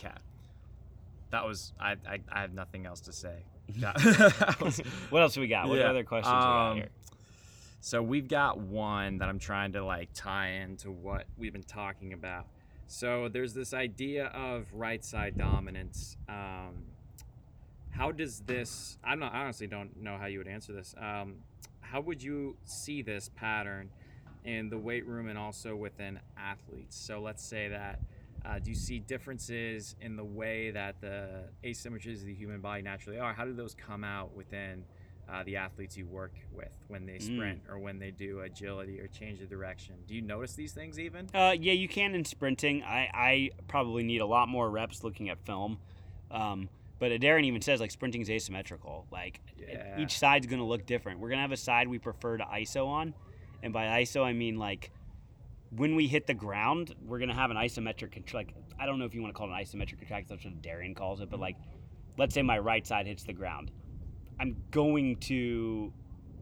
Cat 0.00 0.20
that 1.30 1.46
was 1.46 1.72
i 1.78 1.92
i, 2.08 2.18
I 2.32 2.40
have 2.40 2.52
nothing 2.54 2.86
else 2.86 3.00
to 3.02 3.12
say 3.12 3.36
That- 3.78 3.96
that 4.38 4.60
was- 4.60 4.78
What 5.10 5.22
else 5.22 5.34
do 5.34 5.40
we 5.40 5.48
got? 5.48 5.68
What 5.68 5.78
Yeah, 5.78 5.90
other 5.90 6.02
questions 6.04 6.34
we 6.34 6.40
got 6.40 6.70
um, 6.70 6.76
here? 6.78 6.88
So 7.82 8.02
we've 8.02 8.28
got 8.28 8.58
one 8.58 9.18
that 9.18 9.28
I'm 9.28 9.38
trying 9.38 9.72
to 9.72 9.84
like 9.84 10.08
tie 10.12 10.48
into 10.64 10.90
what 10.90 11.24
we've 11.38 11.52
been 11.52 11.62
talking 11.62 12.12
about. 12.12 12.46
So 12.88 13.28
there's 13.28 13.54
this 13.54 13.72
idea 13.72 14.26
of 14.26 14.66
right 14.74 15.02
side 15.04 15.38
dominance. 15.38 16.16
Um, 16.28 16.84
how 17.90 18.10
does 18.12 18.40
this? 18.40 18.98
I 19.04 19.14
don't. 19.14 19.22
I 19.22 19.42
honestly 19.44 19.66
don't 19.66 19.96
know 20.02 20.18
how 20.18 20.26
you 20.26 20.38
would 20.38 20.48
answer 20.48 20.72
this. 20.72 20.94
Um, 20.98 21.36
how 21.80 22.00
would 22.00 22.22
you 22.22 22.56
see 22.64 23.00
this 23.02 23.30
pattern 23.34 23.88
in 24.44 24.68
the 24.68 24.78
weight 24.78 25.06
room 25.06 25.28
and 25.28 25.38
also 25.38 25.74
within 25.74 26.18
athletes? 26.36 26.96
So 26.96 27.20
let's 27.20 27.42
say 27.44 27.68
that 27.68 28.00
uh, 28.44 28.58
do 28.58 28.70
you 28.70 28.76
see 28.76 28.98
differences 28.98 29.96
in 30.00 30.16
the 30.16 30.24
way 30.24 30.70
that 30.70 31.00
the 31.00 31.44
asymmetries 31.64 32.20
of 32.20 32.26
the 32.26 32.34
human 32.34 32.60
body 32.60 32.82
naturally 32.82 33.18
are? 33.18 33.32
How 33.32 33.44
do 33.44 33.52
those 33.52 33.74
come 33.74 34.04
out 34.04 34.34
within 34.34 34.84
uh, 35.28 35.42
the 35.44 35.56
athletes 35.56 35.96
you 35.96 36.06
work 36.06 36.32
with 36.52 36.72
when 36.88 37.06
they 37.06 37.18
sprint 37.18 37.60
or 37.68 37.78
when 37.78 37.98
they 37.98 38.10
do 38.10 38.40
agility 38.40 38.98
or 39.00 39.06
change 39.08 39.40
of 39.40 39.48
direction? 39.48 39.94
Do 40.08 40.14
you 40.14 40.22
notice 40.22 40.54
these 40.54 40.72
things 40.72 40.98
even? 40.98 41.28
Uh, 41.34 41.54
yeah, 41.58 41.72
you 41.74 41.86
can 41.88 42.14
in 42.14 42.24
sprinting. 42.24 42.82
I, 42.82 43.10
I 43.12 43.50
probably 43.68 44.02
need 44.02 44.20
a 44.20 44.26
lot 44.26 44.48
more 44.48 44.68
reps 44.70 45.04
looking 45.04 45.28
at 45.28 45.38
film. 45.46 45.78
Um, 46.30 46.68
but 46.98 47.12
Adarian 47.12 47.44
even 47.44 47.62
says 47.62 47.80
like 47.80 47.90
sprinting 47.90 48.20
is 48.22 48.30
asymmetrical. 48.30 49.06
Like 49.12 49.40
Yeah. 49.58 49.98
each 50.00 50.18
side's 50.18 50.46
going 50.46 50.60
to 50.60 50.66
look 50.66 50.86
different. 50.86 51.20
We're 51.20 51.28
going 51.28 51.38
to 51.38 51.42
have 51.42 51.52
a 51.52 51.56
side 51.56 51.88
we 51.88 51.98
prefer 51.98 52.36
to 52.38 52.44
ISO 52.44 52.86
on, 52.86 53.14
and 53.62 53.72
by 53.72 54.02
ISO 54.02 54.24
I 54.24 54.32
mean 54.32 54.58
like 54.58 54.90
when 55.70 55.94
we 55.94 56.06
hit 56.06 56.26
the 56.26 56.34
ground, 56.34 56.94
we're 57.04 57.18
going 57.18 57.28
to 57.28 57.34
have 57.34 57.50
an 57.50 57.56
isometric 57.56 58.12
control. 58.12 58.42
Like 58.42 58.54
I 58.78 58.86
don't 58.86 58.98
know 58.98 59.04
if 59.04 59.14
you 59.14 59.22
want 59.22 59.34
to 59.34 59.38
call 59.38 59.48
it 59.48 59.52
an 59.52 59.64
isometric 59.64 59.98
contract. 59.98 60.28
That's 60.28 60.44
what 60.44 60.60
Adarian 60.60 60.96
calls 60.96 61.20
it. 61.20 61.30
But 61.30 61.36
mm-hmm. 61.36 61.42
like, 61.42 61.56
let's 62.18 62.34
say 62.34 62.42
my 62.42 62.58
right 62.58 62.86
side 62.86 63.06
hits 63.06 63.22
the 63.22 63.32
ground, 63.32 63.70
I'm 64.38 64.56
going 64.70 65.16
to 65.16 65.92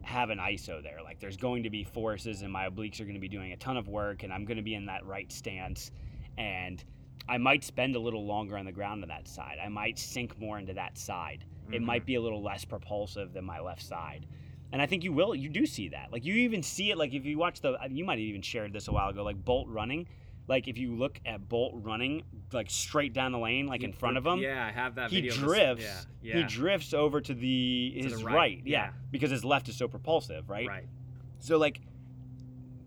have 0.02 0.30
an 0.30 0.38
ISO 0.38 0.82
there. 0.82 0.98
Like 1.04 1.20
there's 1.20 1.36
going 1.36 1.62
to 1.64 1.70
be 1.70 1.84
forces, 1.84 2.42
and 2.42 2.52
my 2.52 2.68
obliques 2.68 3.00
are 3.00 3.04
going 3.04 3.14
to 3.14 3.20
be 3.20 3.28
doing 3.28 3.52
a 3.52 3.56
ton 3.56 3.76
of 3.76 3.88
work, 3.88 4.22
and 4.22 4.32
I'm 4.32 4.44
going 4.44 4.56
to 4.56 4.62
be 4.62 4.74
in 4.74 4.86
that 4.86 5.04
right 5.04 5.30
stance, 5.30 5.90
and 6.38 6.82
I 7.28 7.36
might 7.36 7.62
spend 7.62 7.94
a 7.94 8.00
little 8.00 8.24
longer 8.24 8.56
on 8.56 8.64
the 8.64 8.72
ground 8.72 9.02
on 9.02 9.08
that 9.08 9.28
side. 9.28 9.58
I 9.62 9.68
might 9.68 9.98
sink 9.98 10.38
more 10.40 10.58
into 10.58 10.72
that 10.74 10.96
side. 10.96 11.44
It 11.70 11.82
might 11.82 12.00
mm-hmm. 12.00 12.06
be 12.06 12.14
a 12.14 12.20
little 12.22 12.42
less 12.42 12.64
propulsive 12.64 13.34
than 13.34 13.44
my 13.44 13.60
left 13.60 13.82
side. 13.82 14.26
And 14.72 14.82
I 14.82 14.86
think 14.86 15.02
you 15.04 15.12
will, 15.12 15.34
you 15.34 15.48
do 15.48 15.64
see 15.66 15.88
that. 15.90 16.12
Like 16.12 16.24
you 16.24 16.34
even 16.34 16.62
see 16.62 16.90
it, 16.90 16.98
like 16.98 17.14
if 17.14 17.24
you 17.24 17.38
watch 17.38 17.60
the, 17.62 17.78
you 17.90 18.04
might 18.04 18.14
have 18.18 18.20
even 18.20 18.42
shared 18.42 18.72
this 18.72 18.88
a 18.88 18.92
while 18.92 19.08
ago, 19.08 19.22
like 19.24 19.42
Bolt 19.44 19.68
running. 19.68 20.06
Like 20.46 20.66
if 20.68 20.76
you 20.78 20.94
look 20.94 21.20
at 21.26 21.48
Bolt 21.48 21.72
running, 21.76 22.22
like 22.52 22.70
straight 22.70 23.12
down 23.12 23.32
the 23.32 23.38
lane, 23.38 23.66
like 23.66 23.80
He 23.80 23.86
in 23.86 23.92
front 23.92 24.16
of 24.18 24.26
him, 24.26 24.40
Yeah, 24.40 24.66
I 24.66 24.70
have 24.70 24.94
that 24.96 25.10
he 25.10 25.20
video. 25.22 25.32
of 25.34 25.38
this- 25.40 25.46
drifts. 25.86 26.06
Yeah, 26.22 26.36
He 26.36 26.42
drifts 26.44 26.92
over 26.94 27.20
to 27.20 27.34
the 27.34 27.92
To 28.02 28.02
the 28.08 28.14
his 28.14 28.24
right, 28.24 28.34
right, 28.34 28.62
yeah, 28.64 28.84
yeah. 28.86 28.90
because 29.10 29.30
his 29.30 29.44
left 29.44 29.68
is 29.68 29.76
so 29.76 29.88
propulsive, 29.88 30.48
right? 30.50 30.66
right. 30.68 30.86
So 31.38 31.56
like 31.58 31.80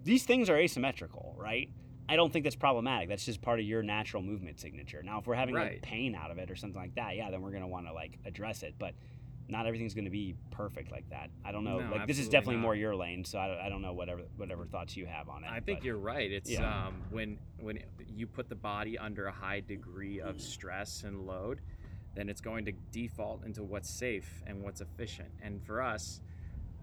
these 0.04 0.24
things 0.24 0.50
are 0.50 0.58
asymmetrical, 0.58 1.36
right? 1.38 1.70
I 2.10 2.16
don't 2.16 2.34
think 2.34 2.44
that's 2.44 2.56
problematic. 2.56 3.08
That's 3.10 3.26
just 3.26 3.42
part 3.42 3.60
of 3.60 3.66
your 3.66 3.84
natural 3.84 4.22
movement 4.22 4.60
signature. 4.60 5.02
Now, 5.04 5.20
if 5.20 5.28
we're 5.28 5.36
having 5.36 5.56
Right. 5.56 5.74
like 5.74 5.82
pain 5.82 6.14
out 6.16 6.30
of 6.32 6.38
it 6.40 6.50
or 6.52 6.56
something 6.56 6.80
like 6.82 6.96
that, 6.96 7.16
yeah, 7.16 7.30
then 7.32 7.42
we're 7.42 7.52
gonna 7.52 7.68
want 7.68 7.86
to 7.88 7.94
like 7.94 8.18
address 8.26 8.64
it. 8.64 8.76
But 8.78 8.94
not 9.52 9.68
everything's 9.68 9.93
gonna 9.93 10.10
be 10.10 10.34
perfect 10.49 10.91
like 10.91 11.08
that. 11.10 11.30
I 11.43 11.52
don't 11.52 11.66
know. 11.66 11.80
No, 11.80 11.91
like 11.97 12.08
this 12.08 12.18
is 12.18 12.30
definitely 12.30 12.56
not. 12.56 12.62
more 12.62 12.76
your 12.76 12.95
lane, 12.95 13.26
so 13.26 13.38
I 13.38 13.47
don't, 13.47 13.58
I 13.60 13.70
don't 13.70 13.82
know 13.82 13.91
whatever 13.93 14.22
whatever 14.38 14.66
thoughts 14.66 14.95
you 14.95 15.06
have 15.06 15.28
on 15.28 15.43
it. 15.43 15.49
I 15.52 15.60
think 15.60 15.80
but- 15.80 15.86
you're 15.86 15.97
right. 15.97 16.32
It's 16.32 16.49
Yeah. 16.49 16.88
um, 16.88 17.04
when 17.12 17.38
when 17.60 17.84
you 18.08 18.26
put 18.28 18.47
the 18.47 18.56
body 18.56 18.97
under 18.97 19.28
a 19.28 19.32
high 19.32 19.60
degree 19.60 20.22
of 20.22 20.39
stress 20.41 21.04
and 21.04 21.28
load, 21.28 21.60
then 22.16 22.30
it's 22.30 22.41
going 22.41 22.66
to 22.66 22.72
default 22.91 23.43
into 23.45 23.62
what's 23.62 23.89
safe 23.89 24.41
and 24.47 24.64
what's 24.64 24.80
efficient. 24.82 25.30
And 25.41 25.62
for 25.64 25.82
us, 25.82 26.22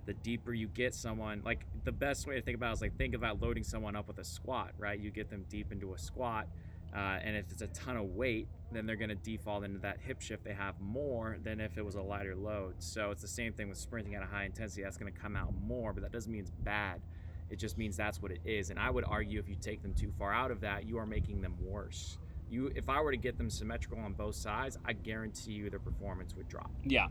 the 0.04 0.12
deeper 0.14 0.52
you 0.52 0.68
get 0.68 0.94
someone, 0.94 1.40
like 1.44 1.64
the 1.84 1.92
best 1.92 2.26
way 2.26 2.34
to 2.36 2.42
think 2.42 2.56
about 2.56 2.70
it 2.70 2.74
is 2.74 2.80
like 2.82 2.96
think 2.96 3.14
about 3.14 3.40
loading 3.40 3.64
someone 3.64 3.96
up 3.96 4.08
with 4.08 4.18
a 4.18 4.24
squat, 4.24 4.72
right? 4.78 4.98
You 4.98 5.10
get 5.10 5.30
them 5.30 5.44
deep 5.48 5.72
into 5.72 5.94
a 5.94 5.98
squat, 5.98 6.48
uh, 6.94 7.18
and 7.22 7.36
if 7.36 7.50
it's 7.50 7.62
a 7.62 7.66
ton 7.68 7.96
of 7.96 8.04
weight, 8.14 8.48
then 8.72 8.86
they're 8.86 8.96
going 8.96 9.08
to 9.08 9.14
default 9.14 9.64
into 9.64 9.78
that 9.78 9.98
hip 10.00 10.20
shift 10.20 10.44
they 10.44 10.52
have 10.52 10.78
more 10.80 11.38
than 11.42 11.60
if 11.60 11.78
it 11.78 11.84
was 11.84 11.94
a 11.94 12.02
lighter 12.02 12.34
load. 12.36 12.74
So 12.78 13.10
it's 13.10 13.22
the 13.22 13.28
same 13.28 13.52
thing 13.52 13.68
with 13.68 13.78
sprinting 13.78 14.14
at 14.14 14.22
a 14.22 14.26
high 14.26 14.44
intensity. 14.44 14.82
That's 14.82 14.96
going 14.98 15.12
to 15.12 15.18
come 15.18 15.36
out 15.36 15.52
more, 15.62 15.92
but 15.92 16.02
that 16.02 16.12
doesn't 16.12 16.30
mean 16.30 16.42
it's 16.42 16.50
bad. 16.50 17.00
It 17.50 17.58
just 17.58 17.78
means 17.78 17.96
that's 17.96 18.20
what 18.20 18.30
it 18.30 18.40
is. 18.44 18.68
And 18.70 18.78
I 18.78 18.90
would 18.90 19.04
argue 19.06 19.38
if 19.38 19.48
you 19.48 19.56
take 19.58 19.82
them 19.82 19.94
too 19.94 20.12
far 20.18 20.34
out 20.34 20.50
of 20.50 20.60
that, 20.60 20.86
you 20.86 20.98
are 20.98 21.06
making 21.06 21.40
them 21.40 21.56
worse. 21.62 22.18
You, 22.50 22.70
if 22.74 22.88
I 22.88 23.00
were 23.00 23.10
to 23.10 23.16
get 23.16 23.38
them 23.38 23.48
symmetrical 23.50 23.98
on 24.00 24.12
both 24.12 24.34
sides, 24.34 24.78
I 24.84 24.92
guarantee 24.94 25.52
you 25.52 25.70
their 25.70 25.78
performance 25.78 26.34
would 26.36 26.48
drop 26.48 26.70
yeah, 26.84 27.06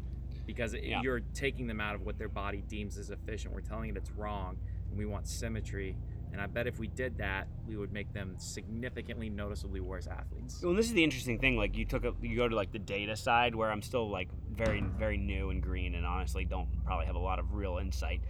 because 0.47 0.73
it, 0.73 0.83
Yeah. 0.83 1.01
you're 1.03 1.21
taking 1.35 1.67
them 1.67 1.79
out 1.79 1.93
of 1.95 2.01
what 2.05 2.17
their 2.17 2.29
body 2.29 2.63
deems 2.67 2.97
as 2.97 3.09
efficient. 3.11 3.53
We're 3.53 3.61
telling 3.61 3.89
it 3.91 3.97
it's 3.97 4.11
wrong, 4.11 4.57
and 4.89 4.97
we 4.97 5.05
want 5.05 5.27
symmetry. 5.27 5.95
And 6.31 6.41
I 6.41 6.45
bet 6.47 6.67
if 6.67 6.77
we 6.77 6.87
did 6.87 7.17
that, 7.19 7.47
we 7.67 7.77
would 7.77 7.91
make 7.91 8.11
them 8.13 8.35
significantly, 8.37 9.29
noticeably 9.29 9.79
worse 9.79 10.07
athletes. 10.07 10.61
Well, 10.63 10.73
this 10.73 10.85
is 10.87 10.93
the 10.93 11.03
interesting 11.03 11.39
thing. 11.39 11.55
Like 11.57 11.75
you 11.77 11.85
took 11.85 12.03
a, 12.03 12.13
you 12.21 12.35
go 12.35 12.47
to 12.47 12.55
like 12.55 12.71
the 12.71 12.79
data 12.79 13.15
side 13.15 13.55
where 13.55 13.71
I'm 13.71 13.81
still 13.81 14.09
like 14.09 14.29
very 14.51 14.81
very 14.81 15.17
new 15.17 15.49
and 15.49 15.61
green, 15.63 15.95
and 15.95 16.05
honestly 16.05 16.45
don't 16.45 16.67
probably 16.85 17.05
have 17.05 17.15
a 17.15 17.19
lot 17.19 17.39
of 17.39 17.53
real 17.53 17.77
insight. 17.77 18.21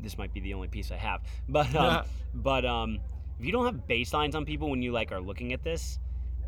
This 0.00 0.18
might 0.18 0.32
be 0.32 0.40
the 0.40 0.54
only 0.54 0.68
piece 0.68 0.90
I 0.90 0.96
have, 0.96 1.20
but 1.48 1.74
um, 1.76 2.04
but 2.34 2.64
um, 2.64 2.98
if 3.38 3.44
you 3.44 3.52
don't 3.52 3.66
have 3.66 3.86
baselines 3.86 4.34
on 4.34 4.44
people 4.44 4.70
when 4.70 4.82
you 4.82 4.92
like 4.92 5.12
are 5.12 5.20
looking 5.20 5.52
at 5.52 5.62
this, 5.62 5.98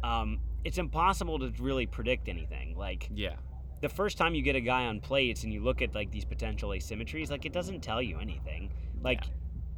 um, 0.03 0.41
it's 0.65 0.79
impossible 0.79 1.39
to 1.39 1.53
really 1.63 1.87
predict 1.87 2.29
anything. 2.29 2.77
Like 2.77 3.09
Yeah. 3.15 3.37
the 3.83 3.89
first 3.89 4.17
time 4.17 4.35
you 4.35 4.43
get 4.43 4.57
a 4.57 4.61
guy 4.61 4.87
on 4.87 5.01
plates 5.01 5.45
and 5.45 5.53
you 5.53 5.63
look 5.63 5.83
at 5.83 5.95
like 5.95 6.11
these 6.11 6.25
potential 6.25 6.71
asymmetries, 6.71 7.31
like 7.31 7.45
it 7.45 7.53
doesn't 7.53 7.83
tell 7.83 8.01
you 8.03 8.19
anything. 8.19 8.73
Like 9.03 9.25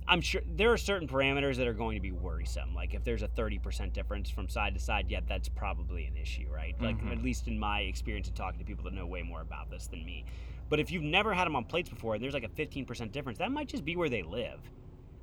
I'm 0.08 0.20
sure 0.20 0.40
there 0.46 0.72
are 0.72 0.76
certain 0.76 1.08
parameters 1.08 1.56
that 1.56 1.66
are 1.66 1.72
going 1.74 1.96
to 1.96 2.00
be 2.00 2.12
worrisome. 2.12 2.74
Like 2.74 2.94
if 2.94 3.02
there's 3.02 3.22
a 3.22 3.28
30% 3.28 3.92
difference 3.92 4.30
from 4.30 4.48
side 4.48 4.74
to 4.74 4.80
side, 4.80 5.06
yeah, 5.08 5.20
that's 5.26 5.48
probably 5.48 6.04
an 6.06 6.16
issue, 6.16 6.46
right? 6.48 6.74
Like 6.80 6.96
Mhm. 7.02 7.12
at 7.12 7.22
least 7.22 7.48
in 7.48 7.58
my 7.58 7.80
experience 7.80 8.28
of 8.28 8.34
talking 8.34 8.58
to 8.60 8.64
people 8.64 8.84
that 8.84 8.92
know 8.92 9.06
way 9.06 9.22
more 9.22 9.40
about 9.40 9.70
this 9.70 9.88
than 9.88 10.04
me. 10.04 10.24
But 10.68 10.78
if 10.80 10.90
you've 10.90 11.02
never 11.02 11.34
had 11.34 11.44
them 11.46 11.56
on 11.56 11.64
plates 11.64 11.88
before 11.88 12.14
and 12.14 12.22
there's 12.22 12.34
like 12.34 12.44
a 12.44 12.48
15% 12.48 13.12
difference, 13.12 13.38
that 13.38 13.50
might 13.50 13.68
just 13.68 13.84
be 13.84 13.96
where 13.96 14.08
they 14.08 14.22
live. 14.22 14.60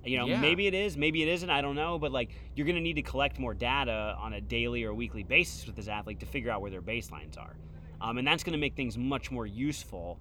You 0.05 0.17
know, 0.17 0.27
Yeah. 0.27 0.41
maybe 0.41 0.67
it 0.67 0.73
is, 0.73 0.97
maybe 0.97 1.21
it 1.21 1.29
isn't, 1.29 1.49
I 1.49 1.61
don't 1.61 1.75
know, 1.75 1.97
but 1.97 2.11
like 2.11 2.31
you're 2.55 2.65
going 2.65 2.75
to 2.75 2.81
need 2.81 2.95
to 2.95 3.01
collect 3.01 3.39
more 3.39 3.53
data 3.53 4.15
on 4.19 4.33
a 4.33 4.41
daily 4.41 4.83
or 4.83 4.93
weekly 4.93 5.23
basis 5.23 5.65
with 5.65 5.77
this 5.77 5.87
athlete 5.87 6.19
to 6.19 6.25
figure 6.25 6.51
out 6.51 6.61
where 6.61 6.71
their 6.71 6.81
baselines 6.81 7.37
are. 7.37 7.55
Um, 8.01 8.17
and 8.17 8.27
that's 8.27 8.43
going 8.43 8.51
to 8.51 8.59
make 8.59 8.75
things 8.75 8.97
much 8.97 9.31
more 9.31 9.45
useful 9.45 10.19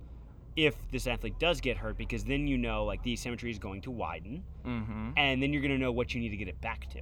if 0.57 0.75
this 0.91 1.07
athlete 1.07 1.39
does 1.39 1.61
get 1.61 1.77
hurt 1.77 1.97
because 1.97 2.25
then 2.25 2.47
you 2.47 2.59
know 2.59 2.85
like 2.85 3.03
the 3.03 3.13
asymmetry 3.13 3.51
is 3.51 3.59
going 3.59 3.81
to 3.83 3.91
widen 3.91 4.43
Mm-hmm. 4.67 5.11
and 5.17 5.43
then 5.43 5.53
you're 5.53 5.63
going 5.63 5.73
to 5.73 5.79
know 5.79 5.93
what 5.93 6.15
you 6.15 6.21
need 6.21 6.29
to 6.31 6.37
get 6.37 6.49
it 6.49 6.61
back 6.61 6.89
to 6.91 7.01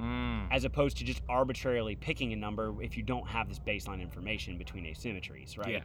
Mm. 0.00 0.46
as 0.50 0.64
opposed 0.64 0.96
to 0.96 1.04
just 1.04 1.20
arbitrarily 1.28 1.96
picking 1.96 2.32
a 2.32 2.36
number 2.36 2.74
if 2.82 2.96
you 2.96 3.02
don't 3.02 3.26
have 3.28 3.46
this 3.48 3.58
baseline 3.58 4.00
information 4.00 4.56
between 4.56 4.84
asymmetries 4.86 5.58
right 5.58 5.68
Yeah. 5.68 5.80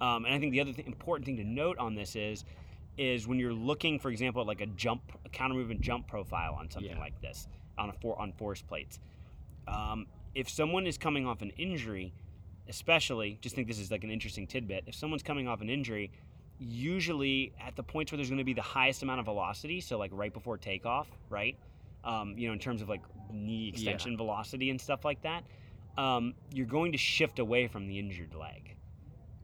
um, 0.00 0.24
and 0.24 0.34
i 0.34 0.38
think 0.40 0.52
the 0.52 0.60
other 0.62 0.72
th- 0.72 0.86
important 0.88 1.26
thing 1.26 1.36
to 1.36 1.44
note 1.44 1.76
on 1.78 1.94
this 1.94 2.16
is 2.16 2.44
is 2.96 3.28
when 3.28 3.38
you're 3.38 3.52
looking 3.52 3.98
for 3.98 4.10
example 4.10 4.40
at 4.40 4.48
like 4.48 4.62
a 4.62 4.66
jump 4.66 5.02
a 5.26 5.28
counter 5.28 5.54
movement 5.54 5.82
jump 5.82 6.06
profile 6.08 6.54
on 6.58 6.70
something 6.70 6.92
Yeah. 6.92 6.98
like 6.98 7.20
this 7.20 7.48
on 7.76 7.90
a 7.90 7.92
four 7.92 8.18
on 8.18 8.32
force 8.32 8.62
plates 8.62 8.98
um, 9.68 10.06
if 10.34 10.48
someone 10.48 10.86
is 10.86 10.96
coming 10.96 11.26
off 11.26 11.42
an 11.42 11.50
injury 11.58 12.14
especially 12.66 13.38
just 13.42 13.54
think 13.54 13.68
this 13.68 13.78
is 13.78 13.90
like 13.90 14.04
an 14.04 14.10
interesting 14.10 14.46
tidbit 14.46 14.84
if 14.86 14.94
someone's 14.94 15.22
coming 15.22 15.46
off 15.48 15.60
an 15.60 15.68
injury 15.68 16.10
usually 16.60 17.52
at 17.64 17.74
the 17.74 17.82
points 17.82 18.12
where 18.12 18.16
there's 18.18 18.28
going 18.28 18.38
to 18.38 18.44
be 18.44 18.52
the 18.52 18.60
highest 18.62 19.02
amount 19.02 19.18
of 19.18 19.24
velocity 19.26 19.80
so 19.80 19.98
like 19.98 20.10
right 20.14 20.32
before 20.32 20.56
takeoff 20.58 21.08
right 21.30 21.56
um, 22.04 22.34
you 22.36 22.46
know 22.46 22.52
in 22.52 22.58
terms 22.58 22.82
of 22.82 22.88
like 22.88 23.00
knee 23.32 23.68
extension 23.68 24.16
velocity 24.16 24.70
and 24.70 24.80
stuff 24.80 25.04
like 25.04 25.20
that 25.22 25.42
um, 25.98 26.34
you're 26.52 26.66
going 26.66 26.92
to 26.92 26.98
shift 26.98 27.38
away 27.38 27.66
from 27.66 27.86
the 27.86 27.98
injured 27.98 28.34
leg 28.34 28.76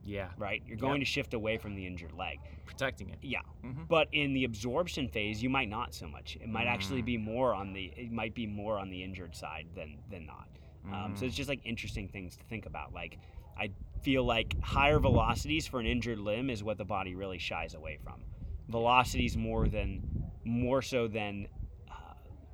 Yeah. 0.04 0.28
right 0.36 0.62
you're 0.66 0.76
going 0.76 1.00
to 1.00 1.06
shift 1.06 1.32
away 1.34 1.56
from 1.56 1.74
the 1.74 1.86
injured 1.86 2.12
leg 2.12 2.38
Protecting 2.66 3.08
it. 3.10 3.18
yeah 3.22 3.40
Mm-hmm. 3.64 3.82
but 3.88 4.08
in 4.12 4.32
the 4.34 4.44
absorption 4.44 5.08
phase 5.08 5.42
you 5.42 5.48
might 5.50 5.68
not 5.68 5.94
so 5.94 6.06
much 6.06 6.36
it 6.40 6.48
might 6.48 6.66
actually 6.66 7.02
Mm. 7.02 7.06
be 7.06 7.16
more 7.18 7.54
on 7.54 7.72
the 7.72 7.92
it 7.96 8.12
might 8.12 8.34
be 8.34 8.46
more 8.46 8.78
on 8.78 8.90
the 8.90 9.02
injured 9.02 9.34
side 9.34 9.66
than 9.74 9.96
than 10.10 10.26
not 10.26 10.48
um, 10.86 11.12
Mm. 11.14 11.18
so 11.18 11.24
it's 11.24 11.34
just 11.34 11.48
like 11.48 11.60
interesting 11.64 12.08
things 12.08 12.36
to 12.36 12.44
think 12.44 12.66
about 12.66 12.92
like 12.94 13.18
i 13.58 13.70
feel 14.02 14.24
like 14.24 14.54
higher 14.62 14.98
velocities 15.00 15.66
for 15.66 15.80
an 15.80 15.86
injured 15.86 16.18
limb 16.18 16.48
is 16.50 16.62
what 16.62 16.78
the 16.78 16.84
body 16.84 17.14
really 17.14 17.38
shies 17.38 17.74
away 17.74 17.98
from 18.02 18.22
velocities 18.68 19.36
more 19.36 19.68
than 19.68 20.02
more 20.44 20.82
so 20.82 21.08
than 21.08 21.46
uh, 21.90 21.94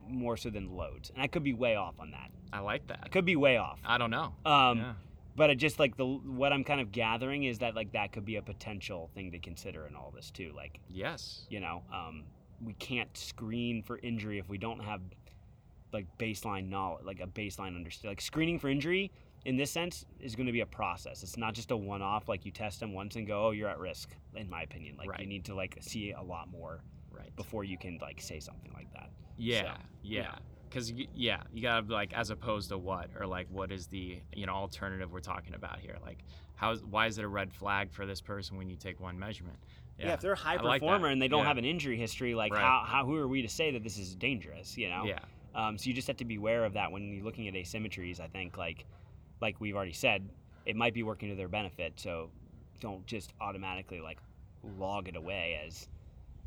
more 0.09 0.37
so 0.37 0.51
than 0.51 0.71
loads 0.77 1.11
and 1.11 1.23
i 1.23 1.27
could 1.27 1.43
be 1.43 1.53
way 1.55 1.77
off 1.77 1.95
on 1.99 2.11
that 2.11 2.31
I 2.53 2.61
like 2.61 2.87
that. 2.89 3.01
i 3.03 3.09
could 3.09 3.25
be 3.25 3.37
way 3.37 3.57
off 3.57 3.79
I 3.85 3.97
don't 3.99 4.11
know. 4.11 4.35
um, 4.45 4.79
yeah. 4.79 4.93
but 5.37 5.49
I 5.49 5.55
just 5.55 5.79
like 5.79 5.97
the 5.97 6.05
what 6.05 6.53
I'm 6.53 6.65
kind 6.65 6.83
of 6.83 6.93
gathering 6.93 7.45
is 7.45 7.61
that 7.61 7.75
like 7.75 7.93
that 7.93 8.13
could 8.13 8.27
be 8.27 8.37
a 8.37 8.43
potential 8.43 9.09
thing 9.15 9.33
to 9.33 9.39
consider 9.39 9.87
in 9.87 9.97
all 9.97 10.13
this 10.15 10.31
too. 10.31 10.53
Like 10.55 10.79
Yes. 10.91 11.47
you 11.49 11.61
know, 11.61 11.83
um, 11.91 12.25
we 12.63 12.75
can't 12.75 13.09
screen 13.17 13.83
for 13.83 13.97
injury 14.01 14.39
if 14.39 14.51
we 14.51 14.59
don't 14.59 14.81
have 14.85 15.01
like 15.95 16.07
baseline 16.19 16.69
knowledge, 16.69 17.05
like 17.07 17.21
a 17.21 17.27
baseline 17.27 17.75
understanding. 17.75 18.11
Like 18.11 18.21
screening 18.21 18.59
for 18.59 18.69
injury 18.69 19.11
in 19.45 19.57
this 19.57 19.71
sense 19.71 20.05
is 20.21 20.35
going 20.37 20.47
to 20.47 20.53
be 20.53 20.61
a 20.61 20.67
process. 20.67 21.23
It's 21.23 21.37
not 21.37 21.55
just 21.55 21.71
a 21.71 21.77
one-off. 21.77 22.29
Like 22.29 22.45
you 22.45 22.53
test 22.53 22.81
them 22.81 22.93
once 22.93 23.17
and 23.17 23.27
go, 23.27 23.47
oh, 23.47 23.51
you're 23.51 23.69
at 23.69 23.79
risk. 23.79 24.11
In 24.37 24.49
my 24.49 24.63
opinion, 24.63 24.97
like 24.97 25.19
you 25.21 25.27
need 25.27 25.45
to 25.47 25.55
like 25.55 25.77
see 25.81 26.13
a 26.13 26.23
lot 26.23 26.49
more 26.51 26.81
Right. 27.11 27.35
before 27.37 27.63
you 27.65 27.77
can 27.77 27.99
like 28.01 28.21
say 28.21 28.41
something 28.41 28.73
like 28.75 28.91
that. 28.95 29.11
Yeah, 29.37 29.61
So, 29.61 29.67
yeah. 30.03 30.23
yeah. 30.23 30.35
Because 30.69 30.91
yeah, 30.91 31.43
you 31.53 31.61
gotta 31.61 31.83
be 31.83 31.93
like 31.93 32.15
as 32.15 32.31
opposed 32.31 32.71
to 32.71 32.79
what 32.79 33.11
or 33.21 33.27
like 33.27 33.47
what 33.51 33.71
is 33.71 33.87
the 33.89 34.21
you 34.35 34.47
know 34.47 34.55
alternative 34.55 35.13
we're 35.13 35.21
talking 35.21 35.55
about 35.55 35.79
here? 35.81 35.99
Like 36.03 36.25
how 36.55 36.75
why 36.77 37.07
is 37.09 37.19
it 37.19 37.25
a 37.25 37.29
red 37.29 37.53
flag 37.53 37.93
for 37.93 38.07
this 38.07 38.23
person 38.23 38.57
when 38.57 38.71
you 38.71 38.77
take 38.77 38.99
one 38.99 39.19
measurement? 39.19 39.59
Yeah, 39.99 40.15
if 40.15 40.21
they're 40.23 40.33
a 40.33 40.37
high 40.37 40.57
I 40.57 40.63
like 40.63 40.81
performer 40.81 41.09
and 41.09 41.21
they 41.21 41.29
don't 41.29 41.41
Yeah. 41.43 41.49
have 41.49 41.59
an 41.59 41.67
injury 41.67 41.99
history, 41.99 42.35
like 42.35 42.53
Right. 42.55 42.63
how, 42.63 42.83
how 42.87 43.05
who 43.05 43.17
are 43.17 43.29
we 43.29 43.43
to 43.43 43.49
say 43.49 43.71
that 43.73 43.83
this 43.83 43.99
is 43.99 44.15
dangerous? 44.15 44.79
You 44.79 44.89
know. 44.89 45.05
Yeah. 45.05 45.19
Um, 45.55 45.77
so 45.77 45.89
you 45.89 45.93
just 45.93 46.07
have 46.09 46.17
to 46.17 46.25
be 46.25 46.37
aware 46.37 46.65
of 46.65 46.73
that 46.73 46.91
when 46.91 47.13
you're 47.13 47.25
looking 47.25 47.47
at 47.49 47.53
asymmetries. 47.55 48.19
I 48.21 48.29
think 48.29 48.57
like 48.57 48.87
like 49.43 49.61
we've 49.61 49.77
already 49.77 49.93
said, 49.93 50.27
it 50.65 50.77
might 50.77 50.95
be 50.95 51.03
working 51.03 51.29
to 51.29 51.35
their 51.35 51.49
benefit. 51.49 51.93
So 52.01 52.31
don't 52.81 53.05
just 53.07 53.35
automatically 53.41 54.01
like 54.01 54.19
log 54.79 55.09
it 55.09 55.17
away 55.17 55.61
as 55.67 55.89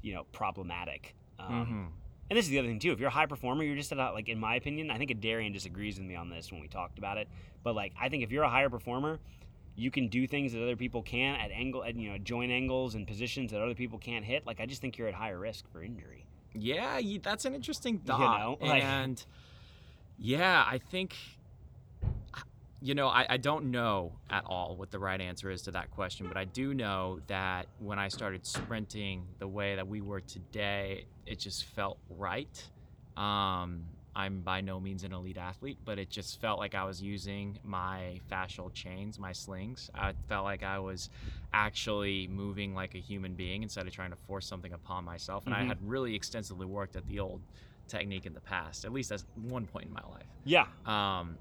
you 0.01 0.13
know 0.15 0.23
problematic. 0.31 1.13
Um, 1.37 1.51
Mhm. 1.65 2.01
And 2.27 2.35
this 2.37 2.45
is 2.45 2.49
the 2.49 2.57
other 2.57 2.67
thing 2.67 2.79
too. 2.79 2.91
If 2.91 2.99
you're 2.99 3.09
a 3.09 3.11
high 3.11 3.27
performer, 3.27 3.63
you're 3.63 3.75
just 3.75 3.91
at 3.91 3.99
a, 3.99 4.11
like 4.11 4.29
in 4.29 4.39
my 4.39 4.55
opinion. 4.55 4.89
I 4.89 4.97
think 4.97 5.11
Adarian 5.11 5.53
disagrees 5.53 5.99
with 5.99 6.07
me 6.07 6.15
on 6.15 6.27
this 6.29 6.51
when 6.51 6.59
we 6.59 6.67
talked 6.67 6.97
about 6.97 7.19
it. 7.19 7.27
But 7.63 7.75
like 7.75 7.93
I 8.01 8.09
think 8.09 8.23
if 8.23 8.31
you're 8.31 8.43
a 8.45 8.49
higher 8.49 8.69
performer, 8.69 9.19
you 9.75 9.91
can 9.91 10.07
do 10.07 10.25
things 10.25 10.53
that 10.53 10.63
other 10.63 10.75
people 10.77 11.03
can 11.03 11.35
at 11.35 11.51
angle 11.51 11.83
at 11.83 11.95
you 11.95 12.09
know 12.11 12.17
joint 12.17 12.51
angles 12.51 12.95
and 12.95 13.05
positions 13.05 13.51
that 13.51 13.61
other 13.61 13.75
people 13.75 13.99
can't 13.99 14.25
hit. 14.25 14.45
Like 14.47 14.59
I 14.59 14.65
just 14.65 14.81
think 14.81 14.97
you're 14.97 15.07
at 15.09 15.13
higher 15.13 15.37
risk 15.37 15.69
for 15.71 15.83
injury. 15.83 16.25
Yeah, 16.53 16.99
that's 17.21 17.43
an 17.45 17.53
interesting 17.53 17.95
You 17.95 17.99
thought. 18.05 18.39
know, 18.39 18.57
like- 18.65 18.81
and 18.83 19.23
yeah, 20.17 20.63
I 20.65 20.77
think, 20.77 21.15
you 22.81 22.93
know, 22.93 23.07
I, 23.07 23.25
I 23.29 23.37
don't 23.37 23.71
know 23.71 24.19
at 24.29 24.43
all 24.45 24.75
what 24.77 24.91
the 24.91 24.99
right 24.99 25.19
answer 25.19 25.49
is 25.49 25.63
to 25.63 25.71
that 25.71 25.91
question, 25.91 26.27
but 26.27 26.37
I 26.37 26.45
do 26.45 26.73
know 26.73 27.19
that 27.27 27.67
when 27.79 27.97
I 27.99 28.09
started 28.09 28.45
sprinting 28.45 29.27
the 29.39 29.47
way 29.47 29.75
that 29.75 29.87
we 29.87 30.01
were 30.01 30.21
today, 30.21 31.05
it 31.25 31.39
just 31.39 31.65
felt 31.65 31.99
right. 32.09 32.69
Um, 33.17 33.85
I'm 34.15 34.41
by 34.41 34.61
no 34.61 34.79
means 34.79 35.03
an 35.03 35.13
elite 35.13 35.37
athlete, 35.37 35.79
but 35.83 35.99
it 35.99 36.09
just 36.09 36.39
felt 36.39 36.59
like 36.59 36.75
I 36.75 36.85
was 36.85 37.01
using 37.01 37.57
my 37.63 38.19
fascial 38.31 38.73
chains, 38.73 39.19
my 39.19 39.31
slings. 39.33 39.89
I 39.93 40.13
felt 40.27 40.43
like 40.45 40.63
I 40.63 40.79
was 40.79 41.09
actually 41.53 42.27
moving 42.27 42.73
like 42.75 42.95
a 42.95 42.99
human 42.99 43.33
being 43.35 43.63
instead 43.63 43.87
of 43.87 43.93
trying 43.93 44.11
to 44.11 44.17
force 44.17 44.45
something 44.47 44.73
upon 44.73 45.03
myself. 45.05 45.45
And 45.45 45.55
I 45.55 45.63
Mhm. 45.63 45.67
had 45.67 45.77
really 45.81 46.15
extensively 46.15 46.65
worked 46.65 46.95
at 46.95 47.07
the 47.07 47.19
old 47.19 47.41
technique 47.87 48.25
in 48.25 48.33
the 48.33 48.41
past, 48.41 48.83
at 48.85 48.91
least 48.91 49.11
at 49.11 49.23
one 49.35 49.65
point 49.65 49.85
in 49.85 49.93
my 49.93 50.01
life. 50.09 50.27
Yeah. 50.43 50.67
Um, 50.85 51.37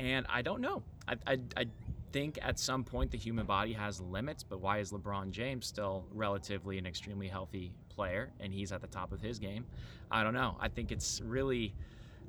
and 0.00 0.26
I 0.30 0.40
don't 0.40 0.62
know. 0.62 0.82
I, 1.06 1.16
I, 1.26 1.38
I 1.56 1.66
think 2.10 2.38
at 2.42 2.58
some 2.58 2.82
point 2.84 3.10
the 3.10 3.18
human 3.18 3.44
body 3.44 3.74
has 3.74 4.00
limits, 4.00 4.42
but 4.42 4.60
why 4.60 4.78
is 4.78 4.92
LeBron 4.92 5.30
James 5.30 5.66
still 5.66 6.06
relatively 6.10 6.78
an 6.78 6.86
extremely 6.86 7.28
healthy 7.28 7.72
player 7.90 8.32
and 8.40 8.52
he's 8.52 8.72
at 8.72 8.80
the 8.80 8.86
top 8.86 9.12
of 9.12 9.20
his 9.20 9.38
game? 9.38 9.66
I 10.10 10.24
don't 10.24 10.32
know. 10.32 10.56
I 10.58 10.68
think 10.68 10.90
it's 10.90 11.20
really, 11.22 11.74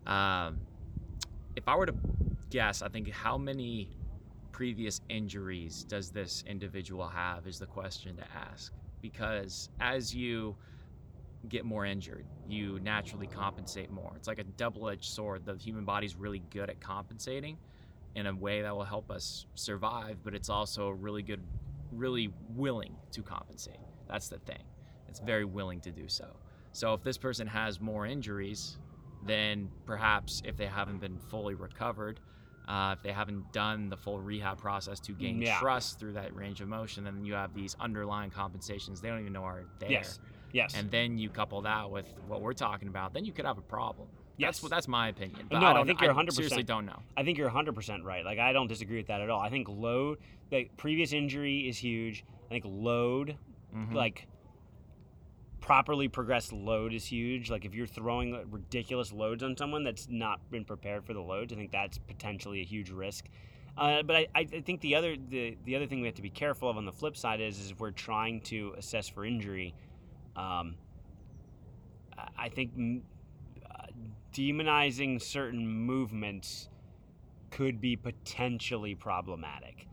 um, 0.06 0.60
if 1.56 1.68
I 1.68 1.76
were 1.78 1.86
to 1.86 1.96
guess, 2.50 2.82
I 2.82 2.90
think 2.90 3.10
how 3.10 3.38
many 3.38 3.90
previous 4.52 5.00
injuries 5.08 5.86
does 5.86 6.12
this 6.12 6.44
individual 6.46 7.08
have 7.08 7.48
is 7.48 7.58
the 7.58 7.66
question 7.66 8.18
to 8.18 8.24
ask. 8.36 8.74
Because 9.02 9.70
as 9.80 10.14
you 10.14 10.58
get 11.50 11.66
more 11.66 11.86
injured, 11.86 12.26
you 12.48 12.80
naturally 12.82 13.28
compensate 13.28 13.90
more. 13.90 14.14
It's 14.16 14.28
like 14.28 14.40
a 14.40 14.44
double 14.44 14.90
edged 14.90 15.06
sword. 15.06 15.46
The 15.46 15.56
human 15.56 15.86
body's 15.86 16.16
really 16.16 16.40
good 16.50 16.70
at 16.70 16.80
compensating 16.80 17.58
in 18.16 18.28
a 18.28 18.36
way 18.36 18.62
that 18.62 18.76
will 18.76 18.84
help 18.84 19.10
us 19.10 19.46
survive, 19.56 20.18
but 20.24 20.36
it's 20.36 20.50
also 20.50 20.90
really 20.90 21.24
good, 21.24 21.42
really 21.92 22.32
willing 22.56 22.96
to 23.12 23.24
compensate. 23.24 23.80
That's 24.08 24.28
the 24.28 24.40
thing. 24.40 24.64
It's 25.08 25.20
very 25.20 25.46
willing 25.46 25.80
to 25.82 25.92
do 25.92 26.08
so. 26.08 26.28
So 26.74 26.94
if 26.94 27.04
this 27.04 27.18
person 27.18 27.48
has 27.48 27.82
more 27.82 28.06
injuries, 28.06 28.78
then 29.26 29.70
perhaps 29.86 30.42
if 30.46 30.58
they 30.58 30.68
haven't 30.68 31.00
been 31.00 31.18
fully 31.18 31.54
recovered, 31.54 32.20
uh, 32.68 32.96
if 32.98 33.04
they 33.04 33.12
haven't 33.12 33.52
done 33.52 33.90
the 33.90 33.98
full 33.98 34.20
rehab 34.20 34.58
process 34.58 35.00
to 35.02 35.14
gain 35.14 35.42
Yeah. 35.42 35.60
trust 35.60 36.00
through 36.00 36.14
that 36.14 36.34
range 36.36 36.62
of 36.62 36.68
motion, 36.68 37.04
then 37.04 37.26
you 37.26 37.34
have 37.34 37.54
these 37.54 37.76
underlying 37.80 38.30
compensations 38.30 39.02
they 39.02 39.10
don't 39.10 39.20
even 39.20 39.34
know 39.34 39.44
are 39.44 39.66
there. 39.80 39.92
Yes. 39.92 40.20
Yes. 40.54 40.74
And 40.76 40.90
then 40.92 41.18
you 41.18 41.30
couple 41.30 41.62
that 41.62 41.90
with 41.90 42.06
what 42.28 42.42
we're 42.42 42.54
talking 42.54 42.88
about, 42.88 43.14
then 43.14 43.26
you 43.26 43.32
could 43.32 43.46
have 43.46 43.58
a 43.58 43.62
problem. 43.62 44.08
Yes. 44.38 44.48
That's 44.56 44.64
what 44.64 44.72
that's 44.72 44.88
my 44.88 45.10
opinion. 45.10 45.48
But 45.50 45.60
No, 45.60 45.68
I 45.68 45.82
I, 45.82 45.84
think 45.86 46.02
you're 46.02 46.14
100%. 46.14 46.34
seriously 46.34 46.64
don't 46.64 46.86
know. 46.86 47.00
I 47.16 47.24
think 47.24 47.38
you're 47.38 47.50
100% 47.50 48.04
right. 48.04 48.26
Like, 48.26 48.40
I 48.40 48.54
don't 48.54 48.68
disagree 48.68 48.98
with 48.98 49.08
that 49.08 49.22
at 49.22 49.30
all. 49.30 49.40
I 49.40 49.50
think 49.50 49.68
load, 49.70 50.18
the 50.50 50.68
previous 50.78 51.14
injury 51.14 51.68
is 51.70 51.78
huge. 51.78 52.24
I 52.48 52.50
think 52.50 52.66
load, 52.68 53.38
Mhm. 53.76 53.94
like, 53.94 54.28
properly 55.60 56.08
progressed 56.08 56.52
load 56.52 56.94
is 56.94 57.06
huge. 57.06 57.50
Like, 57.52 57.66
if 57.66 57.76
you're 57.76 57.86
throwing 57.88 58.50
ridiculous 58.50 59.12
loads 59.12 59.44
on 59.44 59.56
someone 59.56 59.84
that's 59.84 60.08
not 60.10 60.40
been 60.50 60.66
prepared 60.66 61.06
for 61.06 61.14
the 61.14 61.22
loads, 61.22 61.54
I 61.54 61.56
think 61.56 61.72
that's 61.72 61.98
potentially 62.00 62.62
a 62.62 62.66
huge 62.66 62.90
risk. 62.90 63.28
Uh, 63.78 64.02
but 64.04 64.16
I, 64.16 64.28
I 64.36 64.44
think 64.46 64.82
the 64.82 64.96
other 64.96 65.16
the, 65.16 65.56
the 65.64 65.76
other 65.78 65.86
thing 65.88 66.02
we 66.02 66.08
have 66.08 66.16
to 66.16 66.22
be 66.22 66.30
careful 66.30 66.70
of 66.70 66.76
on 66.76 66.86
the 66.86 66.92
flip 66.92 67.16
side 67.16 67.40
is 67.40 67.58
is 67.58 67.72
if 67.72 67.80
we're 67.80 67.92
trying 67.92 68.42
to 68.42 68.74
assess 68.78 69.08
for 69.08 69.24
injury, 69.24 69.74
um, 70.36 70.76
I- 72.38 72.50
think 72.50 73.04
uh, 73.70 73.88
demonizing 74.34 75.22
certain 75.22 75.68
movements 75.68 76.70
could 77.50 77.82
be 77.82 77.96
potentially 77.96 78.96
problematic. 78.96 79.88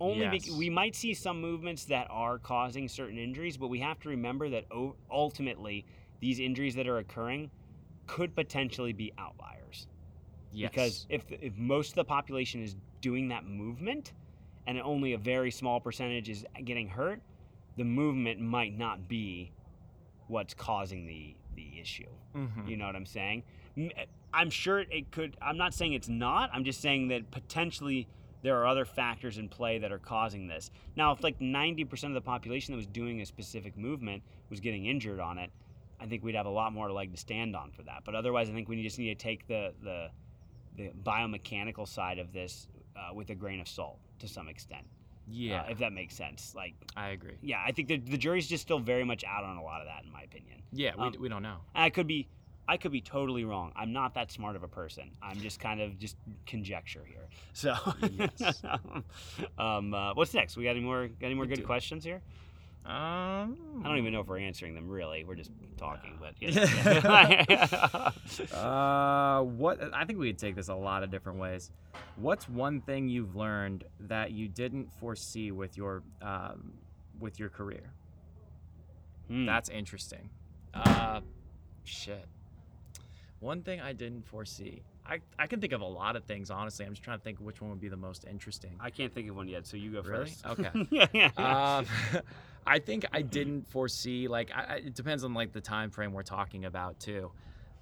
Only 0.00 0.20
Yes. 0.20 0.32
because 0.32 0.56
we 0.56 0.70
might 0.70 0.94
see 0.94 1.12
some 1.12 1.40
movements 1.40 1.84
that 1.86 2.06
are 2.10 2.38
causing 2.38 2.88
certain 2.88 3.18
injuries, 3.18 3.56
but 3.56 3.68
we 3.68 3.80
have 3.80 3.98
to 4.00 4.08
remember 4.08 4.48
that 4.48 4.64
o- 4.72 4.96
ultimately 5.10 5.84
these 6.20 6.38
injuries 6.40 6.74
that 6.76 6.86
are 6.88 6.98
occurring 6.98 7.50
could 8.06 8.34
potentially 8.34 8.92
be 8.92 9.12
outliers. 9.18 9.88
Yes. 10.52 10.70
Because 10.70 11.06
if 11.10 11.30
if 11.30 11.56
most 11.56 11.90
of 11.90 11.94
the 11.96 12.04
population 12.04 12.62
is 12.62 12.76
doing 13.00 13.28
that 13.28 13.44
movement, 13.44 14.12
and 14.66 14.80
only 14.80 15.12
a 15.12 15.18
very 15.18 15.50
small 15.50 15.80
percentage 15.80 16.28
is 16.28 16.44
getting 16.64 16.88
hurt, 16.88 17.20
the 17.76 17.84
movement 17.84 18.40
might 18.40 18.76
not 18.76 19.08
be 19.08 19.52
what's 20.30 20.54
causing 20.54 21.06
the 21.06 21.34
the 21.54 21.80
issue. 21.80 22.08
Mhm. 22.34 22.68
You 22.68 22.76
know 22.76 22.86
what 22.86 22.96
I'm 22.96 23.04
saying? 23.06 23.42
I'm 24.32 24.50
sure 24.50 24.78
it 24.80 25.10
could. 25.10 25.36
I'm 25.42 25.56
not 25.56 25.74
saying 25.74 25.92
it's 25.94 26.08
not. 26.08 26.50
I'm 26.52 26.64
just 26.64 26.80
saying 26.80 27.08
that 27.08 27.30
potentially 27.30 28.06
there 28.42 28.56
are 28.58 28.66
other 28.66 28.84
factors 28.84 29.36
in 29.36 29.48
play 29.48 29.78
that 29.78 29.92
are 29.92 29.98
causing 29.98 30.46
this. 30.46 30.70
Now, 30.96 31.12
if 31.12 31.22
like 31.22 31.38
90% 31.40 32.04
of 32.04 32.14
the 32.14 32.20
population 32.22 32.72
that 32.72 32.76
was 32.76 32.86
doing 32.86 33.20
a 33.20 33.26
specific 33.26 33.76
movement 33.76 34.22
was 34.48 34.60
getting 34.60 34.86
injured 34.86 35.20
on 35.20 35.36
it, 35.36 35.50
I 35.98 36.06
think 36.06 36.22
we'd 36.24 36.36
have 36.36 36.46
a 36.46 36.50
lot 36.50 36.72
more 36.72 36.90
leg 36.90 37.10
to 37.12 37.18
stand 37.18 37.54
on 37.54 37.70
for 37.72 37.82
that. 37.82 38.04
But 38.04 38.14
otherwise, 38.14 38.48
I 38.48 38.52
think 38.54 38.68
we 38.68 38.82
just 38.82 38.98
need 38.98 39.08
to 39.18 39.22
take 39.22 39.46
the 39.48 39.74
the, 39.82 40.10
the 40.76 40.90
biomechanical 41.02 41.86
side 41.86 42.18
of 42.18 42.32
this 42.32 42.68
uh, 42.96 43.12
with 43.12 43.28
a 43.30 43.34
grain 43.34 43.60
of 43.60 43.68
salt 43.68 43.98
to 44.20 44.28
some 44.28 44.48
extent. 44.48 44.86
Uh, 45.30 45.34
yeah, 45.34 45.62
if 45.70 45.78
that 45.78 45.92
makes 45.92 46.14
sense. 46.14 46.52
Like, 46.54 46.74
I 46.96 47.08
agree. 47.10 47.36
yeah, 47.42 47.62
I 47.64 47.72
think 47.72 47.88
the, 47.88 47.96
the 47.98 48.18
jury's 48.18 48.46
just 48.48 48.62
still 48.62 48.78
very 48.80 49.04
much 49.04 49.24
out 49.24 49.44
on 49.44 49.56
a 49.56 49.62
lot 49.62 49.80
of 49.80 49.86
that, 49.86 50.04
in 50.04 50.12
my 50.12 50.22
opinion. 50.22 50.62
Yeah, 50.72 50.92
we, 50.96 51.02
Um, 51.04 51.14
we 51.20 51.28
don't 51.28 51.42
know. 51.42 51.56
I 51.74 51.90
could 51.90 52.06
be, 52.06 52.28
I 52.68 52.76
could 52.76 52.92
be 52.92 53.00
totally 53.00 53.44
wrong. 53.44 53.72
I'm 53.74 53.92
not 53.92 54.14
that 54.14 54.30
smart 54.30 54.54
of 54.56 54.62
a 54.62 54.68
person. 54.68 55.10
I'm 55.22 55.40
just 55.40 55.58
kind 55.60 55.80
of 55.80 55.98
just 55.98 56.16
conjecture 56.46 57.04
here. 57.06 57.28
So, 57.52 57.74
Yes. 58.12 58.62
um, 59.58 59.94
uh, 59.94 60.14
what's 60.14 60.34
next? 60.34 60.56
We 60.56 60.64
got 60.64 60.70
any 60.70 60.80
more? 60.80 61.08
Got 61.08 61.26
any 61.26 61.34
more 61.34 61.44
We 61.44 61.48
good 61.48 61.60
do. 61.60 61.66
questions 61.66 62.04
here? 62.04 62.20
Um, 62.86 63.82
I 63.84 63.88
don't 63.88 63.98
even 63.98 64.12
know 64.12 64.20
if 64.20 64.26
we're 64.26 64.38
answering 64.38 64.74
them. 64.74 64.88
Really, 64.88 65.22
we're 65.24 65.34
just 65.34 65.50
talking. 65.76 66.18
But 66.18 66.34
yeah. 66.40 68.10
uh, 68.56 69.42
what? 69.42 69.78
I 69.92 70.04
think 70.06 70.18
we 70.18 70.28
could 70.28 70.38
take 70.38 70.56
this 70.56 70.68
a 70.68 70.74
lot 70.74 71.02
of 71.02 71.10
different 71.10 71.38
ways. 71.38 71.70
What's 72.16 72.48
one 72.48 72.80
thing 72.80 73.08
you've 73.08 73.36
learned 73.36 73.84
that 74.00 74.32
you 74.32 74.48
didn't 74.48 74.92
foresee 74.94 75.50
with 75.50 75.76
your 75.76 76.02
um, 76.22 76.72
with 77.18 77.38
your 77.38 77.50
career? 77.50 77.92
Hmm. 79.28 79.44
That's 79.44 79.68
interesting. 79.68 80.30
Uh, 80.72 81.20
shit. 81.84 82.26
One 83.40 83.62
thing 83.62 83.80
I 83.80 83.92
didn't 83.92 84.26
foresee. 84.26 84.82
I, 85.06 85.20
I 85.38 85.46
can 85.46 85.60
think 85.60 85.72
of 85.72 85.80
a 85.80 85.86
lot 85.86 86.14
of 86.16 86.24
things, 86.24 86.50
honestly. 86.50 86.84
I'm 86.86 86.92
just 86.92 87.02
trying 87.02 87.18
to 87.18 87.24
think 87.24 87.38
which 87.40 87.60
one 87.60 87.70
would 87.70 87.80
be 87.80 87.88
the 87.88 87.96
most 87.96 88.24
interesting. 88.30 88.76
I 88.80 88.90
can't 88.90 89.12
think 89.12 89.28
of 89.28 89.36
one 89.36 89.48
yet, 89.48 89.66
so 89.66 89.76
you 89.76 89.90
go 89.90 90.02
Really? 90.02 90.26
first. 90.30 90.46
Okay. 90.46 90.70
yeah, 91.12 91.30
um, 91.36 91.86
I 92.66 92.78
think 92.78 93.04
I 93.12 93.22
didn't 93.22 93.68
foresee 93.68 94.28
like 94.28 94.50
I, 94.54 94.76
it 94.76 94.94
depends 94.94 95.24
on 95.24 95.34
like 95.34 95.52
the 95.52 95.60
time 95.60 95.90
frame 95.90 96.12
we're 96.12 96.22
talking 96.22 96.66
about 96.66 97.00
too. 97.00 97.32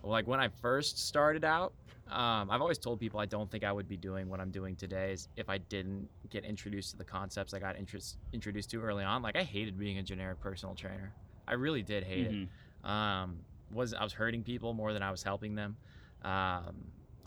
Like 0.03 0.27
when 0.27 0.41
I 0.41 0.49
first 0.49 1.07
started 1.07 1.45
out, 1.45 1.73
um, 2.09 2.51
I've 2.51 2.63
always 2.63 2.79
told 2.79 3.01
people 3.01 3.21
I 3.21 3.27
don't 3.27 3.51
think 3.51 3.65
I 3.65 3.73
would 3.73 3.89
be 3.89 3.97
doing 3.97 4.29
what 4.31 4.41
I'm 4.41 4.51
doing 4.51 4.77
today 4.77 5.13
is 5.13 5.29
if 5.37 5.51
I 5.51 5.59
didn't 5.59 6.09
get 6.31 6.45
introduced 6.45 6.93
to 6.93 6.97
the 6.97 7.05
concepts 7.05 7.53
I 7.53 7.59
got 7.59 7.77
interest, 7.77 8.17
introduced 8.33 8.71
to 8.71 8.81
early 8.81 9.05
on. 9.05 9.21
Like 9.21 9.37
I 9.37 9.43
hated 9.43 9.79
being 9.79 9.99
a 9.99 10.03
generic 10.03 10.41
personal 10.41 10.75
trainer. 10.75 11.13
I 11.47 11.55
really 11.55 11.83
did 11.83 12.05
hate 12.05 12.31
Mhm. 12.31 12.49
it. 12.85 12.89
Um, 12.89 13.41
was 13.73 13.93
I 13.93 14.03
was 14.05 14.13
hurting 14.15 14.45
people 14.45 14.73
more 14.73 14.93
than 14.95 15.03
I 15.03 15.11
was 15.11 15.23
helping 15.23 15.55
them. 15.57 15.77
Um, 16.23 16.77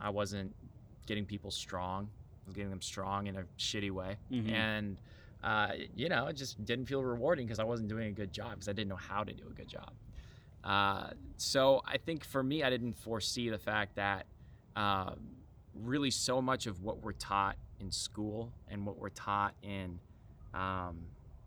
I 0.01 0.09
wasn't 0.09 0.55
getting 1.05 1.25
people 1.25 1.51
strong. 1.51 2.09
I 2.45 2.47
was 2.47 2.55
getting 2.55 2.69
them 2.69 2.81
strong 2.81 3.27
in 3.27 3.35
a 3.37 3.43
shitty 3.57 3.91
way 3.91 4.17
Mhm. 4.31 4.49
and 4.51 5.01
uh, 5.43 5.71
you 5.95 6.07
know 6.09 6.27
it 6.27 6.33
just 6.35 6.63
didn't 6.65 6.85
feel 6.85 7.03
rewarding 7.03 7.45
because 7.47 7.57
i 7.59 7.63
wasn't 7.63 7.89
doing 7.89 8.07
a 8.09 8.11
good 8.11 8.31
job 8.31 8.51
because 8.51 8.67
i 8.67 8.73
didn't 8.73 8.89
know 8.89 8.95
how 8.95 9.23
to 9.23 9.33
do 9.33 9.43
a 9.49 9.53
good 9.53 9.67
job 9.67 9.91
uh, 10.63 11.09
so 11.37 11.81
i 11.85 11.97
think 11.97 12.23
for 12.23 12.43
me 12.43 12.61
i 12.63 12.69
didn't 12.69 12.93
foresee 12.93 13.49
the 13.49 13.57
fact 13.57 13.95
that 13.95 14.25
um, 14.75 15.19
really 15.73 16.11
so 16.11 16.41
much 16.41 16.67
of 16.67 16.83
what 16.83 17.01
we're 17.01 17.11
taught 17.13 17.55
in 17.79 17.89
school 17.91 18.51
and 18.67 18.85
what 18.85 18.97
we're 18.99 19.09
taught 19.09 19.53
in 19.63 19.99
um, 20.53 20.99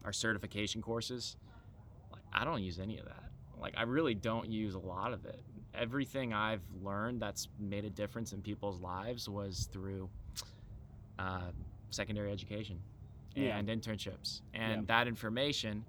our 0.05 0.13
certification 0.13 0.83
courses 0.83 1.37
like 2.13 2.23
I 2.33 2.45
don't 2.45 2.63
use 2.63 2.79
any 2.81 2.99
of 2.99 3.05
that. 3.07 3.31
Like 3.61 3.75
I 3.77 3.83
really 3.83 4.15
don't 4.15 4.49
use 4.51 4.75
a 4.75 4.79
lot 4.79 5.13
of 5.13 5.25
it. 5.25 5.41
Everything 5.79 6.33
I've 6.33 6.63
learned 6.83 7.21
that's 7.21 7.49
made 7.59 7.85
a 7.85 7.91
difference 7.91 8.33
in 8.33 8.41
people's 8.43 8.81
lives 8.81 9.29
was 9.29 9.69
through 9.73 10.09
uh, 11.19 11.51
secondary 11.91 12.31
education 12.33 12.79
Yeah. 13.35 13.57
and 13.59 13.69
internships, 13.69 14.41
and 14.53 14.73
Yeah. 14.73 14.81
that 14.87 15.09
information 15.09 15.85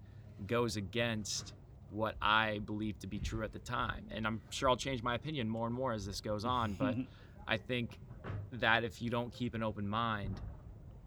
goes 0.48 0.76
against 0.78 1.54
what 1.92 2.16
I 2.22 2.60
believed 2.66 3.02
to 3.02 3.08
be 3.08 3.20
true 3.20 3.44
at 3.44 3.54
the 3.54 3.60
time. 3.60 4.08
And 4.12 4.26
I'm 4.28 4.42
sure 4.50 4.70
I'll 4.70 4.76
change 4.76 5.02
my 5.04 5.16
opinion 5.16 5.48
more 5.50 5.68
and 5.68 5.76
more 5.76 5.94
as 5.94 6.06
this 6.06 6.20
goes 6.22 6.46
on, 6.46 6.74
but 6.80 6.96
I 7.48 7.58
think 7.58 8.00
that 8.54 8.84
if 8.84 9.02
you 9.02 9.10
don't 9.10 9.32
keep 9.32 9.54
an 9.54 9.64
open 9.64 9.88
mind 9.88 10.42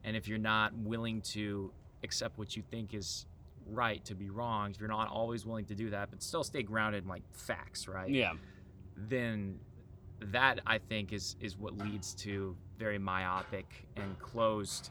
and 0.04 0.16
if 0.16 0.28
you're 0.28 0.38
not 0.38 0.72
willing 0.76 1.20
to 1.22 1.72
accept 2.02 2.38
what 2.38 2.56
you 2.56 2.62
think 2.62 2.94
is 2.94 3.26
right 3.66 4.02
to 4.06 4.14
be 4.14 4.30
wrong, 4.30 4.70
if 4.70 4.78
you're 4.80 4.88
not 4.88 5.08
always 5.10 5.44
willing 5.44 5.64
to 5.66 5.74
do 5.74 5.90
that, 5.90 6.10
but 6.10 6.22
still 6.22 6.44
stay 6.44 6.62
grounded 6.62 7.02
in 7.04 7.08
like 7.08 7.22
facts, 7.32 7.86
right? 7.88 8.08
yeah. 8.08 8.32
Then 9.08 9.58
that 10.20 10.60
I 10.66 10.78
think 10.78 11.12
is 11.12 11.36
is 11.40 11.56
what 11.56 11.76
leads 11.78 12.14
to 12.14 12.56
very 12.78 12.98
myopic 12.98 13.86
and 13.96 14.18
closed 14.18 14.90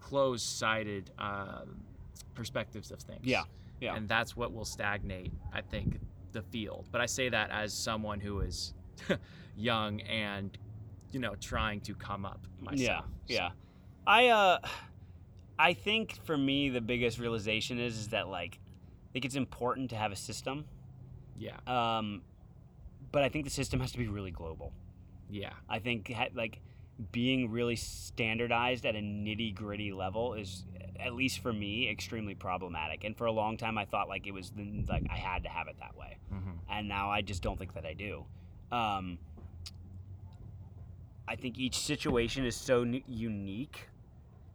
closed 0.00 0.46
sided 0.46 1.10
um, 1.18 1.82
perspectives 2.34 2.90
of 2.90 3.00
things. 3.00 3.20
Yeah, 3.22 3.44
yeah. 3.80 3.94
And 3.94 4.08
that's 4.08 4.36
what 4.36 4.52
will 4.52 4.64
stagnate, 4.64 5.32
I 5.52 5.60
think, 5.60 5.98
the 6.32 6.42
field. 6.42 6.88
But 6.90 7.00
I 7.00 7.06
say 7.06 7.28
that 7.28 7.50
as 7.50 7.72
someone 7.72 8.20
who 8.20 8.40
is 8.40 8.74
young 9.56 10.00
and 10.02 10.56
you 11.12 11.20
know 11.20 11.34
trying 11.40 11.80
to 11.82 11.94
come 11.94 12.24
up 12.24 12.46
myself. 12.60 13.06
Yeah, 13.26 13.36
yeah. 13.36 13.50
I 14.06 14.28
uh, 14.28 14.58
I 15.58 15.74
think 15.74 16.18
for 16.24 16.36
me 16.36 16.68
the 16.68 16.80
biggest 16.80 17.18
realization 17.18 17.78
is 17.78 17.98
is 17.98 18.08
that 18.08 18.28
like, 18.28 18.58
I 18.62 19.12
think 19.12 19.24
it's 19.24 19.36
important 19.36 19.90
to 19.90 19.96
have 19.96 20.12
a 20.12 20.16
system. 20.16 20.64
Yeah. 21.36 21.56
Um, 21.66 22.22
but 23.12 23.22
I 23.22 23.28
think 23.28 23.44
the 23.44 23.50
system 23.50 23.80
has 23.80 23.92
to 23.92 23.98
be 23.98 24.08
really 24.08 24.30
global. 24.30 24.72
Yeah. 25.30 25.52
I 25.68 25.78
think 25.78 26.12
like 26.34 26.60
being 27.12 27.50
really 27.50 27.76
standardized 27.76 28.84
at 28.86 28.96
a 28.96 28.98
nitty 28.98 29.54
gritty 29.54 29.92
level 29.92 30.34
is 30.34 30.64
at 30.98 31.14
least 31.14 31.40
for 31.40 31.52
me 31.52 31.88
extremely 31.88 32.34
problematic. 32.34 33.04
And 33.04 33.16
for 33.16 33.26
a 33.26 33.32
long 33.32 33.56
time 33.56 33.78
I 33.78 33.84
thought 33.84 34.08
like 34.08 34.26
it 34.26 34.32
was 34.32 34.50
the, 34.50 34.84
like 34.88 35.06
I 35.10 35.16
had 35.16 35.44
to 35.44 35.48
have 35.48 35.68
it 35.68 35.76
that 35.80 35.96
way. 35.96 36.16
hmm 36.30 36.50
and 36.70 36.86
now 36.86 37.10
I 37.10 37.22
just 37.22 37.42
don't 37.42 37.58
think 37.58 37.74
that 37.74 37.86
I 37.86 37.94
do. 37.94 38.24
Um, 38.70 39.18
I 41.26 41.36
think 41.36 41.58
each 41.58 41.78
situation 41.78 42.44
is 42.44 42.56
so 42.56 42.82
n- 42.82 43.02
unique. 43.06 43.88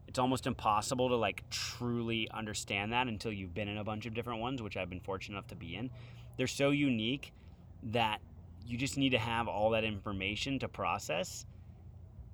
It's 0.08 0.20
almost 0.20 0.45
impossible 0.47 1.10
to 1.10 1.16
like 1.16 1.43
truly 1.49 2.30
understand 2.32 2.93
that 2.93 3.08
until 3.08 3.32
you've 3.32 3.54
been 3.54 3.68
in 3.68 3.78
a 3.78 3.84
bunch 3.84 4.06
of 4.06 4.14
different 4.14 4.41
ones, 4.41 4.62
which 4.62 4.78
I've 4.78 4.89
been 4.89 4.99
fortunate 4.99 5.38
enough 5.38 5.47
to 5.47 5.56
be 5.56 5.76
in. 5.76 5.89
They're 6.38 6.47
so 6.47 6.70
unique 6.70 7.34
that 7.91 8.22
you 8.66 8.78
just 8.78 8.97
need 8.97 9.09
to 9.09 9.20
have 9.20 9.47
all 9.47 9.70
that 9.72 9.84
information 9.84 10.59
to 10.59 10.68
process 10.68 11.45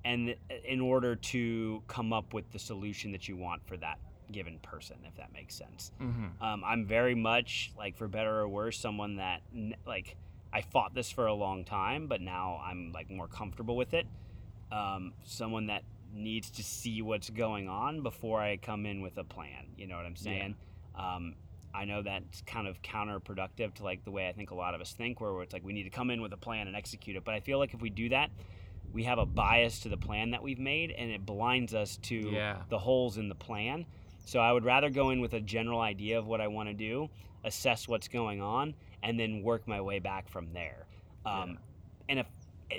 and 0.04 0.34
in 0.64 0.80
order 0.80 1.14
to 1.14 1.82
come 1.88 2.12
up 2.12 2.32
with 2.32 2.50
the 2.52 2.58
solution 2.58 3.12
that 3.12 3.28
you 3.28 3.36
want 3.36 3.60
for 3.66 3.76
that 3.76 3.98
given 4.32 4.58
person 4.60 4.96
if 5.06 5.14
that 5.16 5.32
makes 5.32 5.54
sense 5.54 5.92
hmm 5.98 6.26
um, 6.40 6.62
I'm 6.64 6.86
very 6.86 7.14
much 7.14 7.72
like 7.76 7.96
for 7.96 8.08
better 8.08 8.38
or 8.38 8.48
worse 8.48 8.78
someone 8.78 9.16
that 9.16 9.42
like 9.86 10.16
I 10.52 10.62
fought 10.62 10.94
this 10.94 11.10
for 11.10 11.26
a 11.26 11.34
long 11.34 11.64
time, 11.64 12.06
but 12.08 12.20
now 12.20 12.60
I'm 12.64 12.90
like 12.92 13.10
more 13.10 13.28
comfortable 13.28 13.76
with 13.76 13.94
it. 13.94 14.06
Um, 14.72 15.12
someone 15.24 15.66
that 15.68 15.82
needs 16.12 16.50
to 16.52 16.62
see 16.64 17.02
what's 17.02 17.30
going 17.30 17.68
on 17.68 18.02
before 18.02 18.40
I 18.40 18.56
come 18.56 18.84
in 18.84 19.00
with 19.00 19.16
a 19.18 19.24
plan. 19.24 19.66
You 19.76 19.86
know 19.86 19.96
what 19.96 20.06
I'm 20.06 20.16
saying? 20.16 20.56
Um, 20.96 21.34
I 21.74 21.84
know 21.84 22.02
that's 22.02 22.42
kind 22.42 22.66
of 22.66 22.80
counterproductive 22.82 23.74
to 23.74 23.84
like 23.84 24.04
the 24.04 24.10
way 24.10 24.28
I 24.28 24.32
think 24.32 24.50
a 24.50 24.54
lot 24.54 24.74
of 24.74 24.80
us 24.80 24.92
think, 24.92 25.20
where 25.20 25.40
it's 25.42 25.52
like 25.52 25.64
we 25.64 25.72
need 25.72 25.84
to 25.84 25.90
come 25.90 26.10
in 26.10 26.20
with 26.20 26.32
a 26.32 26.36
plan 26.36 26.66
and 26.66 26.76
execute 26.76 27.16
it. 27.16 27.24
But 27.24 27.34
I 27.34 27.40
feel 27.40 27.58
like 27.58 27.74
if 27.74 27.80
we 27.80 27.90
do 27.90 28.08
that, 28.10 28.30
we 28.92 29.04
have 29.04 29.18
a 29.18 29.26
bias 29.26 29.80
to 29.80 29.88
the 29.88 29.96
plan 29.96 30.30
that 30.32 30.42
we've 30.42 30.58
made, 30.58 30.90
and 30.90 31.10
it 31.10 31.24
blinds 31.24 31.74
us 31.74 31.96
to 31.98 32.16
Yeah. 32.16 32.62
the 32.68 32.78
holes 32.78 33.18
in 33.18 33.28
the 33.28 33.34
plan. 33.34 33.86
So 34.24 34.40
I 34.40 34.52
would 34.52 34.64
rather 34.64 34.90
go 34.90 35.10
in 35.10 35.20
with 35.20 35.34
a 35.34 35.40
general 35.40 35.80
idea 35.80 36.18
of 36.18 36.26
what 36.26 36.40
I 36.40 36.48
want 36.48 36.68
to 36.68 36.74
do, 36.74 37.08
assess 37.44 37.86
what's 37.88 38.08
going 38.08 38.40
on, 38.40 38.74
and 39.02 39.18
then 39.18 39.42
work 39.42 39.66
my 39.66 39.80
way 39.80 39.98
back 39.98 40.28
from 40.28 40.52
there. 40.52 40.86
Um, 41.24 41.58
And 42.08 42.18
if 42.18 42.26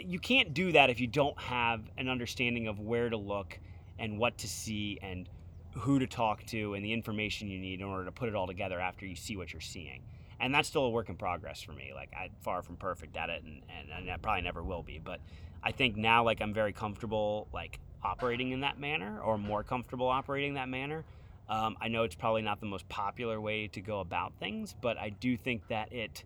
you 0.04 0.20
can't 0.20 0.54
do 0.54 0.72
that 0.74 0.90
if 0.90 1.00
you 1.00 1.08
don't 1.08 1.38
have 1.40 1.90
an 1.98 2.08
understanding 2.10 2.68
of 2.68 2.80
where 2.80 3.10
to 3.10 3.18
look 3.18 3.58
and 4.00 4.18
what 4.20 4.38
to 4.40 4.48
see 4.48 5.00
and 5.02 5.28
who 5.74 6.00
to 6.00 6.08
talk 6.08 6.46
to 6.48 6.74
and 6.74 6.84
the 6.84 6.94
information 6.94 7.48
you 7.48 7.60
need 7.60 7.80
in 7.80 7.86
order 7.86 8.06
to 8.06 8.12
put 8.12 8.28
it 8.28 8.36
all 8.36 8.48
together 8.48 8.80
after 8.80 9.06
you 9.06 9.16
see 9.16 9.38
what 9.38 9.54
you're 9.54 9.62
seeing. 9.62 10.02
And 10.40 10.54
that's 10.54 10.68
still 10.68 10.86
a 10.86 10.90
work 10.90 11.10
in 11.10 11.16
progress 11.16 11.62
for 11.62 11.72
me. 11.72 11.92
Like 11.94 12.12
I'm 12.20 12.32
far 12.42 12.62
from 12.62 12.76
perfect 12.76 13.16
at 13.16 13.30
it, 13.30 13.44
and, 13.44 13.62
and, 13.78 13.90
and 13.96 14.12
I 14.12 14.18
probably 14.18 14.42
never 14.42 14.64
will 14.64 14.84
be. 14.84 15.00
But 15.04 15.20
I 15.64 15.72
think 15.72 15.96
now, 15.96 16.24
like 16.24 16.42
I'm 16.42 16.54
very 16.54 16.74
comfortable, 16.74 17.48
like 17.54 17.80
operating 18.04 18.52
in 18.52 18.62
that 18.62 18.80
manner, 18.80 19.22
or 19.22 19.38
more 19.38 19.64
comfortable 19.64 20.08
operating 20.08 20.56
that 20.56 20.68
manner. 20.68 21.04
Um, 21.48 21.78
I 21.82 21.90
know 21.90 22.04
it's 22.04 22.16
probably 22.16 22.42
not 22.42 22.60
the 22.60 22.66
most 22.66 22.88
popular 22.90 23.40
way 23.40 23.68
to 23.68 23.82
go 23.82 24.00
about 24.00 24.34
things, 24.40 24.76
but 24.82 24.98
I 24.98 25.10
do 25.10 25.38
think 25.38 25.68
that 25.68 25.92
it 25.94 26.24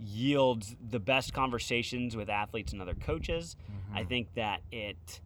yields 0.00 0.74
the 0.90 0.98
best 0.98 1.32
conversations 1.32 2.16
with 2.16 2.28
athletes 2.28 2.72
and 2.72 2.80
other 2.80 2.94
coaches. 2.94 3.56
I 3.94 4.04
think 4.04 4.34
that 4.34 4.62
it 4.72 5.20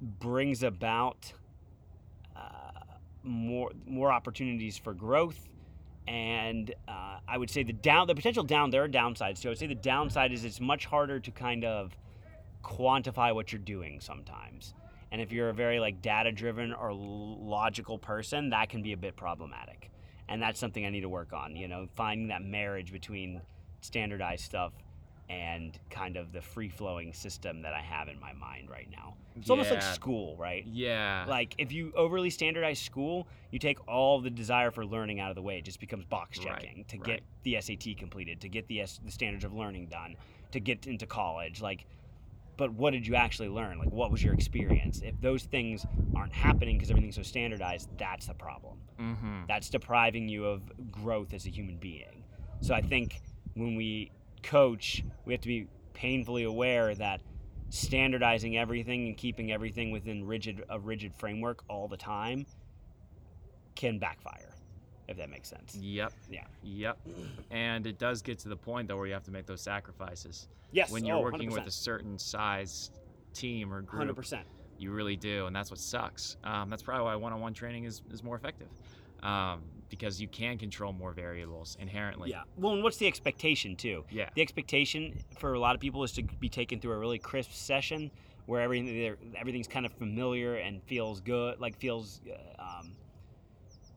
brings 0.00 0.62
about 0.62 1.32
more 3.22 3.70
more 3.86 4.12
opportunities 4.12 4.76
for 4.78 4.94
growth, 4.94 5.48
and 6.06 6.74
uh, 6.88 7.18
I 7.26 7.38
would 7.38 7.50
say 7.50 7.62
the 7.62 7.72
down 7.72 8.06
the 8.06 8.14
potential 8.14 8.44
down 8.44 8.70
there 8.70 8.84
are 8.84 8.88
downsides 8.88 9.40
too. 9.40 9.48
I 9.48 9.50
would 9.50 9.58
say 9.58 9.66
the 9.66 9.74
downside 9.74 10.32
is 10.32 10.44
it's 10.44 10.60
much 10.60 10.86
harder 10.86 11.20
to 11.20 11.30
kind 11.30 11.64
of 11.64 11.96
quantify 12.62 13.34
what 13.34 13.52
you're 13.52 13.60
doing 13.60 14.00
sometimes. 14.00 14.74
And 15.10 15.20
if 15.20 15.30
you're 15.30 15.50
a 15.50 15.54
very 15.54 15.78
like 15.78 16.00
data 16.00 16.32
driven 16.32 16.72
or 16.72 16.92
logical 16.92 17.98
person, 17.98 18.50
that 18.50 18.70
can 18.70 18.82
be 18.82 18.92
a 18.92 18.96
bit 18.96 19.16
problematic. 19.16 19.90
And 20.28 20.40
that's 20.40 20.58
something 20.58 20.86
I 20.86 20.90
need 20.90 21.02
to 21.02 21.08
work 21.08 21.32
on, 21.32 21.54
you 21.56 21.68
know, 21.68 21.86
finding 21.94 22.28
that 22.28 22.42
marriage 22.42 22.92
between 22.92 23.42
standardized 23.82 24.44
stuff 24.44 24.72
and 25.32 25.78
kind 25.88 26.16
of 26.16 26.32
the 26.32 26.42
free 26.42 26.68
flowing 26.68 27.12
system 27.14 27.62
that 27.62 27.72
I 27.72 27.80
have 27.80 28.08
in 28.08 28.20
my 28.20 28.32
mind 28.34 28.68
right 28.70 28.88
now. 28.90 29.14
It's 29.34 29.48
almost 29.48 29.70
like 29.70 29.80
school, 29.82 30.36
right? 30.36 30.66
Yeah. 30.66 31.24
Like 31.26 31.54
if 31.56 31.72
you 31.72 31.90
overly 31.96 32.28
standardize 32.28 32.78
school, 32.78 33.26
you 33.50 33.58
take 33.58 33.78
all 33.88 34.20
the 34.20 34.28
desire 34.28 34.70
for 34.70 34.84
learning 34.84 35.20
out 35.20 35.30
of 35.30 35.36
the 35.36 35.42
way. 35.42 35.56
It 35.58 35.64
just 35.64 35.80
becomes 35.80 36.04
box 36.04 36.38
Right, 36.38 36.60
checking 36.60 36.84
to 36.84 36.96
right. 36.98 37.04
get 37.06 37.22
the 37.44 37.58
SAT 37.60 37.96
completed, 37.98 38.42
to 38.42 38.48
get 38.50 38.68
the 38.68 38.82
S- 38.82 39.00
the 39.02 39.10
standards 39.10 39.44
of 39.44 39.54
learning 39.54 39.86
done, 39.86 40.16
to 40.50 40.60
get 40.60 40.86
into 40.86 41.06
college. 41.06 41.62
Like, 41.62 41.86
but 42.58 42.70
what 42.74 42.90
did 42.92 43.06
you 43.06 43.14
actually 43.14 43.48
learn? 43.48 43.78
Like, 43.78 43.90
what 43.90 44.10
was 44.10 44.22
your 44.22 44.34
experience? 44.34 45.00
If 45.02 45.18
those 45.22 45.44
things 45.44 45.86
aren't 46.14 46.34
happening 46.34 46.76
because 46.76 46.90
everything's 46.90 47.16
so 47.16 47.22
standardized, 47.22 47.88
that's 47.96 48.26
the 48.26 48.34
problem. 48.34 48.76
mm-hmm. 49.00 49.40
That's 49.48 49.70
depriving 49.70 50.28
you 50.28 50.44
of 50.44 50.60
growth 50.92 51.32
as 51.32 51.46
a 51.46 51.50
human 51.50 51.78
being. 51.78 52.22
So 52.60 52.74
I 52.74 52.82
think 52.82 53.22
when 53.54 53.76
we 53.76 54.10
coach, 54.42 55.04
we 55.24 55.32
have 55.32 55.40
to 55.42 55.48
be 55.48 55.66
painfully 55.94 56.44
aware 56.44 56.94
that 56.94 57.20
standardizing 57.70 58.58
everything 58.58 59.06
and 59.06 59.16
keeping 59.16 59.50
everything 59.50 59.90
within 59.90 60.26
rigid 60.26 60.62
a 60.68 60.78
rigid 60.78 61.14
framework 61.14 61.62
all 61.68 61.88
the 61.88 61.96
time 61.96 62.44
can 63.74 63.98
backfire, 63.98 64.54
if 65.08 65.16
that 65.16 65.30
makes 65.30 65.48
sense. 65.48 65.76
Yep. 65.80 66.12
Yeah. 66.30 66.44
Yep. 66.62 66.98
And 67.50 67.86
it 67.86 67.98
does 67.98 68.20
get 68.20 68.38
to 68.40 68.48
the 68.48 68.56
point 68.56 68.88
though 68.88 68.96
where 68.96 69.06
you 69.06 69.14
have 69.14 69.24
to 69.24 69.30
make 69.30 69.46
those 69.46 69.62
sacrifices. 69.62 70.48
Yes. 70.70 70.90
When 70.90 71.04
you're 71.04 71.16
oh, 71.16 71.22
working 71.22 71.50
with 71.50 71.62
100%. 71.62 71.66
a 71.66 71.70
certain 71.70 72.18
size 72.18 72.90
team 73.34 73.72
or 73.72 73.82
group, 73.82 74.16
100%. 74.16 74.42
you 74.78 74.90
really 74.90 75.16
do, 75.16 75.46
and 75.46 75.54
that's 75.54 75.70
what 75.70 75.78
sucks. 75.78 76.36
Um, 76.44 76.70
that's 76.70 76.82
probably 76.82 77.04
why 77.04 77.16
one-on-one 77.16 77.54
training 77.54 77.84
is, 77.84 78.02
is 78.10 78.22
more 78.22 78.36
effective, 78.36 78.68
um, 79.22 79.62
because 79.92 80.22
you 80.22 80.26
can 80.26 80.56
control 80.56 80.90
more 80.90 81.12
variables 81.12 81.76
inherently. 81.78 82.30
Yeah. 82.30 82.44
Well, 82.56 82.72
and 82.72 82.82
what's 82.82 82.96
the 82.96 83.06
expectation 83.06 83.76
too? 83.76 84.06
Yeah. 84.10 84.30
The 84.34 84.40
expectation 84.40 85.22
for 85.38 85.52
a 85.52 85.60
lot 85.60 85.74
of 85.74 85.82
people 85.82 86.02
is 86.02 86.12
to 86.12 86.22
be 86.22 86.48
taken 86.48 86.80
through 86.80 86.92
a 86.92 86.98
really 86.98 87.18
crisp 87.18 87.52
session 87.52 88.10
where 88.46 88.62
everything 88.62 89.14
everything's 89.36 89.68
kind 89.68 89.84
of 89.84 89.92
familiar 89.92 90.56
and 90.56 90.82
feels 90.84 91.20
good, 91.20 91.60
like 91.60 91.78
feels 91.78 92.22
uh, 92.26 92.62
um, 92.62 92.92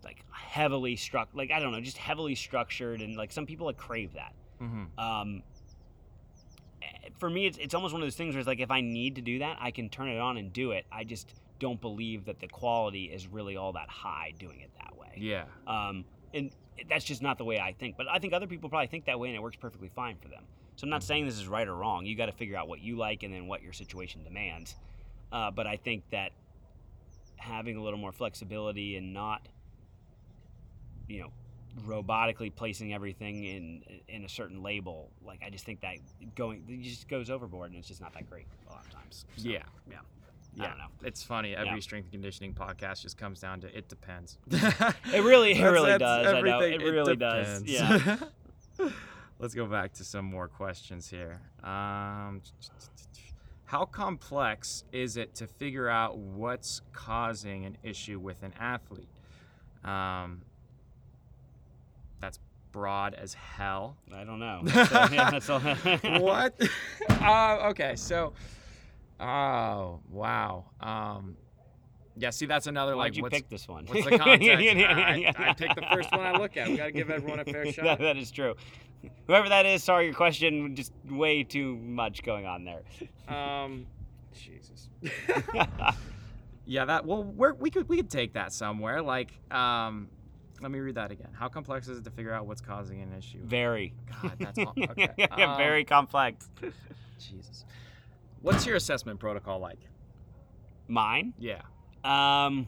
like 0.03 0.17
heavily 0.31 0.97
struck, 0.97 1.29
like 1.33 1.49
I 1.49 1.61
don't 1.61 1.71
know, 1.71 1.79
just 1.79 1.97
heavily 1.97 2.35
structured, 2.35 3.01
and 3.01 3.15
like 3.15 3.31
some 3.31 3.45
people 3.45 3.65
like 3.65 3.77
crave 3.77 4.13
that. 4.15 4.33
Mm-hmm. 4.61 4.99
Um, 4.99 5.43
eh, 6.83 7.09
for 7.17 7.29
me, 7.29 7.47
it's, 7.47 7.57
it's 7.57 7.73
almost 7.73 7.93
one 7.93 8.01
of 8.01 8.05
those 8.05 8.17
things 8.17 8.35
where 8.35 8.39
it's 8.39 8.47
like 8.47 8.59
if 8.59 8.69
I 8.69 8.81
need 8.81 9.15
to 9.15 9.21
do 9.21 9.39
that, 9.39 9.57
I 9.61 9.71
can 9.71 9.87
turn 9.87 10.09
it 10.09 10.19
on 10.19 10.35
and 10.35 10.51
do 10.51 10.71
it. 10.71 10.85
I 10.91 11.05
just 11.05 11.33
don't 11.59 11.79
believe 11.79 12.25
that 12.25 12.39
the 12.39 12.47
quality 12.47 13.05
is 13.05 13.27
really 13.27 13.55
all 13.57 13.73
that 13.73 13.89
high 13.89 14.33
doing 14.37 14.59
it 14.61 14.71
that 14.81 14.97
way. 14.97 15.13
Yeah. 15.17 15.45
Um, 15.67 16.05
and 16.33 16.51
that's 16.89 17.05
just 17.05 17.21
not 17.21 17.37
the 17.37 17.45
way 17.45 17.59
I 17.59 17.73
think. 17.73 17.97
But 17.97 18.07
I 18.09 18.19
think 18.19 18.33
other 18.33 18.47
people 18.47 18.69
probably 18.69 18.87
think 18.87 19.05
that 19.05 19.19
way 19.19 19.29
and 19.29 19.37
it 19.37 19.41
works 19.41 19.57
perfectly 19.57 19.89
fine 19.95 20.17
for 20.21 20.27
them. 20.27 20.43
So 20.75 20.83
I'm 20.83 20.89
not 20.89 21.03
saying 21.03 21.25
this 21.25 21.39
is 21.39 21.47
right 21.47 21.67
or 21.67 21.75
wrong. 21.75 22.05
You 22.05 22.15
got 22.17 22.25
to 22.25 22.33
figure 22.33 22.57
out 22.57 22.67
what 22.67 22.81
you 22.81 22.97
like 22.97 23.23
and 23.23 23.33
then 23.33 23.47
what 23.47 23.63
your 23.63 23.71
situation 23.71 24.23
demands. 24.23 24.75
Uh, 25.31 25.51
but 25.51 25.65
I 25.67 25.77
think 25.77 26.03
that 26.11 26.31
having 27.37 27.77
a 27.77 27.83
little 27.83 27.99
more 27.99 28.11
flexibility 28.11 28.97
and 28.97 29.13
not, 29.13 29.47
you 31.07 31.21
know, 31.21 31.31
robotically 31.85 32.53
placing 32.53 32.93
everything 32.93 33.43
in 33.43 33.83
in 34.07 34.23
a 34.23 34.29
certain 34.29 34.63
label. 34.63 35.09
Like 35.25 35.41
I 35.45 35.49
just 35.49 35.65
think 35.65 35.81
that 35.81 35.97
going 36.35 36.63
it 36.67 36.81
just 36.83 37.07
goes 37.07 37.29
overboard 37.29 37.71
and 37.71 37.79
it's 37.79 37.87
just 37.87 38.01
not 38.01 38.13
that 38.13 38.29
great 38.29 38.47
a 38.69 38.73
lot 38.73 38.85
of 38.85 38.91
times. 38.91 39.25
So, 39.35 39.49
yeah. 39.49 39.63
yeah. 39.89 39.97
I 40.59 40.63
Yeah, 40.63 40.69
don't 40.69 40.77
know. 40.77 40.85
it's 41.03 41.23
funny. 41.23 41.55
Every 41.55 41.73
Yeah. 41.73 41.79
strength 41.79 42.05
and 42.05 42.11
conditioning 42.13 42.53
podcast 42.53 43.01
just 43.01 43.17
comes 43.17 43.39
down 43.39 43.61
to 43.61 43.77
it 43.77 43.87
depends. 43.89 44.37
It 45.13 45.23
really, 45.23 45.51
it 45.53 45.63
really 45.63 45.97
does. 45.97 46.27
I 46.27 46.31
know. 46.41 46.59
It 46.61 46.73
everything. 46.73 46.93
really 46.93 47.15
does. 47.15 47.63
Yeah. 47.63 48.17
Let's 49.39 49.53
go 49.53 49.65
back 49.65 49.91
to 49.93 50.03
some 50.05 50.25
more 50.25 50.47
questions 50.47 51.09
here. 51.09 51.41
Um, 51.63 52.41
how 53.65 53.85
complex 53.85 54.83
is 54.93 55.17
it 55.17 55.35
to 55.35 55.47
figure 55.47 55.89
out 55.89 56.17
what's 56.17 56.81
causing 56.93 57.65
an 57.65 57.77
issue 57.83 58.17
with 58.19 58.43
an 58.43 58.53
athlete? 58.59 59.09
Um, 59.83 60.41
that's 62.21 62.39
broad 62.71 63.13
as 63.13 63.33
hell. 63.33 63.97
I 64.13 64.23
don't 64.23 64.39
know. 64.39 64.61
So, 65.41 65.57
yeah, 65.61 66.19
what? 66.19 66.55
uh, 67.09 67.67
okay, 67.69 67.95
so, 67.95 68.33
oh 69.19 69.99
wow. 70.09 70.65
Um, 70.81 71.37
yeah, 72.17 72.29
see, 72.29 72.45
that's 72.45 72.67
another 72.67 72.95
Why'd 72.95 73.11
like 73.11 73.17
you 73.17 73.23
pick 73.29 73.49
this 73.49 73.67
one? 73.67 73.85
what's 73.87 74.05
the 74.05 74.17
context? 74.17 74.47
I, 74.49 75.33
I, 75.37 75.49
I 75.49 75.53
pick 75.53 75.75
the 75.75 75.85
first 75.91 76.11
one 76.13 76.21
I 76.21 76.37
look 76.37 76.55
at. 76.55 76.69
We 76.69 76.77
got 76.77 76.85
to 76.85 76.91
give 76.93 77.09
everyone 77.09 77.39
a 77.39 77.45
fair 77.45 77.65
That- 77.65 77.73
shot. 77.75 77.99
that 77.99 78.15
is 78.17 78.31
true. 78.31 78.55
Whoever 79.27 79.49
that 79.49 79.65
is, 79.65 79.83
sorry, 79.83 80.05
your 80.05 80.13
question 80.15 80.75
just 80.75 80.93
way 81.09 81.43
too 81.43 81.75
much 81.77 82.23
going 82.23 82.45
on 82.45 82.63
there. 82.63 82.81
Um, 83.27 83.87
Jesus. 84.33 84.87
yeah, 86.65 86.85
that 86.85 87.05
well, 87.07 87.23
we're, 87.23 87.53
we 87.53 87.69
could 87.71 87.89
we 87.89 87.97
could 87.97 88.09
take 88.09 88.33
that 88.33 88.53
somewhere. 88.53 89.01
Like, 89.01 89.31
um, 89.51 90.09
let 90.61 90.69
me 90.71 90.77
read 90.79 90.95
that 90.95 91.11
again. 91.11 91.29
How 91.33 91.47
complex 91.47 91.87
is 91.87 91.97
it 91.97 92.03
to 92.03 92.11
figure 92.11 92.31
out 92.31 92.45
what's 92.45 92.61
causing 92.61 93.01
an 93.01 93.13
issue? 93.17 93.39
Very. 93.43 93.93
God, 94.21 94.33
that's 94.39 94.59
all, 94.59 94.73
okay. 94.77 95.09
yeah, 95.17 95.25
Um, 95.53 95.57
very 95.57 95.83
complex. 95.85 96.47
Jesus. 97.19 97.65
What's 98.45 98.65
your 98.67 98.75
assessment 98.75 99.19
protocol 99.19 99.59
like? 99.59 99.79
Mine, 100.87 101.33
Yeah, 101.39 101.61
um, 102.03 102.67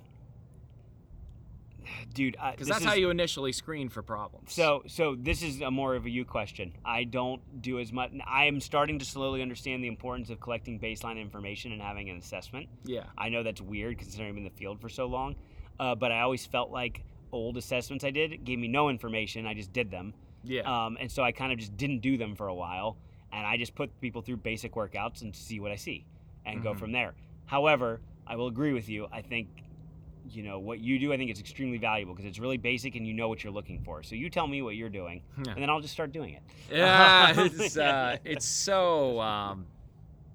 dude, 2.15 2.35
because 2.51 2.67
that's 2.67 2.79
is- 2.81 2.85
how 2.87 2.95
you 2.95 3.11
initially 3.11 3.51
screen 3.51 3.87
for 3.89 4.01
problems. 4.01 4.51
So, 4.53 4.81
so 4.87 5.15
this 5.15 5.43
is 5.43 5.61
a 5.61 5.69
more 5.69 5.93
of 5.93 6.07
a 6.07 6.09
you 6.09 6.25
question. 6.25 6.73
I 6.83 7.03
don't 7.03 7.61
do 7.61 7.77
as 7.79 7.93
much. 7.93 8.11
I 8.25 8.45
am 8.45 8.59
starting 8.59 8.97
to 8.97 9.05
slowly 9.05 9.43
understand 9.43 9.83
the 9.83 9.87
importance 9.87 10.31
of 10.31 10.39
collecting 10.39 10.79
baseline 10.79 11.21
information 11.21 11.71
and 11.71 11.79
having 11.79 12.09
an 12.09 12.17
assessment. 12.17 12.67
yeah, 12.83 13.03
I 13.15 13.29
know 13.29 13.43
that's 13.43 13.61
weird 13.61 13.99
considering 13.99 14.31
I'm 14.31 14.37
in 14.37 14.43
the 14.45 14.49
field 14.49 14.81
for 14.81 14.89
so 14.89 15.05
long, 15.05 15.35
uh, 15.79 15.93
but 15.93 16.11
I 16.11 16.21
always 16.21 16.43
felt 16.43 16.71
like 16.71 17.03
old 17.31 17.55
assessments 17.55 18.03
I 18.03 18.09
did 18.09 18.43
gave 18.43 18.57
me 18.57 18.67
no 18.67 18.89
information. 18.89 19.45
I 19.45 19.53
just 19.53 19.71
did 19.73 19.91
them, 19.91 20.15
yeah, 20.43 20.61
um, 20.61 20.97
and 20.99 21.11
so 21.11 21.21
I 21.21 21.31
kind 21.33 21.51
of 21.51 21.59
just 21.59 21.77
didn't 21.77 21.99
do 21.99 22.17
them 22.17 22.35
for 22.35 22.47
a 22.47 22.55
while, 22.55 22.97
and 23.31 23.45
I 23.45 23.57
just 23.57 23.75
put 23.75 23.99
people 24.01 24.21
through 24.21 24.37
basic 24.37 24.73
workouts 24.73 25.21
and 25.21 25.35
see 25.35 25.59
what 25.59 25.71
I 25.71 25.75
see, 25.75 26.05
and 26.45 26.61
go 26.63 26.73
Mhm. 26.73 26.79
from 26.79 26.91
there. 26.91 27.15
However, 27.45 28.01
I 28.25 28.35
will 28.35 28.47
agree 28.47 28.73
with 28.73 28.89
you. 28.89 29.07
I 29.11 29.21
think. 29.21 29.47
You 30.29 30.43
know 30.43 30.59
what 30.59 30.79
you 30.81 30.99
do. 30.99 31.13
I 31.13 31.17
think 31.17 31.31
it's 31.31 31.39
extremely 31.39 31.77
valuable 31.77 32.13
because 32.13 32.27
it's 32.27 32.37
really 32.37 32.57
basic 32.57 32.95
and 32.95 33.07
you 33.07 33.13
know 33.13 33.29
what 33.29 33.45
you're 33.45 33.53
looking 33.53 33.79
for. 33.79 34.03
So 34.03 34.13
you 34.15 34.29
tell 34.29 34.45
me 34.45 34.61
what 34.61 34.75
you're 34.75 34.89
doing, 34.89 35.21
Yeah. 35.37 35.53
and 35.53 35.61
then 35.61 35.69
I'll 35.69 35.79
just 35.79 35.93
start 35.93 36.11
doing 36.11 36.33
it. 36.33 36.43
yeah. 36.69 37.33
It's 37.45 37.77
uh, 37.77 38.17
it's 38.25 38.45
so 38.45 39.21
um, 39.21 39.67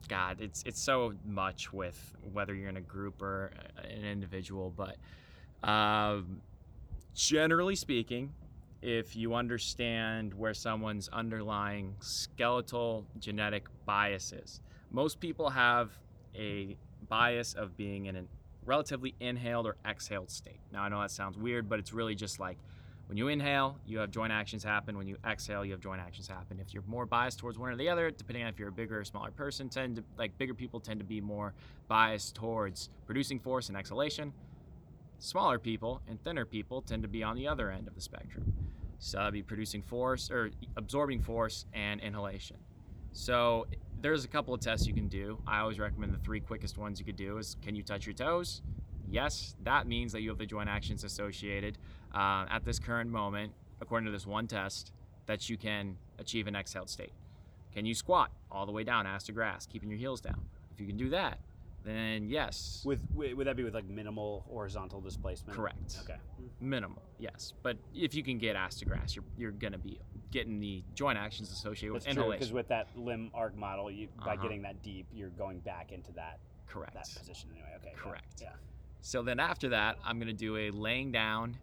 God, 0.09 0.40
it's 0.40 0.62
it's 0.64 0.81
so 0.81 1.12
much 1.27 1.74
with 1.74 2.16
whether 2.32 2.55
you're 2.55 2.70
in 2.70 2.78
a 2.78 2.81
group 2.81 3.20
or 3.20 3.52
an 3.85 4.02
individual, 4.02 4.70
but 4.74 4.97
um, 5.69 6.40
generally 7.14 7.77
speaking, 7.77 8.32
if 8.82 9.14
you 9.14 9.34
understand 9.34 10.34
where 10.34 10.54
someone's 10.54 11.09
underlying 11.09 11.94
skeletal 12.00 13.06
genetic 13.18 13.66
bias 13.86 14.32
is, 14.32 14.60
most 14.90 15.20
people 15.20 15.50
have 15.50 15.90
a 16.34 16.76
bias 17.09 17.54
of 17.54 17.76
being 17.76 18.06
in 18.06 18.16
a 18.16 18.22
relatively 18.64 19.14
inhaled 19.20 19.66
or 19.66 19.76
exhaled 19.86 20.30
state. 20.30 20.60
Now, 20.72 20.82
I 20.82 20.88
know 20.88 21.00
that 21.00 21.10
sounds 21.10 21.38
weird, 21.38 21.68
but 21.68 21.78
it's 21.78 21.92
really 21.92 22.14
just 22.14 22.40
like 22.40 22.59
when 23.06 23.16
you 23.18 23.28
inhale, 23.28 23.78
you 23.86 23.98
have 23.98 24.10
joint 24.10 24.32
actions 24.32 24.64
happen. 24.64 24.96
When 24.96 25.06
you 25.06 25.16
exhale, 25.26 25.64
you 25.64 25.72
have 25.72 25.80
joint 25.80 26.00
actions 26.00 26.26
happen. 26.26 26.59
If 26.60 26.72
you're 26.72 26.84
more 26.86 27.04
biased 27.04 27.38
towards 27.38 27.59
one 27.59 27.70
or 27.70 27.76
the 27.76 27.88
other, 27.88 28.10
depending 28.10 28.42
on 28.44 28.48
if 28.48 28.59
you're 28.59 28.68
a 28.68 28.72
bigger 28.72 29.00
or 29.00 29.04
smaller 29.04 29.30
person, 29.30 29.68
tend 29.68 29.96
to 29.96 30.04
like 30.16 30.36
bigger 30.38 30.54
people 30.54 30.80
tend 30.80 30.98
to 31.00 31.04
be 31.04 31.20
more 31.20 31.52
biased 31.88 32.34
towards 32.34 32.90
producing 33.06 33.38
force 33.38 33.68
and 33.68 33.76
exhalation. 33.76 34.32
Smaller 35.23 35.61
people 35.61 36.03
and 36.09 36.20
thinner 36.24 36.44
people 36.44 36.82
tend 36.82 37.01
to 37.03 37.09
be 37.09 37.23
on 37.23 37.36
the 37.36 37.47
other 37.47 37.70
end 37.70 37.86
of 37.86 37.94
the 37.94 38.01
spectrum. 38.01 38.53
So 38.99 39.19
that'd 39.19 39.32
be 39.32 39.40
producing 39.40 39.81
force 39.81 40.32
or 40.32 40.51
absorbing 40.77 41.23
force 41.23 41.65
and 41.73 42.01
inhalation. 42.01 42.57
So 43.12 43.69
there's 44.01 44.24
a 44.24 44.28
couple 44.28 44.53
of 44.53 44.59
tests 44.59 44.85
you 44.85 44.93
can 44.93 45.07
do. 45.07 45.39
I 45.47 45.61
always 45.61 45.78
recommend 45.78 46.12
the 46.12 46.19
three 46.19 46.40
quickest 46.40 46.77
ones 46.77 46.99
you 46.99 47.07
could 47.07 47.15
do 47.15 47.39
is 47.39 47.57
can 47.62 47.77
you 47.77 47.85
touch 47.85 48.05
your 48.05 48.15
toes? 48.15 48.62
Yes, 49.09 49.55
that 49.62 49.86
means 49.86 50.11
that 50.11 50.23
you 50.23 50.28
have 50.31 50.39
the 50.39 50.47
joint 50.47 50.69
actions 50.69 51.05
associated 51.05 51.78
uh, 52.12 52.47
at 52.51 52.65
this 52.65 52.81
current 52.81 53.09
moment, 53.09 53.53
according 53.81 54.07
to 54.07 54.12
this 54.12 54.27
one 54.27 54.49
test, 54.49 54.90
that 55.27 55.49
you 55.49 55.57
can 55.57 55.97
achieve 56.19 56.49
an 56.49 56.57
exhaled 56.57 56.90
state. 56.90 57.12
Can 57.73 57.86
you 57.86 57.94
squat 57.94 58.32
all 58.51 58.66
the 58.66 58.73
way 58.73 58.82
down, 58.82 59.07
ass 59.07 59.23
to 59.27 59.32
grass, 59.32 59.66
keeping 59.66 59.89
your 59.89 60.01
heels 60.01 60.20
down? 60.20 60.40
If 60.74 60.81
you 60.81 60.86
can 60.89 60.97
do 60.97 61.11
that, 61.11 61.39
then 61.84 62.28
yes, 62.28 62.82
With 62.84 63.00
would 63.14 63.46
that 63.46 63.56
be 63.56 63.64
with 63.64 63.74
like 63.74 63.88
minimal 63.88 64.44
horizontal 64.48 65.00
displacement? 65.00 65.56
correct. 65.56 65.98
Okay. 66.02 66.16
Minimal, 66.60 67.02
yes. 67.18 67.52
But 67.62 67.76
if 67.94 68.14
you 68.14 68.22
can 68.22 68.38
get 68.38 68.56
ass 68.56 68.76
to 68.76 68.84
grass, 68.84 69.16
you're, 69.16 69.24
you're 69.36 69.50
going 69.50 69.72
to 69.72 69.78
be 69.78 69.98
getting 70.30 70.60
the 70.60 70.82
joint 70.94 71.18
actions 71.18 71.50
associated 71.50 71.92
with 71.92 72.04
That's 72.04 72.14
true 72.14 72.22
inhalation. 72.24 72.40
because 72.40 72.52
with 72.52 72.68
that 72.68 72.88
limb 72.96 73.30
arc 73.34 73.56
model, 73.56 73.90
you 73.90 74.09
by 74.24 74.34
Uh-huh. 74.34 74.42
getting 74.42 74.62
that 74.62 74.82
deep, 74.82 75.06
you're 75.12 75.30
going 75.30 75.60
back 75.60 75.92
into 75.92 76.12
that 76.12 76.38
Correct. 76.68 76.94
that 76.94 77.09
position 77.18 77.50
anyway. 77.52 77.68
Okay. 77.76 77.90
yeah, 77.94 78.02
Correct. 78.02 78.40
Yeah. 78.40 78.48
So 79.00 79.22
then 79.22 79.40
after 79.40 79.68
that, 79.70 79.96
I'm 80.04 80.18
going 80.18 80.28
to 80.28 80.32
do 80.32 80.56
a 80.56 80.70
laying 80.70 81.10
down 81.12 81.56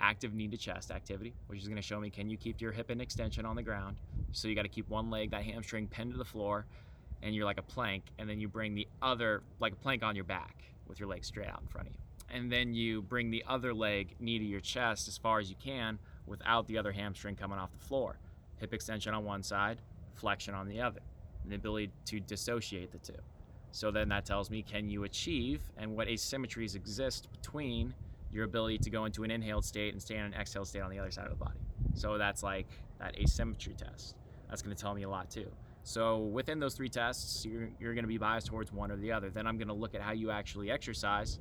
active 0.00 0.34
knee 0.34 0.48
to 0.48 0.56
chest 0.56 0.90
activity, 0.90 1.32
which 1.46 1.58
is 1.60 1.66
going 1.68 1.76
to 1.76 1.82
show 1.82 1.98
me 2.00 2.10
can 2.10 2.28
you 2.28 2.36
keep 2.36 2.60
your 2.60 2.72
hip 2.72 2.90
in 2.90 3.00
extension 3.00 3.46
on 3.46 3.56
the 3.56 3.62
ground. 3.62 3.96
So 4.32 4.48
you 4.48 4.54
got 4.54 4.62
to 4.62 4.68
keep 4.68 4.88
one 4.88 5.10
leg, 5.10 5.30
that 5.30 5.42
hamstring 5.44 5.86
pinned 5.88 6.12
to 6.12 6.18
the 6.18 6.24
floor, 6.24 6.66
and 7.22 7.34
you're 7.34 7.44
like 7.44 7.58
a 7.58 7.62
plank, 7.62 8.04
and 8.18 8.28
then 8.28 8.40
you 8.40 8.48
bring 8.48 8.74
the 8.74 8.86
other, 9.00 9.42
like 9.60 9.72
a 9.72 9.76
plank 9.76 10.02
on 10.02 10.14
your 10.14 10.24
back 10.24 10.64
with 10.86 10.98
your 10.98 11.08
leg 11.08 11.24
straight 11.24 11.48
out 11.48 11.60
in 11.60 11.68
front 11.68 11.88
of 11.88 11.94
you. 11.94 12.00
And 12.28 12.50
then 12.50 12.74
you 12.74 13.02
bring 13.02 13.30
the 13.30 13.44
other 13.46 13.74
leg 13.74 14.14
knee 14.18 14.38
to 14.38 14.44
your 14.44 14.60
chest 14.60 15.06
as 15.08 15.18
far 15.18 15.38
as 15.38 15.50
you 15.50 15.56
can 15.62 15.98
without 16.26 16.66
the 16.66 16.78
other 16.78 16.92
hamstring 16.92 17.36
coming 17.36 17.58
off 17.58 17.70
the 17.72 17.84
floor. 17.84 18.18
Hip 18.56 18.72
extension 18.72 19.12
on 19.14 19.24
one 19.24 19.42
side, 19.42 19.80
flexion 20.14 20.54
on 20.54 20.68
the 20.68 20.80
other, 20.80 21.00
and 21.42 21.52
the 21.52 21.56
ability 21.56 21.90
to 22.06 22.20
dissociate 22.20 22.90
the 22.90 22.98
two. 22.98 23.18
So 23.70 23.90
then 23.90 24.08
that 24.10 24.24
tells 24.24 24.50
me 24.50 24.62
can 24.62 24.88
you 24.88 25.04
achieve 25.04 25.62
and 25.76 25.96
what 25.96 26.08
asymmetries 26.08 26.74
exist 26.74 27.28
between 27.32 27.94
your 28.30 28.44
ability 28.44 28.78
to 28.78 28.90
go 28.90 29.04
into 29.04 29.24
an 29.24 29.30
inhaled 29.30 29.64
state 29.64 29.92
and 29.92 30.00
stay 30.00 30.16
in 30.16 30.24
an 30.24 30.34
exhaled 30.34 30.68
state 30.68 30.80
on 30.80 30.90
the 30.90 30.98
other 30.98 31.10
side 31.10 31.24
of 31.24 31.30
the 31.30 31.44
body. 31.44 31.58
So 31.94 32.18
that's 32.18 32.42
like 32.42 32.66
that 32.98 33.18
asymmetry 33.18 33.74
test. 33.74 34.16
That's 34.48 34.62
going 34.62 34.74
to 34.74 34.80
tell 34.80 34.94
me 34.94 35.02
a 35.02 35.08
lot 35.08 35.30
too. 35.30 35.50
So 35.84 36.18
within 36.18 36.60
those 36.60 36.74
three 36.74 36.88
tests, 36.88 37.44
you're, 37.44 37.68
you're 37.80 37.94
going 37.94 38.04
to 38.04 38.08
be 38.08 38.18
biased 38.18 38.46
towards 38.46 38.72
one 38.72 38.90
or 38.90 38.96
the 38.96 39.12
other. 39.12 39.30
Then 39.30 39.46
I'm 39.46 39.58
going 39.58 39.68
to 39.68 39.74
look 39.74 39.94
at 39.94 40.00
how 40.00 40.12
you 40.12 40.30
actually 40.30 40.70
exercise 40.70 41.38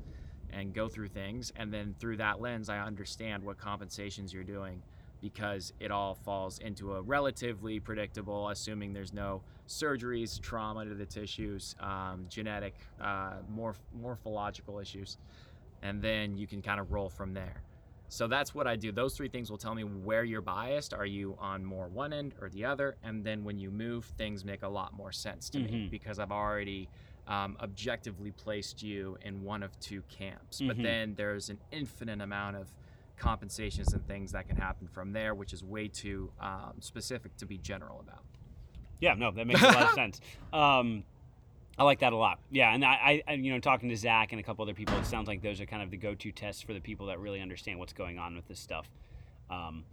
and 0.52 0.74
go 0.74 0.90
through 0.90 1.10
things. 1.10 1.54
And 1.56 1.74
then 1.74 1.96
through 2.00 2.18
that 2.18 2.42
lens, 2.42 2.70
I 2.70 2.80
understand 2.80 3.44
what 3.44 3.58
compensations 3.58 4.34
you're 4.34 4.44
doing 4.44 4.82
because 5.22 5.72
it 5.80 5.92
all 5.92 6.16
falls 6.16 6.58
into 6.60 6.96
a 6.96 7.02
relatively 7.02 7.80
predictable, 7.80 8.50
assuming 8.50 8.92
there's 8.92 9.14
no 9.14 9.44
surgeries, 9.68 10.42
trauma 10.42 10.84
to 10.84 10.96
the 10.96 11.06
tissues, 11.06 11.76
um, 11.80 12.26
genetic, 12.28 12.74
uh, 13.00 13.34
morph- 13.56 13.76
morphological 14.02 14.80
issues, 14.80 15.18
and 15.84 16.02
then 16.02 16.38
you 16.38 16.48
can 16.48 16.62
kind 16.62 16.80
of 16.80 16.92
roll 16.92 17.08
from 17.08 17.34
there. 17.34 17.62
So 18.14 18.28
that's 18.28 18.54
what 18.54 18.68
I 18.68 18.76
do. 18.76 18.92
Those 18.92 19.16
three 19.16 19.30
things 19.30 19.50
will 19.50 19.58
tell 19.58 19.74
me 19.74 19.86
where 19.86 20.26
you're 20.26 20.42
biased. 20.42 20.94
Are 20.94 21.06
you 21.06 21.38
on 21.40 21.64
more 21.64 21.88
one 21.88 22.12
end 22.12 22.36
or 22.42 22.50
the 22.50 22.66
other? 22.66 22.98
And 23.04 23.24
then 23.24 23.46
when 23.46 23.58
you 23.58 23.72
move, 23.72 24.04
things 24.18 24.44
make 24.44 24.64
a 24.64 24.68
lot 24.68 24.92
more 24.94 25.14
sense 25.14 25.50
to 25.52 25.60
me 25.60 25.70
Mhm. 25.72 25.90
because 25.90 26.20
I've 26.20 26.32
already 26.32 26.90
um, 27.28 27.56
objectively 27.62 28.32
placed 28.32 28.84
you 28.84 29.18
in 29.22 29.44
one 29.44 29.64
of 29.64 29.80
two 29.80 30.02
camps. 30.10 30.60
But 30.60 30.76
Mhm. 30.78 30.84
then 30.84 31.16
there's 31.16 31.50
an 31.50 31.60
infinite 31.72 32.20
amount 32.20 32.58
of 32.58 32.74
compensations 33.16 33.94
and 33.94 34.06
things 34.06 34.34
that 34.34 34.46
can 34.46 34.58
happen 34.58 34.88
from 34.88 35.14
there, 35.14 35.34
which 35.34 35.54
is 35.54 35.64
way 35.64 35.88
too 35.88 36.34
um, 36.42 36.74
specific 36.82 37.38
to 37.38 37.46
be 37.46 37.58
general 37.60 38.02
about. 38.02 38.26
Yeah, 39.00 39.14
no, 39.14 39.32
that 39.32 39.48
makes 39.48 39.62
a 39.62 39.72
lot 39.72 39.84
of 39.84 39.90
sense. 39.94 40.20
Um, 40.52 41.06
I 41.78 41.84
like 41.84 42.00
that 42.00 42.14
a 42.14 42.18
lot. 42.18 42.40
Yeah, 42.52 42.74
and 42.74 42.84
I, 42.84 43.24
I, 43.28 43.34
you 43.34 43.52
know, 43.52 43.60
talking 43.60 43.90
to 43.90 43.96
Zach 43.96 44.34
and 44.34 44.40
a 44.40 44.44
couple 44.44 44.64
other 44.64 44.74
people, 44.74 44.98
it 44.98 45.06
sounds 45.06 45.28
like 45.28 45.42
those 45.42 45.62
are 45.62 45.66
kind 45.66 45.82
of 45.82 45.90
the 45.90 45.98
go-to 45.98 46.32
tests 46.32 46.62
for 46.62 46.74
the 46.74 46.80
people 46.80 47.08
that 47.08 47.20
really 47.20 47.42
understand 47.42 47.80
what's 47.80 47.94
going 47.94 48.20
on 48.20 48.36
with 48.36 48.48
this 48.48 48.60
stuff. 48.60 48.88
Um, 49.50 49.86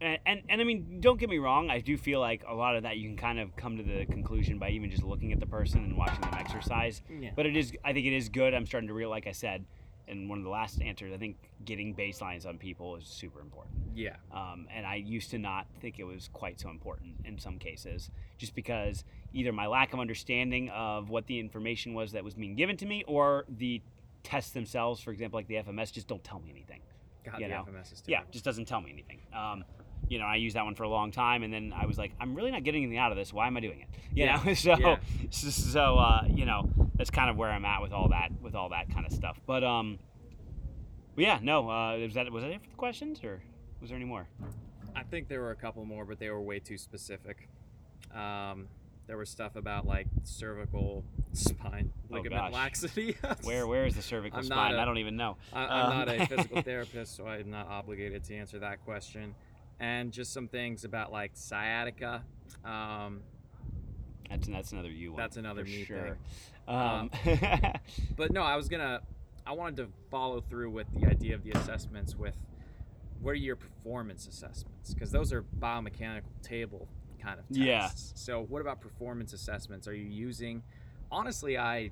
and, 0.00 0.18
and, 0.26 0.42
and 0.48 0.60
I 0.60 0.64
mean, 0.64 0.98
don't 1.00 1.18
get 1.18 1.30
me 1.30 1.38
wrong. 1.38 1.70
I 1.70 1.78
do 1.78 1.96
feel 1.96 2.20
like 2.20 2.44
a 2.46 2.54
lot 2.54 2.76
of 2.76 2.82
that 2.82 2.96
you 2.96 3.08
can 3.08 3.16
kind 3.16 3.38
of 3.38 3.54
come 3.56 3.76
to 3.76 3.82
the 3.82 4.04
conclusion 4.06 4.58
by 4.58 4.70
even 4.70 4.90
just 4.90 5.04
looking 5.04 5.32
at 5.32 5.40
the 5.40 5.46
person 5.46 5.84
and 5.84 5.96
watching 5.96 6.20
them 6.20 6.34
exercise. 6.34 7.00
Yeah. 7.08 7.30
But 7.36 7.46
it 7.46 7.56
is, 7.56 7.72
I 7.84 7.92
think 7.92 8.06
it 8.06 8.16
is 8.16 8.28
good. 8.28 8.52
I'm 8.52 8.66
starting 8.66 8.88
to 8.88 8.94
real, 8.94 9.10
like 9.10 9.26
I 9.26 9.32
said, 9.32 9.64
and 10.08 10.28
one 10.28 10.38
of 10.38 10.44
the 10.44 10.50
last 10.50 10.80
answers, 10.82 11.12
I 11.12 11.16
think 11.16 11.36
getting 11.64 11.94
baselines 11.94 12.46
on 12.46 12.58
people 12.58 12.96
is 12.96 13.04
super 13.06 13.40
important. 13.40 13.74
Yeah. 13.94 14.16
Um, 14.32 14.66
and 14.74 14.86
I 14.86 14.96
used 14.96 15.30
to 15.30 15.38
not 15.38 15.66
think 15.80 15.98
it 15.98 16.04
was 16.04 16.28
quite 16.32 16.60
so 16.60 16.70
important 16.70 17.14
in 17.24 17.38
some 17.38 17.58
cases, 17.58 18.10
just 18.38 18.54
because 18.54 19.04
either 19.32 19.52
my 19.52 19.66
lack 19.66 19.92
of 19.92 20.00
understanding 20.00 20.68
of 20.70 21.08
what 21.10 21.26
the 21.26 21.38
information 21.38 21.94
was 21.94 22.12
that 22.12 22.24
was 22.24 22.34
being 22.34 22.54
given 22.56 22.76
to 22.78 22.86
me, 22.86 23.04
or 23.06 23.44
the 23.48 23.80
tests 24.22 24.50
themselves, 24.52 25.00
for 25.00 25.10
example, 25.12 25.38
like 25.38 25.46
the 25.48 25.56
FMS, 25.56 25.92
just 25.92 26.06
don't 26.08 26.22
tell 26.24 26.40
me 26.40 26.50
anything. 26.50 26.80
God, 27.24 27.40
You 27.40 27.46
the 27.46 27.54
know, 27.54 27.64
FMS 27.68 27.92
is 27.92 28.00
too 28.00 28.12
Yeah, 28.12 28.20
much. 28.20 28.30
just 28.32 28.44
doesn't 28.44 28.66
tell 28.66 28.80
me 28.80 28.90
anything. 28.92 29.20
Um, 29.32 29.64
you 30.08 30.18
know, 30.18 30.26
I 30.26 30.34
used 30.36 30.56
that 30.56 30.64
one 30.64 30.74
for 30.74 30.82
a 30.82 30.88
long 30.88 31.10
time, 31.12 31.42
and 31.44 31.52
then 31.54 31.72
I 31.74 31.86
was 31.86 31.96
like, 31.96 32.12
I'm 32.20 32.34
really 32.34 32.50
not 32.50 32.64
getting 32.64 32.82
anything 32.82 32.98
out 32.98 33.12
of 33.12 33.16
this. 33.18 33.32
Why 33.32 33.46
am 33.46 33.56
I 33.56 33.60
doing 33.60 33.80
it? 33.80 33.88
You 34.14 34.24
Yeah, 34.24 34.42
know, 34.44 34.54
so 34.54 34.76
yeah. 34.78 34.96
so 35.30 35.96
uh, 35.98 36.24
you 36.28 36.44
know, 36.44 36.68
that's 37.02 37.10
kind 37.10 37.28
of 37.28 37.36
where 37.36 37.50
I'm 37.50 37.64
at 37.64 37.82
with 37.82 37.92
all 37.92 38.08
that 38.10 38.30
with 38.40 38.54
all 38.54 38.68
that 38.68 38.88
kind 38.94 39.04
of 39.04 39.10
stuff. 39.12 39.40
But 39.44 39.64
um, 39.64 39.98
but 41.16 41.24
yeah, 41.24 41.40
no, 41.42 41.68
uh, 41.68 41.98
was 41.98 42.14
that 42.14 42.30
was 42.30 42.44
that 42.44 42.52
it 42.52 42.62
for 42.62 42.70
the 42.70 42.76
questions, 42.76 43.18
or 43.24 43.42
was 43.80 43.90
there 43.90 43.96
any 43.96 44.04
more? 44.06 44.28
I 44.94 45.02
think 45.02 45.26
there 45.26 45.40
were 45.40 45.50
a 45.50 45.56
couple 45.56 45.84
more, 45.84 46.04
but 46.04 46.20
they 46.20 46.30
were 46.30 46.40
way 46.40 46.60
too 46.60 46.78
specific. 46.78 47.48
Um, 48.14 48.68
there 49.08 49.16
was 49.16 49.28
stuff 49.30 49.56
about 49.56 49.84
like 49.84 50.06
cervical 50.22 51.02
spine 51.32 51.92
Oh, 52.08 52.14
ligament 52.14 52.40
gosh. 52.40 52.52
laxity. 52.52 53.16
Where 53.42 53.66
where 53.66 53.84
is 53.84 53.96
the 53.96 54.02
cervical 54.02 54.38
I'm 54.38 54.44
spine? 54.44 54.74
a- 54.76 54.80
I 54.80 54.84
don't 54.84 54.98
even 54.98 55.16
know. 55.16 55.38
I, 55.52 55.64
I'm 55.64 55.84
Um, 55.90 55.98
not 56.06 56.08
a 56.08 56.26
physical 56.26 56.62
therapist, 56.70 57.16
so 57.16 57.26
I'm 57.26 57.50
not 57.50 57.66
obligated 57.66 58.22
to 58.26 58.36
answer 58.36 58.60
that 58.60 58.84
question. 58.84 59.34
And 59.80 60.12
just 60.12 60.32
some 60.32 60.46
things 60.46 60.84
about 60.84 61.10
like 61.10 61.32
sciatica. 61.34 62.22
Um, 62.64 63.22
That's 64.30 64.46
that's 64.46 64.70
another 64.72 64.88
you 64.90 65.10
one. 65.12 65.18
That's 65.20 65.36
another 65.36 65.64
me 65.64 65.84
sure. 65.84 66.00
thing. 66.00 66.14
Um, 66.68 67.10
but 68.16 68.32
no, 68.32 68.42
I 68.42 68.56
was 68.56 68.68
gonna. 68.68 69.00
I 69.44 69.52
wanted 69.52 69.76
to 69.78 69.88
follow 70.10 70.40
through 70.40 70.70
with 70.70 70.86
the 70.94 71.08
idea 71.08 71.34
of 71.34 71.42
the 71.42 71.50
assessments 71.52 72.14
with 72.14 72.36
what 73.20 73.32
are 73.32 73.34
your 73.34 73.56
performance 73.56 74.26
assessments? 74.26 74.94
Because 74.94 75.10
those 75.10 75.32
are 75.32 75.42
biomechanical 75.60 76.40
table 76.42 76.88
kind 77.20 77.38
of 77.38 77.46
tests. 77.48 77.56
Yeah. 77.56 77.88
So 78.14 78.42
what 78.48 78.60
about 78.60 78.80
performance 78.80 79.32
assessments? 79.32 79.86
Are 79.88 79.94
you 79.94 80.08
using? 80.08 80.62
Honestly, 81.10 81.58
I 81.58 81.90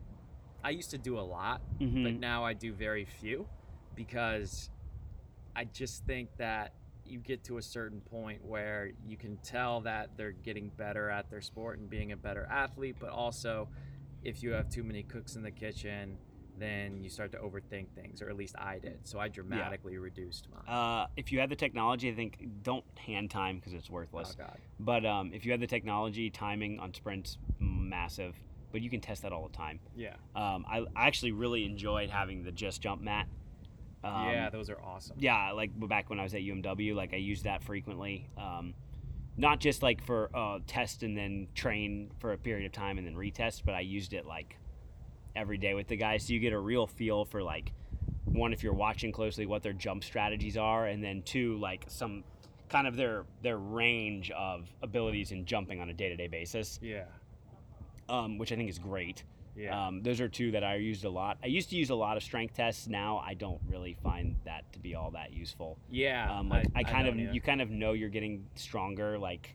I 0.62 0.70
used 0.70 0.90
to 0.90 0.98
do 0.98 1.18
a 1.18 1.22
lot, 1.22 1.62
mhm. 1.80 2.02
but 2.02 2.14
now 2.14 2.44
I 2.44 2.52
do 2.52 2.72
very 2.72 3.04
few 3.04 3.46
because 3.94 4.70
I 5.56 5.64
just 5.64 6.04
think 6.04 6.28
that 6.36 6.74
you 7.04 7.18
get 7.18 7.42
to 7.44 7.58
a 7.58 7.62
certain 7.62 8.00
point 8.00 8.44
where 8.44 8.92
you 9.06 9.16
can 9.16 9.36
tell 9.38 9.80
that 9.80 10.10
they're 10.16 10.32
getting 10.32 10.70
better 10.76 11.10
at 11.10 11.28
their 11.30 11.40
sport 11.40 11.78
and 11.78 11.90
being 11.90 12.12
a 12.12 12.16
better 12.16 12.46
athlete, 12.50 12.96
but 13.00 13.10
also 13.10 13.68
if 14.24 14.42
you 14.42 14.52
have 14.52 14.68
too 14.68 14.82
many 14.82 15.02
cooks 15.02 15.36
in 15.36 15.42
the 15.42 15.50
kitchen, 15.50 16.16
then 16.58 17.02
you 17.02 17.08
start 17.08 17.32
to 17.32 17.38
overthink 17.38 17.86
things, 17.94 18.20
or 18.20 18.28
at 18.28 18.36
least 18.36 18.54
I 18.58 18.78
did. 18.78 18.98
So 19.04 19.18
I 19.18 19.28
dramatically 19.28 19.96
reduced 19.96 20.48
mine. 20.52 20.68
Uh, 20.68 21.06
if 21.16 21.32
you 21.32 21.40
have 21.40 21.48
the 21.48 21.56
technology, 21.56 22.10
I 22.10 22.14
think 22.14 22.46
don't 22.62 22.84
hand 22.98 23.30
time 23.30 23.56
because 23.56 23.72
it's 23.72 23.88
worthless. 23.88 24.36
oh 24.38 24.42
God. 24.44 24.58
But 24.78 25.06
um, 25.06 25.32
if 25.32 25.44
you 25.46 25.52
have 25.52 25.60
the 25.60 25.66
technology, 25.66 26.28
timing 26.30 26.78
on 26.78 26.92
sprints 26.92 27.38
massive. 27.58 28.36
But 28.72 28.82
you 28.82 28.90
can 28.90 29.00
test 29.00 29.22
that 29.22 29.32
all 29.32 29.48
the 29.48 29.56
time. 29.56 29.80
Yeah. 29.96 30.14
Um, 30.36 30.64
I, 30.70 30.84
I 30.94 31.08
actually 31.08 31.32
really 31.32 31.64
enjoyed 31.64 32.08
having 32.08 32.44
the 32.44 32.52
just 32.52 32.80
jump 32.80 33.02
mat. 33.02 33.26
Um, 34.04 34.28
yeah, 34.28 34.48
those 34.48 34.70
are 34.70 34.80
awesome. 34.80 35.16
yeah, 35.18 35.50
like 35.52 35.70
back 35.88 36.08
when 36.08 36.20
I 36.20 36.22
was 36.22 36.34
at 36.34 36.40
UMW, 36.40 36.94
like 36.94 37.12
I 37.12 37.16
used 37.16 37.44
that 37.44 37.62
frequently. 37.62 38.30
Um, 38.38 38.74
not 39.36 39.60
just 39.60 39.82
like 39.82 40.04
for 40.04 40.30
uh, 40.34 40.58
test 40.66 41.02
and 41.02 41.16
then 41.16 41.48
train 41.54 42.10
for 42.18 42.32
a 42.32 42.38
period 42.38 42.66
of 42.66 42.72
time 42.72 42.98
and 42.98 43.06
then 43.06 43.14
retest, 43.14 43.62
but 43.64 43.74
I 43.74 43.80
used 43.80 44.12
it 44.12 44.26
like 44.26 44.56
every 45.36 45.58
day 45.58 45.74
with 45.74 45.86
the 45.88 45.96
guys. 45.96 46.26
So 46.26 46.32
you 46.32 46.40
get 46.40 46.52
a 46.52 46.58
real 46.58 46.86
feel 46.86 47.24
for 47.24 47.42
like 47.42 47.72
one 48.24 48.52
if 48.52 48.62
you're 48.62 48.74
watching 48.74 49.12
closely 49.12 49.46
what 49.46 49.62
their 49.62 49.72
jump 49.72 50.04
strategies 50.04 50.56
are, 50.56 50.86
and 50.86 51.02
then 51.02 51.22
two 51.22 51.56
like 51.58 51.84
some 51.88 52.24
kind 52.68 52.86
of 52.86 52.96
their 52.96 53.24
their 53.42 53.56
range 53.58 54.30
of 54.32 54.68
abilities 54.82 55.32
in 55.32 55.44
jumping 55.44 55.80
on 55.80 55.88
a 55.90 55.94
day 55.94 56.08
to 56.08 56.16
day 56.16 56.28
basis, 56.28 56.78
Yeah. 56.82 57.04
um, 58.08 58.38
which 58.38 58.52
I 58.52 58.56
think 58.56 58.68
is 58.70 58.78
great. 58.78 59.24
Yeah. 59.60 59.88
Um, 59.88 60.02
those 60.02 60.20
are 60.20 60.28
two 60.28 60.52
that 60.52 60.64
I 60.64 60.76
used 60.76 61.04
a 61.04 61.10
lot. 61.10 61.38
I 61.42 61.48
used 61.48 61.70
to 61.70 61.76
use 61.76 61.90
a 61.90 61.94
lot 61.94 62.16
of 62.16 62.22
strength 62.22 62.54
tests. 62.54 62.88
Now 62.88 63.22
I 63.24 63.34
don't 63.34 63.60
really 63.68 63.96
find 64.02 64.36
that 64.44 64.72
to 64.72 64.78
be 64.78 64.94
all 64.94 65.10
that 65.12 65.32
useful. 65.32 65.78
yeah. 65.90 66.30
Um, 66.32 66.48
like 66.48 66.66
I, 66.74 66.82
kind 66.82 67.06
of 67.06 67.16
either. 67.16 67.32
you 67.32 67.40
kind 67.40 67.60
of 67.60 67.70
know 67.70 67.92
you're 67.92 68.08
getting 68.08 68.46
stronger 68.54 69.18
like 69.18 69.54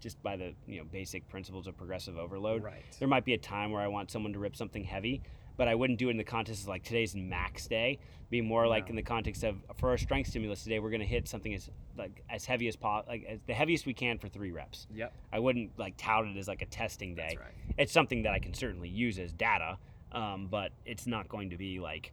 just 0.00 0.20
by 0.22 0.36
the 0.36 0.52
you 0.66 0.78
know 0.78 0.84
basic 0.90 1.28
principles 1.28 1.66
of 1.66 1.76
progressive 1.76 2.16
overload. 2.16 2.62
Right. 2.64 2.82
There 2.98 3.08
might 3.08 3.24
be 3.24 3.34
a 3.34 3.38
time 3.38 3.70
where 3.70 3.82
I 3.82 3.88
want 3.88 4.10
someone 4.10 4.32
to 4.32 4.38
rip 4.38 4.56
something 4.56 4.84
heavy, 4.84 5.22
but 5.56 5.68
I 5.68 5.74
wouldn't 5.74 5.98
do 5.98 6.08
it 6.08 6.12
in 6.12 6.16
the 6.16 6.24
context 6.24 6.62
of 6.62 6.68
like 6.68 6.82
today's 6.82 7.14
max 7.14 7.66
day. 7.66 7.98
Be 8.30 8.40
more 8.40 8.66
like 8.66 8.88
in 8.88 8.96
the 8.96 9.02
context 9.02 9.44
of 9.44 9.56
for 9.76 9.90
our 9.90 9.98
strength 9.98 10.30
stimulus 10.30 10.62
today, 10.62 10.78
we're 10.78 10.90
going 10.90 11.00
to 11.00 11.06
hit 11.06 11.28
something 11.28 11.52
as 11.52 11.68
like 11.98 12.24
as 12.30 12.46
heavy 12.46 12.66
as 12.68 12.76
possible, 12.76 13.12
like 13.12 13.24
as 13.28 13.40
the 13.46 13.52
heaviest 13.52 13.84
we 13.84 13.92
can 13.92 14.18
for 14.18 14.28
three 14.28 14.52
reps. 14.52 14.86
Yep. 14.94 15.12
I 15.32 15.38
wouldn't 15.38 15.78
like 15.78 15.94
tout 15.98 16.26
it 16.26 16.36
as 16.38 16.48
like 16.48 16.62
a 16.62 16.66
testing 16.66 17.14
day 17.14 17.36
That's 17.36 17.40
right. 17.40 17.74
it's 17.76 17.92
something 17.92 18.22
that 18.22 18.32
I 18.32 18.38
can 18.38 18.54
certainly 18.54 18.88
use 18.88 19.18
as 19.18 19.32
data, 19.32 19.76
um, 20.12 20.48
but 20.50 20.72
it's 20.86 21.06
not 21.06 21.28
going 21.28 21.50
to 21.50 21.58
be 21.58 21.78
like, 21.78 22.12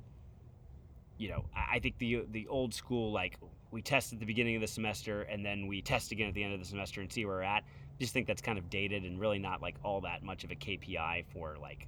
you 1.18 1.30
know, 1.30 1.46
I, 1.56 1.76
I 1.76 1.80
think 1.80 1.98
the 2.00 2.26
the 2.32 2.48
old 2.48 2.74
school 2.74 3.12
like 3.14 3.38
we 3.72 3.82
test 3.82 4.14
at 4.14 4.20
the 4.20 4.26
beginning 4.26 4.56
of 4.56 4.62
the 4.62 4.68
semester 4.68 5.22
and 5.24 5.46
then 5.46 5.68
we 5.68 5.82
test 5.82 6.12
again 6.12 6.28
at 6.28 6.34
the 6.34 6.44
end 6.44 6.54
of 6.54 6.60
the 6.60 6.66
semester 6.66 7.02
and 7.02 7.12
see 7.12 7.26
where 7.26 7.36
we're 7.38 7.44
at. 7.44 7.64
Just 8.00 8.14
think 8.14 8.28
that's 8.28 8.42
kind 8.42 8.58
of 8.58 8.70
dated 8.70 9.04
and 9.04 9.20
really 9.20 9.40
not 9.40 9.62
like 9.62 9.76
all 9.84 10.02
that 10.02 10.24
much 10.24 10.44
of 10.44 10.52
a 10.52 10.56
KPI 10.56 11.26
for 11.32 11.58
like, 11.62 11.88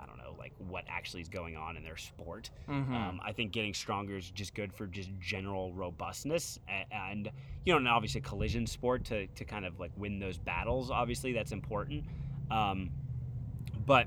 I 0.00 0.06
don't 0.06 0.18
know, 0.18 0.34
like 0.38 0.43
what 0.58 0.84
actually 0.88 1.22
is 1.22 1.28
going 1.28 1.56
on 1.56 1.76
in 1.76 1.82
their 1.82 1.96
sport. 1.96 2.50
Mm-hmm. 2.68 2.94
Um, 2.94 3.20
I 3.24 3.32
think 3.32 3.52
getting 3.52 3.74
stronger 3.74 4.16
is 4.16 4.30
just 4.30 4.54
good 4.54 4.72
for 4.72 4.86
just 4.86 5.10
general 5.20 5.72
robustness 5.72 6.58
and, 6.68 6.86
and 6.92 7.30
you 7.64 7.72
know, 7.72 7.78
and 7.78 7.88
obviously 7.88 8.20
collision 8.20 8.66
sport 8.66 9.04
to, 9.06 9.26
to 9.26 9.44
kind 9.44 9.64
of 9.64 9.80
like 9.80 9.92
win 9.96 10.18
those 10.18 10.38
battles. 10.38 10.90
Obviously, 10.90 11.32
that's 11.32 11.52
important. 11.52 12.04
Um, 12.50 12.90
but 13.86 14.06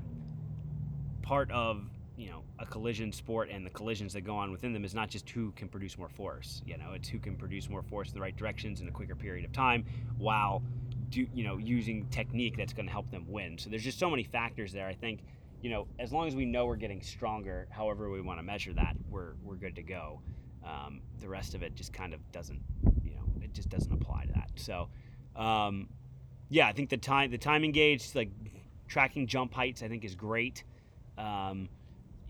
part 1.22 1.50
of 1.50 1.84
you 2.16 2.30
know 2.30 2.42
a 2.58 2.66
collision 2.66 3.12
sport 3.12 3.48
and 3.50 3.64
the 3.64 3.70
collisions 3.70 4.12
that 4.12 4.22
go 4.22 4.36
on 4.36 4.50
within 4.50 4.72
them 4.72 4.84
is 4.84 4.94
not 4.94 5.08
just 5.08 5.28
who 5.30 5.52
can 5.52 5.68
produce 5.68 5.98
more 5.98 6.08
force. 6.08 6.62
You 6.66 6.76
know, 6.78 6.92
it's 6.94 7.08
who 7.08 7.18
can 7.18 7.36
produce 7.36 7.68
more 7.68 7.82
force 7.82 8.08
in 8.08 8.14
the 8.14 8.20
right 8.20 8.36
directions 8.36 8.80
in 8.80 8.88
a 8.88 8.90
quicker 8.90 9.14
period 9.14 9.44
of 9.44 9.52
time 9.52 9.84
while 10.16 10.62
do 11.10 11.26
you 11.32 11.44
know 11.44 11.56
using 11.56 12.06
technique 12.10 12.56
that's 12.56 12.72
going 12.72 12.86
to 12.86 12.92
help 12.92 13.10
them 13.10 13.24
win. 13.28 13.58
So 13.58 13.70
there's 13.70 13.84
just 13.84 13.98
so 13.98 14.10
many 14.10 14.24
factors 14.24 14.72
there. 14.72 14.86
I 14.86 14.94
think 14.94 15.20
you 15.62 15.70
know 15.70 15.86
as 15.98 16.12
long 16.12 16.26
as 16.28 16.36
we 16.36 16.44
know 16.44 16.66
we're 16.66 16.76
getting 16.76 17.02
stronger, 17.02 17.66
however 17.70 18.10
we 18.10 18.20
want 18.20 18.38
to 18.38 18.42
measure 18.42 18.72
that, 18.74 18.96
we're 19.08 19.34
we're 19.42 19.56
good 19.56 19.76
to 19.76 19.82
go. 19.82 20.20
Um, 20.64 21.00
the 21.20 21.28
rest 21.28 21.54
of 21.54 21.62
it 21.62 21.74
just 21.74 21.92
kind 21.92 22.12
of 22.14 22.20
doesn't 22.32 22.60
you 23.02 23.12
know 23.14 23.22
it 23.42 23.52
just 23.52 23.68
doesn't 23.68 23.92
apply 23.92 24.26
to 24.26 24.32
that. 24.32 24.50
So 24.56 24.88
um, 25.36 25.88
yeah, 26.50 26.66
I 26.66 26.72
think 26.72 26.90
the 26.90 26.96
time 26.96 27.30
the 27.30 27.38
timing 27.38 27.72
gauge 27.72 28.14
like 28.14 28.30
tracking 28.86 29.26
jump 29.26 29.54
heights 29.54 29.82
I 29.82 29.88
think 29.88 30.04
is 30.04 30.14
great. 30.14 30.64
Um, 31.16 31.68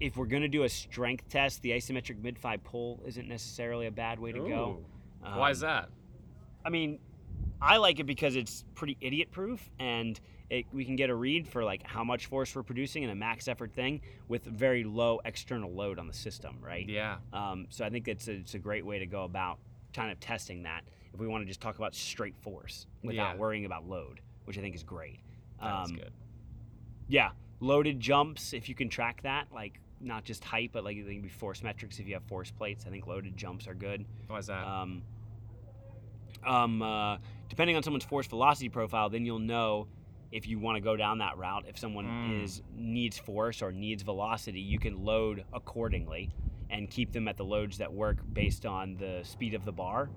if 0.00 0.16
we're 0.16 0.26
going 0.26 0.42
to 0.42 0.48
do 0.48 0.62
a 0.62 0.68
strength 0.68 1.28
test, 1.28 1.60
the 1.62 1.70
isometric 1.70 2.22
mid 2.22 2.38
thigh 2.38 2.56
pull 2.56 3.02
isn't 3.04 3.28
necessarily 3.28 3.86
a 3.86 3.90
bad 3.90 4.18
way 4.18 4.32
to 4.32 4.38
go. 4.38 4.78
Ooh. 4.80 4.84
Why 5.36 5.50
is 5.50 5.62
Um, 5.62 5.68
that? 5.68 5.88
I 6.64 6.70
mean, 6.70 7.00
I 7.60 7.78
like 7.78 7.98
it 7.98 8.04
because 8.04 8.36
it's 8.36 8.64
pretty 8.74 8.96
idiot 9.00 9.32
proof 9.32 9.68
and 9.78 10.18
it, 10.50 10.66
we 10.72 10.84
can 10.84 10.96
get 10.96 11.10
a 11.10 11.14
read 11.14 11.46
for 11.46 11.62
like 11.64 11.82
how 11.86 12.02
much 12.02 12.26
force 12.26 12.54
we're 12.54 12.62
producing 12.62 13.02
in 13.02 13.10
a 13.10 13.14
max 13.14 13.48
effort 13.48 13.72
thing 13.72 14.00
with 14.28 14.44
very 14.44 14.82
low 14.84 15.20
external 15.24 15.70
load 15.72 15.98
on 15.98 16.06
the 16.06 16.12
system, 16.14 16.56
right? 16.62 16.88
Yeah. 16.88 17.16
Um, 17.32 17.66
so 17.68 17.84
I 17.84 17.90
think 17.90 18.08
it's 18.08 18.28
a, 18.28 18.32
it's 18.32 18.54
a 18.54 18.58
great 18.58 18.84
way 18.86 18.98
to 18.98 19.06
go 19.06 19.24
about 19.24 19.58
kind 19.94 20.10
of 20.10 20.18
testing 20.20 20.62
that 20.62 20.82
if 21.12 21.20
we 21.20 21.26
want 21.26 21.42
to 21.42 21.46
just 21.46 21.60
talk 21.60 21.76
about 21.76 21.94
straight 21.94 22.36
force 22.38 22.86
without 23.02 23.34
Yeah. 23.34 23.36
worrying 23.36 23.64
about 23.66 23.88
load, 23.88 24.20
which 24.44 24.56
I 24.56 24.60
think 24.62 24.74
is 24.74 24.82
great. 24.82 25.20
That's 25.60 25.90
Um, 25.90 25.96
good. 25.96 26.12
Yeah, 27.08 27.30
loaded 27.60 28.00
jumps 28.00 28.52
if 28.52 28.68
you 28.68 28.74
can 28.74 28.88
track 28.88 29.22
that, 29.22 29.48
like 29.52 29.80
not 30.00 30.24
just 30.24 30.44
height, 30.44 30.70
but 30.72 30.84
like 30.84 30.96
they 31.04 31.12
can 31.14 31.22
be 31.22 31.28
force 31.28 31.62
metrics 31.62 31.98
if 31.98 32.06
you 32.06 32.14
have 32.14 32.22
force 32.24 32.50
plates. 32.50 32.84
I 32.86 32.90
think 32.90 33.06
loaded 33.06 33.36
jumps 33.36 33.66
are 33.66 33.74
good. 33.74 34.06
Why 34.28 34.38
is 34.38 34.46
that? 34.46 34.64
Um, 34.66 35.02
um, 36.46 36.82
uh, 36.82 37.18
depending 37.48 37.76
on 37.76 37.82
someone's 37.82 38.04
force 38.04 38.26
velocity 38.26 38.68
profile, 38.68 39.10
then 39.10 39.24
you'll 39.26 39.38
know 39.40 39.88
if 40.30 40.46
you 40.46 40.58
want 40.58 40.76
to 40.76 40.80
go 40.80 40.96
down 40.96 41.18
that 41.18 41.36
route. 41.38 41.64
If 41.68 41.78
someone 41.78 42.04
Mm. 42.06 42.42
is 42.44 42.62
needs 42.74 43.18
force 43.18 43.62
or 43.62 43.72
needs 43.72 44.02
velocity, 44.02 44.60
you 44.60 44.78
can 44.78 45.04
load 45.04 45.44
accordingly 45.52 46.30
and 46.70 46.90
keep 46.90 47.12
them 47.12 47.28
at 47.28 47.36
the 47.36 47.44
loads 47.44 47.78
that 47.78 47.92
work 47.92 48.18
based 48.32 48.66
on 48.66 48.96
the 48.96 49.20
speed 49.22 49.54
of 49.54 49.64
the 49.64 49.72
bar 49.72 50.10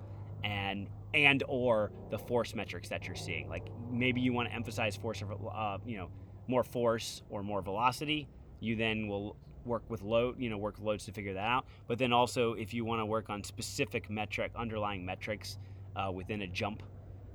and 0.43 0.89
and 1.13 1.43
or 1.47 1.91
the 2.09 2.17
force 2.17 2.55
metrics 2.55 2.89
that 2.89 3.05
you're 3.05 3.15
seeing. 3.15 3.47
Like 3.49 3.67
maybe 3.89 4.21
you 4.21 4.31
want 4.33 4.47
to 4.49 4.55
emphasize 4.55 4.95
force, 4.95 5.21
or, 5.21 5.38
uh, 5.53 5.77
you 5.85 5.97
know, 5.97 6.09
more 6.47 6.63
force 6.63 7.21
or 7.29 7.43
more 7.43 7.61
velocity. 7.61 8.27
You 8.61 8.75
then 8.77 9.07
will 9.07 9.35
work 9.65 9.83
with 9.89 10.01
load, 10.01 10.39
you 10.39 10.49
know, 10.49 10.57
work 10.57 10.79
loads 10.79 11.05
to 11.05 11.11
figure 11.11 11.33
that 11.33 11.43
out. 11.45 11.65
But 11.88 11.99
then 11.99 12.11
also, 12.13 12.53
if 12.53 12.73
you 12.73 12.83
want 12.85 12.99
to 13.01 13.05
work 13.05 13.29
on 13.29 13.43
specific 13.43 14.09
metric, 14.09 14.51
underlying 14.55 15.05
metrics 15.05 15.57
uh, 15.95 16.11
within 16.11 16.41
a 16.41 16.47
jump, 16.47 16.81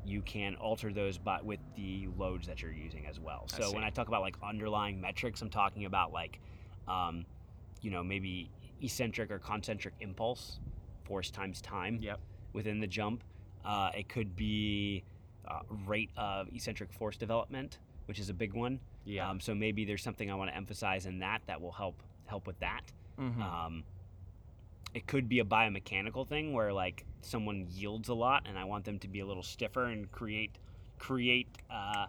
you 0.07 0.23
can 0.23 0.55
alter 0.57 0.93
those 0.93 1.19
but 1.19 1.45
with 1.45 1.61
the 1.74 2.09
loads 2.16 2.47
that 2.47 2.62
you're 2.62 2.73
using 2.73 3.07
as 3.07 3.19
well. 3.19 3.47
So 3.49 3.73
when. 3.73 3.85
I 3.85 3.91
talk 3.91 4.09
about 4.09 4.23
like 4.23 4.37
underlying 4.43 5.01
metrics, 5.01 5.43
I'm 5.43 5.51
talking 5.51 5.85
about 5.85 6.12
like, 6.12 6.41
um, 6.89 7.24
you 7.83 7.91
know, 7.91 8.03
maybe 8.03 8.51
eccentric 8.83 9.31
or 9.31 9.39
concentric 9.39 9.95
impulse, 10.01 10.61
force 11.05 11.31
times 11.31 11.61
time 11.61 11.99
Yep. 12.01 12.20
within 12.53 12.81
the 12.81 12.87
jump. 12.87 13.24
Uh, 13.65 13.91
it 13.97 14.09
could 14.09 14.37
be 14.37 15.03
uh, 15.49 15.61
rate 15.87 16.11
of 16.16 16.49
eccentric 16.55 16.93
force 16.93 17.16
development, 17.16 17.78
which 18.07 18.19
is 18.19 18.28
a 18.31 18.35
big 18.35 18.55
one. 18.55 18.81
Yeah. 19.05 19.28
Um, 19.28 19.41
so 19.41 19.55
maybe 19.55 19.85
there's 19.85 20.03
something 20.03 20.31
I 20.31 20.35
want 20.35 20.51
to 20.51 20.57
emphasize 20.57 21.07
in 21.07 21.19
that 21.20 21.43
that 21.47 21.61
will 21.61 21.73
help 21.73 22.03
help 22.27 22.47
with 22.47 22.59
that. 22.61 22.83
Mhm. 23.19 23.41
Um, 23.41 23.85
it 24.97 25.06
could 25.06 25.28
be 25.28 25.40
a 25.40 25.44
biomechanical 25.44 26.27
thing 26.27 26.55
where 26.55 26.73
like 26.73 27.05
someone 27.20 27.66
yields 27.70 28.09
a 28.09 28.14
lot, 28.14 28.44
and 28.48 28.59
I 28.59 28.64
want 28.64 28.86
them 28.86 28.98
to 29.01 29.09
be 29.09 29.20
a 29.20 29.27
little 29.27 29.43
stiffer 29.43 29.85
and 29.85 30.10
create 30.10 30.56
create 30.98 31.48
uh, 31.70 32.06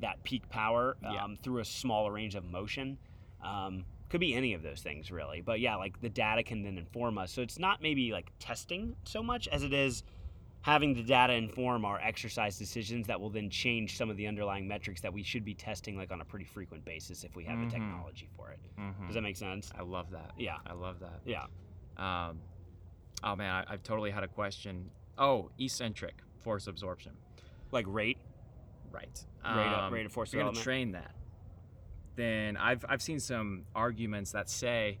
that 0.00 0.22
peak 0.22 0.46
power 0.50 0.98
um, 1.02 1.14
Yeah. 1.14 1.26
through 1.42 1.60
a 1.60 1.64
smaller 1.64 2.12
range 2.12 2.34
of 2.34 2.44
motion. 2.44 2.98
Um, 3.42 3.86
could 4.10 4.20
be 4.20 4.34
any 4.34 4.52
of 4.52 4.62
those 4.62 4.82
things 4.82 5.10
really, 5.10 5.40
but 5.40 5.60
yeah, 5.60 5.76
like 5.76 5.98
the 6.02 6.10
data 6.10 6.42
can 6.42 6.62
then 6.62 6.76
inform 6.76 7.16
us. 7.16 7.32
So 7.32 7.40
it's 7.40 7.58
not 7.58 7.80
maybe 7.80 8.12
like 8.12 8.30
testing 8.38 8.94
so 9.04 9.22
much 9.22 9.48
as 9.48 9.62
it 9.62 9.72
is 9.72 10.02
having 10.60 10.92
the 10.94 11.02
data 11.02 11.32
inform 11.32 11.84
our 11.86 11.98
exercise 12.00 12.58
decisions 12.58 13.06
that 13.06 13.18
will 13.20 13.30
then 13.30 13.48
change 13.48 13.96
some 13.96 14.10
of 14.10 14.16
the 14.18 14.26
underlying 14.26 14.68
metrics 14.68 15.00
that 15.00 15.12
we 15.12 15.22
should 15.22 15.44
be 15.44 15.54
testing 15.54 15.96
like 15.96 16.12
on 16.12 16.20
a 16.20 16.24
pretty 16.24 16.44
frequent 16.44 16.84
basis 16.84 17.24
if 17.24 17.34
we 17.34 17.44
have 17.44 17.56
Mhm. 17.58 17.64
the 17.64 17.70
technology 17.70 18.28
for 18.36 18.50
it. 18.50 18.58
Mhm. 18.78 19.06
Does 19.06 19.14
that 19.14 19.22
make 19.22 19.36
sense? 19.36 19.72
I 19.78 19.82
love 19.82 20.10
that. 20.10 20.32
Yeah. 20.36 20.58
I 20.66 20.72
love 20.74 20.98
that. 21.00 21.20
Yeah. 21.24 21.46
Um, 21.96 22.40
oh 23.24 23.36
man, 23.36 23.50
I, 23.50 23.72
I've 23.72 23.82
totally 23.82 24.10
had 24.10 24.22
a 24.24 24.28
question. 24.28 24.90
Oh, 25.18 25.50
eccentric 25.58 26.14
force 26.42 26.66
absorption. 26.66 27.12
Like 27.72 27.86
rate. 27.88 28.18
Right. 28.92 29.24
Rate 29.44 29.66
of- 29.66 29.92
rate 29.92 30.06
of 30.06 30.12
force 30.12 30.32
you're 30.32 30.42
gonna 30.42 30.56
train 30.60 30.92
that, 30.92 31.12
then 32.16 32.56
I've 32.56 32.84
I've 32.88 33.02
seen 33.02 33.20
some 33.20 33.64
arguments 33.74 34.32
that 34.32 34.48
say 34.50 34.98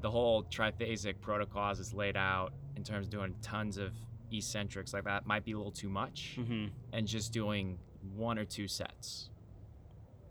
the 0.00 0.10
whole 0.10 0.44
triphasic 0.44 1.20
protocol 1.20 1.70
is 1.72 1.92
laid 1.92 2.16
out 2.16 2.52
in 2.76 2.82
terms 2.84 3.06
of 3.06 3.10
doing 3.10 3.34
tons 3.42 3.76
of 3.76 3.92
eccentrics 4.32 4.94
like 4.94 5.04
that 5.04 5.26
might 5.26 5.44
be 5.44 5.52
a 5.52 5.56
little 5.56 5.72
too 5.72 5.88
much, 5.90 6.36
Mm-hmm. 6.38 6.66
and 6.92 7.06
just 7.06 7.32
doing 7.32 7.78
one 8.16 8.38
or 8.38 8.44
two 8.46 8.66
sets 8.68 9.28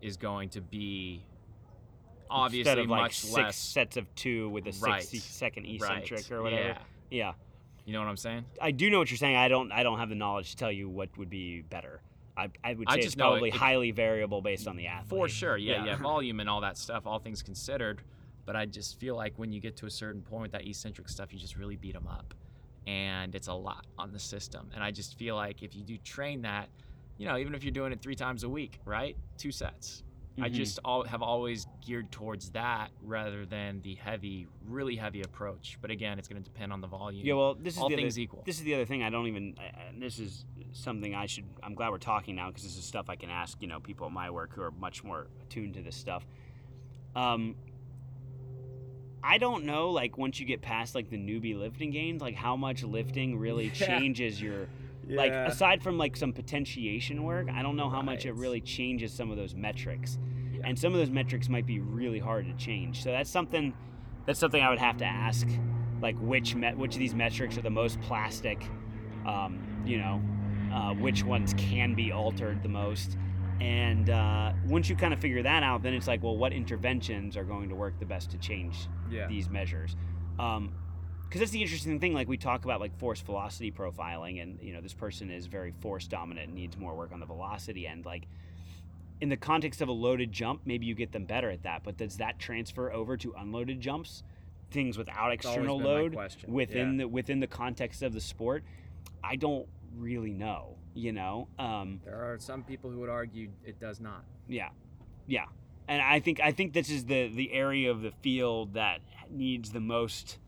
is 0.01 0.17
going 0.17 0.49
to 0.49 0.61
be 0.61 1.23
obviously 2.29 2.59
Instead 2.71 2.79
of 2.79 2.89
like 2.89 3.01
much 3.01 3.19
six 3.19 3.33
less 3.33 3.57
sets 3.57 3.97
of 3.97 4.13
two 4.15 4.49
with 4.49 4.65
a 4.67 4.71
Right. 4.81 5.01
60 5.01 5.17
second 5.19 5.65
eccentric 5.65 6.31
or 6.31 6.41
whatever. 6.43 6.61
Yeah. 6.63 6.77
Yeah. 7.09 7.33
You 7.85 7.93
know 7.93 7.99
what 7.99 8.07
I'm 8.09 8.17
saying? 8.17 8.45
I 8.61 8.71
do 8.71 8.89
know 8.89 8.99
what 8.99 9.09
you're 9.09 9.17
saying. 9.17 9.35
I 9.35 9.47
don't. 9.47 9.71
I 9.71 9.81
don't 9.83 9.97
have 9.97 10.09
the 10.09 10.15
knowledge 10.15 10.51
to 10.51 10.55
tell 10.57 10.71
you 10.71 10.87
what 10.87 11.09
would 11.17 11.29
be 11.29 11.61
better. 11.61 12.01
I, 12.37 12.49
I 12.63 12.73
would 12.75 12.87
I 12.87 12.93
say 12.95 12.97
just 13.01 13.07
it's 13.07 13.17
know 13.17 13.29
it- 13.29 13.31
probably 13.31 13.49
it- 13.49 13.55
highly 13.55 13.91
variable 13.91 14.41
based 14.41 14.67
on 14.67 14.75
the 14.75 14.85
athlete. 14.87 15.09
For 15.09 15.27
sure, 15.27 15.57
yeah, 15.57 15.77
Yeah. 15.83 15.85
yeah, 15.85 15.95
volume 16.01 16.39
and 16.39 16.47
all 16.49 16.61
that 16.61 16.77
stuff, 16.77 17.07
all 17.07 17.17
things 17.19 17.41
considered. 17.41 18.01
But 18.45 18.55
I 18.55 18.65
just 18.65 18.99
feel 18.99 19.15
like 19.15 19.33
when 19.37 19.51
you 19.51 19.59
get 19.59 19.75
to 19.77 19.85
a 19.87 19.89
certain 19.91 20.21
point, 20.21 20.43
with 20.43 20.51
that 20.53 20.67
eccentric 20.67 21.09
stuff, 21.09 21.33
you 21.33 21.39
just 21.39 21.55
really 21.57 21.75
beat 21.77 21.93
them 21.93 22.07
up, 22.07 22.33
and 22.87 23.33
it's 23.35 23.47
a 23.47 23.53
lot 23.53 23.85
on 23.97 24.11
the 24.11 24.19
system. 24.19 24.69
And 24.73 24.83
I 24.83 24.91
just 24.91 25.17
feel 25.17 25.35
like 25.35 25.61
if 25.63 25.75
you 25.75 25.83
do 25.83 25.97
train 25.97 26.43
that, 26.43 26.69
you 27.17 27.27
know, 27.27 27.37
even 27.37 27.53
if 27.55 27.63
you're 27.63 27.71
doing 27.73 27.91
it 27.91 28.01
three 28.01 28.15
times 28.15 28.43
a 28.43 28.49
week, 28.49 28.79
right, 28.85 29.17
two 29.37 29.51
sets. 29.51 30.03
I 30.41 30.49
Mhm. 30.49 30.53
just 30.53 30.79
all, 30.85 31.03
have 31.03 31.21
always 31.21 31.67
geared 31.85 32.11
towards 32.11 32.51
that 32.51 32.91
rather 33.01 33.45
than 33.45 33.81
the 33.81 33.95
heavy, 33.95 34.47
really 34.65 34.95
heavy 34.95 35.21
approach. 35.21 35.77
But 35.81 35.91
again, 35.91 36.19
it's 36.19 36.27
going 36.27 36.41
to 36.41 36.49
depend 36.49 36.71
on 36.73 36.81
the 36.81 36.87
volume. 36.87 37.25
Yeah. 37.25 37.33
Well, 37.33 37.55
this 37.55 37.75
is 37.75 37.79
all 37.81 37.89
the 37.89 37.95
things 37.95 38.15
other, 38.15 38.21
equal. 38.21 38.43
This 38.45 38.57
is 38.57 38.63
the 38.63 38.73
other 38.75 38.85
thing. 38.85 39.03
I 39.03 39.09
don't 39.09 39.27
even. 39.27 39.55
I- 39.59 39.63
I- 39.63 39.91
This 39.97 40.19
is 40.19 40.45
something 40.71 41.13
I 41.15 41.25
should. 41.25 41.45
I'm 41.63 41.73
glad 41.75 41.89
we're 41.91 41.97
talking 41.97 42.35
now 42.35 42.47
because 42.47 42.63
this 42.63 42.77
is 42.77 42.83
stuff 42.85 43.09
I 43.09 43.15
can 43.15 43.29
ask. 43.29 43.61
You 43.61 43.67
know, 43.67 43.79
people 43.79 44.05
at 44.07 44.13
my 44.13 44.29
work 44.29 44.53
who 44.53 44.61
are 44.61 44.71
much 44.71 45.03
more 45.03 45.27
attuned 45.41 45.73
to 45.75 45.81
this 45.81 45.95
stuff. 45.95 46.25
Um. 47.15 47.55
I 49.21 49.37
don't 49.37 49.65
know, 49.65 49.89
like 49.89 50.17
once 50.17 50.39
you 50.39 50.45
get 50.45 50.61
past 50.61 50.95
like 50.95 51.09
the 51.09 51.17
newbie 51.17 51.57
lifting 51.57 51.91
gains, 51.91 52.21
like 52.21 52.35
how 52.35 52.55
much 52.55 52.83
lifting 52.83 53.37
really 53.37 53.65
Yeah. 53.79 53.99
changes 53.99 54.41
your 54.41 54.69
like 55.09 55.31
aside 55.33 55.81
from 55.81 55.97
like 55.97 56.15
some 56.15 56.31
potentiation 56.31 57.23
work 57.23 57.47
i 57.51 57.61
don't 57.61 57.75
know 57.75 57.89
how 57.89 58.01
much 58.01 58.25
it 58.25 58.33
really 58.35 58.61
changes 58.61 59.11
some 59.11 59.31
of 59.31 59.37
those 59.37 59.55
metrics 59.55 60.17
Yeah. 60.53 60.61
and 60.65 60.77
some 60.77 60.93
of 60.93 60.99
those 60.99 61.09
metrics 61.09 61.49
might 61.49 61.65
be 61.65 61.79
really 61.79 62.19
hard 62.19 62.45
to 62.45 62.53
change 62.53 63.03
so 63.03 63.11
that's 63.11 63.29
something 63.29 63.73
that's 64.25 64.39
something 64.39 64.61
i 64.61 64.69
would 64.69 64.79
have 64.79 64.97
to 64.97 65.05
ask 65.05 65.47
like 66.01 66.15
which 66.19 66.55
met 66.55 66.77
which 66.77 66.93
of 66.93 66.99
these 66.99 67.15
metrics 67.15 67.57
are 67.57 67.61
the 67.61 67.69
most 67.69 67.99
plastic 68.01 68.63
um, 69.25 69.59
you 69.85 69.97
know 69.97 70.21
uh, 70.73 70.93
which 70.93 71.23
ones 71.23 71.53
can 71.57 71.95
be 71.95 72.11
altered 72.11 72.61
the 72.61 72.69
most 72.69 73.17
and 73.59 74.09
uh, 74.09 74.53
once 74.67 74.87
you 74.89 74.95
kind 74.95 75.13
of 75.13 75.19
figure 75.19 75.43
that 75.43 75.63
out 75.63 75.81
then 75.81 75.93
it's 75.93 76.07
like 76.07 76.23
well 76.23 76.37
what 76.37 76.53
interventions 76.53 77.35
are 77.35 77.43
going 77.43 77.67
to 77.67 77.75
work 77.75 77.99
the 77.99 78.05
best 78.05 78.29
to 78.31 78.37
change 78.37 78.87
yeah. 79.09 79.27
these 79.27 79.49
measures. 79.49 79.95
Um, 80.37 80.71
because 81.29 81.41
that's 81.41 81.51
the 81.51 81.61
interesting 81.61 81.99
thing. 81.99 82.13
Like 82.13 82.27
we 82.27 82.37
talk 82.37 82.65
about 82.65 82.79
like 82.79 82.97
force 82.97 83.21
velocity 83.21 83.71
profiling, 83.71 84.41
and 84.41 84.59
you 84.61 84.73
know 84.73 84.81
this 84.81 84.93
person 84.93 85.29
is 85.29 85.45
very 85.45 85.71
force 85.79 86.07
dominant 86.07 86.47
and 86.47 86.55
needs 86.55 86.75
more 86.75 86.95
work 86.95 87.11
on 87.11 87.19
the 87.19 87.25
velocity 87.27 87.85
end. 87.85 88.03
Like 88.05 88.27
in 89.21 89.29
the 89.29 89.37
context 89.37 89.81
of 89.81 89.89
a 89.89 89.91
loaded 89.91 90.31
jump, 90.31 90.61
maybe 90.65 90.85
you 90.87 90.95
get 90.95 91.11
them 91.11 91.25
better 91.25 91.49
at 91.51 91.63
that. 91.63 91.83
But 91.83 91.97
does 91.97 92.17
that 92.17 92.39
transfer 92.39 92.91
over 92.91 93.15
to 93.17 93.33
unloaded 93.37 93.79
jumps, 93.79 94.23
things 94.71 94.97
without 94.97 95.31
external 95.31 95.79
load 95.79 96.17
within 96.47 96.93
Yeah. 96.93 96.97
the 97.03 97.07
within 97.07 97.39
the 97.39 97.47
context 97.47 98.01
of 98.01 98.11
the 98.13 98.21
sport? 98.21 98.63
I 99.23 99.35
don't 99.35 99.67
really 99.95 100.33
know. 100.33 100.77
You 100.95 101.11
know. 101.11 101.47
Um, 101.59 102.01
There 102.03 102.15
are 102.33 102.39
some 102.39 102.63
people 102.63 102.89
who 102.89 102.99
would 103.01 103.09
argue 103.09 103.49
it 103.63 103.79
does 103.79 103.99
not. 103.99 104.23
yeah, 104.47 104.69
yeah, 105.27 105.45
and 105.87 106.01
I 106.01 106.19
think 106.19 106.39
I 106.41 106.51
think 106.51 106.73
this 106.73 106.89
is 106.89 107.05
the 107.05 107.27
the 107.27 107.53
area 107.53 107.91
of 107.91 108.01
the 108.01 108.11
field 108.23 108.73
that 108.73 109.01
needs 109.29 109.71
the 109.71 109.79
most 109.79 110.39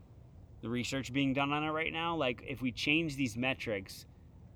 the 0.62 0.70
research 0.70 1.12
being 1.12 1.34
done 1.34 1.52
on 1.52 1.64
it 1.64 1.70
right 1.70 1.92
now. 1.92 2.16
Like 2.16 2.44
if 2.48 2.62
we 2.62 2.72
change 2.72 3.16
these 3.16 3.36
metrics, 3.36 4.06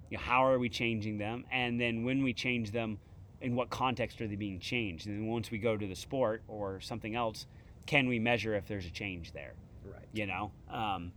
you 0.10 0.18
know, 0.18 0.24
how 0.24 0.46
are 0.46 0.60
we 0.60 0.70
changing 0.70 1.18
them? 1.18 1.46
And 1.52 1.80
then 1.80 2.04
when 2.04 2.24
we 2.24 2.34
change 2.34 2.72
them, 2.72 3.00
in 3.42 3.56
what 3.56 3.70
context 3.70 4.22
are 4.22 4.28
they 4.28 4.36
being 4.36 4.60
changed? 4.60 5.08
And 5.08 5.18
then 5.18 5.28
once 5.28 5.52
we 5.52 5.58
go 5.58 5.76
to 5.78 5.86
the 5.86 5.96
sport 5.96 6.42
or 6.48 6.80
something 6.80 7.16
else, 7.16 7.46
can 7.86 8.08
we 8.08 8.18
measure 8.18 8.56
if 8.56 8.68
there's 8.68 8.86
a 8.86 8.90
change 8.92 9.34
there? 9.34 9.54
Right. 9.84 10.06
You 10.14 10.26
know, 10.26 10.52
um, 10.70 11.12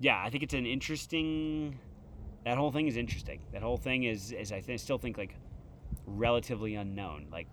yeah, 0.00 0.20
I 0.24 0.30
think 0.30 0.42
it's 0.42 0.54
an 0.54 0.66
interesting. 0.66 1.78
That 2.44 2.56
whole 2.58 2.72
thing 2.72 2.88
is 2.88 2.96
interesting. 2.96 3.40
That 3.52 3.62
whole 3.62 3.76
thing 3.76 4.04
is, 4.04 4.32
is 4.32 4.50
I 4.50 4.60
th- 4.60 4.80
still 4.80 4.98
think 4.98 5.18
like 5.18 5.36
relatively 6.06 6.74
unknown. 6.74 7.26
Like 7.30 7.46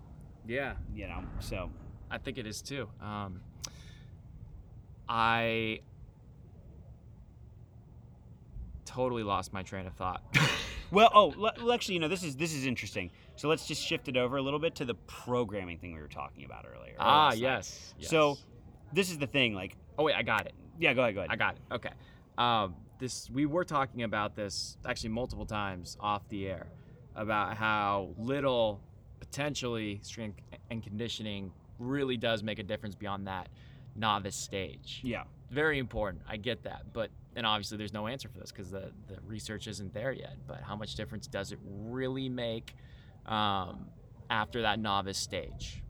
Yeah. 0.46 0.74
you 0.92 1.06
know, 1.06 1.22
so 1.40 1.70
I 2.10 2.18
think 2.18 2.38
it 2.38 2.46
is 2.46 2.62
too. 2.62 2.88
Um, 3.00 3.40
I 5.08 5.80
totally 8.94 9.22
lost 9.22 9.52
my 9.52 9.62
train 9.62 9.86
of 9.86 9.94
thought. 9.94 10.22
Well, 10.90 11.10
oh, 11.12 11.34
well, 11.36 11.72
actually, 11.72 11.94
you 11.94 12.00
know, 12.00 12.06
this 12.08 12.22
is 12.22 12.36
this 12.36 12.54
is 12.54 12.66
interesting. 12.66 13.10
So 13.34 13.48
let's 13.48 13.66
just 13.66 13.82
shift 13.82 14.06
it 14.06 14.16
over 14.16 14.36
a 14.36 14.42
little 14.42 14.60
bit 14.60 14.76
to 14.76 14.84
the 14.84 14.94
programming 14.94 15.78
thing 15.78 15.92
we 15.92 16.00
were 16.00 16.06
talking 16.06 16.44
about 16.44 16.66
earlier. 16.72 16.94
ah, 17.00 17.32
yes, 17.32 17.94
yes. 17.98 18.10
So 18.10 18.38
this 18.92 19.10
is 19.10 19.18
the 19.18 19.26
thing. 19.26 19.54
Like, 19.54 19.76
oh 19.98 20.04
wait, 20.04 20.14
I 20.14 20.22
got 20.22 20.46
it. 20.46 20.52
yeah, 20.78 20.92
go 20.94 21.02
ahead, 21.02 21.14
go 21.14 21.20
ahead. 21.22 21.30
I 21.32 21.36
got 21.36 21.56
it. 21.56 21.62
Okay. 21.74 21.90
Um, 22.38 22.76
this 23.00 23.28
we 23.30 23.44
were 23.44 23.64
talking 23.64 24.04
about 24.04 24.36
this 24.36 24.76
actually 24.86 25.08
multiple 25.08 25.46
times 25.46 25.96
off 25.98 26.28
the 26.28 26.46
air 26.46 26.68
about 27.16 27.56
how 27.56 28.10
little 28.16 28.80
potentially 29.18 29.98
strength 30.02 30.38
and 30.70 30.80
conditioning 30.80 31.50
really 31.80 32.16
does 32.16 32.44
make 32.44 32.60
a 32.60 32.62
difference 32.62 32.94
beyond 32.94 33.26
that 33.26 33.48
novice 33.96 34.36
stage. 34.36 35.00
yeah, 35.02 35.24
Very 35.50 35.78
important. 35.80 36.22
I 36.28 36.36
get 36.36 36.62
that, 36.64 36.92
but 36.92 37.10
and 37.36 37.46
obviously 37.46 37.76
there's 37.78 37.92
no 37.92 38.06
answer 38.06 38.28
for 38.28 38.38
this 38.38 38.50
because 38.52 38.70
the 38.70 38.92
the 39.08 39.18
research 39.26 39.66
isn't 39.66 39.92
there 39.94 40.12
yet. 40.12 40.36
But 40.46 40.60
how 40.62 40.76
much 40.76 40.94
difference 40.94 41.26
does 41.26 41.52
it 41.52 41.58
really 41.64 42.28
make 42.28 42.74
um, 43.26 43.86
after 44.30 44.62
that 44.62 44.78
novice 44.78 45.18
stage? 45.18 45.82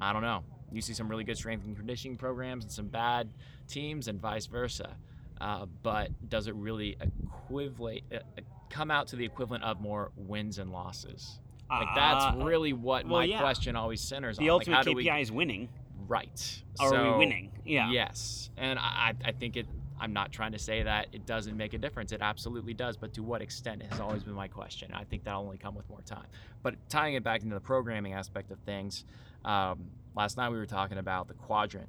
I 0.00 0.12
don't 0.12 0.22
know. 0.22 0.42
You 0.72 0.80
see 0.80 0.94
some 0.94 1.08
really 1.08 1.24
good 1.24 1.36
strength 1.36 1.64
and 1.66 1.76
conditioning 1.76 2.16
programs 2.16 2.64
and 2.64 2.72
some 2.72 2.86
bad 2.88 3.28
teams, 3.68 4.08
and 4.08 4.20
vice 4.20 4.46
versa. 4.46 4.96
Uh, 5.40 5.66
but 5.82 6.08
does 6.28 6.46
it 6.46 6.54
really 6.54 6.96
equivalent 7.00 8.02
uh, 8.12 8.16
uh, 8.16 8.40
come 8.70 8.90
out 8.90 9.08
to 9.08 9.16
the 9.16 9.24
equivalent 9.24 9.64
of 9.64 9.80
more 9.80 10.10
wins 10.16 10.58
and 10.58 10.70
losses? 10.72 11.38
Like 11.70 11.88
that's 11.94 12.24
Uh, 12.26 12.44
really 12.44 12.72
what 12.74 13.06
well, 13.06 13.20
my 13.20 13.24
yeah. 13.24 13.40
question 13.40 13.76
always 13.76 14.00
centers 14.00 14.36
the 14.36 14.42
on. 14.42 14.46
The 14.46 14.50
ultimate 14.52 14.76
how 14.76 14.82
do 14.82 14.92
we- 14.94 15.04
KPI 15.04 15.20
is 15.22 15.32
winning. 15.32 15.68
Right. 16.06 16.62
Are 16.80 16.90
So- 16.90 17.12
we 17.12 17.18
winning? 17.18 17.50
Yeah. 17.64 17.90
Yes. 17.90 18.50
And 18.56 18.78
I, 18.78 19.14
I 19.24 19.32
think 19.32 19.56
it, 19.56 19.66
I'm 20.02 20.12
not 20.12 20.32
trying 20.32 20.50
to 20.50 20.58
say 20.58 20.82
that 20.82 21.06
it 21.12 21.26
doesn't 21.26 21.56
make 21.56 21.74
a 21.74 21.78
difference. 21.78 22.10
It 22.10 22.20
absolutely 22.22 22.74
does. 22.74 22.96
But 22.96 23.12
to 23.14 23.22
what 23.22 23.40
extent 23.40 23.84
has 23.88 24.00
always 24.00 24.24
been 24.24 24.34
my 24.34 24.48
question. 24.48 24.90
I 24.92 25.04
think 25.04 25.22
that'll 25.22 25.42
only 25.44 25.58
come 25.58 25.76
with 25.76 25.88
more 25.88 26.00
time. 26.02 26.26
But 26.64 26.74
tying 26.88 27.14
it 27.14 27.22
back 27.22 27.44
into 27.44 27.54
the 27.54 27.60
programming 27.60 28.12
aspect 28.12 28.50
of 28.50 28.58
things, 28.66 29.04
um, 29.44 29.84
last 30.16 30.36
night 30.36 30.50
we 30.50 30.56
were 30.58 30.66
talking 30.66 30.98
about 30.98 31.28
the 31.28 31.34
quadrant 31.34 31.88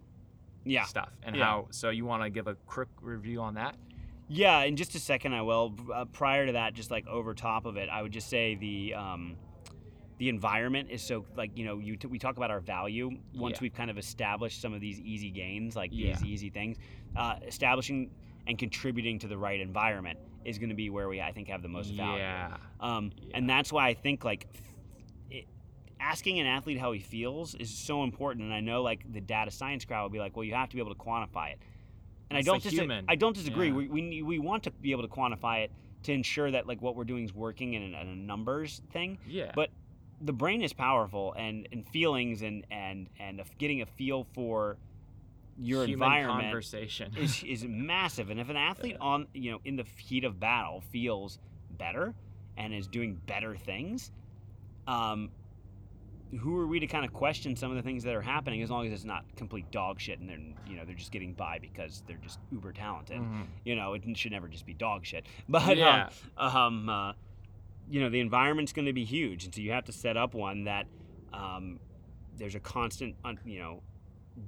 Yeah. 0.64 0.84
stuff 0.84 1.10
and 1.24 1.36
Yeah. 1.36 1.44
how. 1.44 1.68
So 1.72 1.90
you 1.90 2.06
want 2.06 2.22
to 2.22 2.30
give 2.30 2.46
a 2.48 2.54
quick 2.68 2.90
review 3.02 3.42
on 3.42 3.56
that? 3.56 3.76
Yeah, 4.28 4.62
in 4.62 4.76
just 4.76 4.94
a 4.94 5.00
second 5.00 5.34
I 5.34 5.42
will. 5.42 5.74
Uh, 5.92 6.06
prior 6.06 6.46
to 6.46 6.52
that, 6.52 6.76
just 6.76 6.92
like 6.92 7.08
over 7.08 7.34
top 7.34 7.66
of 7.66 7.78
it, 7.78 7.90
I 7.90 8.04
would 8.04 8.12
just 8.14 8.30
say 8.30 8.54
the 8.54 8.94
um, 8.94 9.38
the 10.18 10.30
environment 10.30 10.90
is 10.92 11.02
so 11.02 11.26
like 11.36 11.58
you 11.58 11.66
know 11.66 11.80
you 11.80 11.96
t- 11.96 12.08
we 12.08 12.20
talk 12.20 12.38
about 12.38 12.52
our 12.52 12.60
value 12.60 13.10
once 13.36 13.56
Yeah. 13.56 13.62
we've 13.64 13.74
kind 13.74 13.90
of 13.90 13.98
established 13.98 14.62
some 14.62 14.74
of 14.74 14.82
these 14.82 15.00
easy 15.00 15.30
gains 15.30 15.76
like 15.76 15.92
Yeah. 15.94 16.14
these 16.14 16.24
easy 16.24 16.50
things 16.50 16.78
uh, 17.16 17.36
establishing 17.48 18.10
and 18.48 18.58
contributing 18.58 19.20
to 19.20 19.28
the 19.28 19.38
right 19.38 19.60
environment 19.60 20.20
is 20.46 20.58
going 20.60 20.70
to 20.70 20.76
be 20.76 20.90
where 20.90 21.08
we 21.10 21.22
i 21.22 21.32
think 21.32 21.48
have 21.48 21.62
the 21.62 21.68
most 21.70 21.94
value 21.94 22.18
Yeah. 22.20 22.58
um, 22.80 23.12
and 23.34 23.50
that's 23.50 23.72
why 23.72 23.88
i 23.88 23.94
think 23.94 24.24
like 24.24 24.48
it, 25.32 25.46
asking 26.00 26.40
an 26.40 26.46
athlete 26.46 26.78
how 26.80 26.92
he 26.92 27.00
feels 27.00 27.56
is 27.56 27.70
so 27.70 28.04
important 28.04 28.46
and 28.46 28.54
i 28.54 28.60
know 28.60 28.82
like 28.84 29.12
the 29.12 29.22
data 29.22 29.52
science 29.52 29.86
crowd 29.86 30.04
will 30.04 30.10
be 30.10 30.20
like 30.20 30.36
well 30.36 30.44
you 30.44 30.54
have 30.54 30.70
to 30.70 30.76
be 30.76 30.82
able 30.82 30.94
to 30.94 31.00
quantify 31.00 31.52
it 31.52 31.60
and 32.30 32.38
It's 32.40 32.48
i 32.48 32.52
don't 32.52 32.62
dis- 32.64 33.04
i 33.08 33.16
don't 33.16 33.36
disagree 33.36 33.68
Yeah. 33.70 33.74
we, 33.74 33.88
we, 33.88 34.22
we 34.22 34.40
want 34.40 34.64
to 34.64 34.72
be 34.72 34.92
able 34.92 35.04
to 35.04 35.10
quantify 35.10 35.64
it 35.64 35.72
to 36.04 36.12
ensure 36.12 36.52
that 36.52 36.68
like 36.68 36.82
what 36.82 36.98
we're 36.98 37.06
doing 37.06 37.24
is 37.24 37.34
working 37.34 37.74
in 37.76 37.82
a, 37.96 38.02
in 38.02 38.08
a 38.10 38.16
numbers 38.16 38.82
thing 38.92 39.18
Yeah. 39.28 39.52
but 39.56 39.70
the 40.24 40.34
brain 40.34 40.62
is 40.62 40.74
powerful 40.74 41.34
and, 41.38 41.68
and 41.72 41.86
feelings 41.88 42.42
and 42.42 42.66
and 42.72 43.10
and 43.20 43.42
getting 43.60 43.82
a 43.82 43.86
feel 43.86 44.26
for 44.34 44.78
your 45.58 45.86
Human 45.86 46.08
environment 46.08 46.48
conversation. 46.50 47.14
is, 47.16 47.44
is 47.44 47.66
massive 47.70 48.30
and 48.32 48.40
if 48.40 48.50
an 48.50 48.56
athlete 48.58 48.96
on 49.02 49.28
you 49.34 49.52
know 49.52 49.60
in 49.66 49.76
the 49.76 49.86
heat 49.98 50.24
of 50.24 50.40
battle 50.40 50.82
feels 50.92 51.38
better 51.70 52.16
and 52.58 52.74
is 52.74 52.88
doing 52.88 53.20
better 53.28 53.56
things 53.56 54.12
um 54.88 55.30
who 56.40 56.58
are 56.58 56.66
we 56.66 56.80
to 56.80 56.88
kind 56.88 57.06
of 57.06 57.14
question 57.14 57.56
some 57.56 57.70
of 57.70 57.78
the 57.78 57.84
things 57.84 58.04
that 58.04 58.16
are 58.16 58.22
happening 58.22 58.64
as 58.64 58.72
long 58.72 58.88
as 58.88 58.92
it's 58.92 59.04
not 59.06 59.24
complete 59.36 59.70
dog 59.72 60.00
shit 60.00 60.20
and 60.20 60.28
they're 60.28 60.40
you 60.66 60.76
know 60.76 60.84
they're 60.86 60.96
just 60.96 61.12
getting 61.12 61.34
by 61.34 61.60
because 61.60 62.02
they're 62.08 62.18
just 62.18 62.40
uber 62.52 62.72
talented 62.74 63.20
Mhm. 63.22 63.46
you 63.64 63.76
know 63.76 63.94
it 63.94 64.04
should 64.18 64.32
never 64.32 64.48
just 64.48 64.66
be 64.66 64.74
dog 64.74 65.06
shit 65.06 65.28
but 65.50 65.78
Yeah. 65.78 66.10
um, 66.38 66.48
um 66.58 66.90
uh, 66.90 67.14
you 67.94 68.02
know 68.02 68.10
the 68.10 68.20
environment's 68.20 68.74
going 68.74 68.88
to 68.88 68.94
be 68.94 69.06
huge 69.06 69.46
and 69.46 69.54
so 69.54 69.62
you 69.62 69.72
have 69.72 69.86
to 69.86 69.92
set 69.92 70.18
up 70.18 70.34
one 70.34 70.64
that 70.64 70.88
um, 71.32 71.80
there's 72.38 72.56
a 72.56 72.60
constant 72.60 73.16
you 73.46 73.60
know 73.60 73.84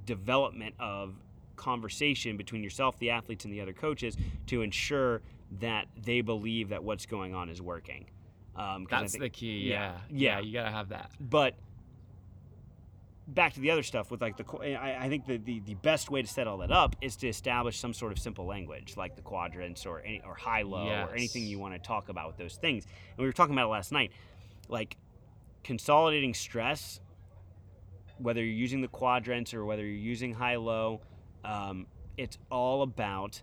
development 0.04 0.74
of 0.80 1.14
conversation 1.54 2.36
between 2.36 2.62
yourself 2.62 2.98
the 2.98 3.08
athletes 3.10 3.44
and 3.44 3.54
the 3.54 3.60
other 3.60 3.72
coaches 3.72 4.16
to 4.46 4.62
ensure 4.62 5.22
that 5.60 5.86
they 6.04 6.20
believe 6.22 6.70
that 6.70 6.82
what's 6.82 7.06
going 7.06 7.34
on 7.34 7.48
is 7.48 7.62
working 7.62 8.06
um, 8.56 8.86
That's 8.90 9.12
think- 9.12 9.22
the 9.22 9.28
key. 9.30 9.68
yeah, 9.68 9.92
Yeah. 10.10 10.38
yeah. 10.38 10.40
You 10.40 10.52
gotta 10.54 10.70
have 10.70 10.88
that. 10.88 11.10
but 11.20 11.54
back 13.28 13.54
to 13.54 13.60
the 13.60 13.70
other 13.72 13.82
stuff 13.82 14.10
with 14.10 14.20
like 14.22 14.36
the 14.36 14.44
I, 14.80 15.04
I 15.06 15.08
think 15.08 15.26
the, 15.26 15.36
the 15.38 15.58
the 15.60 15.74
best 15.74 16.10
way 16.10 16.22
to 16.22 16.28
set 16.28 16.46
all 16.46 16.58
that 16.58 16.70
up 16.70 16.94
is 17.00 17.16
to 17.16 17.28
establish 17.28 17.78
some 17.78 17.92
sort 17.92 18.12
of 18.12 18.18
simple 18.20 18.46
language 18.46 18.94
like 18.96 19.16
the 19.16 19.22
quadrants 19.22 19.84
or 19.84 20.00
any 20.00 20.22
or 20.24 20.34
high 20.34 20.62
low 20.62 20.86
or 21.08 21.14
anything 21.14 21.42
you 21.44 21.58
want 21.58 21.74
to 21.74 21.80
talk 21.80 22.08
about 22.08 22.28
with 22.28 22.36
those 22.36 22.54
things 22.56 22.84
and 22.84 23.18
we 23.18 23.24
were 23.26 23.32
talking 23.32 23.52
about 23.52 23.64
it 23.66 23.70
last 23.72 23.90
night 23.90 24.12
like 24.68 24.96
consolidating 25.64 26.34
stress 26.34 27.00
whether 28.18 28.42
you're 28.42 28.54
using 28.54 28.80
the 28.80 28.88
quadrants 28.88 29.52
or 29.52 29.64
whether 29.64 29.82
you're 29.84 29.90
using 29.96 30.32
high 30.32 30.56
low 30.56 31.00
um, 31.44 31.86
it's 32.16 32.38
all 32.50 32.82
about 32.82 33.42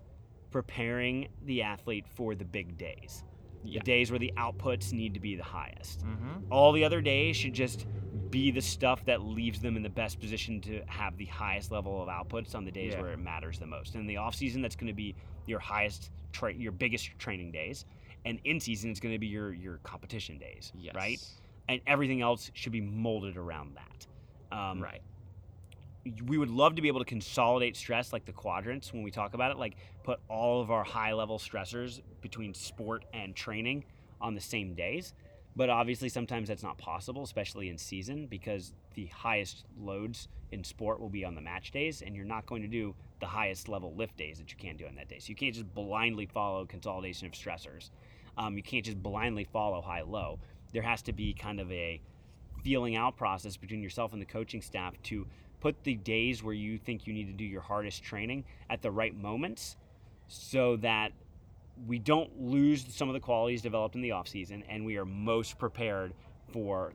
preparing 0.52 1.28
the 1.46 1.62
athlete 1.62 2.06
for 2.08 2.36
the 2.36 2.46
big 2.46 2.78
days 2.78 3.24
Yeah. 3.66 3.80
the 3.80 3.84
days 3.86 4.12
where 4.12 4.20
the 4.20 4.32
outputs 4.38 4.94
need 4.94 5.14
to 5.16 5.20
be 5.20 5.36
the 5.36 5.44
highest 5.44 6.06
Mm-hmm. 6.06 6.52
all 6.52 6.72
the 6.72 6.86
other 6.86 7.02
days 7.02 7.36
should 7.36 7.54
just 7.54 7.86
be 8.34 8.50
the 8.50 8.62
stuff 8.62 9.06
that 9.06 9.22
leaves 9.22 9.60
them 9.62 9.78
in 9.78 9.84
the 9.84 9.90
best 9.90 10.20
position 10.20 10.60
to 10.60 10.82
have 10.88 11.16
the 11.18 11.26
highest 11.26 11.72
level 11.72 12.02
of 12.02 12.10
outputs 12.10 12.56
on 12.56 12.66
the 12.66 12.72
days 12.72 12.94
Yeah. 12.94 13.02
where 13.02 13.14
it 13.14 13.20
matters 13.20 13.60
the 13.60 13.68
most. 13.68 13.94
And 13.94 14.02
in 14.02 14.08
the 14.08 14.18
off 14.18 14.34
season, 14.34 14.62
that's 14.64 14.76
going 14.76 14.88
to 14.88 14.94
be 14.94 15.14
your 15.46 15.60
highest, 15.60 16.10
tra- 16.32 16.52
your 16.54 16.72
biggest 16.72 17.12
training 17.20 17.52
days, 17.52 17.86
and 18.26 18.40
in 18.44 18.60
season, 18.60 18.90
it's 18.90 19.00
going 19.00 19.14
to 19.14 19.20
be 19.20 19.28
your 19.28 19.54
your 19.54 19.78
competition 19.84 20.40
days, 20.40 20.74
Yes. 20.76 20.96
right? 20.96 21.20
And 21.70 21.80
everything 21.86 22.22
else 22.22 22.50
should 22.56 22.72
be 22.72 22.82
molded 22.82 23.38
around 23.38 23.76
that. 23.78 24.08
Um, 24.58 24.82
right. 24.82 25.02
we 26.26 26.38
would 26.38 26.50
love 26.50 26.76
to 26.76 26.82
be 26.82 26.88
able 26.90 27.00
to 27.00 27.06
consolidate 27.06 27.78
stress 27.78 28.12
like 28.12 28.26
the 28.26 28.32
quadrants 28.34 28.92
when 28.92 29.04
we 29.04 29.10
talk 29.12 29.34
about 29.36 29.52
it 29.52 29.58
like 29.58 29.78
put 30.04 30.20
all 30.28 30.60
of 30.62 30.70
our 30.70 30.84
high 30.84 31.14
level 31.14 31.40
stressors 31.40 32.02
between 32.22 32.54
sport 32.54 33.06
and 33.14 33.34
training 33.36 33.86
on 34.20 34.36
the 34.36 34.42
same 34.42 34.74
days 34.74 35.14
but 35.56 35.70
obviously 35.70 36.10
sometimes 36.10 36.48
that's 36.48 36.64
not 36.64 36.78
possible 36.78 37.24
especially 37.24 37.70
in 37.70 37.78
season 37.78 38.28
because 38.28 38.74
the 38.96 39.06
highest 39.08 39.66
loads 39.80 40.28
in 40.52 40.64
sport 40.64 41.00
will 41.00 41.10
be 41.10 41.26
on 41.26 41.36
the 41.36 41.42
match 41.42 41.72
days 41.72 42.02
and 42.02 42.16
you're 42.16 42.26
not 42.26 42.46
going 42.46 42.62
to 42.62 42.68
do 42.68 42.96
the 43.20 43.26
highest 43.26 43.70
level 43.70 43.94
lift 43.96 44.18
days 44.18 44.38
that 44.38 44.52
you 44.52 44.58
can 44.58 44.76
do 44.76 44.86
on 44.86 44.96
that 44.96 45.08
day. 45.08 45.18
So 45.18 45.30
you 45.30 45.36
can't 45.36 45.56
just 45.56 45.74
blindly 45.74 46.26
follow 46.26 46.66
consolidation 46.66 47.26
of 47.26 47.34
stressors. 47.34 47.90
Um, 48.38 48.58
you 48.58 48.64
can't 48.64 48.86
just 48.86 49.02
blindly 49.02 49.46
follow 49.46 49.82
high 49.82 50.02
low. 50.02 50.40
There 50.74 50.82
has 50.82 51.02
to 51.04 51.14
be 51.14 51.34
kind 51.34 51.60
of 51.60 51.72
a 51.72 52.02
feeling 52.64 52.96
out 52.96 53.16
process 53.18 53.58
between 53.58 53.82
yourself 53.82 54.14
and 54.14 54.22
the 54.22 54.26
coaching 54.26 54.62
staff 54.62 54.94
to 55.04 55.26
put 55.60 55.84
the 55.84 55.96
days 55.96 56.44
where 56.44 56.54
you 56.54 56.78
think 56.78 57.08
you 57.08 57.14
need 57.14 57.28
to 57.28 57.34
do 57.34 57.46
your 57.46 57.62
hardest 57.62 58.04
training 58.04 58.44
at 58.70 58.82
the 58.82 58.92
right 58.92 59.16
moments 59.16 59.78
so 60.28 60.76
that 60.78 61.14
we 61.88 62.00
don't 62.00 62.40
lose 62.42 62.86
some 62.96 63.10
of 63.10 63.14
the 63.14 63.20
qualities 63.20 63.62
developed 63.62 63.96
in 63.96 64.02
the 64.02 64.12
off 64.12 64.28
season 64.28 64.64
and 64.70 64.86
we 64.86 64.98
are 64.98 65.06
most 65.06 65.58
prepared 65.58 66.14
for 66.52 66.94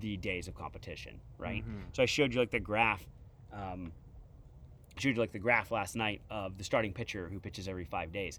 the 0.00 0.16
days 0.16 0.48
of 0.48 0.54
competition 0.54 1.20
right 1.38 1.64
Mhm. 1.66 1.82
so 1.92 2.02
i 2.02 2.06
showed 2.06 2.32
you 2.32 2.40
like 2.40 2.50
the 2.50 2.60
graph 2.60 3.04
um, 3.52 3.92
showed 4.96 5.10
you 5.16 5.20
like 5.20 5.32
the 5.32 5.38
graph 5.38 5.70
last 5.70 5.96
night 5.96 6.22
of 6.30 6.56
the 6.58 6.64
starting 6.64 6.92
pitcher 6.92 7.28
who 7.30 7.38
pitches 7.40 7.68
every 7.68 7.84
five 7.84 8.12
days 8.12 8.38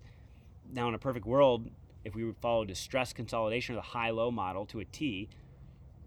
now 0.72 0.88
in 0.88 0.94
a 0.96 1.00
perfect 1.00 1.26
world 1.26 1.70
if 2.06 2.16
we 2.16 2.24
would 2.24 2.38
follow 2.38 2.66
the 2.66 2.76
stress 2.76 3.14
consolidation 3.14 3.76
or 3.76 3.78
the 3.78 3.82
high 3.82 4.10
low 4.10 4.32
model 4.32 4.66
to 4.66 4.80
a 4.80 4.86
t 4.86 5.30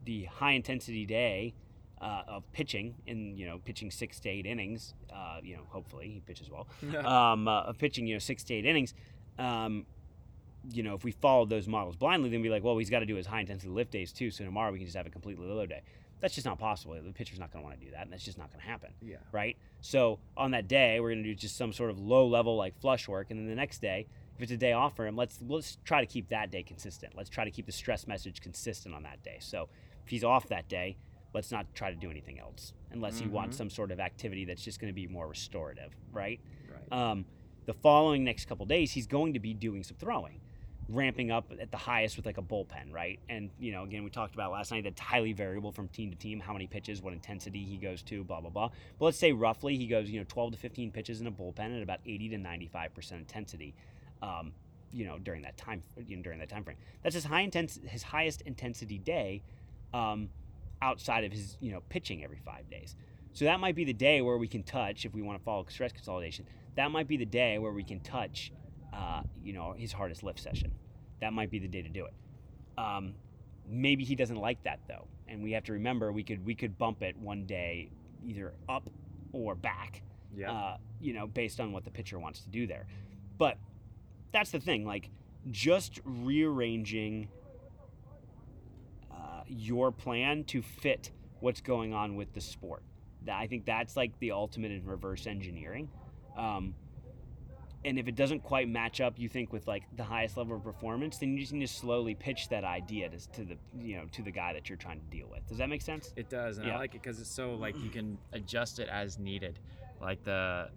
the 0.04 0.24
high 0.24 0.52
intensity 0.52 1.04
day 1.06 1.54
uh, 2.00 2.22
of 2.28 2.50
pitching 2.52 2.94
in 3.06 3.36
you 3.36 3.46
know 3.46 3.58
pitching 3.64 3.90
six 3.90 4.20
to 4.20 4.28
eight 4.28 4.44
innings 4.46 4.94
uh, 5.12 5.38
you 5.42 5.56
know 5.56 5.62
hopefully 5.68 6.08
he 6.08 6.20
pitches 6.20 6.50
well 6.50 6.66
um, 7.06 7.48
uh, 7.48 7.62
of 7.62 7.78
pitching 7.78 8.06
you 8.06 8.14
know 8.14 8.18
six 8.18 8.42
to 8.44 8.52
eight 8.54 8.66
innings 8.66 8.92
um, 9.38 9.86
you 10.72 10.82
know 10.82 10.94
if 10.94 11.04
we 11.04 11.12
followed 11.12 11.48
those 11.48 11.68
models 11.68 11.94
blindly 11.96 12.28
then 12.28 12.40
we'd 12.40 12.48
be 12.48 12.50
like 12.52 12.64
well 12.64 12.76
he's 12.76 12.90
got 12.90 12.98
to 13.00 13.06
do 13.06 13.14
his 13.14 13.26
high 13.26 13.40
intensity 13.40 13.70
lift 13.70 13.92
days 13.92 14.12
too 14.12 14.30
so 14.30 14.44
tomorrow 14.44 14.72
we 14.72 14.78
can 14.78 14.86
just 14.86 14.96
have 14.96 15.06
a 15.06 15.10
completely 15.10 15.46
low 15.46 15.64
day 15.64 15.80
that's 16.20 16.34
just 16.34 16.46
not 16.46 16.58
possible 16.58 16.94
the 16.94 17.12
pitcher's 17.12 17.38
not 17.38 17.52
going 17.52 17.62
to 17.62 17.68
want 17.68 17.78
to 17.78 17.84
do 17.86 17.92
that 17.92 18.02
and 18.02 18.12
that's 18.12 18.24
just 18.24 18.38
not 18.38 18.50
going 18.50 18.60
to 18.60 18.66
happen 18.66 18.90
yeah. 19.02 19.16
right? 19.32 19.56
So 19.82 20.18
on 20.36 20.50
that 20.52 20.66
day, 20.66 20.98
we're 20.98 21.10
going 21.10 21.22
to 21.22 21.28
do 21.28 21.34
just 21.36 21.56
some 21.56 21.72
sort 21.72 21.90
of 21.90 21.98
low 22.00 22.26
level 22.26 22.56
like 22.56 22.76
flush 22.80 23.06
work, 23.06 23.30
and 23.30 23.38
then 23.38 23.46
the 23.46 23.54
next 23.54 23.80
day, 23.80 24.06
if 24.34 24.42
it's 24.42 24.50
a 24.50 24.56
day 24.56 24.72
off 24.72 24.96
for 24.96 25.06
him, 25.06 25.14
let's 25.14 25.38
let's 25.46 25.78
try 25.84 26.00
to 26.00 26.06
keep 26.06 26.28
that 26.30 26.50
day 26.50 26.64
consistent. 26.64 27.12
Let's 27.14 27.30
try 27.30 27.44
to 27.44 27.50
keep 27.52 27.66
the 27.66 27.72
stress 27.72 28.08
message 28.08 28.40
consistent 28.40 28.94
on 28.96 29.04
that 29.04 29.22
day. 29.22 29.36
So 29.38 29.68
if 30.04 30.10
he's 30.10 30.24
off 30.24 30.48
that 30.48 30.68
day, 30.68 30.96
let's 31.34 31.52
not 31.52 31.66
try 31.74 31.90
to 31.90 31.96
do 31.96 32.10
anything 32.10 32.40
else 32.40 32.72
unless 32.90 33.18
he 33.20 33.28
wants 33.28 33.54
Mhm. 33.54 33.58
some 33.58 33.70
sort 33.70 33.92
of 33.92 34.00
activity 34.00 34.44
that's 34.46 34.62
just 34.64 34.80
going 34.80 34.90
to 34.90 34.94
be 34.94 35.06
more 35.06 35.28
restorative, 35.28 35.94
right? 36.12 36.40
Right. 36.68 36.92
Um, 37.10 37.26
the 37.66 37.74
following 37.74 38.24
next 38.24 38.46
couple 38.46 38.64
days, 38.64 38.92
he's 38.92 39.06
going 39.06 39.34
to 39.34 39.40
be 39.40 39.52
doing 39.52 39.82
some 39.82 39.96
throwing, 39.98 40.40
ramping 40.88 41.30
up 41.30 41.52
at 41.60 41.70
the 41.70 41.76
highest 41.76 42.16
with 42.16 42.24
like 42.24 42.38
a 42.38 42.42
bullpen, 42.42 42.92
right? 42.92 43.18
And 43.28 43.50
you 43.58 43.72
know, 43.72 43.82
again, 43.82 44.04
we 44.04 44.10
talked 44.10 44.34
about 44.34 44.52
last 44.52 44.70
night 44.70 44.84
that's 44.84 45.00
highly 45.00 45.32
variable 45.32 45.72
from 45.72 45.88
team 45.88 46.10
to 46.10 46.16
team, 46.16 46.40
how 46.40 46.52
many 46.52 46.66
pitches, 46.66 47.02
what 47.02 47.12
intensity 47.12 47.64
he 47.64 47.76
goes 47.76 48.02
to, 48.04 48.24
blah 48.24 48.40
blah 48.40 48.50
blah. 48.50 48.70
But 48.98 49.04
let's 49.04 49.18
say 49.18 49.32
roughly 49.32 49.76
he 49.76 49.86
goes, 49.86 50.08
you 50.08 50.20
know, 50.20 50.26
12 50.28 50.52
to 50.52 50.58
15 50.58 50.92
pitches 50.92 51.20
in 51.20 51.26
a 51.26 51.32
bullpen 51.32 51.76
at 51.76 51.82
about 51.82 52.00
80 52.06 52.30
to 52.30 52.38
95 52.38 52.94
percent 52.94 53.20
intensity. 53.20 53.74
Um, 54.22 54.52
you 54.92 55.04
know, 55.04 55.18
during 55.18 55.42
that 55.42 55.56
time, 55.56 55.82
you 56.06 56.16
know, 56.16 56.22
during 56.22 56.38
that 56.38 56.48
time 56.48 56.64
frame, 56.64 56.78
that's 57.02 57.14
his 57.14 57.24
high 57.24 57.42
intense, 57.42 57.78
his 57.86 58.02
highest 58.02 58.40
intensity 58.42 58.98
day, 58.98 59.42
um, 59.92 60.30
outside 60.80 61.24
of 61.24 61.32
his, 61.32 61.58
you 61.60 61.72
know, 61.72 61.82
pitching 61.88 62.24
every 62.24 62.38
five 62.38 62.70
days. 62.70 62.96
So 63.32 63.44
that 63.44 63.60
might 63.60 63.74
be 63.74 63.84
the 63.84 63.92
day 63.92 64.22
where 64.22 64.38
we 64.38 64.48
can 64.48 64.62
touch, 64.62 65.04
if 65.04 65.12
we 65.12 65.20
want 65.20 65.38
to 65.38 65.44
follow 65.44 65.66
stress 65.68 65.92
consolidation. 65.92 66.46
That 66.76 66.90
might 66.90 67.08
be 67.08 67.16
the 67.16 67.26
day 67.26 67.58
where 67.58 67.72
we 67.72 67.82
can 67.82 68.00
touch, 68.00 68.52
uh, 68.92 69.22
you 69.42 69.52
know, 69.52 69.72
his 69.76 69.92
hardest 69.92 70.22
lift 70.22 70.38
session. 70.38 70.70
That 71.20 71.32
might 71.32 71.50
be 71.50 71.58
the 71.58 71.68
day 71.68 71.82
to 71.82 71.88
do 71.88 72.04
it. 72.06 72.12
Um, 72.78 73.14
maybe 73.68 74.04
he 74.04 74.14
doesn't 74.14 74.36
like 74.36 74.62
that 74.64 74.80
though, 74.86 75.06
and 75.26 75.42
we 75.42 75.52
have 75.52 75.64
to 75.64 75.72
remember 75.72 76.12
we 76.12 76.22
could 76.22 76.44
we 76.44 76.54
could 76.54 76.76
bump 76.76 77.02
it 77.02 77.16
one 77.16 77.46
day 77.46 77.90
either 78.24 78.52
up 78.68 78.88
or 79.32 79.54
back 79.54 80.02
Yeah. 80.36 80.52
uh, 80.52 80.76
you 81.00 81.12
know, 81.14 81.26
based 81.26 81.60
on 81.60 81.72
what 81.72 81.84
the 81.84 81.90
pitcher 81.90 82.18
wants 82.18 82.40
to 82.40 82.48
do 82.50 82.66
there. 82.66 82.86
But 83.38 83.58
that's 84.32 84.50
the 84.50 84.60
thing, 84.60 84.84
like 84.84 85.08
just 85.50 86.00
rearranging 86.04 87.28
uh, 89.10 89.42
your 89.48 89.90
plan 89.92 90.44
to 90.44 90.60
fit 90.60 91.10
what's 91.40 91.60
going 91.60 91.94
on 91.94 92.16
with 92.16 92.32
the 92.34 92.40
sport. 92.40 92.82
That 93.24 93.38
I 93.38 93.46
think 93.46 93.64
that's 93.64 93.96
like 93.96 94.18
the 94.18 94.32
ultimate 94.32 94.72
in 94.72 94.84
reverse 94.84 95.26
engineering. 95.26 95.88
Um, 96.36 96.74
and 97.84 97.98
if 98.00 98.08
it 98.08 98.16
doesn't 98.16 98.42
quite 98.42 98.68
match 98.68 99.00
up, 99.00 99.16
you 99.16 99.28
think 99.28 99.52
with 99.52 99.68
like 99.68 99.84
the 99.96 100.02
highest 100.02 100.36
level 100.36 100.56
of 100.56 100.64
performance, 100.64 101.18
then 101.18 101.34
you 101.34 101.40
just 101.40 101.52
need 101.52 101.66
to 101.66 101.72
slowly 101.72 102.14
pitch 102.16 102.48
that 102.48 102.64
idea 102.64 103.08
to, 103.08 103.30
to 103.32 103.44
the 103.44 103.56
you 103.78 103.96
know 103.96 104.06
to 104.12 104.22
the 104.22 104.32
guy 104.32 104.52
that 104.52 104.68
you're 104.68 104.76
trying 104.78 104.98
to 105.00 105.06
deal 105.16 105.28
with. 105.30 105.46
Does 105.48 105.58
that 105.58 105.68
make 105.68 105.82
sense? 105.82 106.12
It 106.16 106.28
does, 106.28 106.58
and 106.58 106.66
Yeah. 106.66 106.74
I 106.74 106.78
like 106.78 106.94
it 106.96 107.02
because 107.02 107.20
it's 107.20 107.30
so 107.30 107.54
like 107.54 107.80
you 107.82 107.90
can. 107.90 108.18
adjust 108.32 108.80
it 108.80 108.88
as 108.88 109.18
needed. 109.18 109.60
Like 110.00 110.24
the, 110.24 110.68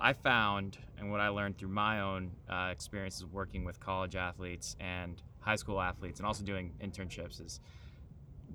I 0.00 0.12
found, 0.12 0.76
and 0.98 1.10
what 1.10 1.20
I 1.20 1.28
learned 1.28 1.56
through 1.56 1.68
my 1.68 2.00
own 2.00 2.32
uh, 2.48 2.70
experiences 2.72 3.24
working 3.26 3.64
with 3.64 3.78
college 3.78 4.16
athletes 4.16 4.76
and 4.80 5.22
high 5.38 5.56
school 5.56 5.80
athletes, 5.80 6.18
and 6.18 6.26
also 6.26 6.42
doing 6.42 6.72
internships, 6.82 7.40
is 7.40 7.60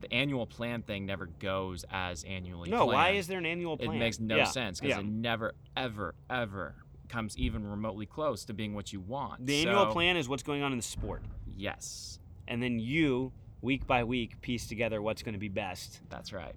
the 0.01 0.11
annual 0.13 0.45
plan 0.45 0.81
thing 0.81 1.05
never 1.05 1.25
goes 1.39 1.85
as 1.89 2.23
annually. 2.23 2.69
No, 2.69 2.85
why 2.85 3.11
is 3.11 3.27
there 3.27 3.37
an 3.37 3.45
annual 3.45 3.77
plan? 3.77 3.95
It 3.95 3.99
makes 3.99 4.19
no 4.19 4.35
Yeah, 4.37 4.43
sense 4.45 4.79
because 4.79 4.95
yeah. 4.95 5.01
it 5.01 5.05
never, 5.05 5.53
ever, 5.77 6.15
ever 6.29 6.75
comes 7.07 7.37
even 7.37 7.65
remotely 7.65 8.05
close 8.05 8.45
to 8.45 8.53
being 8.53 8.73
what 8.73 8.91
you 8.91 8.99
want. 8.99 9.45
The 9.45 9.67
annual 9.67 9.87
plan 9.87 10.17
is 10.17 10.27
what's 10.27 10.43
going 10.43 10.61
on 10.63 10.71
in 10.71 10.77
the 10.77 10.83
sport, 10.83 11.21
Yes, 11.55 12.19
and 12.47 12.61
then 12.61 12.79
you 12.79 13.31
week 13.61 13.87
by 13.87 14.03
week 14.03 14.41
piece 14.41 14.67
together 14.67 15.01
what's 15.01 15.23
going 15.23 15.33
to 15.33 15.39
be 15.39 15.47
best 15.47 16.01
that's 16.09 16.33
right. 16.33 16.53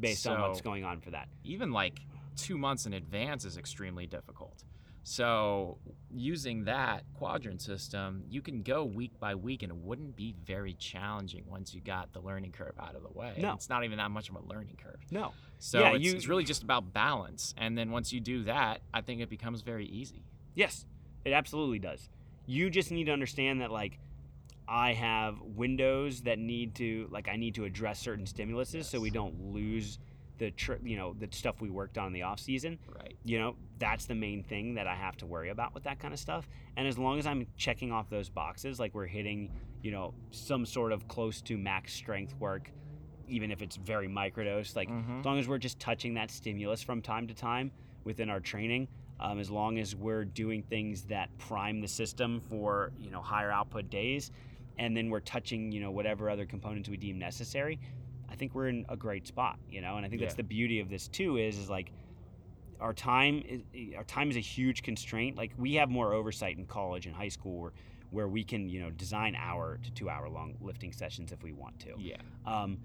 based 0.00 0.26
on 0.26 0.40
what's 0.40 0.60
going 0.60 0.84
on 0.84 1.00
for 1.00 1.10
that. 1.10 1.28
even 1.44 1.70
like 1.72 2.00
two 2.36 2.56
months 2.56 2.86
in 2.86 2.94
advance 2.94 3.44
is 3.44 3.56
extremely 3.58 4.06
difficult. 4.06 4.64
So, 5.02 5.78
using 6.14 6.64
that 6.64 7.04
quadrant 7.14 7.60
system, 7.62 8.22
you 8.28 8.42
can 8.42 8.62
go 8.62 8.84
week 8.84 9.18
by 9.18 9.34
week 9.34 9.62
and 9.62 9.72
it 9.72 9.76
wouldn't 9.78 10.14
be 10.14 10.34
very 10.44 10.74
challenging 10.74 11.44
once 11.48 11.74
you 11.74 11.80
got 11.80 12.12
the 12.12 12.20
learning 12.20 12.52
curve 12.52 12.74
out 12.78 12.94
of 12.94 13.02
the 13.02 13.08
way. 13.18 13.34
No. 13.38 13.54
It's 13.54 13.68
not 13.68 13.84
even 13.84 13.98
that 13.98 14.10
much 14.10 14.28
of 14.28 14.36
a 14.36 14.42
learning 14.42 14.76
curve. 14.82 15.00
No, 15.10 15.32
So, 15.58 15.80
Yeah, 15.80 15.92
it's, 15.94 16.04
you- 16.04 16.12
it's 16.14 16.28
really 16.28 16.44
just 16.44 16.62
about 16.62 16.92
balance. 16.92 17.54
And 17.56 17.76
then 17.76 17.90
once 17.90 18.12
you 18.12 18.20
do 18.20 18.44
that, 18.44 18.82
I 18.92 19.00
think 19.00 19.20
it 19.20 19.30
becomes 19.30 19.62
very 19.62 19.86
easy. 19.86 20.22
Yes, 20.54 20.84
it 21.24 21.32
absolutely 21.32 21.78
does. 21.78 22.08
You 22.46 22.68
just 22.70 22.90
need 22.90 23.04
to 23.04 23.12
understand 23.12 23.60
that 23.62 23.70
like 23.70 23.98
I 24.68 24.92
have 24.92 25.40
windows 25.40 26.22
that 26.22 26.38
need 26.38 26.74
to 26.76 27.08
like 27.10 27.26
I 27.28 27.36
need 27.36 27.54
to 27.56 27.64
address 27.64 27.98
certain 28.00 28.24
stimuluses 28.24 28.84
so 28.84 29.00
we 29.00 29.10
don't 29.10 29.52
lose 29.52 29.98
the 30.40 30.50
tr- 30.50 30.82
you 30.82 30.96
know 30.96 31.14
the 31.18 31.28
stuff 31.30 31.60
we 31.60 31.70
worked 31.70 31.96
on 31.98 32.08
in 32.08 32.12
the 32.12 32.22
off 32.22 32.40
season. 32.40 32.78
Right. 32.96 33.16
You 33.24 33.38
know, 33.38 33.56
that's 33.78 34.06
the 34.06 34.14
main 34.14 34.42
thing 34.42 34.74
that 34.74 34.86
I 34.88 34.94
have 34.96 35.16
to 35.18 35.26
worry 35.26 35.50
about 35.50 35.74
with 35.74 35.84
that 35.84 35.98
kind 36.00 36.12
of 36.14 36.18
stuff. 36.18 36.48
And 36.76 36.88
as 36.88 36.98
long 36.98 37.18
as 37.18 37.26
I'm 37.26 37.46
checking 37.56 37.92
off 37.92 38.08
those 38.10 38.28
boxes 38.30 38.80
like 38.80 38.94
we're 38.94 39.06
hitting, 39.06 39.52
you 39.82 39.90
know, 39.92 40.14
some 40.30 40.64
sort 40.66 40.92
of 40.92 41.06
close 41.08 41.40
to 41.42 41.56
max 41.56 41.92
strength 41.94 42.34
work 42.40 42.72
even 43.28 43.52
if 43.52 43.62
it's 43.62 43.76
very 43.76 44.08
microdose 44.08 44.74
like 44.74 44.88
Mhm. 44.88 45.20
as 45.20 45.24
long 45.24 45.38
as 45.38 45.46
we're 45.46 45.58
just 45.58 45.78
touching 45.78 46.14
that 46.14 46.30
stimulus 46.32 46.82
from 46.82 47.00
time 47.00 47.28
to 47.28 47.34
time 47.34 47.70
within 48.02 48.28
our 48.28 48.40
training 48.40 48.88
um, 49.20 49.38
as 49.38 49.50
long 49.50 49.78
as 49.78 49.94
we're 49.94 50.24
doing 50.24 50.62
things 50.64 51.02
that 51.04 51.28
prime 51.38 51.80
the 51.80 51.86
system 51.86 52.40
for 52.40 52.90
you 52.98 53.10
know 53.12 53.20
higher 53.22 53.52
output 53.52 53.88
days 53.88 54.32
and 54.78 54.96
then 54.96 55.10
we're 55.10 55.20
touching 55.20 55.70
you 55.70 55.80
know 55.80 55.92
whatever 55.92 56.28
other 56.28 56.44
components 56.44 56.88
we 56.88 56.96
deem 56.96 57.18
necessary 57.20 57.78
i 58.30 58.34
think 58.34 58.54
we're 58.54 58.68
in 58.68 58.84
a 58.88 58.96
great 58.96 59.26
spot 59.26 59.58
you 59.70 59.80
know 59.80 59.96
and 59.96 60.06
i 60.06 60.08
think 60.08 60.20
that's 60.20 60.34
the 60.36 60.42
beauty 60.42 60.80
of 60.80 60.88
this 60.88 61.08
too 61.08 61.36
is 61.36 61.58
is 61.58 61.68
like 61.70 61.92
our 62.80 62.94
time 62.94 63.42
is 63.46 63.62
our 63.96 64.04
time 64.04 64.30
is 64.30 64.36
a 64.36 64.40
huge 64.40 64.82
constraint 64.82 65.36
like 65.36 65.52
we 65.58 65.74
have 65.74 65.90
more 65.90 66.12
oversight 66.14 66.56
in 66.56 66.64
college 66.66 67.06
and 67.06 67.14
high 67.14 67.28
school 67.28 67.60
where, 67.60 67.72
where 68.10 68.28
we 68.28 68.42
can 68.44 68.68
you 68.68 68.80
know 68.80 68.90
design 68.90 69.34
hour 69.36 69.78
to 69.82 69.90
two 69.92 70.08
hour 70.08 70.28
long 70.28 70.56
lifting 70.60 70.92
sessions 70.92 71.32
if 71.32 71.42
we 71.42 71.52
want 71.52 71.78
to 71.80 71.94
Yeah. 71.98 72.16
um, 72.46 72.78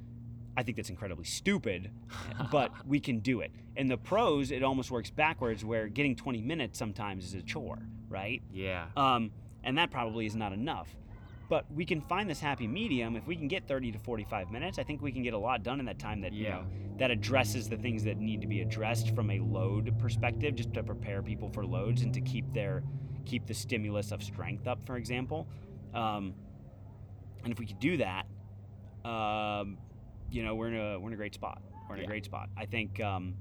I 0.57 0.63
think 0.63 0.77
that's 0.77 0.89
incredibly 0.89 1.25
stupid, 1.25 1.91
but 2.49 2.71
we 2.87 3.01
can 3.01 3.19
do 3.19 3.41
it. 3.41 3.51
In 3.75 3.87
the 3.87 3.97
pros, 3.97 4.51
it 4.51 4.63
almost 4.63 4.89
works 4.89 5.09
backwards, 5.09 5.65
where 5.65 5.89
getting 5.89 6.15
20 6.15 6.41
minutes 6.41 6.79
sometimes 6.79 7.25
is 7.25 7.33
a 7.33 7.41
chore, 7.41 7.79
right? 8.07 8.41
yeah. 8.53 8.85
Um, 8.95 9.31
and 9.65 9.77
that 9.77 9.91
probably 9.91 10.25
is 10.25 10.33
not 10.33 10.53
enough. 10.53 10.87
But 11.47 11.65
we 11.71 11.85
can 11.85 12.01
find 12.01 12.29
this 12.29 12.39
happy 12.39 12.67
medium. 12.67 13.15
If 13.15 13.27
we 13.27 13.35
can 13.35 13.47
get 13.47 13.67
30 13.67 13.91
to 13.91 13.99
45 13.99 14.51
minutes, 14.51 14.79
I 14.79 14.83
think 14.83 15.01
we 15.01 15.11
can 15.11 15.21
get 15.21 15.33
a 15.33 15.37
lot 15.37 15.63
done 15.63 15.79
in 15.79 15.85
that 15.85 15.99
time 15.99 16.21
that 16.21 16.33
you 16.33 16.45
Yeah. 16.45 16.55
know 16.61 16.65
that 16.97 17.11
addresses 17.11 17.67
the 17.67 17.75
things 17.77 18.03
that 18.05 18.17
need 18.17 18.39
to 18.41 18.47
be 18.47 18.61
addressed 18.61 19.13
from 19.13 19.29
a 19.29 19.39
load 19.39 19.97
perspective, 19.99 20.55
just 20.55 20.73
to 20.73 20.81
prepare 20.81 21.21
people 21.21 21.49
for 21.49 21.65
loads 21.65 22.01
and 22.01 22.13
to 22.13 22.21
keep 22.21 22.51
their 22.53 22.83
keep 23.25 23.45
the 23.47 23.53
stimulus 23.53 24.11
of 24.11 24.23
strength 24.23 24.67
up, 24.67 24.85
for 24.85 24.97
example. 24.97 25.47
Um, 25.93 26.33
and 27.43 27.51
if 27.51 27.59
we 27.59 27.65
could 27.65 27.79
do 27.79 27.97
that, 27.97 28.25
um, 29.03 29.77
you 30.31 30.43
know, 30.43 30.55
we're 30.55 30.69
in 30.69 30.75
a 30.75 30.99
we're 30.99 31.09
in 31.09 31.13
a 31.13 31.17
great 31.17 31.33
spot. 31.33 31.61
We're 31.87 31.95
in 31.95 32.01
Yeah. 32.01 32.05
a 32.05 32.07
great 32.07 32.25
spot. 32.25 32.49
I 32.57 32.65
think. 32.65 32.99
Um, 32.99 33.35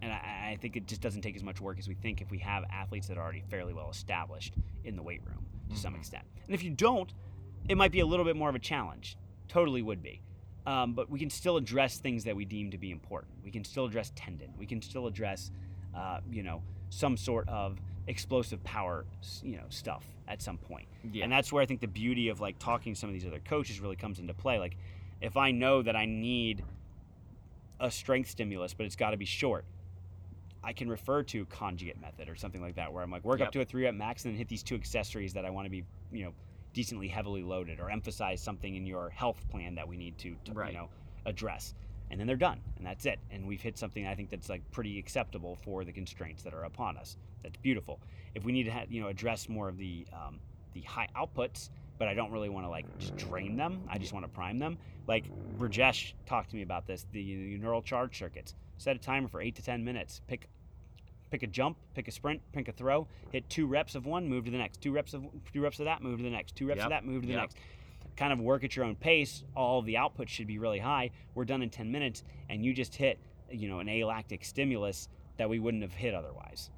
and 0.00 0.12
I, 0.12 0.50
I 0.52 0.58
think 0.60 0.76
it 0.76 0.86
just 0.86 1.00
doesn't 1.00 1.22
take 1.22 1.34
as 1.34 1.42
much 1.42 1.60
work 1.60 1.78
as 1.78 1.88
we 1.88 1.94
think 1.94 2.20
if 2.20 2.30
we 2.30 2.38
have 2.38 2.64
athletes 2.70 3.08
that 3.08 3.18
are 3.18 3.22
already 3.22 3.42
fairly 3.50 3.74
well 3.74 3.90
established 3.90 4.54
in 4.84 4.94
the 4.94 5.02
weight 5.02 5.20
room 5.26 5.44
to 5.70 5.76
some 5.76 5.94
Mhm. 5.94 5.98
extent. 5.98 6.24
And 6.46 6.54
if 6.54 6.62
you 6.62 6.70
don't, 6.70 7.12
it 7.68 7.76
might 7.76 7.92
be 7.92 8.00
a 8.00 8.06
little 8.06 8.24
bit 8.24 8.36
more 8.36 8.48
of 8.48 8.54
a 8.54 8.58
challenge. 8.60 9.16
Totally 9.48 9.82
would 9.82 10.02
be. 10.02 10.20
Um, 10.66 10.92
but 10.94 11.08
we 11.08 11.18
can 11.18 11.30
still 11.30 11.56
address 11.56 11.98
things 11.98 12.24
that 12.24 12.36
we 12.36 12.44
deem 12.44 12.70
to 12.70 12.78
be 12.78 12.90
important. 12.90 13.32
We 13.42 13.50
can 13.50 13.64
still 13.64 13.86
address 13.86 14.12
tendon. 14.14 14.52
We 14.58 14.66
can 14.66 14.82
still 14.82 15.06
address, 15.06 15.50
uh, 15.94 16.20
you 16.30 16.42
know, 16.42 16.62
some 16.90 17.16
sort 17.16 17.48
of 17.48 17.80
explosive 18.06 18.62
power, 18.64 19.06
you 19.42 19.56
know, 19.56 19.66
stuff 19.68 20.04
at 20.26 20.40
some 20.42 20.58
point. 20.58 20.88
Yeah. 21.10 21.24
And 21.24 21.32
that's 21.32 21.52
where 21.52 21.62
I 21.62 21.66
think 21.66 21.80
the 21.80 21.88
beauty 21.88 22.28
of 22.28 22.40
like 22.40 22.58
talking 22.58 22.94
to 22.94 22.98
some 22.98 23.08
of 23.08 23.14
these 23.14 23.26
other 23.26 23.40
coaches 23.40 23.80
really 23.80 23.96
comes 23.96 24.18
into 24.18 24.34
play. 24.34 24.58
Like, 24.58 24.76
if 25.20 25.36
I 25.36 25.50
know 25.50 25.82
that 25.82 25.96
I 25.96 26.04
need 26.06 26.64
a 27.80 27.90
strength 27.90 28.30
stimulus, 28.30 28.74
but 28.74 28.86
it's 28.86 28.96
got 28.96 29.10
to 29.10 29.16
be 29.16 29.24
short, 29.24 29.64
I 30.62 30.72
can 30.72 30.88
refer 30.88 31.22
to 31.24 31.46
conjugate 31.46 32.00
method 32.00 32.28
or 32.28 32.34
something 32.36 32.60
like 32.60 32.74
that, 32.76 32.92
where 32.92 33.02
I'm 33.02 33.10
like 33.10 33.24
work 33.24 33.38
Yep. 33.38 33.48
up 33.48 33.52
to 33.52 33.60
a 33.60 33.64
three 33.64 33.84
rep 33.84 33.94
max 33.94 34.24
and 34.24 34.34
then 34.34 34.38
hit 34.38 34.48
these 34.48 34.62
two 34.62 34.74
accessories 34.74 35.32
that 35.34 35.44
I 35.44 35.50
want 35.50 35.66
to 35.66 35.70
be, 35.70 35.84
you 36.12 36.24
know, 36.24 36.32
decently 36.74 37.08
heavily 37.08 37.42
loaded, 37.42 37.80
or 37.80 37.90
emphasize 37.90 38.40
something 38.42 38.74
in 38.76 38.84
your 38.86 39.08
health 39.10 39.48
plan 39.50 39.74
that 39.76 39.86
we 39.88 39.96
need 39.96 40.18
to, 40.18 40.36
to 40.44 40.52
Right. 40.52 40.72
you 40.72 40.78
know, 40.78 40.88
address. 41.26 41.74
And 42.10 42.18
then 42.18 42.26
they're 42.26 42.36
done, 42.36 42.60
and 42.76 42.86
that's 42.86 43.04
it. 43.06 43.18
And 43.30 43.46
we've 43.46 43.60
hit 43.60 43.76
something 43.76 44.06
I 44.06 44.14
think 44.14 44.30
that's 44.30 44.48
like 44.48 44.62
pretty 44.70 44.98
acceptable 44.98 45.56
for 45.56 45.84
the 45.84 45.92
constraints 45.92 46.42
that 46.42 46.54
are 46.54 46.64
upon 46.64 46.96
us. 46.96 47.16
That's 47.42 47.56
beautiful. 47.58 48.00
If 48.34 48.44
we 48.44 48.52
need 48.52 48.64
to, 48.64 48.70
ha- 48.70 48.84
you 48.88 49.00
know, 49.00 49.08
address 49.08 49.48
more 49.48 49.68
of 49.68 49.76
the 49.76 50.06
um, 50.12 50.40
the 50.74 50.80
high 50.82 51.08
outputs, 51.16 51.70
but 51.98 52.08
I 52.08 52.14
don't 52.14 52.30
really 52.30 52.48
want 52.48 52.64
to 52.66 52.70
like 52.70 52.86
just 52.98 53.16
drain 53.16 53.56
them. 53.56 53.82
I 53.88 53.98
just 53.98 54.12
want 54.12 54.24
to 54.24 54.28
prime 54.30 54.58
them. 54.58 54.78
Like 55.06 55.24
Rajesh 55.58 56.12
talked 56.26 56.50
to 56.50 56.56
me 56.56 56.62
about 56.62 56.86
this. 56.86 57.06
The, 57.12 57.22
the 57.22 57.58
neural 57.58 57.82
charge 57.82 58.16
circuits. 58.18 58.54
Set 58.78 58.96
a 58.96 58.98
timer 58.98 59.28
for 59.28 59.40
eight 59.40 59.54
to 59.56 59.62
ten 59.62 59.84
minutes. 59.84 60.20
Pick 60.26 60.48
pick 61.30 61.42
a 61.42 61.46
jump, 61.46 61.76
pick 61.94 62.08
a 62.08 62.10
sprint, 62.10 62.40
pick 62.52 62.68
a 62.68 62.72
throw. 62.72 63.06
Hit 63.30 63.48
two 63.50 63.66
reps 63.66 63.94
of 63.94 64.06
one, 64.06 64.26
move 64.28 64.46
to 64.46 64.50
the 64.50 64.56
next. 64.58 64.80
Two 64.80 64.92
reps 64.92 65.12
of 65.14 65.26
two 65.52 65.60
reps 65.60 65.78
of 65.78 65.84
that, 65.84 66.02
move 66.02 66.18
to 66.18 66.24
the 66.24 66.30
next. 66.30 66.56
Two 66.56 66.66
reps 66.66 66.78
Yep, 66.78 66.86
of 66.86 66.90
that, 66.90 67.04
move 67.04 67.22
to 67.22 67.26
the 67.26 67.34
yep. 67.34 67.42
next. 67.42 67.56
Kind 68.16 68.32
of 68.32 68.40
work 68.40 68.64
at 68.64 68.74
your 68.74 68.84
own 68.84 68.96
pace. 68.96 69.44
All 69.54 69.82
the 69.82 69.96
output 69.96 70.28
should 70.28 70.46
be 70.46 70.58
really 70.58 70.78
high. 70.78 71.10
We're 71.34 71.44
done 71.44 71.62
in 71.62 71.70
ten 71.70 71.92
minutes, 71.92 72.24
and 72.48 72.64
you 72.64 72.72
just 72.72 72.94
hit 72.94 73.18
you 73.50 73.68
know 73.68 73.80
an 73.80 73.88
alactic 73.88 74.44
stimulus 74.44 75.08
that 75.36 75.48
we 75.48 75.58
wouldn't 75.58 75.82
have 75.82 75.94
hit 75.94 76.14
otherwise. 76.14 76.70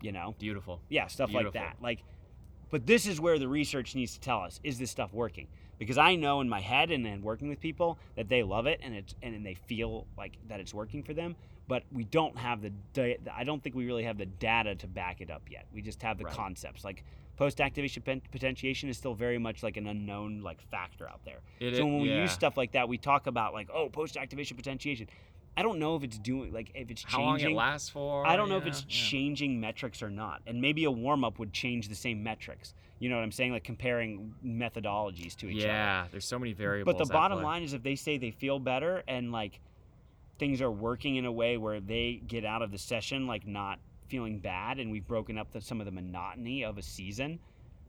You 0.00 0.10
know 0.12 0.34
Beautiful. 0.38 0.80
yeah 0.88 1.06
stuff 1.06 1.32
like 1.32 1.52
that 1.52 1.76
like 1.80 2.02
but 2.70 2.86
this 2.86 3.06
is 3.06 3.20
where 3.20 3.38
the 3.38 3.46
research 3.46 3.94
needs 3.94 4.14
to 4.14 4.20
tell 4.20 4.40
us 4.40 4.58
is 4.64 4.76
this 4.76 4.90
stuff 4.90 5.12
working 5.12 5.46
because 5.82 5.98
i 5.98 6.14
know 6.14 6.40
in 6.40 6.48
my 6.48 6.60
head 6.60 6.90
and 6.90 7.04
then 7.04 7.22
working 7.22 7.48
with 7.48 7.60
people 7.60 7.98
that 8.16 8.28
they 8.28 8.42
love 8.42 8.66
it 8.66 8.80
and 8.82 8.94
it's 8.94 9.14
and 9.22 9.44
they 9.44 9.54
feel 9.54 10.06
like 10.16 10.32
that 10.48 10.60
it's 10.60 10.72
working 10.72 11.02
for 11.02 11.12
them 11.14 11.34
but 11.68 11.82
we 11.92 12.04
don't 12.04 12.36
have 12.36 12.60
the 12.62 12.72
i 13.34 13.44
don't 13.44 13.62
think 13.62 13.74
we 13.74 13.86
really 13.86 14.04
have 14.04 14.18
the 14.18 14.26
data 14.26 14.74
to 14.74 14.86
back 14.86 15.20
it 15.20 15.30
up 15.30 15.42
yet 15.50 15.66
we 15.72 15.80
just 15.82 16.02
have 16.02 16.18
the 16.18 16.24
Right. 16.24 16.34
concepts 16.34 16.84
like 16.84 17.04
post 17.36 17.60
activation 17.60 18.02
potentiation 18.30 18.88
is 18.88 18.96
still 18.96 19.14
very 19.14 19.38
much 19.38 19.62
like 19.62 19.76
an 19.76 19.86
unknown 19.86 20.40
like 20.42 20.60
factor 20.70 21.08
out 21.08 21.20
there 21.24 21.40
It 21.60 21.76
so 21.76 21.84
when 21.84 22.00
we 22.02 22.10
yeah. 22.10 22.22
use 22.22 22.32
stuff 22.32 22.56
like 22.56 22.72
that 22.72 22.88
we 22.88 22.98
talk 22.98 23.26
about 23.26 23.52
like 23.52 23.68
oh 23.74 23.88
post 23.88 24.16
activation 24.16 24.56
potentiation 24.56 25.08
i 25.56 25.62
don't 25.62 25.78
know 25.78 25.96
if 25.96 26.02
it's 26.04 26.18
doing 26.18 26.52
like 26.52 26.70
if 26.74 26.90
it's 26.90 27.02
how 27.06 27.20
long 27.20 27.36
changing 27.38 27.54
it 27.54 27.58
lasts 27.58 27.88
for. 27.90 28.26
I 28.26 28.36
don't 28.36 28.48
know 28.48 28.58
if 28.58 28.66
it's 28.66 28.82
yeah. 28.82 28.86
changing 28.88 29.60
metrics 29.60 30.02
or 30.02 30.08
not. 30.10 30.40
And 30.46 30.60
maybe 30.62 30.84
a 30.84 30.90
warm 30.90 31.24
up 31.24 31.38
would 31.38 31.52
change 31.52 31.88
the 31.88 31.94
same 31.94 32.22
metrics. 32.22 32.72
You 33.02 33.08
know 33.08 33.16
what 33.16 33.24
I'm 33.24 33.32
saying? 33.32 33.50
Like 33.50 33.64
comparing 33.64 34.32
methodologies 34.46 35.34
to 35.38 35.48
each 35.48 35.64
other. 35.64 35.72
Yeah, 35.72 36.06
there's 36.12 36.24
so 36.24 36.38
many 36.38 36.52
variables. 36.52 36.94
But 36.96 37.04
the 37.04 37.12
bottom 37.12 37.38
play. 37.38 37.44
line 37.44 37.62
is 37.64 37.72
if 37.72 37.82
they 37.82 37.96
say 37.96 38.16
they 38.16 38.30
feel 38.30 38.60
better 38.60 39.02
and 39.08 39.32
like 39.32 39.58
things 40.38 40.62
are 40.62 40.70
working 40.70 41.16
in 41.16 41.24
a 41.24 41.32
way 41.32 41.56
where 41.56 41.80
they 41.80 42.22
get 42.28 42.44
out 42.44 42.62
of 42.62 42.70
the 42.70 42.78
session 42.78 43.26
like 43.26 43.44
not 43.44 43.80
feeling 44.06 44.38
bad 44.38 44.78
and 44.78 44.88
we've 44.88 45.08
broken 45.08 45.36
up 45.36 45.52
the, 45.52 45.60
some 45.60 45.80
of 45.80 45.86
the 45.86 45.90
monotony 45.90 46.64
of 46.64 46.78
a 46.78 46.82
season, 46.82 47.40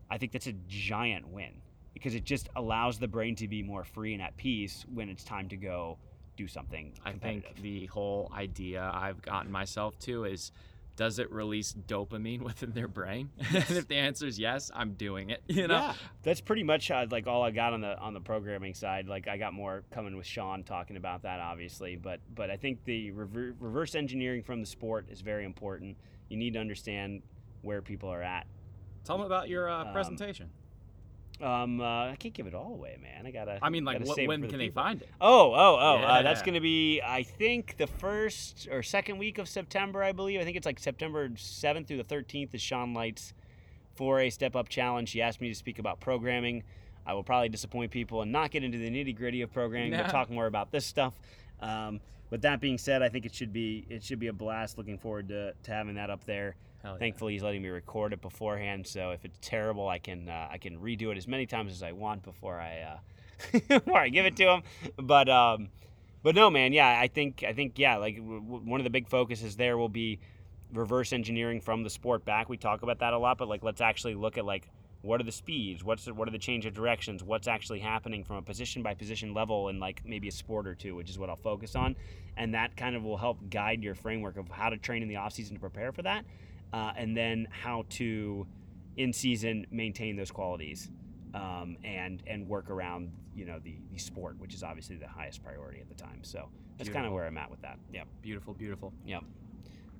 I 0.09 0.17
think 0.17 0.31
that's 0.31 0.47
a 0.47 0.55
giant 0.67 1.27
win 1.27 1.51
because 1.93 2.15
it 2.15 2.23
just 2.23 2.49
allows 2.55 2.97
the 2.97 3.07
brain 3.07 3.35
to 3.35 3.47
be 3.47 3.61
more 3.61 3.83
free 3.83 4.15
and 4.15 4.21
at 4.23 4.35
peace 4.35 4.83
when 4.95 5.09
it's 5.09 5.23
time 5.23 5.47
to 5.49 5.55
go 5.55 5.99
do 6.37 6.47
something 6.47 6.91
I 7.05 7.11
think 7.11 7.45
the 7.61 7.85
whole 7.85 8.31
idea 8.35 8.91
I've 8.91 9.21
gotten 9.21 9.51
myself 9.51 9.99
to 9.99 10.25
is 10.25 10.51
does 10.95 11.19
it 11.19 11.31
release 11.31 11.73
dopamine 11.87 12.41
within 12.43 12.71
their 12.71 12.87
brain? 12.87 13.29
and 13.53 13.71
if 13.71 13.87
the 13.87 13.95
answer 13.95 14.27
is 14.27 14.37
yes, 14.39 14.69
I'm 14.73 14.93
doing 14.93 15.29
it. 15.29 15.41
You 15.47 15.67
know? 15.67 15.75
Yeah, 15.75 15.93
that's 16.23 16.41
pretty 16.41 16.63
much 16.63 16.89
uh, 16.91 17.05
like 17.09 17.27
all 17.27 17.43
I 17.43 17.51
got 17.51 17.73
on 17.73 17.81
the 17.81 17.97
on 17.99 18.13
the 18.13 18.19
programming 18.19 18.73
side. 18.73 19.07
Like 19.07 19.27
I 19.27 19.37
got 19.37 19.53
more 19.53 19.83
coming 19.91 20.15
with 20.17 20.25
Sean 20.25 20.63
talking 20.63 20.97
about 20.97 21.23
that, 21.23 21.39
obviously. 21.39 21.95
But 21.95 22.19
but 22.33 22.49
I 22.49 22.57
think 22.57 22.83
the 22.85 23.11
rever- 23.11 23.55
reverse 23.59 23.95
engineering 23.95 24.43
from 24.43 24.59
the 24.61 24.67
sport 24.67 25.07
is 25.09 25.21
very 25.21 25.45
important. 25.45 25.97
You 26.29 26.37
need 26.37 26.53
to 26.53 26.59
understand 26.59 27.21
where 27.61 27.81
people 27.81 28.09
are 28.09 28.23
at. 28.23 28.45
Tell 29.03 29.17
them 29.17 29.25
about 29.25 29.49
your 29.49 29.69
uh, 29.69 29.85
Um, 29.85 29.93
presentation. 29.93 30.45
Um, 30.45 30.62
uh, 31.43 32.11
I 32.11 32.15
can't 32.17 32.33
give 32.33 32.47
it 32.47 32.53
all 32.53 32.73
away, 32.73 32.97
man. 33.01 33.25
I 33.25 33.31
gotta. 33.31 33.59
I 33.61 33.69
mean, 33.69 33.83
like, 33.83 33.99
gotta 33.99 34.09
what, 34.09 34.27
when 34.27 34.41
the 34.41 34.47
can 34.47 34.59
they 34.59 34.69
find 34.69 35.01
it? 35.01 35.09
Oh, 35.19 35.53
oh, 35.53 35.77
oh! 35.79 35.97
Uh, 35.97 36.21
that's 36.21 36.41
going 36.41 36.53
to 36.53 36.61
be, 36.61 37.01
I 37.01 37.23
think, 37.23 37.77
the 37.77 37.87
first 37.87 38.67
or 38.71 38.81
second 38.83 39.17
week 39.17 39.37
of 39.37 39.49
September, 39.49 40.03
I 40.03 40.11
believe. 40.11 40.39
I 40.39 40.43
think 40.43 40.57
it's 40.57 40.65
like 40.65 40.79
September 40.79 41.29
7th 41.29 41.87
through 41.87 42.01
the 42.01 42.03
13th 42.03 42.53
is 42.53 42.61
Sean 42.61 42.93
Light's 42.93 43.33
for 43.95 44.19
a 44.19 44.29
Step 44.29 44.55
Up 44.55 44.69
Challenge. 44.69 45.11
He 45.11 45.21
asked 45.21 45.41
me 45.41 45.49
to 45.49 45.55
speak 45.55 45.79
about 45.79 45.99
programming. 45.99 46.63
I 47.05 47.13
will 47.13 47.23
probably 47.23 47.49
disappoint 47.49 47.91
people 47.91 48.21
and 48.21 48.31
not 48.31 48.51
get 48.51 48.63
into 48.63 48.77
the 48.77 48.89
nitty 48.89 49.15
gritty 49.15 49.41
of 49.41 49.51
programming, 49.51 49.91
Nah. 49.91 50.03
but 50.03 50.11
talk 50.11 50.29
more 50.29 50.45
about 50.45 50.71
this 50.71 50.85
stuff. 50.85 51.13
Um, 51.59 51.99
but 52.29 52.41
that 52.41 52.61
being 52.61 52.77
said, 52.77 53.01
I 53.01 53.09
think 53.09 53.25
it 53.25 53.35
should 53.35 53.53
be 53.53 53.85
it 53.89 54.03
should 54.03 54.19
be 54.19 54.27
a 54.27 54.33
blast. 54.33 54.77
Looking 54.77 54.97
forward 54.97 55.27
to, 55.27 55.53
to 55.63 55.71
having 55.71 55.95
that 55.95 56.09
up 56.09 56.23
there. 56.25 56.55
Hell 56.83 56.93
yeah. 56.93 56.99
Thankfully, 56.99 57.33
he's 57.33 57.43
letting 57.43 57.61
me 57.61 57.69
record 57.69 58.13
it 58.13 58.21
beforehand, 58.21 58.85
so 58.85 59.11
if 59.11 59.23
it's 59.23 59.37
terrible, 59.41 59.87
I 59.87 59.99
can 59.99 60.29
uh, 60.29 60.49
I 60.51 60.57
can 60.57 60.77
redo 60.79 61.11
it 61.11 61.17
as 61.17 61.27
many 61.27 61.45
times 61.45 61.71
as 61.71 61.81
I 61.81 61.93
want 61.93 62.23
before 62.23 62.59
I 62.59 62.81
uh, 62.81 63.59
before 63.79 63.97
I 63.97 64.09
give 64.09 64.25
it 64.25 64.35
to 64.37 64.49
him. 64.49 64.63
But 64.97 65.29
um, 65.29 65.69
but 66.23 66.35
no, 66.35 66.49
man, 66.49 66.73
yeah, 66.73 66.99
I 66.99 67.07
think 67.07 67.43
I 67.47 67.53
think 67.53 67.79
yeah, 67.79 67.95
like 67.95 68.17
w- 68.17 68.41
w- 68.41 68.69
one 68.69 68.79
of 68.79 68.83
the 68.83 68.89
big 68.89 69.07
focuses 69.07 69.55
there 69.55 69.77
will 69.77 69.89
be 69.89 70.19
reverse 70.73 71.13
engineering 71.13 71.61
from 71.61 71.83
the 71.83 71.89
sport 71.89 72.25
back. 72.25 72.49
We 72.49 72.57
talk 72.57 72.81
about 72.81 72.99
that 72.99 73.13
a 73.13 73.17
lot, 73.17 73.37
but 73.37 73.47
like 73.47 73.63
let's 73.63 73.81
actually 73.81 74.15
look 74.15 74.37
at 74.37 74.45
like 74.45 74.67
what 75.03 75.19
are 75.19 75.25
the 75.25 75.33
speeds, 75.33 75.83
what's 75.83 76.05
the, 76.05 76.13
what 76.13 76.29
are 76.29 76.31
the 76.31 76.37
change 76.37 76.65
of 76.65 76.73
directions, 76.73 77.23
what's 77.23 77.47
actually 77.47 77.79
happening 77.79 78.23
from 78.23 78.37
a 78.37 78.41
position 78.41 78.81
by 78.81 78.93
position 78.93 79.33
level 79.33 79.67
in 79.67 79.79
like 79.79 80.01
maybe 80.05 80.29
a 80.29 80.31
sport 80.31 80.65
or 80.65 80.75
two, 80.75 80.95
which 80.95 81.09
is 81.09 81.19
what 81.19 81.29
I'll 81.29 81.35
focus 81.35 81.75
on, 81.75 81.95
and 82.37 82.53
that 82.53 82.77
kind 82.77 82.95
of 82.95 83.03
will 83.03 83.17
help 83.17 83.37
guide 83.49 83.83
your 83.83 83.95
framework 83.95 84.37
of 84.37 84.49
how 84.49 84.69
to 84.69 84.77
train 84.77 85.01
in 85.01 85.09
the 85.09 85.17
off 85.17 85.33
season 85.33 85.55
to 85.55 85.59
prepare 85.59 85.91
for 85.91 86.03
that, 86.03 86.23
uh, 86.73 86.91
and 86.97 87.15
then 87.15 87.47
how 87.51 87.85
to 87.91 88.45
in 88.97 89.13
season 89.13 89.65
maintain 89.71 90.15
those 90.15 90.31
qualities. 90.31 90.89
Um, 91.33 91.77
and 91.83 92.21
and 92.27 92.47
work 92.47 92.69
around 92.69 93.11
you 93.35 93.45
know 93.45 93.57
the, 93.57 93.75
the 93.91 93.97
sport, 93.97 94.37
which 94.37 94.53
is 94.53 94.61
obviously 94.61 94.97
the 94.97 95.07
highest 95.07 95.43
priority 95.43 95.79
at 95.79 95.89
the 95.89 95.95
time. 95.95 96.19
So 96.21 96.49
that's 96.77 96.89
kind 96.89 97.07
of 97.07 97.11
where 97.11 97.25
I'm 97.25 97.37
at 97.37 97.49
with 97.49 97.61
that. 97.61 97.79
Yeah, 97.91 98.03
Beautiful, 98.21 98.53
beautiful. 98.53 98.93
Yep. 99.05 99.23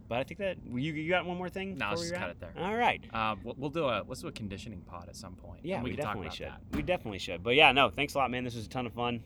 But 0.10 0.20
I 0.20 0.24
think 0.24 0.40
that 0.40 0.58
you 0.72 0.94
you 0.94 1.10
got 1.10 1.26
one 1.26 1.38
more 1.38 1.50
thing. 1.50 1.78
No, 1.78 1.86
before 1.86 1.90
let's 1.90 2.02
we 2.02 2.10
just 2.10 2.22
cut 2.22 2.30
it 2.30 2.40
there. 2.40 2.54
All 2.58 2.76
right. 2.76 3.02
Uh, 3.14 3.36
we'll, 3.44 3.56
we'll 3.58 3.70
do 3.70 3.86
a 3.86 4.04
let's 4.08 4.22
do 4.22 4.28
a 4.28 4.32
conditioning 4.32 4.82
pod 4.82 5.08
at 5.08 5.16
some 5.16 5.34
point. 5.36 5.62
Yeah, 5.64 5.76
and 5.76 5.84
we, 5.84 5.92
we, 5.92 5.96
definitely 5.96 6.28
about 6.28 6.36
should. 6.36 6.48
that. 6.48 6.62
We 6.74 6.82
definitely 6.82 7.20
should. 7.20 7.42
But 7.42 7.56
yeah, 7.56 7.72
no, 7.72 7.90
thanks 7.90 8.14
a 8.14 8.18
lot, 8.18 8.30
man. 8.30 8.44
This 8.44 8.56
was 8.56 8.66
a 8.66 8.70
ton 8.70 8.86
of 8.86 8.94
fun. 8.94 9.24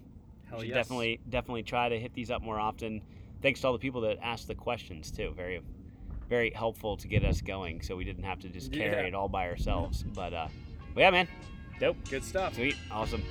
Hell 0.50 0.64
yes. 0.64 0.74
definitely 0.74 1.20
definitely 1.30 1.64
try 1.64 1.90
to 1.90 2.00
hit 2.00 2.14
these 2.14 2.32
up 2.32 2.42
more 2.42 2.60
often. 2.60 3.02
Thanks 3.42 3.62
to 3.62 3.68
all 3.68 3.74
the 3.74 3.80
people 3.80 4.02
that 4.02 4.18
asked 4.22 4.48
the 4.48 4.56
questions 4.56 5.12
too. 5.12 5.34
Very 5.36 5.62
very 6.30 6.52
helpful 6.52 6.98
to 6.98 7.08
get 7.08 7.24
us 7.24 7.42
going, 7.42 7.82
so 7.82 7.96
we 7.96 8.04
didn't 8.04 8.24
have 8.24 8.40
to 8.40 8.50
just 8.50 8.72
carry 8.72 9.02
Yeah. 9.02 9.08
it 9.08 9.14
all 9.16 9.30
by 9.30 9.48
ourselves. 9.50 10.04
But 10.16 10.34
uh, 10.34 10.48
but 10.94 11.02
yeah, 11.02 11.10
man, 11.12 11.28
dope, 11.80 11.98
Good 12.10 12.24
stuff. 12.24 12.56
sweet, 12.56 12.76
awesome. 12.92 13.24